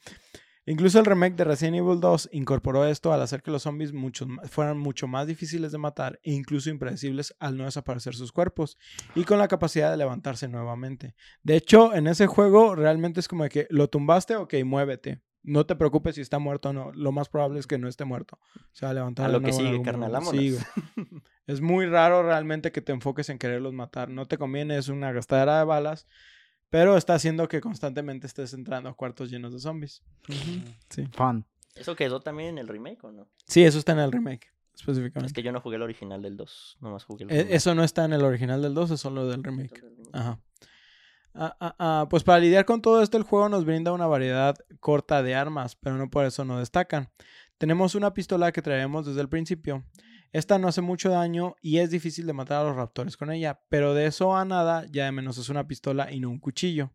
Incluso 0.68 1.00
el 1.00 1.06
remake 1.06 1.36
de 1.36 1.44
Resident 1.44 1.78
Evil 1.78 2.00
2 2.00 2.30
incorporó 2.32 2.86
esto 2.86 3.14
al 3.14 3.22
hacer 3.22 3.44
que 3.44 3.52
los 3.52 3.64
zombies 3.64 3.94
fueran 4.50 4.78
mucho 4.80 5.08
más 5.08 5.28
difíciles 5.28 5.72
de 5.72 5.78
matar 5.78 6.20
e 6.24 6.34
incluso 6.34 6.72
impredecibles 6.72 7.36
al 7.40 7.56
no 7.56 7.66
desaparecer 7.66 8.16
sus 8.16 8.32
cuerpos 8.32 8.78
y 9.14 9.26
con 9.26 9.38
la 9.38 9.48
capacidad 9.48 9.92
de 9.92 9.98
levantarse 9.98 10.48
nuevamente. 10.48 11.16
De 11.44 11.56
hecho, 11.56 11.94
en 11.94 12.08
ese 12.08 12.26
juego 12.26 12.76
realmente 12.76 13.20
es 13.20 13.28
como 13.28 13.44
de 13.44 13.50
que 13.50 13.68
lo 13.70 13.90
tumbaste, 13.90 14.36
ok, 14.36 14.56
muévete. 14.66 15.22
No 15.44 15.68
te 15.68 15.76
preocupes 15.76 16.16
si 16.16 16.22
está 16.22 16.40
muerto 16.40 16.70
o 16.70 16.74
no. 16.74 16.92
Lo 16.94 17.12
más 17.12 17.30
probable 17.30 17.60
es 17.60 17.68
que 17.68 17.78
no 17.78 17.88
esté 17.88 18.04
muerto. 18.04 18.40
Se 18.72 18.88
va 18.88 18.90
a 18.90 18.96
levantar. 18.96 19.28
A 19.28 19.30
lo 19.30 19.42
que 19.42 19.54
sigue, 19.54 19.80
carnal. 19.84 20.12
Sí. 20.32 20.58
Es 21.46 21.62
muy 21.62 21.86
raro 21.86 22.24
realmente 22.24 22.72
que 22.72 22.82
te 22.82 22.92
enfoques 22.92 23.30
en 23.30 23.38
quererlos 23.38 23.72
matar. 23.72 24.10
No 24.10 24.26
te 24.26 24.40
conviene, 24.40 24.80
es 24.80 24.88
una 24.90 25.12
gastadera 25.12 25.60
de 25.60 25.66
balas. 25.66 26.08
Pero 26.78 26.98
está 26.98 27.14
haciendo 27.14 27.48
que 27.48 27.62
constantemente 27.62 28.28
estés 28.28 28.54
entrando 28.54 28.90
a 28.90 28.94
cuartos 28.96 29.32
llenos 29.32 29.54
de 29.54 29.60
zombies. 29.60 30.04
Sí. 30.90 31.06
Fan. 31.14 31.46
¿Eso 31.74 31.96
quedó 31.96 32.20
también 32.20 32.50
en 32.50 32.58
el 32.58 32.68
remake 32.68 33.02
o 33.06 33.14
no? 33.14 33.30
Sí, 33.48 33.64
eso 33.64 33.78
está 33.80 33.94
en 33.94 34.00
el 34.00 34.12
remake, 34.12 34.52
Es 34.74 34.82
específicamente. 34.82 35.34
que 35.34 35.42
yo 35.42 35.54
no 35.54 35.62
jugué 35.62 35.78
el 35.78 35.84
original 35.84 36.22
del 36.22 36.36
2. 36.36 36.80
Nomás 36.82 37.06
jugué 37.06 37.24
el 37.24 37.32
E- 37.32 37.34
remake. 37.38 37.56
Eso 37.56 37.76
no 37.76 37.84
está 37.86 38.04
en 38.04 38.12
el 38.12 38.24
original 38.26 38.62
del 38.62 38.74
2, 38.74 38.92
es 38.92 39.00
solo 39.00 39.26
del 39.26 39.42
remake. 39.42 39.82
Ajá. 40.12 40.40
Ah, 41.34 41.56
ah, 41.62 41.76
ah, 41.80 42.08
pues 42.10 42.24
para 42.24 42.40
lidiar 42.40 42.66
con 42.66 42.82
todo 42.82 43.02
esto, 43.02 43.16
el 43.18 43.24
juego 43.24 43.48
nos 43.48 43.64
brinda 43.64 43.94
una 43.94 44.08
variedad 44.08 44.56
corta 44.82 45.24
de 45.24 45.34
armas, 45.34 45.78
pero 45.78 45.96
no 45.96 46.10
por 46.10 46.26
eso 46.26 46.44
no 46.44 46.60
destacan. 46.60 47.10
Tenemos 47.58 47.96
una 47.96 48.14
pistola 48.14 48.52
que 48.52 48.62
traemos 48.62 49.06
desde 49.06 49.22
el 49.22 49.30
principio. 49.30 49.86
Esta 50.36 50.60
no 50.60 50.68
hace 50.68 50.82
mucho 50.82 51.12
daño 51.12 51.56
y 51.62 51.78
es 51.78 51.92
difícil 51.92 52.28
de 52.28 52.34
matar 52.34 52.60
a 52.60 52.68
los 52.68 52.76
raptores 52.76 53.16
con 53.16 53.32
ella, 53.32 53.62
pero 53.70 53.94
de 53.94 54.06
eso 54.06 54.36
a 54.36 54.44
nada, 54.44 54.86
ya 54.92 55.06
de 55.06 55.14
menos 55.14 55.38
es 55.38 55.48
una 55.48 55.66
pistola 55.66 56.12
y 56.12 56.20
no 56.20 56.30
un 56.30 56.40
cuchillo. 56.40 56.92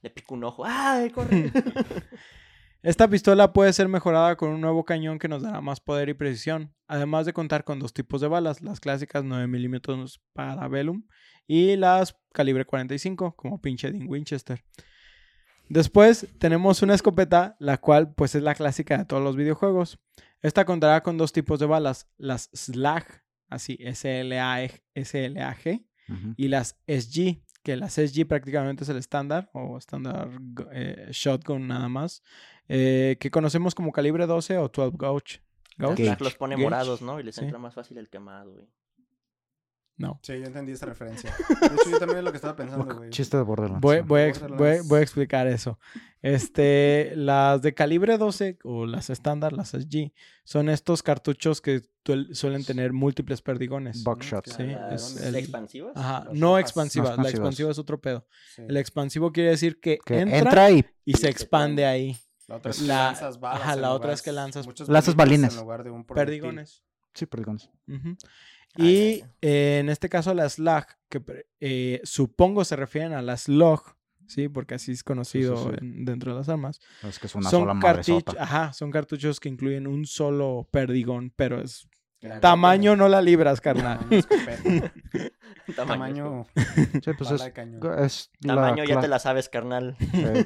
Le 0.00 0.10
pico 0.10 0.34
un 0.34 0.44
ojo. 0.44 0.62
¡Ay, 0.64 1.10
corre! 1.10 1.50
Esta 2.84 3.08
pistola 3.08 3.52
puede 3.52 3.72
ser 3.72 3.88
mejorada 3.88 4.36
con 4.36 4.50
un 4.50 4.60
nuevo 4.60 4.84
cañón 4.84 5.18
que 5.18 5.26
nos 5.26 5.42
dará 5.42 5.60
más 5.60 5.80
poder 5.80 6.08
y 6.08 6.14
precisión, 6.14 6.72
además 6.86 7.26
de 7.26 7.32
contar 7.32 7.64
con 7.64 7.80
dos 7.80 7.92
tipos 7.92 8.20
de 8.20 8.28
balas, 8.28 8.62
las 8.62 8.78
clásicas 8.78 9.24
9 9.24 9.48
milímetros 9.48 10.20
Parabellum 10.32 11.02
y 11.48 11.74
las 11.74 12.16
calibre 12.32 12.64
45, 12.64 13.34
como 13.34 13.60
pinche 13.60 13.90
Dean 13.90 14.06
Winchester. 14.06 14.62
Después 15.68 16.26
tenemos 16.38 16.82
una 16.82 16.94
escopeta, 16.94 17.56
la 17.58 17.78
cual 17.78 18.12
pues 18.14 18.34
es 18.34 18.42
la 18.42 18.54
clásica 18.54 18.98
de 18.98 19.04
todos 19.04 19.22
los 19.22 19.36
videojuegos. 19.36 19.98
Esta 20.42 20.64
contará 20.64 21.02
con 21.02 21.16
dos 21.18 21.32
tipos 21.32 21.58
de 21.58 21.66
balas, 21.66 22.08
las 22.16 22.48
SLAG, 22.52 23.04
así 23.48 23.76
S-L-A-G, 23.80 24.82
S-L-A-G, 24.94 25.84
Ujú. 26.08 26.34
y 26.36 26.48
las 26.48 26.78
SG, 26.86 27.42
que 27.62 27.76
las 27.76 27.94
SG 27.98 28.26
prácticamente 28.26 28.84
es 28.84 28.88
el 28.88 28.96
estándar 28.96 29.50
o 29.52 29.76
estándar 29.76 30.30
eh, 30.72 31.08
shotgun 31.10 31.66
nada 31.68 31.88
más, 31.88 32.22
eh, 32.68 33.16
que 33.20 33.30
conocemos 33.30 33.74
como 33.74 33.92
calibre 33.92 34.26
12 34.26 34.58
o 34.58 34.68
12 34.68 34.96
gauge. 34.96 35.42
¿Gauge? 35.76 36.16
Los 36.20 36.34
pone 36.36 36.54
Gauge. 36.54 36.64
morados, 36.64 37.02
¿no? 37.02 37.20
Y 37.20 37.22
les 37.24 37.34
Sí. 37.36 37.44
entra 37.44 37.58
más 37.58 37.74
fácil 37.74 37.98
el 37.98 38.08
quemado, 38.08 38.52
güey. 38.52 38.66
No. 39.98 40.20
Sí, 40.22 40.32
yo 40.38 40.44
entendí 40.46 40.70
esta 40.72 40.86
referencia. 40.86 41.34
De 41.60 41.66
hecho, 41.66 41.90
yo 41.90 41.98
también 41.98 42.18
es 42.18 42.24
lo 42.24 42.30
que 42.30 42.36
estaba 42.36 42.54
pensando, 42.54 42.94
güey. 42.96 43.10
Chiste 43.10 43.36
de 43.36 43.42
Borderlands. 43.42 43.80
Voy, 43.82 43.96
a, 43.96 43.98
ex- 44.28 44.40
voy, 44.40 44.48
Borderlands. 44.50 44.88
voy 44.88 44.98
a 45.00 45.02
explicar 45.02 45.46
eso. 45.48 45.78
Este, 46.22 47.12
las 47.16 47.62
de 47.62 47.74
calibre 47.74 48.16
12 48.18 48.58
o 48.64 48.86
las 48.86 49.10
estándar, 49.10 49.52
las 49.52 49.70
SG, 49.70 50.12
son 50.44 50.68
estos 50.68 51.02
cartuchos 51.02 51.60
que 51.60 51.82
suelen 52.32 52.64
tener 52.64 52.92
múltiples 52.92 53.42
perdigones. 53.42 54.04
Buckshot. 54.04 54.46
Sí, 54.48 54.62
es 54.92 55.16
el- 55.20 55.34
expansivas. 55.34 55.96
Ajá, 55.96 56.24
no. 56.26 56.32
No 56.34 56.54
La 56.54 56.60
expansiva 56.60 57.70
es 57.70 57.78
otro 57.78 58.00
pedo. 58.00 58.26
Sí. 58.54 58.62
El 58.68 58.76
expansivo 58.76 59.32
quiere 59.32 59.50
decir 59.50 59.80
que, 59.80 59.98
Que 60.04 60.20
entra, 60.20 60.38
entra, 60.38 60.70
y 60.70 60.84
y 61.04 61.14
se 61.14 61.28
expande 61.28 61.84
ahí. 61.86 62.16
La 62.46 62.56
otra 62.56 62.70
es 62.70 62.78
que 62.80 62.86
La- 62.86 63.04
lanzas 63.06 63.40
balas. 63.40 63.60
ajá, 63.62 63.76
la 63.76 63.92
otra 63.92 64.12
es 64.12 64.22
que 64.22 64.32
lanzas- 64.32 64.64
balitas 64.86 65.14
balines. 65.16 65.54
En 65.54 65.60
lugar 65.60 65.82
de 65.84 65.90
un. 65.90 66.04
Perdigones. 66.04 66.84
Sí, 67.14 67.26
perdigones. 67.26 67.68
Ah, 67.90 67.96
Y 68.76 69.18
ya, 69.20 69.26
ya. 69.26 69.32
eh, 69.42 69.78
en 69.80 69.88
este 69.88 70.08
caso 70.08 70.34
la 70.34 70.48
Slug, 70.48 70.84
que 71.08 71.22
eh, 71.60 72.00
supongo 72.04 72.64
se 72.64 72.76
refieren 72.76 73.12
a 73.12 73.22
la 73.22 73.36
Slug, 73.36 73.82
¿sí? 74.26 74.48
Porque 74.48 74.74
así 74.74 74.92
es 74.92 75.02
conocido 75.02 75.56
sí. 75.56 75.76
en- 75.80 76.04
dentro 76.04 76.32
de 76.32 76.38
las 76.38 76.48
armas. 76.48 76.80
Es 77.02 77.18
que 77.18 77.26
es 77.26 77.34
una 77.34 77.50
son 77.50 77.62
sola 77.68 77.80
cartuchos, 77.80 78.36
ajá, 78.38 78.72
son 78.72 78.90
cartuchos 78.90 79.40
que 79.40 79.48
incluyen 79.48 79.86
un 79.86 80.06
solo 80.06 80.68
perdigón, 80.70 81.32
pero 81.34 81.60
es 81.60 81.88
Grande. 82.20 82.40
tamaño 82.40 82.96
no 82.96 83.08
la 83.08 83.22
libras, 83.22 83.60
carnal. 83.60 83.98
Tamaño 84.08 84.18
escopeta. 84.18 84.92
Tamaño. 85.76 86.46
Sí, 87.04 87.12
pues 87.16 87.30
es, 87.30 87.40
es 87.42 88.30
la 88.40 88.54
Tamaño 88.56 88.84
ya 88.84 89.00
te 89.00 89.06
la 89.08 89.18
sabes, 89.18 89.48
carnal. 89.48 89.96
eh, 90.14 90.44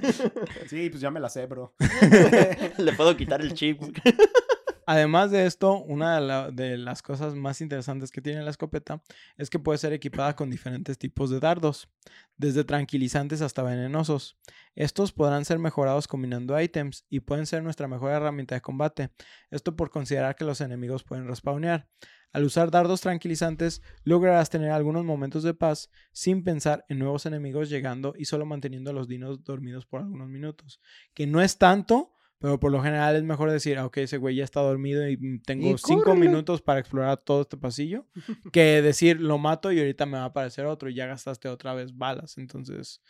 Sí, 0.67 0.91
pues 0.91 1.01
ya 1.01 1.11
me 1.11 1.19
la 1.21 1.29
sé, 1.31 1.47
bro. 1.47 1.75
Le 2.79 2.93
puedo 2.93 3.17
quitar 3.17 3.41
el 3.41 3.55
chip. 3.55 3.81
Además 4.87 5.31
de 5.31 5.47
esto, 5.47 5.79
una 5.79 6.17
de, 6.17 6.21
la- 6.21 6.51
de 6.51 6.77
las 6.77 7.03
cosas 7.03 7.35
más 7.35 7.61
interesantes 7.61 8.11
que 8.11 8.21
tiene 8.21 8.43
la 8.43 8.51
escopeta 8.51 9.03
es 9.37 9.49
que 9.51 9.59
puede 9.59 9.79
ser 9.79 9.93
equipada 9.93 10.35
con 10.35 10.51
diferentes 10.51 10.99
tipos 10.99 11.31
de 11.31 11.41
dardos, 11.41 11.89
desde 12.37 12.65
tranquilizantes 12.65 13.43
hasta 13.43 13.63
venenosos. 13.63 14.37
Estos 14.75 15.13
podrán 15.13 15.45
ser 15.45 15.59
mejorados 15.59 16.09
combinando 16.09 16.61
ítems 16.61 17.05
y 17.09 17.21
pueden 17.21 17.47
ser 17.47 17.63
nuestra 17.63 17.87
mejor 17.89 18.11
herramienta 18.13 18.55
de 18.55 18.61
combate. 18.61 19.11
Esto 19.51 19.77
por 19.77 19.91
considerar 19.91 20.35
que 20.35 20.45
los 20.45 20.61
enemigos 20.61 21.05
pueden 21.05 21.27
respawnear. 21.29 21.89
Al 22.33 22.45
usar 22.45 22.71
dardos 22.71 23.03
tranquilizantes, 23.03 23.83
lograrás 24.05 24.49
tener 24.49 24.71
algunos 24.71 25.05
momentos 25.05 25.43
de 25.43 25.53
paz 25.53 25.91
sin 26.13 26.43
pensar 26.43 26.85
en 26.89 26.99
nuevos 26.99 27.27
enemigos 27.27 27.69
llegando 27.69 28.15
y 28.17 28.25
solo 28.25 28.47
manteniendo 28.47 28.91
a 28.91 28.95
los 28.95 29.07
dinos 29.07 29.45
dormidos 29.45 29.85
por 29.85 30.01
algunos 30.01 30.29
minutos. 30.29 30.81
Que 31.13 31.27
no 31.27 31.43
es 31.43 31.59
tanto, 31.59 32.15
pero 32.43 32.59
por 32.59 32.73
lo 32.73 32.83
general 32.83 33.15
es 33.15 33.23
mejor 33.23 33.51
decir, 33.53 33.79
ah, 33.79 33.87
ok, 33.87 33.99
ese 33.99 34.19
güey 34.19 34.35
ya 34.35 34.43
está 34.45 34.61
dormido 34.61 35.09
y 35.09 35.17
mm, 35.17 35.43
tengo 35.47 35.69
Y 35.71 35.79
cinco 35.79 36.03
córrele. 36.07 36.27
minutos 36.27 36.61
para 36.61 36.81
explorar 36.81 37.17
todo 37.19 37.43
este 37.43 37.57
pasillo, 37.57 38.07
que 38.53 38.83
decir, 38.83 39.21
lo 39.21 39.39
mato 39.39 39.71
y 39.71 39.79
ahorita 39.79 40.07
me 40.07 40.19
va 40.19 40.25
a 40.25 40.27
aparecer 40.27 40.67
otro 40.67 40.91
y 40.91 40.95
ya 40.95 41.07
gastaste 41.07 41.49
otra 41.49 41.73
vez 41.73 41.97
balas. 41.97 42.37
Entonces, 42.39 43.01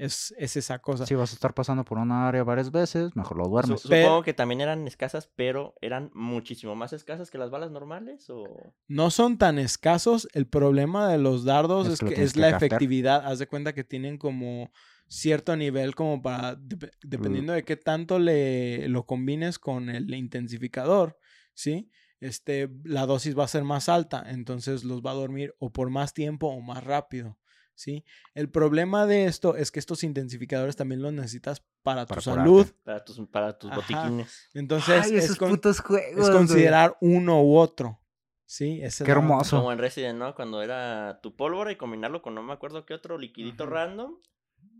es, 0.00 0.34
es 0.38 0.56
esa 0.56 0.78
cosa. 0.78 1.06
si 1.06 1.14
vas 1.14 1.32
a 1.32 1.34
estar 1.34 1.54
pasando 1.54 1.84
por 1.84 1.98
una 1.98 2.28
área 2.28 2.42
varias 2.42 2.70
veces, 2.70 3.14
mejor 3.14 3.36
lo 3.36 3.48
duermes. 3.48 3.80
Supongo 3.80 4.22
que 4.22 4.34
también 4.34 4.60
eran 4.60 4.86
escasas, 4.86 5.30
pero 5.36 5.74
eran 5.80 6.10
muchísimo 6.14 6.74
más 6.74 6.92
escasas 6.92 7.30
que 7.30 7.38
las 7.38 7.50
balas 7.50 7.70
normales. 7.70 8.28
O... 8.30 8.44
No 8.88 9.10
son 9.10 9.38
tan 9.38 9.58
escasos. 9.58 10.28
El 10.32 10.46
problema 10.46 11.08
de 11.08 11.18
los 11.18 11.44
dardos 11.44 11.86
Es 11.86 11.94
es, 11.94 12.00
que 12.00 12.22
es 12.22 12.32
que 12.32 12.40
la 12.40 12.48
efectividad. 12.50 13.26
Haz 13.26 13.38
de 13.38 13.46
cuenta 13.46 13.74
que 13.74 13.84
tienen 13.84 14.18
como 14.18 14.70
cierto 15.06 15.56
nivel 15.56 15.94
como 15.94 16.22
para, 16.22 16.56
dep- 16.56 16.92
dependiendo 17.02 17.52
de 17.52 17.64
qué 17.64 17.76
tanto 17.76 18.18
le 18.18 18.88
lo 18.88 19.04
combines 19.04 19.58
con 19.58 19.90
el 19.90 20.14
intensificador, 20.14 21.18
¿sí? 21.52 21.90
Este, 22.20 22.70
la 22.84 23.06
dosis 23.06 23.36
va 23.36 23.44
a 23.44 23.48
ser 23.48 23.64
más 23.64 23.88
alta, 23.88 24.22
entonces 24.26 24.84
los 24.84 25.00
va 25.00 25.12
a 25.12 25.14
dormir 25.14 25.54
o 25.58 25.72
por 25.72 25.88
más 25.90 26.12
tiempo 26.12 26.48
o 26.48 26.60
más 26.60 26.84
rápido, 26.84 27.38
¿sí? 27.80 28.04
El 28.34 28.50
problema 28.50 29.06
de 29.06 29.24
esto 29.24 29.56
es 29.56 29.70
que 29.70 29.78
estos 29.78 30.04
intensificadores 30.04 30.76
también 30.76 31.02
los 31.02 31.12
necesitas 31.12 31.64
para 31.82 32.06
tu 32.06 32.20
salud. 32.20 32.66
Para 32.84 33.04
tus, 33.04 33.18
para 33.28 33.58
tus 33.58 33.70
Ajá. 33.70 33.80
botiquines. 33.80 34.48
Entonces, 34.54 35.04
Ay, 35.06 35.16
es, 35.16 35.24
esos 35.24 35.36
con- 35.38 35.50
putos 35.50 35.80
juegos. 35.80 36.10
es 36.10 36.16
güey. 36.20 36.32
considerar 36.32 36.96
uno 37.00 37.42
u 37.42 37.56
otro, 37.56 38.00
¿sí? 38.44 38.80
Esa 38.82 39.02
es 39.04 39.06
Qué 39.06 39.12
hermoso. 39.12 39.56
Como 39.56 39.72
en 39.72 39.78
Resident, 39.78 40.18
¿no? 40.18 40.34
Cuando 40.34 40.62
era 40.62 41.20
tu 41.22 41.34
pólvora 41.34 41.72
y 41.72 41.76
combinarlo 41.76 42.20
con 42.22 42.34
no 42.34 42.42
me 42.42 42.52
acuerdo 42.52 42.84
qué 42.84 42.94
otro 42.94 43.16
liquidito 43.18 43.64
random 43.66 44.14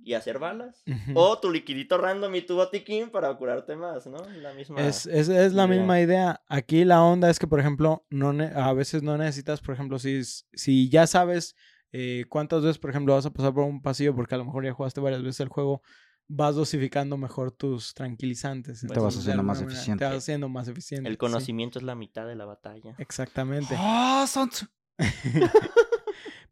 y 0.02 0.14
hacer 0.14 0.38
balas. 0.38 0.82
O 1.14 1.38
tu 1.40 1.50
liquidito 1.50 1.98
random 1.98 2.34
y 2.34 2.42
tu 2.42 2.54
botiquín 2.56 3.10
para 3.10 3.34
curarte 3.34 3.76
más, 3.76 4.06
¿no? 4.06 4.18
La 4.40 4.52
misma. 4.54 4.80
Es, 4.80 5.04
es, 5.06 5.28
es 5.28 5.52
la 5.52 5.66
idea. 5.66 5.76
misma 5.78 6.00
idea. 6.00 6.42
Aquí 6.48 6.84
la 6.84 7.02
onda 7.02 7.28
es 7.30 7.38
que, 7.38 7.46
por 7.46 7.60
ejemplo, 7.60 8.06
no 8.10 8.30
a 8.54 8.72
veces 8.72 9.02
no 9.02 9.16
necesitas, 9.18 9.60
por 9.60 9.74
ejemplo, 9.74 9.98
si, 9.98 10.22
si 10.24 10.88
ya 10.90 11.06
sabes 11.06 11.54
eh, 11.92 12.24
cuántas 12.28 12.62
veces, 12.62 12.78
por 12.78 12.90
ejemplo, 12.90 13.14
vas 13.14 13.26
a 13.26 13.30
pasar 13.32 13.52
por 13.54 13.64
un 13.64 13.82
pasillo, 13.82 14.14
porque 14.14 14.34
a 14.34 14.38
lo 14.38 14.44
mejor 14.44 14.64
ya 14.64 14.72
jugaste 14.72 15.00
varias 15.00 15.22
veces 15.22 15.40
el 15.40 15.48
juego, 15.48 15.82
vas 16.28 16.54
dosificando 16.54 17.16
mejor 17.16 17.50
tus 17.50 17.92
tranquilizantes. 17.94 18.80
Te 18.86 19.00
vas 19.00 19.16
haciendo 19.16 19.42
más 19.42 19.58
manera, 19.58 19.74
eficiente. 19.74 20.04
Te 20.04 20.08
vas 20.08 20.18
haciendo 20.18 20.48
más 20.48 20.68
eficiente. 20.68 21.08
El 21.08 21.14
sí, 21.14 21.18
conocimiento 21.18 21.78
es 21.78 21.84
la 21.84 21.94
mitad 21.94 22.26
de 22.26 22.36
la 22.36 22.44
batalla. 22.44 22.94
exactamente. 22.98 23.74
¡Ah, 23.76 24.24
Tzu! 24.28 24.66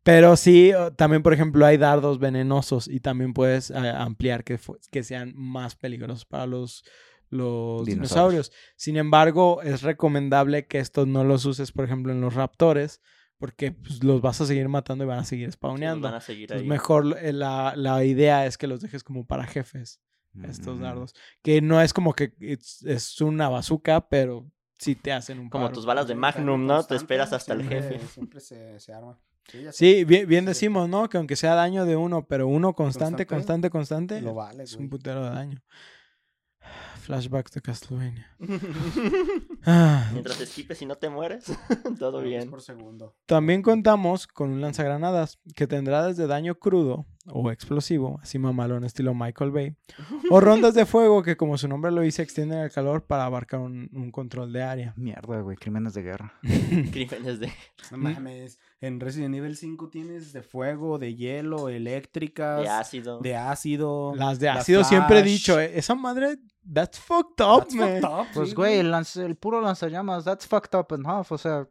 Pero 0.03 0.37
sí, 0.37 0.73
también, 0.97 1.23
por 1.23 1.35
ejemplo, 1.35 1.67
hay 1.67 1.77
dardos 1.77 2.19
venenosos 2.19 2.89
y 2.89 3.01
también 3.01 3.35
puedes 3.35 3.71
eh, 3.71 3.77
ampliar 3.77 4.43
que 4.43 5.03
sean 5.03 5.35
más 5.37 5.77
peligrosos 5.77 6.25
para 6.25 6.47
los, 6.47 6.83
los 7.29 7.85
Dinosaurios. 7.85 7.87
dinosaurios. 7.87 8.53
Sin 8.77 8.97
embargo, 8.97 9.61
es 9.63 9.83
recomendable 9.83 10.67
que 10.67 10.79
estos 10.79 11.07
no 11.07 11.25
los 11.25 11.45
uses, 11.45 11.73
por 11.73 11.85
ejemplo, 11.85 12.13
en 12.13 12.21
los 12.23 12.35
raptores, 12.35 13.03
porque 13.39 13.73
pues, 13.73 14.03
los 14.05 14.21
vas 14.21 14.41
a 14.41 14.47
seguir 14.47 14.69
matando 14.69 15.05
y 15.05 15.07
van 15.07 15.21
a 15.21 15.25
seguir 15.25 15.49
Sí, 15.49 15.53
spawneando. 15.53 16.07
van 16.09 16.15
a 16.17 16.21
seguir 16.21 16.43
Entonces, 16.43 16.63
ahí. 16.65 16.69
mejor 16.69 17.17
eh, 17.21 17.33
la, 17.33 17.73
la 17.77 18.05
idea 18.05 18.47
es 18.47 18.59
que 18.59 18.67
los 18.67 18.81
dejes 18.81 19.03
como 19.05 19.27
para 19.27 19.45
jefes, 19.47 20.01
estos 20.45 20.79
Mm. 20.79 20.83
dardos. 20.83 21.15
Que 21.43 21.61
no 21.61 21.81
es 21.81 21.93
como 21.93 22.13
que 22.15 22.35
es, 22.41 23.21
una 23.21 23.49
bazooka, 23.49 24.09
pero 24.09 24.51
sí 24.79 24.95
te 24.95 25.13
hacen 25.13 25.39
un 25.39 25.49
Como 25.51 25.65
paro. 25.65 25.75
tus 25.75 25.87
balas 25.87 26.07
de 26.07 26.15
Sí, 26.15 26.19
Magnum, 26.21 26.67
¿no? 26.67 26.83
Te 26.85 26.95
esperas 26.97 27.33
hasta 27.33 27.55
el 27.55 27.61
siempre- 27.61 27.83
jefe. 27.83 28.07
Siempre 28.09 28.41
se, 28.41 28.79
se 28.81 28.93
arma. 28.93 29.19
Sí. 29.47 29.65
Sí, 29.73 30.05
bien, 30.05 30.29
bien 30.29 30.45
Sí. 30.45 30.49
decimos, 30.49 30.89
¿no? 30.91 31.09
Que 31.09 31.17
aunque 31.17 31.35
sea 31.35 31.55
daño 31.55 31.87
de 31.87 31.97
uno, 31.97 32.27
pero 32.27 32.47
uno 32.47 32.75
constante, 32.75 33.25
constante, 33.27 33.71
Constante, 33.71 33.71
constante, 33.71 34.21
Lo 34.21 34.35
vale, 34.35 34.65
es 34.65 34.73
un 34.75 34.81
güey. 34.81 34.91
putero 34.91 35.25
de 35.25 35.31
daño. 35.31 35.63
Flashbacks 37.01 37.53
de 37.53 37.61
Castlevania. 37.63 38.37
Ah, 39.67 40.09
Mientras 40.13 40.41
esquipes 40.41 40.81
y 40.83 40.87
no 40.87 40.95
te 40.97 41.11
mueres, 41.11 41.45
todo 41.99 42.23
bien. 42.23 42.49
por 42.49 42.63
segundo. 42.63 43.15
También 43.27 43.61
contamos 43.63 44.27
con 44.27 44.51
un 44.51 44.61
lanzagranadas 44.61 45.39
que 45.55 45.67
tendrá 45.67 46.07
desde 46.07 46.27
daño 46.27 46.55
crudo 46.55 47.07
o 47.31 47.51
explosivo, 47.51 48.19
así 48.23 48.39
mamalón 48.39 48.85
estilo 48.85 49.15
Michael 49.15 49.51
Bay, 49.51 49.75
o 50.31 50.41
rondas 50.41 50.75
de 50.75 50.87
fuego 50.87 51.23
que 51.23 51.37
como 51.37 51.59
su 51.59 51.69
nombre 51.69 51.91
lo 51.91 52.01
dice 52.01 52.23
extienden 52.23 52.61
el 52.61 52.71
calor 52.71 53.05
para 53.05 53.25
abarcar 53.25 53.61
un, 53.61 53.91
un 53.93 54.11
control 54.11 54.53
de 54.53 54.63
área. 54.63 54.95
Mierda, 54.97 55.41
güey, 55.41 55.57
crímenes 55.57 55.95
de 55.95 56.03
guerra. 56.03 56.33
Crímenes 56.93 57.41
de, 57.41 57.53
No 57.91 57.99
mames. 57.99 58.59
En 58.81 59.01
Resident 59.01 59.35
Evil 59.35 59.57
5 59.57 59.89
tienes 59.91 60.33
de 60.33 60.43
fuego, 60.43 60.99
de 60.99 61.15
hielo, 61.17 61.69
eléctricas, 61.69 62.63
de 62.63 62.69
ácido. 62.69 63.21
de 63.21 63.35
ácido. 63.35 64.15
Las 64.15 64.39
de 64.39 64.47
la 64.47 64.55
ácido 64.55 64.85
siempre 64.85 65.19
he 65.19 65.23
dicho, 65.23 65.59
eh, 65.59 65.73
esa 65.75 65.95
madre, 65.95 66.39
that's 66.73 66.99
fucked 66.99 67.45
up, 67.45 67.65
That's 67.65 67.75
man. 67.75 68.01
fucked 68.01 68.21
up, 68.21 68.27
Pues, 68.35 68.51
sí, 68.51 68.55
güey, 68.55 68.79
el, 68.79 69.37
puro 69.37 69.61
lanzallamas, 69.61 70.25
that's 70.25 70.47
fucked 70.47 70.79
up 70.79 70.93
and 70.93 71.07
half. 71.07 71.33
O 71.33 71.39
sea, 71.39 71.69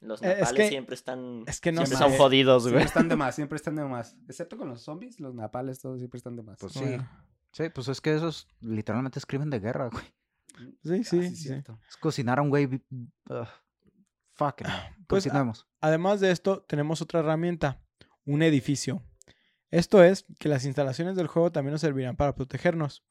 Los 0.00 0.22
Eh, 0.22 0.32
es 0.32 0.38
napales 0.40 0.52
que- 0.56 0.68
siempre 0.68 0.94
están. 0.94 1.42
es 1.46 1.60
que 1.60 1.72
no 1.72 1.84
siempre 1.86 2.06
son 2.08 2.16
jodidos, 2.18 2.62
Siempre 2.62 2.78
güey. 2.80 2.86
están 2.86 3.08
de 3.08 3.16
más, 3.16 3.34
siempre 3.36 3.56
están 3.56 3.74
de 3.76 3.84
más. 3.84 4.16
Excepto 4.28 4.56
con 4.56 4.68
los 4.68 4.82
zombies, 4.82 5.18
los 5.20 5.34
napales, 5.34 5.80
todos 5.80 5.98
siempre 5.98 6.18
están 6.18 6.36
de 6.36 6.42
más. 6.42 6.58
Pues 6.58 6.72
sí. 6.72 6.80
Bueno, 6.80 7.08
sí, 7.52 7.64
pues 7.74 7.88
es 7.88 8.00
que 8.00 8.14
esos 8.14 8.46
literalmente 8.60 9.18
es 9.18 9.26
crimen 9.26 9.50
de 9.50 9.60
guerra, 9.60 9.88
güey. 9.90 10.04
Sí, 10.82 11.04
sí, 11.04 11.18
Ah, 11.20 11.28
sí. 11.30 11.36
cierto. 11.36 11.78
Es 11.88 11.96
cocinar 11.96 12.38
a 12.38 12.42
un 12.42 12.48
güey. 12.50 12.66
ugh. 12.66 13.46
fuck 14.34 14.60
it. 14.60 14.66
Pues, 15.08 15.24
Continuemos. 15.24 15.66
Además 15.80 16.20
de 16.20 16.30
esto, 16.30 16.62
tenemos 16.68 17.02
otra 17.02 17.20
herramienta, 17.20 17.80
un 18.24 18.42
edificio. 18.42 19.02
Esto 19.70 20.02
es 20.04 20.24
que 20.38 20.48
las 20.48 20.64
instalaciones 20.64 21.16
del 21.16 21.26
juego 21.26 21.50
también 21.52 21.72
nos 21.72 21.80
servirán 21.80 22.16
para 22.16 22.34
protegernos. 22.34 23.04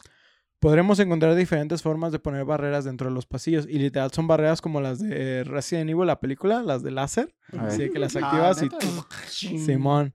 Podremos 0.59 0.99
encontrar 0.99 1.35
diferentes 1.35 1.83
formas 1.83 2.11
de 2.11 2.19
poner 2.19 2.43
barreras 2.43 2.83
dentro 2.85 3.09
de 3.09 3.13
los 3.13 3.27
pasillos 3.27 3.67
y 3.69 3.77
literal 3.77 4.11
son 4.11 4.27
barreras 4.27 4.59
como 4.59 4.81
las 4.81 4.99
de 4.99 5.43
Resident 5.43 5.89
Evil, 5.89 6.07
la 6.07 6.19
película, 6.19 6.63
las 6.63 6.81
de 6.81 6.91
láser. 6.91 7.35
Así 7.59 7.91
que 7.91 7.99
las 7.99 8.15
Ah, 8.15 8.25
activas 8.25 8.63
y. 8.63 9.57
Simón. 9.59 10.13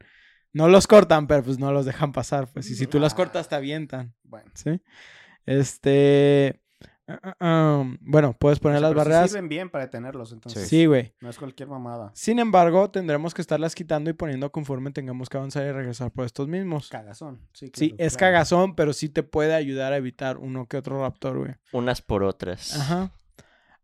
No 0.53 0.69
los 0.69 0.87
cortan, 0.87 1.27
pero 1.29 1.43
pues 1.45 1.59
no 1.59 1.73
los 1.73 1.87
dejan 1.87 2.13
pasar. 2.13 2.49
Pues 2.53 2.69
y 2.71 2.75
si 2.75 2.87
tú 2.87 2.99
las 2.99 3.15
cortas 3.15 3.49
te 3.49 3.55
avientan. 3.55 4.15
Bueno. 4.25 4.51
¿Sí? 4.55 4.81
Este. 5.47 6.62
Ah, 7.09 7.37
ah, 7.41 7.85
bueno, 8.01 8.37
puedes 8.39 8.59
poner 8.61 8.77
O 8.79 8.81
sea, 8.81 8.89
las 8.89 8.95
pero 8.95 9.05
sí 9.05 9.09
barreras. 9.11 9.31
sirven 9.31 9.49
bien 9.49 9.71
para 9.71 9.85
detenerlos, 9.85 10.33
entonces. 10.33 10.69
Sí, 10.69 10.87
güey. 10.87 11.15
No 11.21 11.29
es 11.31 11.39
cualquier 11.39 11.69
mamada. 11.69 12.11
Sin 12.15 12.39
embargo, 12.39 12.91
tendremos 12.91 13.35
que 13.35 13.43
estarlas 13.43 13.75
quitando 13.75 14.11
y 14.11 14.13
poniendo 14.13 14.51
conforme 14.53 14.91
tengamos 14.93 15.29
que 15.29 15.37
avanzar 15.37 15.67
y 15.67 15.73
regresar 15.73 16.11
por 16.11 16.25
estos 16.25 16.49
mismos. 16.49 16.89
Cagazón. 16.89 17.41
Sí, 17.53 17.71
Sí, 17.75 17.91
claro, 17.91 18.05
es 18.07 18.17
claro. 18.17 18.33
cagazón, 18.33 18.75
pero 18.75 18.93
sí 18.93 19.09
te 19.09 19.23
puede 19.23 19.55
ayudar 19.55 19.93
a 19.93 19.97
evitar 19.97 20.39
uno 20.39 20.67
que 20.67 20.77
otro 20.77 21.01
raptor, 21.01 21.39
güey. 21.39 21.55
Unas 21.73 22.03
por 22.03 22.23
otras. 22.25 22.77
Ajá. 22.79 23.13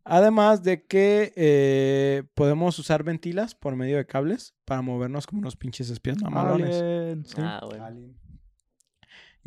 Además 0.05 0.63
de 0.63 0.85
que 0.87 1.33
eh, 1.35 2.23
podemos 2.33 2.79
usar 2.79 3.03
ventilas 3.03 3.53
por 3.53 3.75
medio 3.75 3.97
de 3.97 4.05
cables 4.07 4.55
para 4.65 4.81
movernos 4.81 5.27
como 5.27 5.41
unos 5.41 5.55
pinches 5.55 5.89
espías 5.91 6.19
mamalones. 6.21 6.75
Sí. 7.27 7.35
Ah, 7.37 7.61
bueno. 7.63 7.85
Alien. 7.85 8.17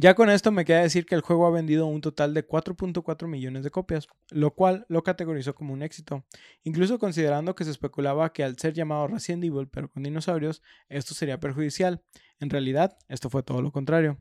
Ya 0.03 0.15
con 0.15 0.31
esto 0.31 0.51
me 0.51 0.65
queda 0.65 0.83
decir 0.83 1.07
que 1.07 1.15
el 1.15 1.21
juego 1.21 1.47
ha 1.47 1.53
vendido 1.53 1.87
un 1.87 2.01
total 2.01 2.35
de 2.35 2.45
4.4 2.45 3.29
millones 3.29 3.63
de 3.63 3.71
copias, 3.71 4.09
lo 4.31 4.53
cual 4.53 4.85
lo 4.89 5.05
categorizó 5.05 5.55
como 5.55 5.73
un 5.73 5.81
éxito, 5.81 6.25
incluso 6.65 6.99
considerando 6.99 7.55
que 7.55 7.63
se 7.63 7.71
especulaba 7.71 8.33
que 8.33 8.43
al 8.43 8.59
ser 8.59 8.73
llamado 8.73 9.07
Resident 9.07 9.45
Evil 9.45 9.69
pero 9.69 9.89
con 9.89 10.03
dinosaurios, 10.03 10.61
esto 10.89 11.15
sería 11.15 11.39
perjudicial. 11.39 12.03
En 12.41 12.51
realidad, 12.51 12.99
esto 13.07 13.31
fue 13.31 13.45
todo 13.45 13.63
lo 13.63 13.71
contrario. 13.71 14.19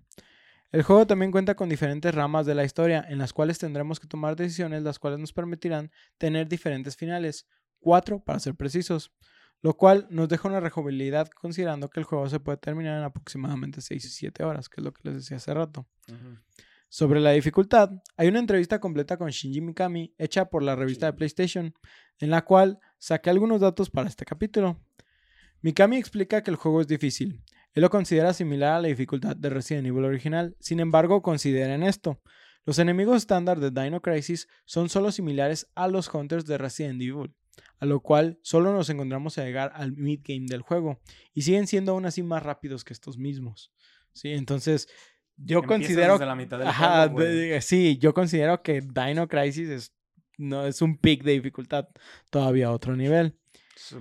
El 0.72 0.84
juego 0.84 1.08
también 1.08 1.32
cuenta 1.32 1.56
con 1.56 1.68
diferentes 1.68 2.14
ramas 2.14 2.46
de 2.46 2.54
la 2.54 2.64
historia, 2.64 3.04
en 3.10 3.18
las 3.18 3.34
cuales 3.34 3.58
tendremos 3.58 4.00
que 4.00 4.06
tomar 4.06 4.36
decisiones 4.36 4.84
las 4.84 5.00
cuales 5.00 5.18
nos 5.18 5.34
permitirán 5.34 5.90
tener 6.20 6.48
diferentes 6.48 6.96
finales, 6.96 7.48
cuatro 7.80 8.20
para 8.20 8.40
ser 8.40 8.54
precisos, 8.54 9.12
lo 9.62 9.76
cual 9.76 10.08
nos 10.10 10.28
deja 10.28 10.48
una 10.48 10.60
rejugabilidad 10.60 11.28
considerando 11.30 11.90
que 11.90 12.00
el 12.00 12.06
juego 12.06 12.28
se 12.30 12.40
puede 12.40 12.58
terminar 12.58 12.98
en 12.98 13.04
aproximadamente 13.04 13.82
6 13.82 14.04
y 14.04 14.10
7 14.10 14.44
horas, 14.44 14.70
que 14.70 14.82
es 14.82 14.84
lo 14.86 14.92
que 14.92 15.02
les 15.04 15.16
decía 15.16 15.38
hace 15.38 15.54
rato. 15.54 15.88
Sobre 16.90 17.20
la 17.20 17.32
dificultad, 17.32 17.90
hay 18.18 18.28
una 18.28 18.40
entrevista 18.40 18.80
completa 18.80 19.18
con 19.18 19.30
Shinji 19.30 19.62
Mikami 19.62 20.14
hecha 20.18 20.46
por 20.46 20.62
la 20.62 20.76
revista 20.76 21.06
de 21.06 21.14
PlayStation, 21.14 21.74
en 22.20 22.30
la 22.30 22.44
cual 22.44 22.80
saqué 22.98 23.30
algunos 23.30 23.62
datos 23.62 23.90
para 23.90 24.10
este 24.10 24.26
capítulo. 24.26 24.82
Mikami 25.62 25.98
explica 25.98 26.42
que 26.44 26.52
el 26.52 26.58
juego 26.58 26.82
es 26.82 26.88
difícil. 26.88 27.44
Él 27.74 27.82
lo 27.84 27.90
considera 27.90 28.34
similar 28.34 28.74
a 28.74 28.82
la 28.82 28.90
dificultad 28.90 29.36
de 29.38 29.50
Resident 29.50 29.88
Evil 29.88 30.04
original, 30.04 30.58
sin 30.60 30.80
embargo 30.82 31.22
consideren 31.22 31.84
esto. 31.84 32.20
Los 32.66 32.78
enemigos 32.78 33.18
estándar 33.18 33.60
de 33.60 33.72
Dino 33.72 34.02
Crisis 34.02 34.48
son 34.66 34.90
solo 34.90 35.12
similares 35.12 35.68
a 35.76 35.88
los 35.88 36.14
Hunters 36.14 36.46
de 36.46 36.58
Resident 36.58 37.02
Evil, 37.02 37.34
a 37.80 37.86
lo 37.86 38.00
cual 38.00 38.40
solo 38.42 38.74
nos 38.74 38.90
encontramos 38.90 39.38
a 39.38 39.44
llegar 39.44 39.72
al 39.76 39.94
mid-game 39.94 40.46
del 40.48 40.62
juego, 40.62 41.00
y 41.34 41.42
siguen 41.44 41.68
siendo 41.68 41.94
aún 41.94 42.06
así 42.06 42.24
más 42.24 42.44
rápidos 42.44 42.84
que 42.84 42.94
estos 42.94 43.18
mismos. 43.18 43.72
Sí, 44.14 44.30
entonces 44.30 44.88
yo 45.38 45.64
considero 45.64 46.14
desde 46.14 46.26
la 46.26 46.36
mitad 46.36 46.60
del 46.60 46.68
Ajá, 46.68 47.10
juego, 47.10 47.62
sí, 47.62 47.98
yo 47.98 48.14
considero 48.14 48.62
que 48.62 48.82
Dino 48.82 49.28
Crisis 49.28 49.70
es, 49.70 49.94
no, 50.38 50.66
es 50.66 50.82
un 50.82 50.98
pick 50.98 51.24
de 51.24 51.34
dificultad 51.34 51.88
todavía 52.30 52.68
a 52.68 52.72
otro 52.72 52.96
nivel. 52.96 53.38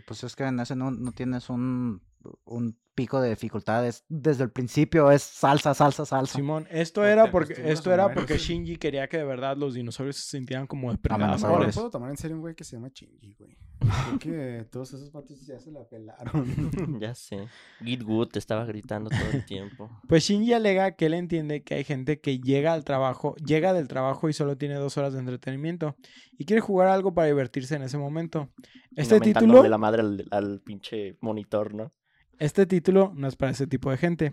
Pues 0.07 0.25
es 0.25 0.37
que 0.37 0.45
en 0.45 0.61
ese 0.61 0.77
no, 0.77 0.91
no 0.91 1.13
tienes 1.13 1.49
un, 1.49 2.03
un 2.45 2.79
pico 3.01 3.21
de 3.21 3.31
dificultades. 3.31 4.05
Desde 4.11 4.45
el 4.45 4.51
principio 4.51 5.11
es 5.11 5.23
salsa, 5.23 5.73
salsa, 5.73 6.05
salsa. 6.05 6.37
Simón, 6.37 6.67
esto 6.71 7.03
era 7.05 7.31
porque 7.31 7.55
esto 7.65 7.91
era 7.93 8.13
porque 8.13 8.37
Shinji 8.37 8.77
quería 8.77 9.09
que 9.09 9.17
de 9.17 9.25
verdad 9.25 9.57
los 9.57 9.73
dinosaurios 9.73 10.17
se 10.17 10.37
sintieran 10.37 10.67
como 10.67 10.93
No, 10.93 10.99
Amenazadores. 11.09 11.41
no 11.43 11.49
depredadores. 11.49 11.75
puedo 11.77 11.91
tomar 11.91 12.11
en 12.11 12.17
serio 12.19 12.37
un 12.37 12.43
güey 12.43 12.55
que 12.55 12.65
se 12.65 12.77
llama 12.77 12.91
Chingy, 12.91 13.35
güey. 13.39 13.57
Creo 13.81 14.19
que 14.19 14.65
todos 14.71 14.93
esos 14.93 15.09
patos 15.09 15.47
ya 15.47 15.59
se 15.59 15.71
la 15.73 15.83
pelaron. 15.89 16.45
Ya 17.01 17.15
sé. 17.15 17.49
Git 17.83 18.03
Good 18.03 18.29
te 18.29 18.39
estaba 18.39 18.67
gritando 18.67 19.09
todo 19.09 19.31
el 19.33 19.47
tiempo. 19.47 19.89
Pues 20.09 20.25
Shinji 20.25 20.53
alega 20.53 20.91
que 20.97 21.07
él 21.07 21.15
entiende 21.15 21.63
que 21.63 21.77
hay 21.77 21.85
gente 21.85 22.21
que 22.21 22.39
llega 22.39 22.75
al 22.75 22.85
trabajo, 22.85 23.35
llega 23.37 23.73
del 23.73 23.89
trabajo 23.89 24.29
y 24.29 24.35
solo 24.35 24.59
tiene 24.59 24.75
dos 24.75 24.99
horas 24.99 25.15
de 25.15 25.21
entretenimiento 25.21 25.97
y 26.37 26.45
quiere 26.45 26.61
jugar 26.61 26.89
algo 26.89 27.15
para 27.15 27.29
divertirse 27.29 27.77
en 27.77 27.83
ese 27.83 27.97
momento. 27.97 28.51
Este 28.95 29.19
título, 29.21 29.67
la 29.67 29.79
madre 29.79 30.03
al, 30.03 30.27
al 30.31 30.61
pinche 30.61 31.17
monitor, 31.23 31.73
¿no? 31.75 31.93
Este 32.41 32.67
título 32.67 33.13
no 33.15 33.29
es 33.29 33.37
para 33.37 33.53
ese 33.53 33.67
tipo 33.67 33.91
de 33.91 33.99
gente. 33.99 34.33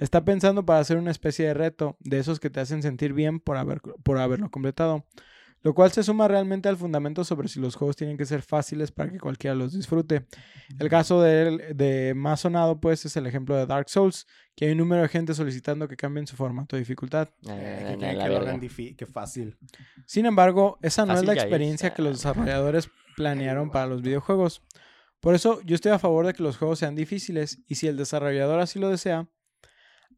Está 0.00 0.24
pensando 0.24 0.64
para 0.64 0.78
hacer 0.78 0.96
una 0.96 1.10
especie 1.10 1.46
de 1.46 1.54
reto 1.54 1.96
de 2.00 2.18
esos 2.18 2.40
que 2.40 2.50
te 2.50 2.60
hacen 2.60 2.82
sentir 2.82 3.12
bien 3.12 3.40
por, 3.40 3.56
haber, 3.56 3.82
por 4.02 4.18
haberlo 4.18 4.50
completado. 4.50 5.04
Lo 5.62 5.74
cual 5.74 5.90
se 5.90 6.04
suma 6.04 6.28
realmente 6.28 6.68
al 6.68 6.76
fundamento 6.76 7.24
sobre 7.24 7.48
si 7.48 7.58
los 7.58 7.74
juegos 7.74 7.96
tienen 7.96 8.16
que 8.16 8.24
ser 8.24 8.42
fáciles 8.42 8.92
para 8.92 9.10
que 9.10 9.18
cualquiera 9.18 9.56
los 9.56 9.72
disfrute. 9.72 10.24
El 10.78 10.88
caso 10.88 11.20
de, 11.20 11.74
de 11.74 12.14
más 12.14 12.40
sonado, 12.40 12.80
pues, 12.80 13.04
es 13.04 13.16
el 13.16 13.26
ejemplo 13.26 13.56
de 13.56 13.66
Dark 13.66 13.88
Souls, 13.88 14.28
que 14.54 14.66
hay 14.66 14.70
un 14.70 14.78
número 14.78 15.02
de 15.02 15.08
gente 15.08 15.34
solicitando 15.34 15.88
que 15.88 15.96
cambien 15.96 16.28
su 16.28 16.36
formato 16.36 16.76
de 16.76 16.82
dificultad. 16.82 17.30
Eh, 17.48 17.92
a 17.92 17.98
que 17.98 18.28
lo 18.28 18.38
hagan 18.38 18.60
que 18.60 19.06
fácil. 19.06 19.56
Sin 20.06 20.26
embargo, 20.26 20.78
esa 20.80 21.04
no 21.04 21.14
Fácil 21.14 21.28
es 21.30 21.34
la 21.34 21.42
experiencia 21.42 21.92
que 21.92 22.02
los 22.02 22.18
desarrolladores 22.18 22.88
planearon 23.16 23.70
para 23.70 23.88
los 23.88 24.00
videojuegos. 24.00 24.62
Por 25.20 25.34
eso 25.34 25.60
yo 25.62 25.74
estoy 25.74 25.92
a 25.92 25.98
favor 25.98 26.26
de 26.26 26.34
que 26.34 26.42
los 26.42 26.56
juegos 26.56 26.78
sean 26.78 26.94
difíciles 26.94 27.60
y 27.66 27.74
si 27.74 27.88
el 27.88 27.96
desarrollador 27.96 28.60
así 28.60 28.78
lo 28.78 28.88
desea, 28.88 29.28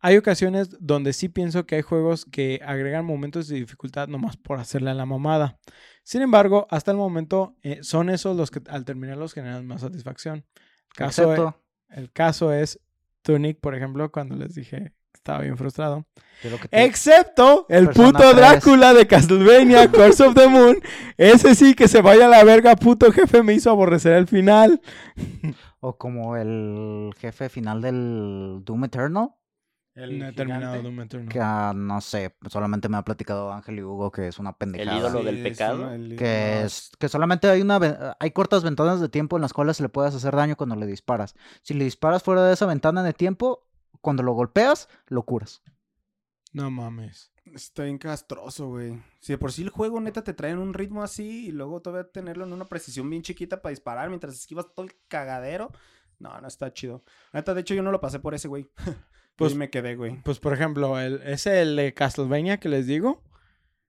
hay 0.01 0.17
ocasiones 0.17 0.71
donde 0.81 1.13
sí 1.13 1.29
pienso 1.29 1.67
que 1.67 1.77
hay 1.77 1.83
juegos 1.83 2.25
que 2.25 2.61
agregan 2.65 3.05
momentos 3.05 3.49
de 3.49 3.57
dificultad 3.57 4.09
nomás 4.09 4.37
por 4.37 4.59
hacerle 4.59 4.91
a 4.91 4.95
la 4.95 5.05
mamada. 5.05 5.59
Sin 6.05 6.23
embargo, 6.23 6.67
hasta 6.71 6.91
el 6.91 6.97
momento 6.97 7.57
eh, 7.63 7.81
son 7.83 8.09
esos 8.09 8.37
los 8.37 8.51
que 8.51 8.61
al 8.69 8.85
terminarlos 8.85 9.35
generan 9.35 9.67
más 9.67 9.83
satisfacción. 9.83 10.47
El 10.57 10.97
caso, 10.97 11.23
Excepto, 11.23 11.63
el 11.91 12.13
caso 12.13 12.53
es 12.53 12.81
Tunic, 13.23 13.61
por 13.61 13.75
ejemplo, 13.75 14.11
cuando 14.11 14.37
les 14.37 14.55
dije 14.55 14.95
estaba 15.21 15.41
bien 15.43 15.57
frustrado. 15.57 16.05
te- 16.43 16.85
Excepto 16.85 17.67
el 17.69 17.87
Persona 17.87 18.07
puto 18.19 18.31
3. 18.31 18.37
Drácula 18.37 18.95
de 18.95 19.07
Castlevania, 19.07 19.89
Curse 19.93 20.25
of 20.25 20.35
the 20.35 20.49
Moon. 20.49 20.79
Ese 21.19 21.55
sí 21.55 21.75
que 21.75 21.89
se 21.89 22.01
vaya 22.01 22.27
a 22.27 22.29
la 22.29 22.43
verga, 22.45 22.75
puto 22.77 23.13
jefe, 23.13 23.43
me 23.43 23.53
hizo 23.55 23.71
aborrecer 23.71 24.15
el 24.15 24.27
final. 24.27 24.81
O 25.81 25.97
como 25.99 26.37
el 26.37 27.13
jefe 27.19 27.49
final 27.51 27.83
del 27.83 28.63
Doom 28.65 28.85
Eternal. 28.85 29.29
El 29.95 30.19
no 30.21 30.29
he 30.29 30.33
terminado 30.33 30.73
gigante. 30.77 30.83
Doom 30.89 31.01
Eternal. 31.03 31.29
Que 31.29 31.41
ah, 31.43 31.73
no 31.77 32.01
sé, 32.01 32.35
solamente 32.49 32.89
me 32.89 32.97
ha 32.97 33.03
platicado 33.03 33.53
Ángel 33.53 33.79
y 33.81 33.83
Hugo 33.83 34.11
que 34.11 34.29
es 34.29 34.39
una 34.39 34.55
pendejada. 34.57 34.97
ídolo 34.99 35.23
del 35.23 35.43
pecado, 35.43 35.93
el- 35.93 36.17
Que 36.17 36.63
es 36.63 36.93
que 36.99 37.09
solamente 37.11 37.51
hay 37.51 37.61
una 37.61 38.17
hay 38.19 38.31
cortas 38.31 38.63
ventanas 38.63 39.01
de 39.03 39.11
tiempo 39.11 39.37
en 39.37 39.43
las 39.43 39.53
cuales 39.53 39.81
le 39.81 39.91
puedes 39.91 40.15
hacer 40.15 40.35
daño 40.35 40.57
cuando 40.57 40.77
le 40.77 40.87
disparas. 40.87 41.35
Si 41.63 41.75
le 41.75 41.85
disparas 41.85 42.23
fuera 42.23 42.43
de 42.45 42.55
esa 42.55 42.65
ventana 42.67 43.03
de 43.03 43.13
tiempo, 43.13 43.67
cuando 44.01 44.23
lo 44.23 44.33
golpeas, 44.33 44.89
lo 45.07 45.25
curas. 45.25 45.63
No 46.53 46.71
mames. 46.71 47.33
Está 47.55 47.85
bien 47.85 47.99
castroso, 47.99 48.69
güey. 48.69 49.01
Si 49.21 49.33
de 49.33 49.39
por 49.39 49.53
sí 49.53 49.63
el 49.63 49.71
juego 49.71 50.01
neta 50.01 50.23
te 50.25 50.35
trae 50.35 50.53
en 50.53 50.59
un 50.59 50.75
ritmo 50.75 51.03
así 51.03 51.47
y 51.49 51.53
luego 51.53 51.81
todavía 51.81 52.11
tenerlo 52.11 52.45
en 52.45 52.53
una 52.53 52.65
precisión 52.69 53.09
bien 53.11 53.23
chiquita 53.23 53.61
para 53.63 53.71
disparar 53.71 54.09
mientras 54.09 54.35
esquivas 54.35 54.67
todo 54.75 54.87
el 54.87 54.93
cagadero. 55.09 55.71
No, 56.19 56.41
no 56.41 56.49
está 56.49 56.73
chido. 56.73 57.03
Neta, 57.33 57.55
de 57.55 57.61
hecho 57.63 57.75
yo 57.75 57.83
no 57.83 57.93
lo 57.93 58.01
pasé 58.01 58.19
por 58.21 58.35
ese, 58.35 58.49
güey. 58.49 58.69
Pues- 59.37 59.53
Pues 59.53 59.55
me 59.55 59.71
quedé, 59.71 59.97
güey. 59.97 60.21
Pues 60.23 60.39
por 60.39 60.53
ejemplo, 60.53 61.01
el, 61.01 61.23
ese 61.23 61.63
el 61.63 61.75
de 61.75 61.95
Castlevania 61.95 62.61
que 62.61 62.69
les 62.69 62.87
digo, 62.87 63.23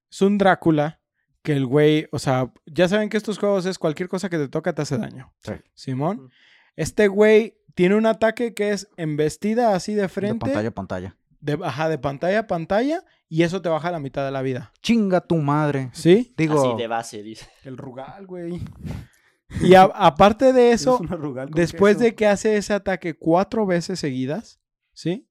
es 0.09 0.21
un 0.21 0.37
Drácula 0.37 1.01
que 1.41 1.51
el 1.51 1.65
güey, 1.65 2.07
o 2.13 2.19
sea, 2.19 2.53
ya 2.67 2.87
saben 2.87 3.09
que 3.09 3.17
estos 3.17 3.37
juegos 3.37 3.65
es 3.65 3.77
cualquier 3.77 4.07
cosa 4.07 4.29
que 4.29 4.37
te 4.37 4.47
toca 4.47 4.73
te 4.73 4.83
hace 4.83 4.97
daño. 4.97 5.33
Sí. 5.43 5.53
Simón. 5.73 6.31
Este 6.77 7.09
güey 7.09 7.57
tiene 7.75 7.95
un 7.95 8.05
ataque 8.05 8.53
que 8.53 8.71
es 8.71 8.87
embestida 8.97 9.73
así 9.75 9.93
de 9.93 10.03
De 10.03 10.09
frente, 10.09 10.39
pantalla 10.39 10.69
a 10.69 10.71
pantalla. 10.71 11.17
de, 11.39 11.59
ajá, 11.63 11.89
de 11.89 11.97
pantalla 11.97 12.39
a 12.39 12.47
pantalla, 12.47 13.03
y 13.29 13.43
eso 13.43 13.61
te 13.61 13.69
baja 13.69 13.91
la 13.91 13.99
mitad 13.99 14.25
de 14.25 14.31
la 14.31 14.41
vida. 14.41 14.71
Chinga 14.81 15.21
tu 15.21 15.37
madre. 15.37 15.89
¿Sí? 15.93 16.33
Digo, 16.37 16.59
Así 16.73 16.77
de 16.81 16.87
base, 16.87 17.23
dice. 17.23 17.47
El 17.63 17.77
Rugal, 17.77 18.27
güey. 18.27 18.61
Y 19.61 19.73
a- 19.75 19.83
aparte 19.83 20.53
de 20.53 20.71
Es 20.71 20.81
eso, 20.81 20.97
una 20.99 21.15
Rugal 21.15 21.49
con 21.49 21.55
después 21.59 21.95
queso. 21.95 22.03
de 22.05 22.15
que 22.15 22.25
hace 22.27 22.57
ese 22.57 22.73
ataque 22.73 23.15
cuatro 23.17 23.65
veces 23.65 23.99
seguidas, 23.99 24.59
¿sí? 24.93 25.27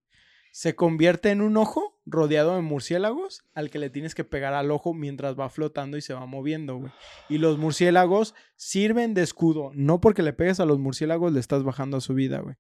Se 0.52 0.74
convierte 0.74 1.30
en 1.30 1.40
un 1.42 1.56
ojo 1.56 1.99
rodeado 2.10 2.56
de 2.56 2.62
murciélagos 2.62 3.42
al 3.54 3.70
que 3.70 3.78
le 3.78 3.90
tienes 3.90 4.14
que 4.14 4.24
pegar 4.24 4.54
al 4.54 4.70
ojo 4.70 4.94
mientras 4.94 5.38
va 5.38 5.48
flotando 5.48 5.96
y 5.96 6.02
se 6.02 6.14
va 6.14 6.26
moviendo, 6.26 6.76
güey. 6.76 6.92
Y 7.28 7.38
los 7.38 7.58
murciélagos 7.58 8.34
sirven 8.56 9.14
de 9.14 9.22
escudo. 9.22 9.70
No 9.74 10.00
porque 10.00 10.22
le 10.22 10.32
pegues 10.32 10.60
a 10.60 10.66
los 10.66 10.78
murciélagos 10.78 11.32
le 11.32 11.40
estás 11.40 11.62
bajando 11.62 11.96
a 11.96 12.00
su 12.00 12.14
vida, 12.14 12.40
güey. 12.40 12.56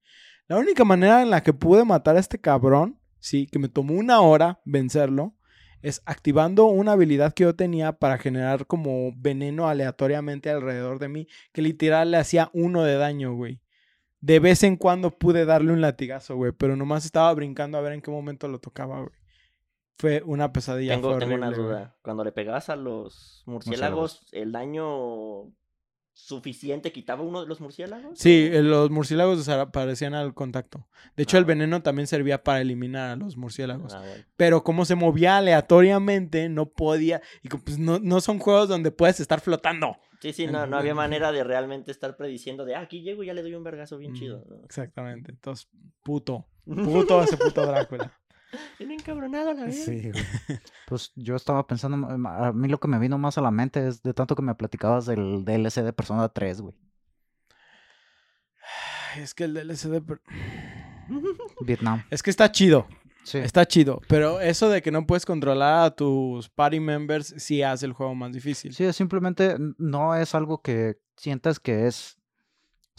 La 0.48 0.58
única 0.58 0.84
manera 0.84 1.22
en 1.22 1.30
la 1.30 1.42
que 1.42 1.52
pude 1.52 1.84
matar 1.84 2.16
a 2.16 2.20
este 2.20 2.40
cabrón, 2.40 2.98
sí, 3.18 3.46
que 3.46 3.58
me 3.58 3.68
tomó 3.68 3.94
una 3.94 4.20
hora 4.20 4.60
vencerlo, 4.64 5.36
es 5.82 6.02
activando 6.06 6.66
una 6.66 6.92
habilidad 6.92 7.32
que 7.32 7.44
yo 7.44 7.54
tenía 7.54 7.92
para 7.92 8.18
generar 8.18 8.66
como 8.66 9.12
veneno 9.16 9.68
aleatoriamente 9.68 10.50
alrededor 10.50 10.98
de 10.98 11.08
mí, 11.08 11.26
que 11.52 11.62
literal 11.62 12.10
le 12.10 12.18
hacía 12.18 12.50
uno 12.52 12.82
de 12.82 12.96
daño, 12.96 13.34
güey. 13.34 13.60
De 14.20 14.38
vez 14.38 14.62
en 14.64 14.76
cuando 14.76 15.10
pude 15.16 15.46
darle 15.46 15.72
un 15.72 15.80
latigazo, 15.80 16.36
güey, 16.36 16.52
pero 16.52 16.76
nomás 16.76 17.04
estaba 17.04 17.32
brincando 17.32 17.78
a 17.78 17.80
ver 17.80 17.92
en 17.94 18.02
qué 18.02 18.10
momento 18.10 18.48
lo 18.48 18.58
tocaba, 18.58 19.00
güey. 19.00 19.19
Fue 20.00 20.22
una 20.24 20.50
pesadilla. 20.52 20.94
Tengo, 20.94 21.14
una 21.14 21.50
duda. 21.50 21.96
Cuando 22.02 22.24
le 22.24 22.32
pegabas 22.32 22.70
a 22.70 22.76
los 22.76 23.42
murciélagos, 23.46 24.26
¿el 24.32 24.50
daño 24.52 25.52
suficiente 26.12 26.90
quitaba 26.92 27.22
uno 27.22 27.42
de 27.42 27.46
los 27.46 27.60
murciélagos? 27.60 28.18
Sí, 28.18 28.48
eh, 28.52 28.62
los 28.62 28.90
murciélagos 28.90 29.38
desaparecían 29.38 30.14
al 30.14 30.34
contacto. 30.34 30.86
De 31.16 31.22
hecho, 31.22 31.36
Ah, 31.36 31.40
el 31.40 31.44
bueno. 31.44 31.60
veneno 31.60 31.82
también 31.82 32.06
servía 32.06 32.42
para 32.42 32.60
eliminar 32.62 33.10
a 33.10 33.16
los 33.16 33.36
murciélagos. 33.36 33.94
Ah, 33.94 34.00
bueno. 34.00 34.24
Pero 34.36 34.64
como 34.64 34.84
se 34.84 34.94
movía 34.94 35.36
aleatoriamente, 35.38 36.48
no 36.48 36.66
podía. 36.66 37.20
Y 37.42 37.48
pues 37.48 37.78
no, 37.78 37.98
no 37.98 38.20
son 38.20 38.38
juegos 38.38 38.68
donde 38.68 38.90
puedes 38.90 39.20
estar 39.20 39.40
flotando. 39.40 39.96
Sí, 40.20 40.32
sí, 40.32 40.46
no, 40.46 40.66
no 40.66 40.76
había 40.76 40.94
manera 40.94 41.32
de 41.32 41.44
realmente 41.44 41.90
estar 41.90 42.16
prediciendo 42.16 42.64
de, 42.66 42.74
ah, 42.74 42.80
aquí 42.80 43.02
llego 43.02 43.22
y 43.22 43.26
ya 43.26 43.34
le 43.34 43.40
doy 43.42 43.54
un 43.54 43.64
vergazo 43.64 43.96
bien 43.96 44.12
Mm, 44.12 44.16
chido. 44.16 44.44
¿no? 44.48 44.64
Exactamente. 44.64 45.30
Entonces, 45.30 45.68
puto. 46.02 46.46
Puto 46.66 47.22
ese 47.22 47.36
puto 47.38 47.64
Drácula. 47.66 48.12
Bien 48.78 48.90
encabronado 48.92 49.52
la 49.54 49.64
vez. 49.64 49.84
Sí, 49.84 50.10
güey. 50.10 50.24
Pues 50.86 51.12
yo 51.14 51.36
estaba 51.36 51.66
pensando, 51.66 52.06
a 52.28 52.52
mí 52.52 52.68
lo 52.68 52.80
que 52.80 52.88
me 52.88 52.98
vino 52.98 53.18
más 53.18 53.38
a 53.38 53.42
la 53.42 53.50
mente 53.50 53.86
es 53.86 54.02
de 54.02 54.14
tanto 54.14 54.34
que 54.34 54.42
me 54.42 54.54
platicabas 54.54 55.06
del 55.06 55.44
DLC 55.44 55.82
de 55.82 55.92
Persona 55.92 56.28
3, 56.28 56.60
güey. 56.60 56.74
Es 59.16 59.34
que 59.34 59.44
el 59.44 59.54
DLC 59.54 59.88
de... 59.88 60.02
Vietnam. 61.60 62.04
Es 62.10 62.22
que 62.22 62.30
está 62.30 62.50
chido. 62.50 62.86
Sí. 63.24 63.38
Está 63.38 63.66
chido. 63.66 64.00
Pero 64.08 64.40
eso 64.40 64.68
de 64.68 64.82
que 64.82 64.90
no 64.90 65.06
puedes 65.06 65.26
controlar 65.26 65.84
a 65.84 65.90
tus 65.90 66.48
party 66.48 66.80
members 66.80 67.34
sí 67.36 67.62
hace 67.62 67.86
el 67.86 67.92
juego 67.92 68.14
más 68.14 68.32
difícil. 68.32 68.72
Sí, 68.72 68.84
es 68.84 68.96
simplemente 68.96 69.56
no 69.78 70.14
es 70.14 70.34
algo 70.34 70.62
que 70.62 70.98
sientas 71.16 71.60
que 71.60 71.86
es 71.86 72.19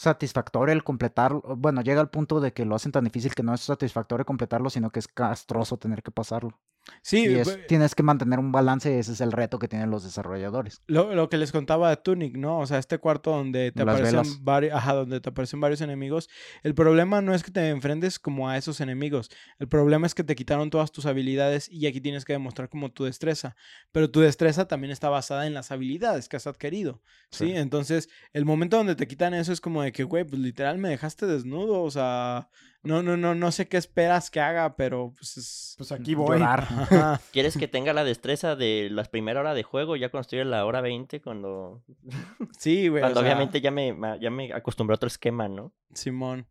satisfactorio 0.02 0.74
el 0.74 0.84
completar. 0.84 1.34
Bueno, 1.58 1.82
llega 1.82 2.02
al 2.02 2.10
punto 2.10 2.40
de 2.42 2.54
que 2.54 2.66
lo 2.66 2.76
hacen 2.76 2.92
tan 2.92 3.04
difícil 3.04 3.36
que 3.36 3.44
no 3.44 3.54
es 3.54 3.62
satisfactorio 3.62 4.26
completarlo, 4.26 4.70
sino 4.70 4.92
que 4.92 5.00
es 5.00 5.08
castroso 5.08 5.78
tener 5.78 6.02
que 6.04 6.12
pasarlo. 6.12 6.60
Sí, 7.04 7.28
Y 7.28 7.36
es- 7.36 7.60
tienes 7.68 7.94
que 7.96 8.04
mantener 8.04 8.40
un 8.40 8.52
balance 8.52 8.98
ese 9.00 9.12
es 9.12 9.22
el 9.22 9.32
reto 9.32 9.60
que 9.60 9.68
tienen 9.68 9.92
los 9.92 10.04
desarrolladores. 10.04 10.82
Lo, 10.88 11.14
lo 11.14 11.30
que 11.30 11.38
les 11.38 11.52
contaba 11.52 11.90
de 11.90 11.98
Tunic, 11.98 12.36
¿no? 12.38 12.60
O 12.60 12.66
sea, 12.66 12.80
este 12.80 12.98
cuarto 12.98 13.32
donde 13.32 13.72
te 13.72 13.86
Las 13.86 13.96
aparecen 13.96 14.44
varios, 14.44 14.74
ajá, 14.74 14.94
donde 14.94 15.22
te 15.22 15.30
aparecen 15.30 15.60
varios 15.62 15.82
enemigos. 15.82 16.30
El 16.64 16.74
problema 16.74 17.22
no 17.22 17.34
es 17.36 17.44
que 17.44 17.52
te 17.52 17.70
enfrentes 17.70 18.18
como 18.20 18.50
a 18.50 18.58
esos 18.58 18.82
enemigos. 18.82 19.30
El 19.60 19.68
problema 19.68 20.08
es 20.08 20.16
que 20.16 20.24
te 20.24 20.36
quitaron 20.36 20.70
todas 20.70 20.92
tus 20.92 21.06
habilidades 21.06 21.70
y 21.70 21.86
aquí 21.88 22.02
tienes 22.02 22.26
que 22.26 22.34
demostrar 22.34 22.70
como 22.70 22.92
tu 22.92 23.04
destreza. 23.04 23.56
Pero 23.92 24.10
tu 24.10 24.20
destreza 24.22 24.68
también 24.68 24.92
está 24.92 25.10
basada 25.10 25.46
en 25.48 25.54
las 25.54 25.72
habilidades 25.72 26.30
que 26.30 26.38
has 26.38 26.48
adquirido, 26.48 27.02
¿sí? 27.30 27.46
Sí. 27.48 27.52
Entonces, 27.56 28.10
el 28.34 28.46
momento 28.46 28.78
donde 28.78 28.96
te 28.96 29.08
quitan 29.08 29.34
eso 29.34 29.54
es 29.54 29.62
como 29.62 29.84
de 29.84 29.92
que, 29.92 30.04
güey, 30.04 30.24
pues 30.24 30.42
literal 30.42 30.78
me 30.78 30.90
dejaste 30.90 31.26
desnudo, 31.28 31.82
o 31.84 31.92
sea, 31.92 32.50
no, 32.84 33.04
no, 33.04 33.16
no, 33.16 33.36
no 33.36 33.52
sé 33.52 33.68
qué 33.68 33.78
esperas 33.78 34.32
que 34.32 34.40
haga, 34.40 34.76
pero 34.76 35.14
pues 35.16 35.38
es... 35.38 35.76
Pues 35.78 35.92
aquí 35.92 36.16
voy. 36.16 36.40
Llorar. 36.40 36.68
¿Quieres 37.32 37.58
que 37.58 37.68
tenga 37.68 37.94
la 37.94 38.04
destreza 38.04 38.56
de 38.56 38.90
la 38.92 39.04
primera 39.04 39.40
hora 39.40 39.54
de 39.54 39.64
juego? 39.64 39.96
Ya 39.96 40.10
cuando 40.10 40.22
estoy 40.22 40.40
en 40.40 40.52
la 40.52 40.66
hora 40.66 40.82
20, 40.82 41.22
cuando, 41.22 41.84
Sí, 42.58 42.88
güey. 42.88 43.02
o 43.02 43.06
cuando 43.06 43.22
sea, 43.22 43.30
obviamente 43.30 43.62
ya 43.62 43.72
me, 43.72 43.96
ya 44.20 44.30
me 44.32 44.52
acostumbré 44.54 44.94
a 44.94 44.96
otro 44.96 45.08
esquema, 45.08 45.48
¿no? 45.48 45.74
Simón. 45.94 46.48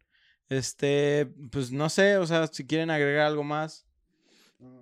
Este, 0.48 1.28
pues 1.51 1.73
no 1.73 1.89
sé, 1.89 2.16
o 2.19 2.27
sea, 2.27 2.47
si 2.48 2.66
quieren 2.66 2.90
agregar 2.90 3.27
algo 3.27 3.44
más. 3.44 3.86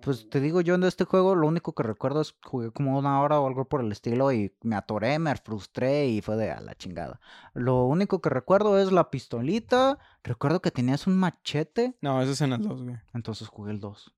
Pues 0.00 0.28
te 0.30 0.40
digo, 0.40 0.60
yo 0.60 0.74
en 0.74 0.84
este 0.84 1.04
juego 1.04 1.34
lo 1.34 1.46
único 1.46 1.74
que 1.74 1.82
recuerdo 1.82 2.20
es 2.20 2.34
jugué 2.42 2.70
como 2.70 2.98
una 2.98 3.20
hora 3.20 3.40
o 3.40 3.46
algo 3.46 3.66
por 3.66 3.80
el 3.80 3.92
estilo 3.92 4.32
y 4.32 4.54
me 4.62 4.76
atoré, 4.76 5.18
me 5.18 5.34
frustré 5.36 6.06
y 6.06 6.22
fue 6.22 6.36
de 6.36 6.50
a 6.50 6.60
la 6.60 6.74
chingada. 6.74 7.20
Lo 7.52 7.84
único 7.84 8.20
que 8.20 8.30
recuerdo 8.30 8.78
es 8.78 8.90
la 8.90 9.10
pistolita. 9.10 9.98
Recuerdo 10.22 10.60
que 10.60 10.70
tenías 10.70 11.06
un 11.06 11.16
machete. 11.16 11.96
No, 12.00 12.22
eso 12.22 12.32
es 12.32 12.40
en 12.40 12.52
el 12.52 12.62
2, 12.62 12.82
güey. 12.84 12.96
Entonces 13.12 13.48
jugué 13.48 13.72
el 13.72 13.80
2. 13.80 14.14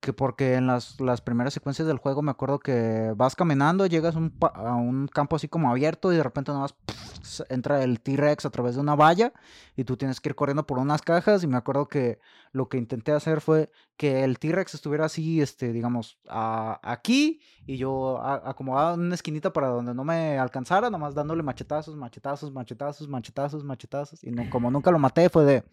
Que 0.00 0.14
porque 0.14 0.54
en 0.54 0.66
las, 0.66 0.98
las 0.98 1.20
primeras 1.20 1.52
secuencias 1.52 1.86
del 1.86 1.98
juego 1.98 2.22
me 2.22 2.30
acuerdo 2.30 2.58
que 2.58 3.12
vas 3.16 3.34
caminando, 3.36 3.84
llegas 3.84 4.16
un 4.16 4.30
pa- 4.30 4.48
a 4.48 4.74
un 4.74 5.06
campo 5.08 5.36
así 5.36 5.46
como 5.46 5.70
abierto 5.70 6.10
y 6.10 6.16
de 6.16 6.22
repente 6.22 6.50
nada 6.52 6.62
más 6.62 6.74
s- 7.22 7.44
entra 7.50 7.82
el 7.84 8.00
T-Rex 8.00 8.46
a 8.46 8.50
través 8.50 8.76
de 8.76 8.80
una 8.80 8.94
valla 8.96 9.34
y 9.76 9.84
tú 9.84 9.98
tienes 9.98 10.18
que 10.18 10.30
ir 10.30 10.34
corriendo 10.34 10.66
por 10.66 10.78
unas 10.78 11.02
cajas 11.02 11.42
y 11.44 11.46
me 11.46 11.58
acuerdo 11.58 11.86
que 11.86 12.18
lo 12.52 12.70
que 12.70 12.78
intenté 12.78 13.12
hacer 13.12 13.42
fue 13.42 13.70
que 13.98 14.24
el 14.24 14.38
T-Rex 14.38 14.72
estuviera 14.74 15.04
así, 15.04 15.42
este, 15.42 15.70
digamos, 15.70 16.18
a- 16.30 16.80
aquí 16.82 17.42
y 17.66 17.76
yo 17.76 18.22
a- 18.22 18.48
acomodado 18.48 18.94
en 18.94 19.00
una 19.00 19.14
esquinita 19.14 19.52
para 19.52 19.68
donde 19.68 19.92
no 19.92 20.02
me 20.02 20.38
alcanzara, 20.38 20.88
nomás 20.88 21.14
dándole 21.14 21.42
machetazos, 21.42 21.94
machetazos, 21.94 22.50
machetazos, 22.52 23.06
machetazos, 23.06 23.64
machetazos 23.64 24.24
y 24.24 24.30
no, 24.30 24.48
como 24.48 24.70
nunca 24.70 24.90
lo 24.90 24.98
maté 24.98 25.28
fue 25.28 25.44
de... 25.44 25.64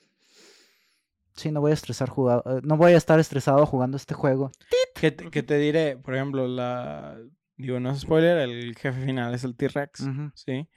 Sí, 1.38 1.52
no 1.52 1.62
voy 1.62 1.72
a 1.72 1.76
estresar 1.76 2.10
jugado, 2.10 2.44
eh, 2.46 2.62
no 2.64 2.76
voy 2.76 2.92
a 2.92 2.98
estar 2.98 3.20
estresado 3.20 3.66
jugando 3.66 3.96
este 3.96 4.14
juego. 4.14 4.52
¿Qué 4.96 5.12
te, 5.12 5.58
diré? 5.58 5.96
Por 5.98 6.16
ejemplo, 6.16 6.48
la. 6.48 7.18
Digo, 7.56 7.80
no 7.80 7.92
es 7.92 8.00
spoiler, 8.02 8.38
el 8.40 8.76
jefe 8.76 9.00
final 9.06 9.34
es 9.34 9.44
el 9.44 9.56
T-Rex. 9.56 10.06
Sí. 10.36 10.68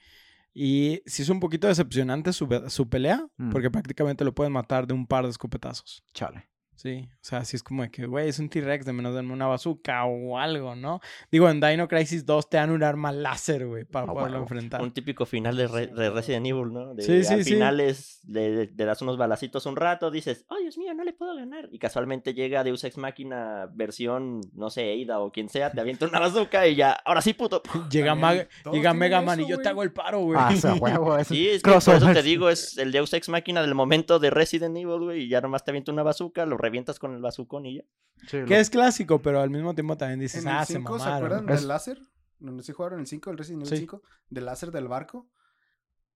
Y 0.54 1.02
sí 1.06 1.22
es 1.22 1.28
un 1.28 1.40
poquito 1.40 1.66
decepcionante 1.68 2.32
su, 2.32 2.46
su 2.68 2.88
pelea, 2.88 3.26
Mm. 3.36 3.50
porque 3.50 3.70
prácticamente 3.70 4.24
lo 4.24 4.34
pueden 4.34 4.52
matar 4.52 4.86
de 4.86 4.94
un 4.94 5.06
par 5.06 5.24
de 5.24 5.30
escopetazos. 5.30 6.04
Chale. 6.12 6.48
Sí, 6.80 7.10
o 7.12 7.18
sea, 7.20 7.44
sí 7.44 7.56
es 7.56 7.62
como 7.62 7.82
de 7.82 7.90
que, 7.90 8.06
güey, 8.06 8.26
es 8.30 8.38
un 8.38 8.48
T-Rex, 8.48 8.86
de 8.86 8.94
menos 8.94 9.14
denme 9.14 9.34
una 9.34 9.46
bazooka 9.46 10.02
o 10.06 10.38
algo, 10.38 10.74
¿no? 10.74 11.00
Digo, 11.30 11.50
en 11.50 11.60
Dino 11.60 11.86
Crisis 11.88 12.24
2 12.24 12.48
te 12.48 12.56
dan 12.56 12.70
un 12.70 12.82
arma 12.82 13.12
láser, 13.12 13.66
güey, 13.66 13.84
para 13.84 14.06
Ah, 14.10 14.14
poderlo 14.14 14.38
enfrentar. 14.38 14.80
Un 14.80 14.90
típico 14.90 15.26
final 15.26 15.58
de, 15.58 15.66
Re- 15.68 15.88
de 15.88 16.08
Resident 16.08 16.46
Evil, 16.46 16.72
¿no? 16.72 16.94
De, 16.94 17.02
Sí, 17.02 17.22
sí, 17.22 17.34
al 17.34 17.44
sí. 17.44 17.52
final 17.52 17.80
es, 17.80 18.22
le, 18.26 18.64
le 18.74 18.84
das 18.86 19.02
unos 19.02 19.18
balacitos 19.18 19.66
un 19.66 19.76
rato, 19.76 20.10
dices, 20.10 20.46
oh 20.48 20.56
Dios 20.56 20.78
mío, 20.78 20.94
no 20.94 21.04
le 21.04 21.12
puedo 21.12 21.36
ganar. 21.36 21.68
Y 21.70 21.78
casualmente 21.78 22.32
llega 22.32 22.64
Deus 22.64 22.82
Ex 22.84 22.96
Máquina 22.96 23.68
versión, 23.74 24.40
no 24.54 24.70
sé, 24.70 24.84
Eida 24.92 25.20
o 25.20 25.30
quien 25.32 25.50
sea, 25.50 25.70
te 25.72 25.82
avienta 25.82 26.06
una 26.06 26.18
bazooka 26.20 26.66
y 26.66 26.76
ya, 26.76 26.92
ahora 26.92 27.20
sí, 27.20 27.34
puto. 27.34 27.60
Llega, 27.90 28.14
Mag- 28.14 28.48
llega 28.72 28.94
Mega 28.94 29.20
Man 29.20 29.40
y 29.40 29.46
yo 29.46 29.58
te 29.58 29.68
hago 29.68 29.82
el 29.82 29.92
paro, 29.92 30.20
güey. 30.20 30.38
Ah, 30.40 30.50
huevo, 30.80 31.18
eso. 31.18 31.34
Sí, 31.34 31.46
es 31.46 31.62
que 31.62 31.70
por 31.70 31.76
eso 31.78 32.12
te 32.14 32.22
digo, 32.22 32.48
es 32.48 32.78
el 32.78 32.90
Deus 32.90 33.12
Ex 33.12 33.28
Máquina 33.28 33.60
del 33.60 33.74
momento 33.74 34.18
de 34.18 34.30
Resident 34.30 34.74
Evil, 34.78 35.00
güey, 35.00 35.24
y 35.24 35.28
ya 35.28 35.42
nomás 35.42 35.62
te 35.62 35.72
avienta 35.72 35.92
una 35.92 36.02
bazooka, 36.02 36.46
lo 36.46 36.56
revientas 36.70 36.98
con 36.98 37.12
el 37.14 37.20
bazucón 37.20 37.66
y 37.66 37.76
ya. 37.78 37.84
Sí, 38.28 38.38
lo- 38.38 38.46
Que 38.46 38.60
es 38.60 38.70
clásico, 38.70 39.20
pero 39.22 39.40
al 39.40 39.50
mismo 39.50 39.74
tiempo 39.74 39.96
también 39.96 40.20
dices, 40.20 40.44
ah, 40.46 40.64
se 40.64 40.74
5, 40.74 40.98
¿se 40.98 41.04
mamaron. 41.04 41.16
acuerdan 41.26 41.46
del 41.56 41.68
láser? 41.68 42.00
Donde 42.38 42.62
sí 42.62 42.72
jugaron 42.72 43.00
el 43.00 43.06
5, 43.06 43.30
el 43.30 43.38
Resident 43.38 43.62
Evil 43.66 43.70
Sí. 43.76 43.80
5, 43.82 44.02
del 44.30 44.44
láser 44.46 44.70
del 44.70 44.88
barco. 44.88 45.28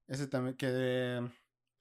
Ese 0.06 0.26
también 0.26 0.56
que... 0.56 1.26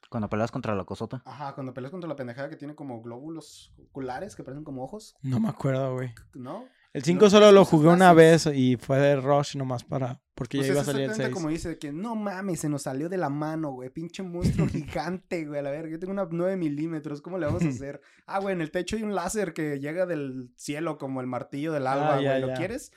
Cuando 0.09 0.29
peleas 0.29 0.51
contra 0.51 0.75
la 0.75 0.83
cosota. 0.85 1.21
Ajá, 1.25 1.55
cuando 1.55 1.73
peleas 1.73 1.91
contra 1.91 2.07
la 2.09 2.15
pendejada 2.15 2.49
que 2.49 2.55
tiene 2.55 2.75
como 2.75 3.01
glóbulos 3.01 3.73
oculares 3.89 4.35
que 4.35 4.43
parecen 4.43 4.63
como 4.63 4.83
ojos, 4.83 5.15
No 5.21 5.39
me 5.39 5.49
acuerdo, 5.49 5.93
güey. 5.93 6.13
¿no? 6.33 6.65
El 6.93 7.03
5 7.03 7.25
No, 7.25 7.29
solo 7.31 7.51
lo 7.51 7.65
jugué 7.65 7.87
una 7.89 8.13
vez 8.13 8.45
y 8.53 8.77
fue 8.77 8.99
de 8.99 9.15
Rush 9.15 9.55
nomás 9.55 9.83
para. 9.83 10.21
Porque 10.35 10.57
Pues 10.59 10.67
ya 10.67 10.73
iba 10.73 10.81
a 10.81 10.85
salir 10.85 11.01
el 11.01 11.09
exactamente 11.09 11.33
6. 11.33 11.35
como 11.35 11.49
dice 11.49 11.77
que 11.79 11.91
no 11.91 12.15
mames, 12.15 12.59
se 12.59 12.69
nos 12.69 12.83
salió 12.83 13.09
de 13.09 13.17
la 13.17 13.29
mano, 13.29 13.71
güey. 13.71 13.89
Pinche 13.89 14.21
monstruo 14.21 14.67
gigante, 14.69 15.45
güey. 15.45 15.59
A 15.59 15.63
la 15.63 15.71
verga, 15.71 15.89
yo 15.89 15.99
tengo 15.99 16.13
una 16.13 16.27
9 16.29 16.55
milímetros. 16.55 17.21
¿Cómo 17.21 17.39
le 17.39 17.47
vamos 17.47 17.63
a 17.63 17.67
hacer? 17.69 17.99
Ah, 18.27 18.39
güey, 18.39 18.53
en 18.53 18.61
el 18.61 18.69
techo 18.71 18.95
hay 18.95 19.01
un 19.03 19.15
láser 19.15 19.53
que 19.53 19.79
llega 19.79 20.05
del 20.05 20.51
cielo 20.55 20.97
como 20.99 21.19
el 21.21 21.27
martillo 21.27 21.71
del 21.71 21.87
alba, 21.87 22.15
Ah, 22.15 22.21
ya, 22.21 22.29
güey. 22.31 22.41
¿Lo 22.41 22.47
ya. 22.49 22.53
quieres? 22.53 22.91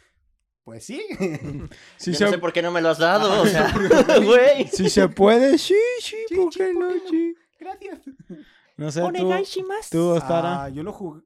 Pues 0.64 0.84
sí. 0.84 1.02
Sí, 1.96 2.12
Yo 2.12 2.18
se, 2.18 2.24
no 2.24 2.30
sé 2.32 2.38
por 2.38 2.52
qué 2.52 2.60
no 2.60 2.70
me 2.72 2.82
lo 2.82 2.90
has 2.90 2.98
dado, 2.98 3.40
o 3.42 3.46
sea, 3.46 3.72
güey. 4.24 4.66
sí 4.72 4.90
se 4.90 5.08
puede, 5.08 5.56
sí, 5.58 5.74
sí, 6.00 6.16
Sí, 6.28 6.34
¿por 6.36 6.52
sí, 6.52 6.58
qué 6.58 6.72
¿por 6.74 6.84
no? 6.84 6.90
Sí. 7.08 7.34
Gracias. 7.58 7.98
No 8.76 8.90
sé, 8.92 9.00
tú, 9.00 9.30
tú 9.90 10.08
Ostara. 10.10 10.64
Ah, 10.64 10.68
yo 10.68 10.82
lo 10.82 10.92
jugué. 10.92 11.22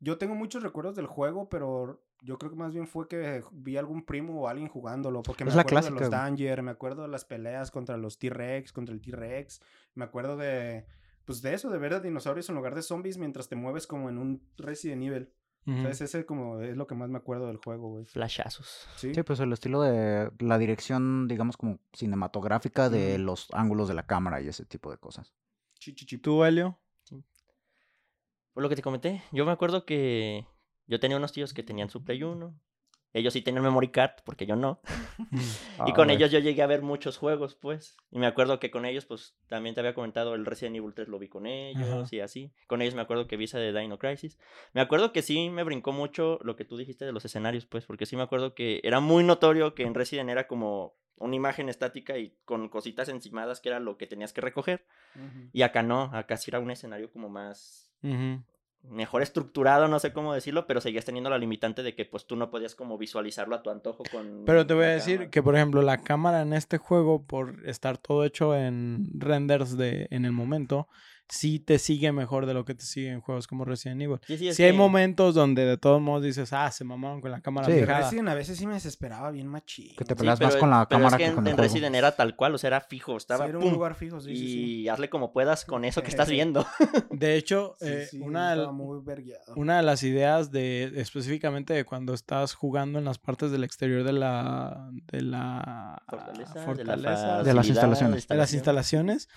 Yo 0.00 0.18
tengo 0.18 0.34
muchos 0.34 0.62
recuerdos 0.62 0.96
del 0.96 1.06
juego, 1.06 1.48
pero 1.48 2.02
yo 2.22 2.38
creo 2.38 2.50
que 2.50 2.56
más 2.56 2.72
bien 2.72 2.86
fue 2.86 3.06
que 3.06 3.42
vi 3.52 3.76
algún 3.76 4.04
primo 4.04 4.40
o 4.40 4.48
alguien 4.48 4.68
jugándolo. 4.68 5.22
Porque 5.22 5.44
me 5.44 5.50
Es 5.50 5.56
acuerdo 5.56 5.90
de 5.90 6.00
los. 6.00 6.10
Danger, 6.10 6.62
me 6.62 6.70
acuerdo 6.70 7.02
de 7.02 7.08
las 7.08 7.24
peleas 7.24 7.70
contra 7.70 7.96
los 7.96 8.18
T-Rex, 8.18 8.72
contra 8.72 8.94
el 8.94 9.00
T-Rex. 9.00 9.60
Me 9.94 10.04
acuerdo 10.04 10.36
de. 10.36 10.86
Pues 11.26 11.42
de 11.42 11.54
eso, 11.54 11.70
de 11.70 11.78
ver 11.78 11.94
a 11.94 12.00
dinosaurios 12.00 12.48
en 12.48 12.56
lugar 12.56 12.74
de 12.74 12.82
zombies 12.82 13.18
mientras 13.18 13.48
te 13.48 13.56
mueves 13.56 13.86
como 13.86 14.08
en 14.08 14.18
un 14.18 14.42
Resident 14.56 15.02
Evil. 15.02 15.32
¿Sabes? 15.66 16.00
Ese 16.00 16.24
como 16.26 16.60
es 16.60 16.76
lo 16.76 16.86
que 16.86 16.94
más 16.96 17.10
me 17.10 17.18
acuerdo 17.18 17.46
del 17.46 17.58
juego, 17.58 17.90
güey. 17.90 18.04
Flashazos. 18.06 18.88
Sí. 18.96 19.14
Sí, 19.14 19.22
pues 19.22 19.38
el 19.38 19.52
estilo 19.52 19.82
de 19.82 20.32
la 20.40 20.58
dirección, 20.58 21.28
digamos, 21.28 21.56
como 21.56 21.78
cinematográfica 21.92 22.88
de 22.88 23.18
los 23.18 23.46
ángulos 23.52 23.86
de 23.86 23.94
la 23.94 24.06
cámara 24.06 24.40
y 24.40 24.48
ese 24.48 24.64
tipo 24.64 24.90
de 24.90 24.96
cosas. 24.96 25.32
Chi, 25.78 25.94
chi, 25.94 26.06
chi. 26.06 26.18
¿Tú, 26.18 26.42
Helio? 26.44 26.78
Por 28.52 28.62
lo 28.62 28.68
que 28.68 28.76
te 28.76 28.82
comenté, 28.82 29.22
yo 29.32 29.44
me 29.46 29.52
acuerdo 29.52 29.84
que 29.84 30.46
yo 30.86 30.98
tenía 31.00 31.16
unos 31.16 31.32
tíos 31.32 31.54
que 31.54 31.62
tenían 31.62 31.90
su 31.90 32.04
Play 32.04 32.22
1. 32.22 32.54
Ellos 33.12 33.32
sí 33.32 33.42
tenían 33.42 33.64
memory 33.64 33.88
card, 33.88 34.12
porque 34.24 34.46
yo 34.46 34.54
no. 34.54 34.80
y 35.32 35.36
Ah, 35.78 35.92
con 35.96 36.06
güey. 36.06 36.16
ellos 36.16 36.30
yo 36.30 36.38
llegué 36.38 36.62
a 36.62 36.68
ver 36.68 36.80
muchos 36.82 37.16
juegos, 37.18 37.56
pues. 37.56 37.96
Y 38.12 38.20
me 38.20 38.26
acuerdo 38.26 38.60
que 38.60 38.70
con 38.70 38.84
ellos, 38.84 39.04
pues, 39.04 39.34
también 39.48 39.74
te 39.74 39.80
había 39.80 39.94
comentado 39.94 40.34
el 40.36 40.46
Resident 40.46 40.76
Evil 40.76 40.94
3 40.94 41.08
lo 41.08 41.18
vi 41.18 41.28
con 41.28 41.46
ellos 41.46 41.82
Ajá. 41.88 42.06
y 42.12 42.20
así. 42.20 42.52
Con 42.68 42.82
ellos 42.82 42.94
me 42.94 43.00
acuerdo 43.00 43.26
que 43.26 43.36
vi 43.36 43.44
esa 43.44 43.58
de 43.58 43.72
Dino 43.76 43.98
Crisis. 43.98 44.38
Me 44.74 44.80
acuerdo 44.80 45.12
que 45.12 45.22
sí 45.22 45.50
me 45.50 45.64
brincó 45.64 45.90
mucho 45.92 46.38
lo 46.42 46.54
que 46.54 46.64
tú 46.64 46.76
dijiste 46.76 47.04
de 47.04 47.10
los 47.12 47.24
escenarios, 47.24 47.66
pues, 47.66 47.84
porque 47.84 48.06
sí 48.06 48.14
me 48.14 48.22
acuerdo 48.22 48.54
que 48.54 48.80
era 48.84 49.00
muy 49.00 49.24
notorio 49.24 49.74
que 49.74 49.82
en 49.82 49.94
Resident 49.94 50.30
era 50.30 50.46
como 50.46 50.94
una 51.16 51.34
imagen 51.34 51.68
estática 51.68 52.16
y 52.16 52.36
con 52.44 52.68
cositas 52.68 53.08
encimadas 53.08 53.60
que 53.60 53.70
era 53.70 53.80
lo 53.80 53.96
que 53.98 54.06
tenías 54.06 54.32
que 54.32 54.40
recoger. 54.40 54.86
Ujú. 55.16 55.50
Y 55.52 55.62
acá 55.62 55.82
no, 55.82 56.02
acá 56.14 56.36
sí 56.36 56.50
era 56.52 56.60
un 56.60 56.70
escenario 56.70 57.10
como 57.10 57.28
más 57.28 57.89
Mejor 58.82 59.22
estructurado, 59.22 59.88
no 59.88 59.98
sé 59.98 60.12
cómo 60.12 60.32
decirlo, 60.32 60.66
pero 60.66 60.80
seguías 60.80 61.04
teniendo 61.04 61.28
la 61.28 61.36
limitante 61.36 61.82
de 61.82 61.94
que 61.94 62.06
pues 62.06 62.26
tú 62.26 62.34
no 62.36 62.50
podías 62.50 62.74
como 62.74 62.96
visualizarlo 62.96 63.54
a 63.54 63.62
tu 63.62 63.70
antojo 63.70 64.04
con 64.10 64.44
Pero 64.46 64.66
te 64.66 64.72
voy 64.72 64.84
a 64.84 64.88
decir 64.88 65.16
cámara. 65.16 65.30
que, 65.30 65.42
por 65.42 65.54
ejemplo, 65.54 65.82
la 65.82 65.98
cámara 65.98 66.40
en 66.40 66.54
este 66.54 66.78
juego, 66.78 67.24
por 67.26 67.66
estar 67.68 67.98
todo 67.98 68.24
hecho 68.24 68.56
en 68.56 69.10
renders 69.12 69.76
de, 69.76 70.08
en 70.10 70.24
el 70.24 70.32
momento, 70.32 70.88
sí 71.30 71.60
te 71.60 71.78
sigue 71.78 72.10
mejor 72.12 72.44
de 72.46 72.54
lo 72.54 72.64
que 72.64 72.74
te 72.74 72.84
sigue 72.84 73.08
en 73.10 73.20
juegos 73.20 73.46
como 73.46 73.64
Resident 73.64 74.02
Evil. 74.02 74.18
Sí, 74.26 74.36
sí, 74.36 74.52
Sí 74.52 74.62
hay 74.64 74.72
que- 74.72 74.76
momentos 74.78 75.34
donde 75.34 75.64
de 75.64 75.76
todos 75.78 76.00
modos 76.00 76.24
dices, 76.24 76.52
ah, 76.52 76.70
se 76.70 76.82
mamaron 76.84 77.20
con 77.20 77.30
la 77.30 77.40
cámara 77.40 77.66
Sí. 77.68 77.74
fijada. 77.74 78.00
Resident 78.00 78.28
a 78.28 78.34
veces 78.34 78.58
sí 78.58 78.66
me 78.66 78.74
desesperaba 78.74 79.30
bien 79.30 79.46
machín. 79.46 79.94
Que 79.96 80.04
te 80.04 80.16
peleas 80.16 80.40
más 80.40 80.56
con 80.56 80.70
la 80.70 80.88
pero 80.88 80.98
cámara 80.98 81.16
es 81.16 81.18
que, 81.18 81.24
que 81.24 81.28
en, 81.30 81.34
con 81.36 81.46
el 81.46 81.50
en 81.52 81.56
juego. 81.56 81.68
Resident 81.72 81.94
era 81.96 82.16
tal 82.16 82.34
cual, 82.36 82.54
o 82.54 82.58
sea, 82.58 82.68
era 82.68 82.80
fijo, 82.80 83.16
estaba 83.16 83.44
Sí, 83.44 83.50
era 83.50 83.58
un 83.58 83.64
pum, 83.64 83.72
lugar 83.74 83.94
fijo, 83.94 84.20
sí, 84.20 84.36
sí, 84.36 84.42
sí. 84.46 84.74
y 84.82 84.88
hazle 84.88 85.08
como 85.08 85.32
puedas 85.32 85.64
con 85.64 85.84
eso 85.84 86.02
que 86.02 86.08
estás 86.08 86.28
viendo. 86.30 86.66
De 87.10 87.36
hecho, 87.36 87.76
Sí, 87.80 87.86
eh, 87.88 88.08
sí, 88.10 88.20
una, 88.20 88.50
de- 88.50 88.56
estaba 88.56 88.72
muy 88.72 89.00
vergueado. 89.02 89.54
una 89.56 89.76
de 89.76 89.82
las 89.84 90.02
ideas 90.02 90.50
de 90.50 90.92
específicamente 90.96 91.74
de 91.74 91.84
cuando 91.84 92.12
estás 92.12 92.54
jugando 92.54 92.98
en 92.98 93.04
las 93.04 93.18
partes 93.18 93.50
del 93.52 93.62
exterior 93.64 94.02
de 94.04 94.12
la 94.12 94.90
de 95.12 95.22
la 95.22 96.02
Fortaleza, 96.08 96.52
de, 96.54 96.60
la 96.60 96.66
fortaleza, 96.66 97.42
De 97.44 97.54
las 97.54 97.68
instalaciones. 97.68 98.26
de 98.28 98.34
las 98.36 98.52
instalaciones 98.52 99.28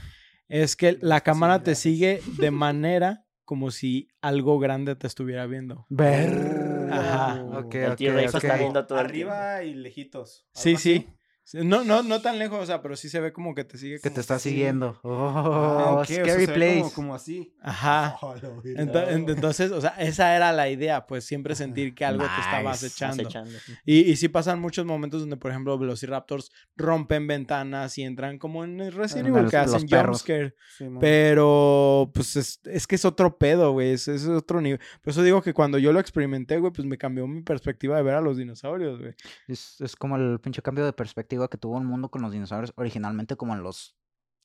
es 0.61 0.75
que 0.75 0.99
la 1.01 1.21
cámara 1.21 1.63
te 1.63 1.73
sigue 1.73 2.21
de 2.37 2.51
manera 2.51 3.25
como 3.43 3.71
si 3.71 4.09
algo 4.21 4.59
grande 4.59 4.95
te 4.95 5.07
estuviera 5.07 5.47
viendo. 5.47 5.87
Ver. 5.89 6.89
Ajá. 6.91 7.43
Ok, 7.55 7.73
El 7.73 8.19
está 8.19 8.55
viendo 8.57 8.85
todo 8.85 8.99
el. 8.99 9.05
Arriba 9.05 9.63
y 9.63 9.73
lejitos. 9.73 10.45
Sí, 10.53 10.69
algo 10.69 10.79
sí. 10.79 10.95
así. 10.95 10.99
Sí, 10.99 11.13
No, 11.53 11.83
no, 11.83 12.03
no 12.03 12.21
tan 12.21 12.39
lejos, 12.39 12.59
o 12.61 12.65
sea, 12.65 12.81
pero 12.81 12.95
sí 12.95 13.09
se 13.09 13.19
ve 13.19 13.33
como 13.33 13.53
que 13.53 13.63
te 13.65 13.77
sigue. 13.77 13.99
Que 13.99 14.09
te 14.09 14.21
está 14.21 14.39
Sí. 14.39 14.49
siguiendo. 14.51 14.99
Ah, 15.03 15.89
Oh, 15.89 15.93
ok, 15.95 16.01
o 16.01 16.05
sea, 16.05 16.23
scary 16.25 16.47
place. 16.47 16.79
Como, 16.81 16.93
como 16.93 17.15
así. 17.15 17.53
Ajá. 17.61 18.17
Oh, 18.23 18.33
en- 18.63 19.29
Entonces, 19.29 19.71
o 19.71 19.81
sea, 19.81 19.89
esa 19.99 20.35
era 20.35 20.51
la 20.53 20.69
idea, 20.69 21.05
pues 21.05 21.25
siempre 21.25 21.53
sentir 21.55 21.93
que 21.93 22.05
algo 22.05 22.23
te 22.23 22.41
estaba 22.41 22.71
acechando. 22.71 23.23
acechando. 23.23 23.51
Y, 23.85 23.99
y 24.09 24.15
sí 24.15 24.29
pasan 24.29 24.59
muchos 24.61 24.85
momentos 24.85 25.19
donde, 25.21 25.35
por 25.37 25.51
ejemplo, 25.51 25.77
Velociraptors 25.77 26.51
rompen 26.77 27.27
ventanas 27.27 27.97
y 27.97 28.03
entran 28.03 28.37
como 28.39 28.63
en 28.63 28.79
el 28.79 28.93
Resident 28.93 29.27
En 29.27 29.35
Evil, 29.37 29.49
que 29.49 29.57
hacen 29.57 29.87
jumpscare. 29.87 30.55
Sí. 30.77 30.85
Pero, 31.01 32.11
pues, 32.13 32.35
es, 32.37 32.61
es 32.65 32.87
que 32.87 32.95
es 32.95 33.05
otro 33.05 33.37
pedo, 33.37 33.71
güey. 33.73 33.91
Es, 33.91 34.07
es 34.07 34.25
otro 34.27 34.61
nivel. 34.61 34.79
Por 35.01 35.11
eso 35.11 35.21
digo 35.23 35.41
que 35.41 35.53
cuando 35.53 35.77
yo 35.77 35.91
lo 35.91 35.99
experimenté, 35.99 36.57
güey, 36.59 36.71
pues 36.71 36.87
me 36.87 36.97
cambió 36.97 37.27
mi 37.27 37.41
perspectiva 37.41 37.97
de 37.97 38.03
ver 38.03 38.15
a 38.15 38.21
los 38.21 38.37
dinosaurios, 38.37 38.99
güey. 38.99 39.13
Es, 39.47 39.79
es 39.81 39.95
como 39.95 40.15
el 40.15 40.39
pinche 40.39 40.61
cambio 40.61 40.85
de 40.85 40.93
perspectiva 40.93 41.32
que 41.49 41.57
tuvo 41.57 41.77
el 41.77 41.83
mundo 41.85 42.09
con 42.09 42.21
los 42.21 42.31
dinosaurios 42.31 42.73
originalmente 42.75 43.35
como 43.35 43.53
en 43.53 43.63
los 43.63 43.95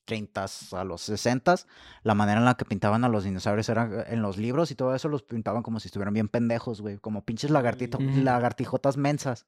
30 0.05 0.47
a 0.73 0.85
los 0.85 1.03
60 1.03 1.57
la 2.03 2.15
manera 2.15 2.39
en 2.39 2.47
la 2.47 2.55
que 2.55 2.65
pintaban 2.65 3.05
a 3.05 3.09
los 3.11 3.25
dinosaurios 3.25 3.69
era 3.69 3.85
eh, 3.85 4.05
en 4.15 4.23
los 4.23 4.39
libros 4.39 4.71
y 4.71 4.75
todo 4.75 4.95
eso 4.95 5.09
los 5.09 5.23
pintaban 5.23 5.63
como 5.63 5.81
si 5.81 5.89
estuvieran 5.89 6.15
bien 6.15 6.29
pendejos, 6.29 6.81
güey, 6.81 6.97
como 6.99 7.25
pinches 7.25 7.51
lagartito- 7.51 7.99
Ujú. 7.99 8.21
lagartijotas 8.23 8.97
mensas. 8.97 9.47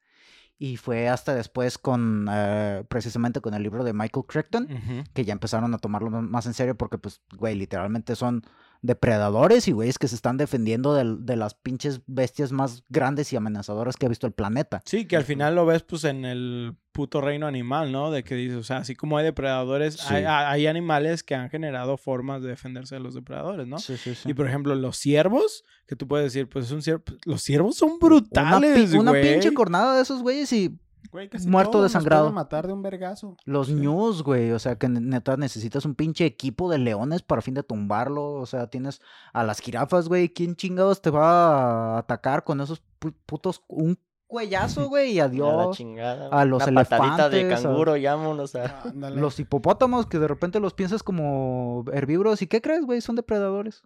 Y 0.59 0.77
fue 0.77 1.09
hasta 1.09 1.35
después 1.35 1.79
con, 1.79 2.29
eh, 2.31 2.85
precisamente 2.91 3.41
con 3.41 3.55
el 3.55 3.63
libro 3.63 3.83
de 3.83 3.95
Michael 3.95 4.27
Crichton, 4.27 4.69
que 5.15 5.25
ya 5.25 5.33
empezaron 5.33 5.73
a 5.73 5.79
tomarlo 5.79 6.11
más 6.11 6.45
en 6.45 6.53
serio 6.53 6.77
porque, 6.77 6.99
pues, 6.99 7.23
güey, 7.35 7.55
literalmente 7.55 8.15
son 8.15 8.43
depredadores 8.83 9.69
y 9.69 9.73
güeyes 9.73 9.99
que 9.99 10.09
se 10.09 10.15
están 10.15 10.37
defendiendo 10.37 10.95
del- 10.95 11.25
de, 11.27 11.37
las 11.37 11.55
pinches 11.55 12.01
bestias 12.07 12.51
más 12.53 12.83
grandes 12.89 13.33
y 13.33 13.37
amenazadoras 13.37 13.97
que 13.97 14.07
ha 14.07 14.09
visto 14.09 14.27
el 14.27 14.33
planeta. 14.33 14.83
Sí, 14.87 15.07
que 15.07 15.17
al 15.17 15.25
final 15.25 15.55
lo 15.55 15.67
ves, 15.67 15.83
pues, 15.83 16.05
en 16.05 16.25
el 16.25 16.77
puto 16.93 17.21
reino 17.21 17.47
animal, 17.47 17.93
¿no? 17.93 18.11
De 18.11 18.25
que 18.25 18.35
dices, 18.35 18.57
o 18.57 18.63
sea, 18.65 18.79
así 18.79 18.95
como 18.97 19.17
hay 19.19 19.25
depredadores, 19.25 19.95
Sí. 19.95 20.15
hay, 20.15 20.25
hay 20.25 20.67
animales 20.67 21.23
que 21.23 21.35
han 21.35 21.49
generado 21.51 21.97
formas 21.97 22.43
de 22.43 22.49
defenderse 22.49 22.97
de 22.97 23.01
los 23.01 23.15
depredadores, 23.15 23.67
¿no? 23.67 23.79
Sí, 23.79 23.97
sí, 23.97 24.15
sí. 24.15 24.29
Y 24.31 24.35
por 24.35 24.47
ejemplo, 24.49 24.75
los 24.75 24.97
ciervos, 24.97 25.63
que 25.87 25.95
tú 25.95 26.09
puedes 26.09 26.33
decir, 26.33 26.49
pues 26.49 26.67
es 26.67 26.73
un 26.73 26.83
ciervo. 26.83 27.05
Los 27.25 27.43
ciervos 27.43 27.77
son 27.77 27.91
Una 27.91 27.99
pi- 27.99 28.07
brutales, 28.07 28.93
Una, 28.95 29.13
pinche 29.13 29.53
cornada 29.55 29.97
de 29.97 30.03
esos 30.03 30.23
güeyes 30.23 30.53
y 30.53 30.79
Güey, 31.13 31.29
casi 31.29 31.49
muerto 31.49 31.83
desangrado. 31.83 32.31
matar 32.33 32.67
de 32.69 32.73
un 32.73 32.83
vergazo. 32.83 33.37
los 33.45 33.69
news, 33.69 34.23
güey. 34.23 34.53
O 34.53 34.59
sea, 34.59 34.77
que 34.77 34.89
ne- 34.89 35.01
neta 35.01 35.37
necesitas 35.37 35.85
un 35.85 35.95
pinche 35.97 36.25
equipo 36.25 36.71
de 36.71 36.79
leones 36.79 37.23
para 37.23 37.43
fin 37.43 37.55
de 37.55 37.63
tumbarlo. 37.65 38.33
O 38.35 38.47
sea, 38.47 38.69
tienes 38.69 39.01
a 39.33 39.43
las 39.43 39.59
jirafas, 39.61 40.09
güey. 40.09 40.29
¿Quién 40.29 40.55
chingados 40.55 41.03
te 41.03 41.11
va 41.11 41.95
a 41.97 41.99
atacar 41.99 42.45
con 42.45 42.61
esos 42.61 42.83
pu- 43.01 43.15
putos... 43.27 43.63
Un 43.67 43.99
cuellazo, 44.29 44.89
güey, 44.89 45.15
y 45.15 45.19
A 45.19 45.25
la 45.25 45.31
adiós. 45.31 45.77
chingada. 45.77 46.29
a 46.29 46.45
los 46.45 46.65
Una 46.67 46.85
patadita 46.85 47.29
de 47.29 47.41
elefantes, 47.41 47.65
a- 47.65 47.69
canguro, 47.69 47.97
y 47.97 48.05
vámonos 48.05 48.55
a... 48.55 48.83
Ándale. 48.83 49.21
Los 49.21 49.41
hipopótamos 49.41 50.07
que 50.07 50.21
de 50.21 50.29
repente 50.29 50.61
los 50.61 50.75
piensas 50.75 51.03
como 51.03 51.85
herbívoros. 51.93 52.41
¿Y 52.43 52.47
qué 52.47 52.61
crees, 52.63 52.85
güey? 52.87 53.01
Son 53.01 53.17
depredadores. 53.17 53.83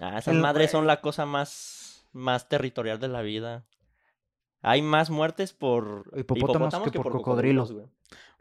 Ah, 0.00 0.18
esas 0.18 0.34
El- 0.34 0.40
madres 0.40 0.72
son 0.72 0.88
la 0.88 1.00
cosa 1.00 1.24
más, 1.24 2.04
más 2.12 2.48
territorial 2.48 2.98
de 2.98 3.06
la 3.06 3.22
vida. 3.22 3.64
Hay 4.64 4.82
más 4.82 5.10
muertes 5.10 5.52
por 5.52 6.10
Hipopótamos 6.16 6.74
que 6.90 6.98
por 6.98 7.12
cocodrilos. 7.12 7.72
güey. 7.72 7.86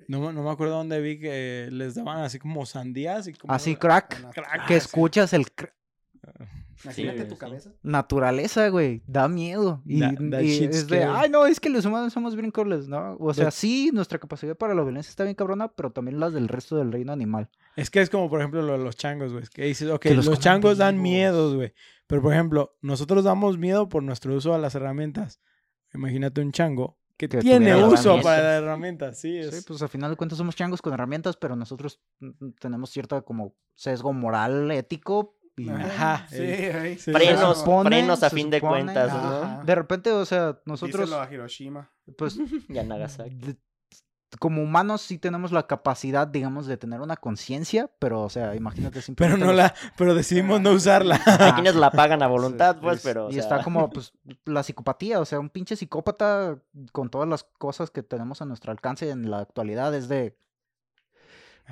No, 0.07 0.19
me- 0.21 0.33
no 0.33 0.43
me 0.43 0.49
acuerdo 0.49 0.75
dónde 0.75 0.99
vi 1.01 1.19
que 1.19 1.69
les 1.71 1.95
daban 1.95 2.23
así 2.23 2.39
como 2.39 2.65
sandías 2.65 3.27
y 3.27 3.33
como... 3.33 3.53
Así, 3.53 3.75
crack. 3.75 4.31
Crack. 4.33 4.65
Que 4.67 4.75
escuchas 4.75 5.33
el... 5.33 5.45
cr- 5.45 5.71
Imagínate 6.83 7.21
Sí, 7.21 7.27
tu 7.27 7.35
sí. 7.35 7.39
cabeza. 7.39 7.71
Naturaleza, 7.81 8.67
güey, 8.67 9.03
da 9.07 9.29
miedo. 9.29 9.81
Y, 9.85 10.01
that 10.01 10.41
es 10.41 10.87
de, 10.87 11.03
ay, 11.05 11.29
no, 11.29 11.45
es 11.45 11.59
que 11.61 11.69
los 11.69 11.85
humanos 11.85 12.11
somos 12.11 12.35
bien 12.35 12.51
crueles, 12.51 12.89
¿no? 12.89 13.15
O 13.19 13.33
sea, 13.33 13.45
But- 13.45 13.53
sí, 13.53 13.91
nuestra 13.93 14.19
capacidad 14.19 14.55
para 14.57 14.73
la 14.75 14.81
violencia 14.83 15.09
está 15.09 15.23
bien 15.23 15.35
cabrona, 15.35 15.69
pero 15.69 15.91
también 15.91 16.19
las 16.19 16.33
del 16.33 16.49
resto 16.49 16.75
del 16.75 16.91
reino 16.91 17.13
animal. 17.13 17.49
Es 17.77 17.89
que 17.89 18.01
es 18.01 18.09
como, 18.09 18.29
por 18.29 18.39
ejemplo, 18.41 18.61
lo 18.63 18.73
de 18.73 18.79
los 18.83 18.97
changos, 18.97 19.31
güey. 19.31 19.45
Que 19.53 19.63
dices, 19.65 19.89
ok, 19.89 20.01
Que 20.01 20.13
los 20.15 20.25
los, 20.25 20.39
changos 20.39 20.77
dan 20.77 21.01
miedos, 21.01 21.55
güey. 21.55 21.73
Pero, 22.07 22.21
por 22.21 22.33
ejemplo, 22.33 22.75
nosotros 22.81 23.23
damos 23.23 23.57
miedo 23.57 23.87
por 23.87 24.03
nuestro 24.03 24.35
uso 24.35 24.53
a 24.53 24.57
las 24.57 24.75
herramientas. 24.75 25.39
Imagínate 25.93 26.41
un 26.41 26.51
chango 26.51 26.97
que, 27.17 27.29
Que 27.29 27.37
tiene 27.39 27.75
uso 27.83 28.19
para 28.21 28.41
las 28.41 28.61
herramientas. 28.63 29.19
Sí, 29.19 29.37
es... 29.37 29.55
Sí, 29.55 29.63
pues 29.67 29.81
al 29.81 29.89
final 29.89 30.09
de 30.11 30.17
cuentas 30.17 30.37
somos 30.37 30.55
changos 30.55 30.81
con 30.81 30.93
herramientas, 30.93 31.37
pero 31.37 31.55
nosotros 31.55 32.01
mm, 32.19 32.49
tenemos 32.59 32.89
cierta 32.89 33.21
como 33.21 33.55
sesgo 33.75 34.11
moral, 34.13 34.71
ético. 34.71 35.37
Y 35.55 35.69
Ajá, 35.69 36.25
Sí, 36.31 36.37
eh, 36.41 36.73
ahí. 36.73 36.97
sí. 36.97 37.11
Frenos, 37.11 37.59
supone- 37.63 37.89
frenos 37.89 38.23
a 38.23 38.29
fin 38.31 38.49
de 38.49 38.59
cuentas, 38.59 39.65
de 39.65 39.75
repente, 39.75 40.11
o 40.11 40.25
sea, 40.25 40.59
nosotros, 40.65 41.01
Díselo 41.07 41.21
a 41.21 41.31
Hiroshima. 41.31 41.91
pues, 42.17 42.37
Y 42.69 42.77
a 42.79 42.83
Nagasaki. 42.83 43.57
Como 44.39 44.61
humanos 44.63 45.01
sí 45.01 45.17
tenemos 45.17 45.51
la 45.51 45.67
capacidad, 45.67 46.27
digamos, 46.27 46.65
de 46.65 46.77
tener 46.77 47.01
una 47.01 47.15
conciencia, 47.17 47.89
pero, 47.99 48.21
o 48.23 48.29
sea, 48.29 48.55
imagínate 48.55 48.93
Pero 48.93 49.01
simplemente 49.01 49.39
no 49.45 49.47
los- 49.47 49.55
la, 49.57 49.73
pero 49.97 50.15
decidimos 50.15 50.59
no 50.61 50.71
usarla. 50.71 51.19
Hay 51.39 51.51
quienes 51.53 51.75
la 51.75 51.91
pagan 51.91 52.21
a 52.23 52.27
voluntad, 52.27 52.75
Sí, 52.75 52.81
pues, 52.81 52.97
es- 52.97 53.03
pero. 53.03 53.25
o 53.27 53.29
Y 53.29 53.33
sea, 53.33 53.43
está 53.43 53.63
como, 53.63 53.89
pues, 53.91 54.13
la 54.45 54.63
psicopatía, 54.63 55.19
o 55.19 55.25
sea, 55.25 55.39
un 55.39 55.49
pinche 55.49 55.75
psicópata 55.75 56.57
con 56.91 57.09
todas 57.09 57.27
las 57.27 57.43
cosas 57.43 57.91
que 57.91 58.03
tenemos 58.03 58.41
a 58.41 58.45
nuestro 58.45 58.71
alcance 58.71 59.09
en 59.09 59.29
la 59.31 59.39
actualidad 59.39 59.93
es 59.95 60.07
de... 60.07 60.37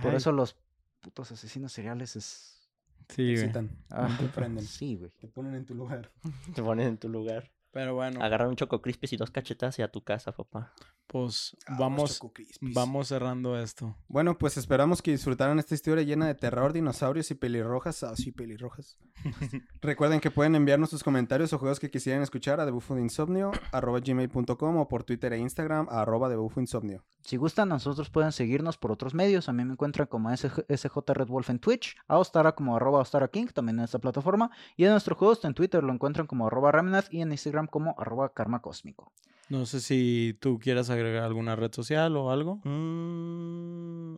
Por 0.02 0.12
Ay, 0.12 0.18
eso 0.18 0.32
los 0.32 0.56
putos 1.02 1.32
asesinos 1.32 1.72
seriales 1.74 2.16
es... 2.16 2.70
Te 3.08 3.16
Sí, 3.16 3.24
güey. 3.24 3.34
excitan. 3.40 3.70
Ah, 3.90 4.08
te 4.18 4.26
prenden. 4.28 4.64
Sí, 4.66 4.96
güey. 4.96 5.12
Te 5.20 5.28
ponen 5.28 5.54
en 5.56 5.66
tu 5.66 5.76
lugar. 5.76 6.12
Te 6.56 6.62
ponen 6.64 6.88
en 6.88 6.98
tu 6.98 7.10
lugar. 7.10 7.52
Pero 7.72 7.96
bueno, 7.96 8.22
Agarrar 8.24 8.48
un 8.48 8.56
choco 8.56 8.82
crispis 8.82 9.14
y 9.14 9.18
dos 9.18 9.32
cachetas 9.32 9.80
y 9.80 9.82
a 9.82 9.90
tu 9.92 10.02
casa, 10.02 10.32
papá. 10.32 10.74
Pues 11.12 11.58
Ah, 11.68 11.76
vamos, 11.78 12.22
vamos 12.62 13.10
cerrando 13.10 13.60
esto. 13.60 13.98
Bueno, 14.08 14.38
pues 14.38 14.56
esperamos 14.56 15.02
que 15.02 15.12
disfrutaran 15.12 15.60
esta 15.60 15.76
historia 15.76 16.06
llena 16.06 16.26
de 16.26 16.36
terror, 16.36 16.72
dinosaurios 16.72 17.30
y 17.32 17.36
pelirrojas. 17.36 18.04
Ah, 18.04 18.16
sí, 18.16 18.32
pelirrojas. 18.32 18.98
Recuerden 19.82 20.22
que 20.22 20.32
pueden 20.32 20.56
enviarnos 20.56 20.90
sus 20.90 21.04
comentarios 21.04 21.52
o 21.52 21.60
juegos 21.60 21.82
que 21.82 21.92
quisieran 21.92 22.24
escuchar 22.24 22.62
a 22.62 22.66
debufoinsomnio, 22.66 23.52
arroba 23.74 24.00
gmail.com 24.00 24.78
o 24.78 24.88
por 24.88 25.04
Twitter 25.04 25.34
e 25.34 25.40
Instagram, 25.40 25.88
a 25.90 26.04
arroba 26.04 26.30
debufoinsomnio. 26.30 27.04
Si 27.24 27.36
gustan, 27.36 27.68
nosotros 27.68 28.10
pueden 28.10 28.32
seguirnos 28.32 28.78
por 28.78 28.94
otros 28.94 29.14
medios. 29.14 29.50
A 29.50 29.54
mí 29.54 29.66
me 29.66 29.74
encuentran 29.74 30.08
como 30.08 30.34
SJ, 30.34 31.14
Red 31.14 31.28
Wolf 31.28 31.50
en 31.50 31.60
Twitch, 31.60 31.98
a 32.08 32.20
Ostara 32.20 32.56
como 32.56 32.78
arroba 32.78 33.00
Ostara 33.00 33.28
King, 33.28 33.48
también 33.48 33.80
en 33.80 33.86
esta 33.86 34.00
plataforma. 34.00 34.50
Y 34.78 34.86
en 34.86 34.92
nuestro 34.92 35.18
host 35.20 35.44
en 35.44 35.54
Twitter 35.54 35.84
lo 35.84 35.92
encuentran 35.92 36.26
como 36.26 36.48
arroba 36.48 36.72
Remnath 36.72 37.14
y 37.14 37.22
en 37.22 37.32
Instagram 37.32 37.68
como 37.68 37.96
arroba 38.00 38.34
Karma 38.34 38.62
Cósmico. 38.62 39.12
No 39.52 39.66
sé 39.66 39.82
si 39.82 40.38
tú 40.40 40.60
quieras 40.60 40.90
agregar 40.90 41.24
alguna 41.24 41.58
red 41.58 41.74
social 41.74 42.16
o 42.16 42.32
algo. 42.32 42.62
Mm, 42.64 44.16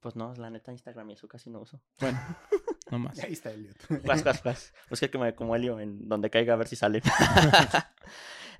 pues 0.00 0.16
no, 0.16 0.34
la 0.34 0.50
neta, 0.50 0.72
Instagram 0.72 1.08
y 1.10 1.12
eso 1.12 1.28
casi 1.28 1.50
no 1.50 1.60
uso. 1.60 1.80
Bueno, 2.00 2.18
no 2.90 2.98
más. 2.98 3.16
Ahí 3.20 3.32
está 3.32 3.52
Elliot. 3.52 3.76
Cuas, 4.04 4.42
cuas. 4.42 4.74
Busca 4.90 5.06
que 5.06 5.18
me 5.18 5.36
como 5.36 5.54
Helio 5.54 5.78
en 5.78 6.08
donde 6.08 6.30
caiga 6.30 6.54
a 6.54 6.56
ver 6.56 6.66
si 6.66 6.74
sale. 6.74 7.00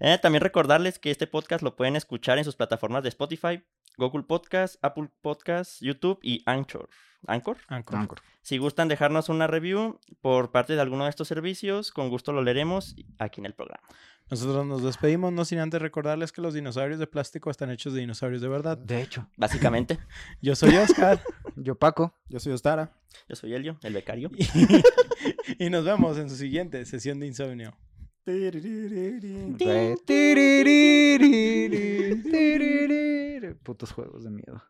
Eh, 0.05 0.19
también 0.21 0.43
recordarles 0.43 0.99
que 0.99 1.13
este 1.13 1.29
podcast 1.29 1.63
lo 1.63 1.77
pueden 1.77 1.95
escuchar 1.95 2.37
en 2.37 2.43
sus 2.43 2.57
plataformas 2.57 3.05
de 3.05 3.11
Spotify, 3.11 3.63
Google 3.97 4.25
Podcast, 4.25 4.77
Apple 4.83 5.11
Podcast, 5.21 5.81
YouTube 5.81 6.19
y 6.23 6.43
Anchor. 6.45 6.89
¿Anchor? 7.27 7.59
Anchor. 7.69 7.97
Anchor. 7.97 8.19
Si 8.43 8.59
gustan 8.59 8.89
dejarnos 8.89 9.29
una 9.29 9.47
review 9.47 9.99
por 10.21 10.51
parte 10.51 10.75
de 10.75 10.81
alguno 10.81 11.05
de 11.05 11.11
estos 11.11 11.29
servicios, 11.29 11.93
con 11.93 12.09
gusto 12.09 12.33
lo 12.33 12.43
leeremos 12.43 12.97
aquí 13.19 13.41
en 13.41 13.47
el 13.47 13.55
programa. 13.55 13.83
Nosotros 14.31 14.65
nos 14.67 14.83
despedimos, 14.83 15.33
no 15.33 15.45
sin 15.45 15.59
antes 15.59 15.83
recordarles 15.83 16.33
que 16.33 16.41
los 16.41 16.55
dinosaurios 16.55 16.99
de 16.99 17.07
plástico 17.07 17.51
están 17.51 17.71
hechos 17.71 17.93
de 17.93 18.01
dinosaurios 18.01 18.41
de 18.41 18.49
verdad. 18.49 18.79
De 18.79 19.03
hecho, 19.03 19.29
Básicamente, 19.37 19.99
Yo 20.41 20.57
soy 20.57 20.75
Oscar 20.77 21.21
yo 21.57 21.75
Paco. 21.77 22.15
Yo 22.29 22.41
soy 22.41 22.53
Ostara. 22.53 22.93
yo 23.29 23.37
soy 23.37 23.55
Helio, 23.55 23.79
el 23.83 23.93
becario. 23.93 24.31
y, 24.37 24.47
y 25.67 25.71
nos 25.71 25.85
vemos 25.85 26.17
en 26.19 26.31
su 26.31 26.37
siguiente 26.37 26.85
sesión 26.87 27.21
de 27.21 27.27
insomnio. 27.27 27.77
Putos 33.63 33.93
juegos 33.93 34.25
de 34.25 34.31
miedo. 34.31 34.63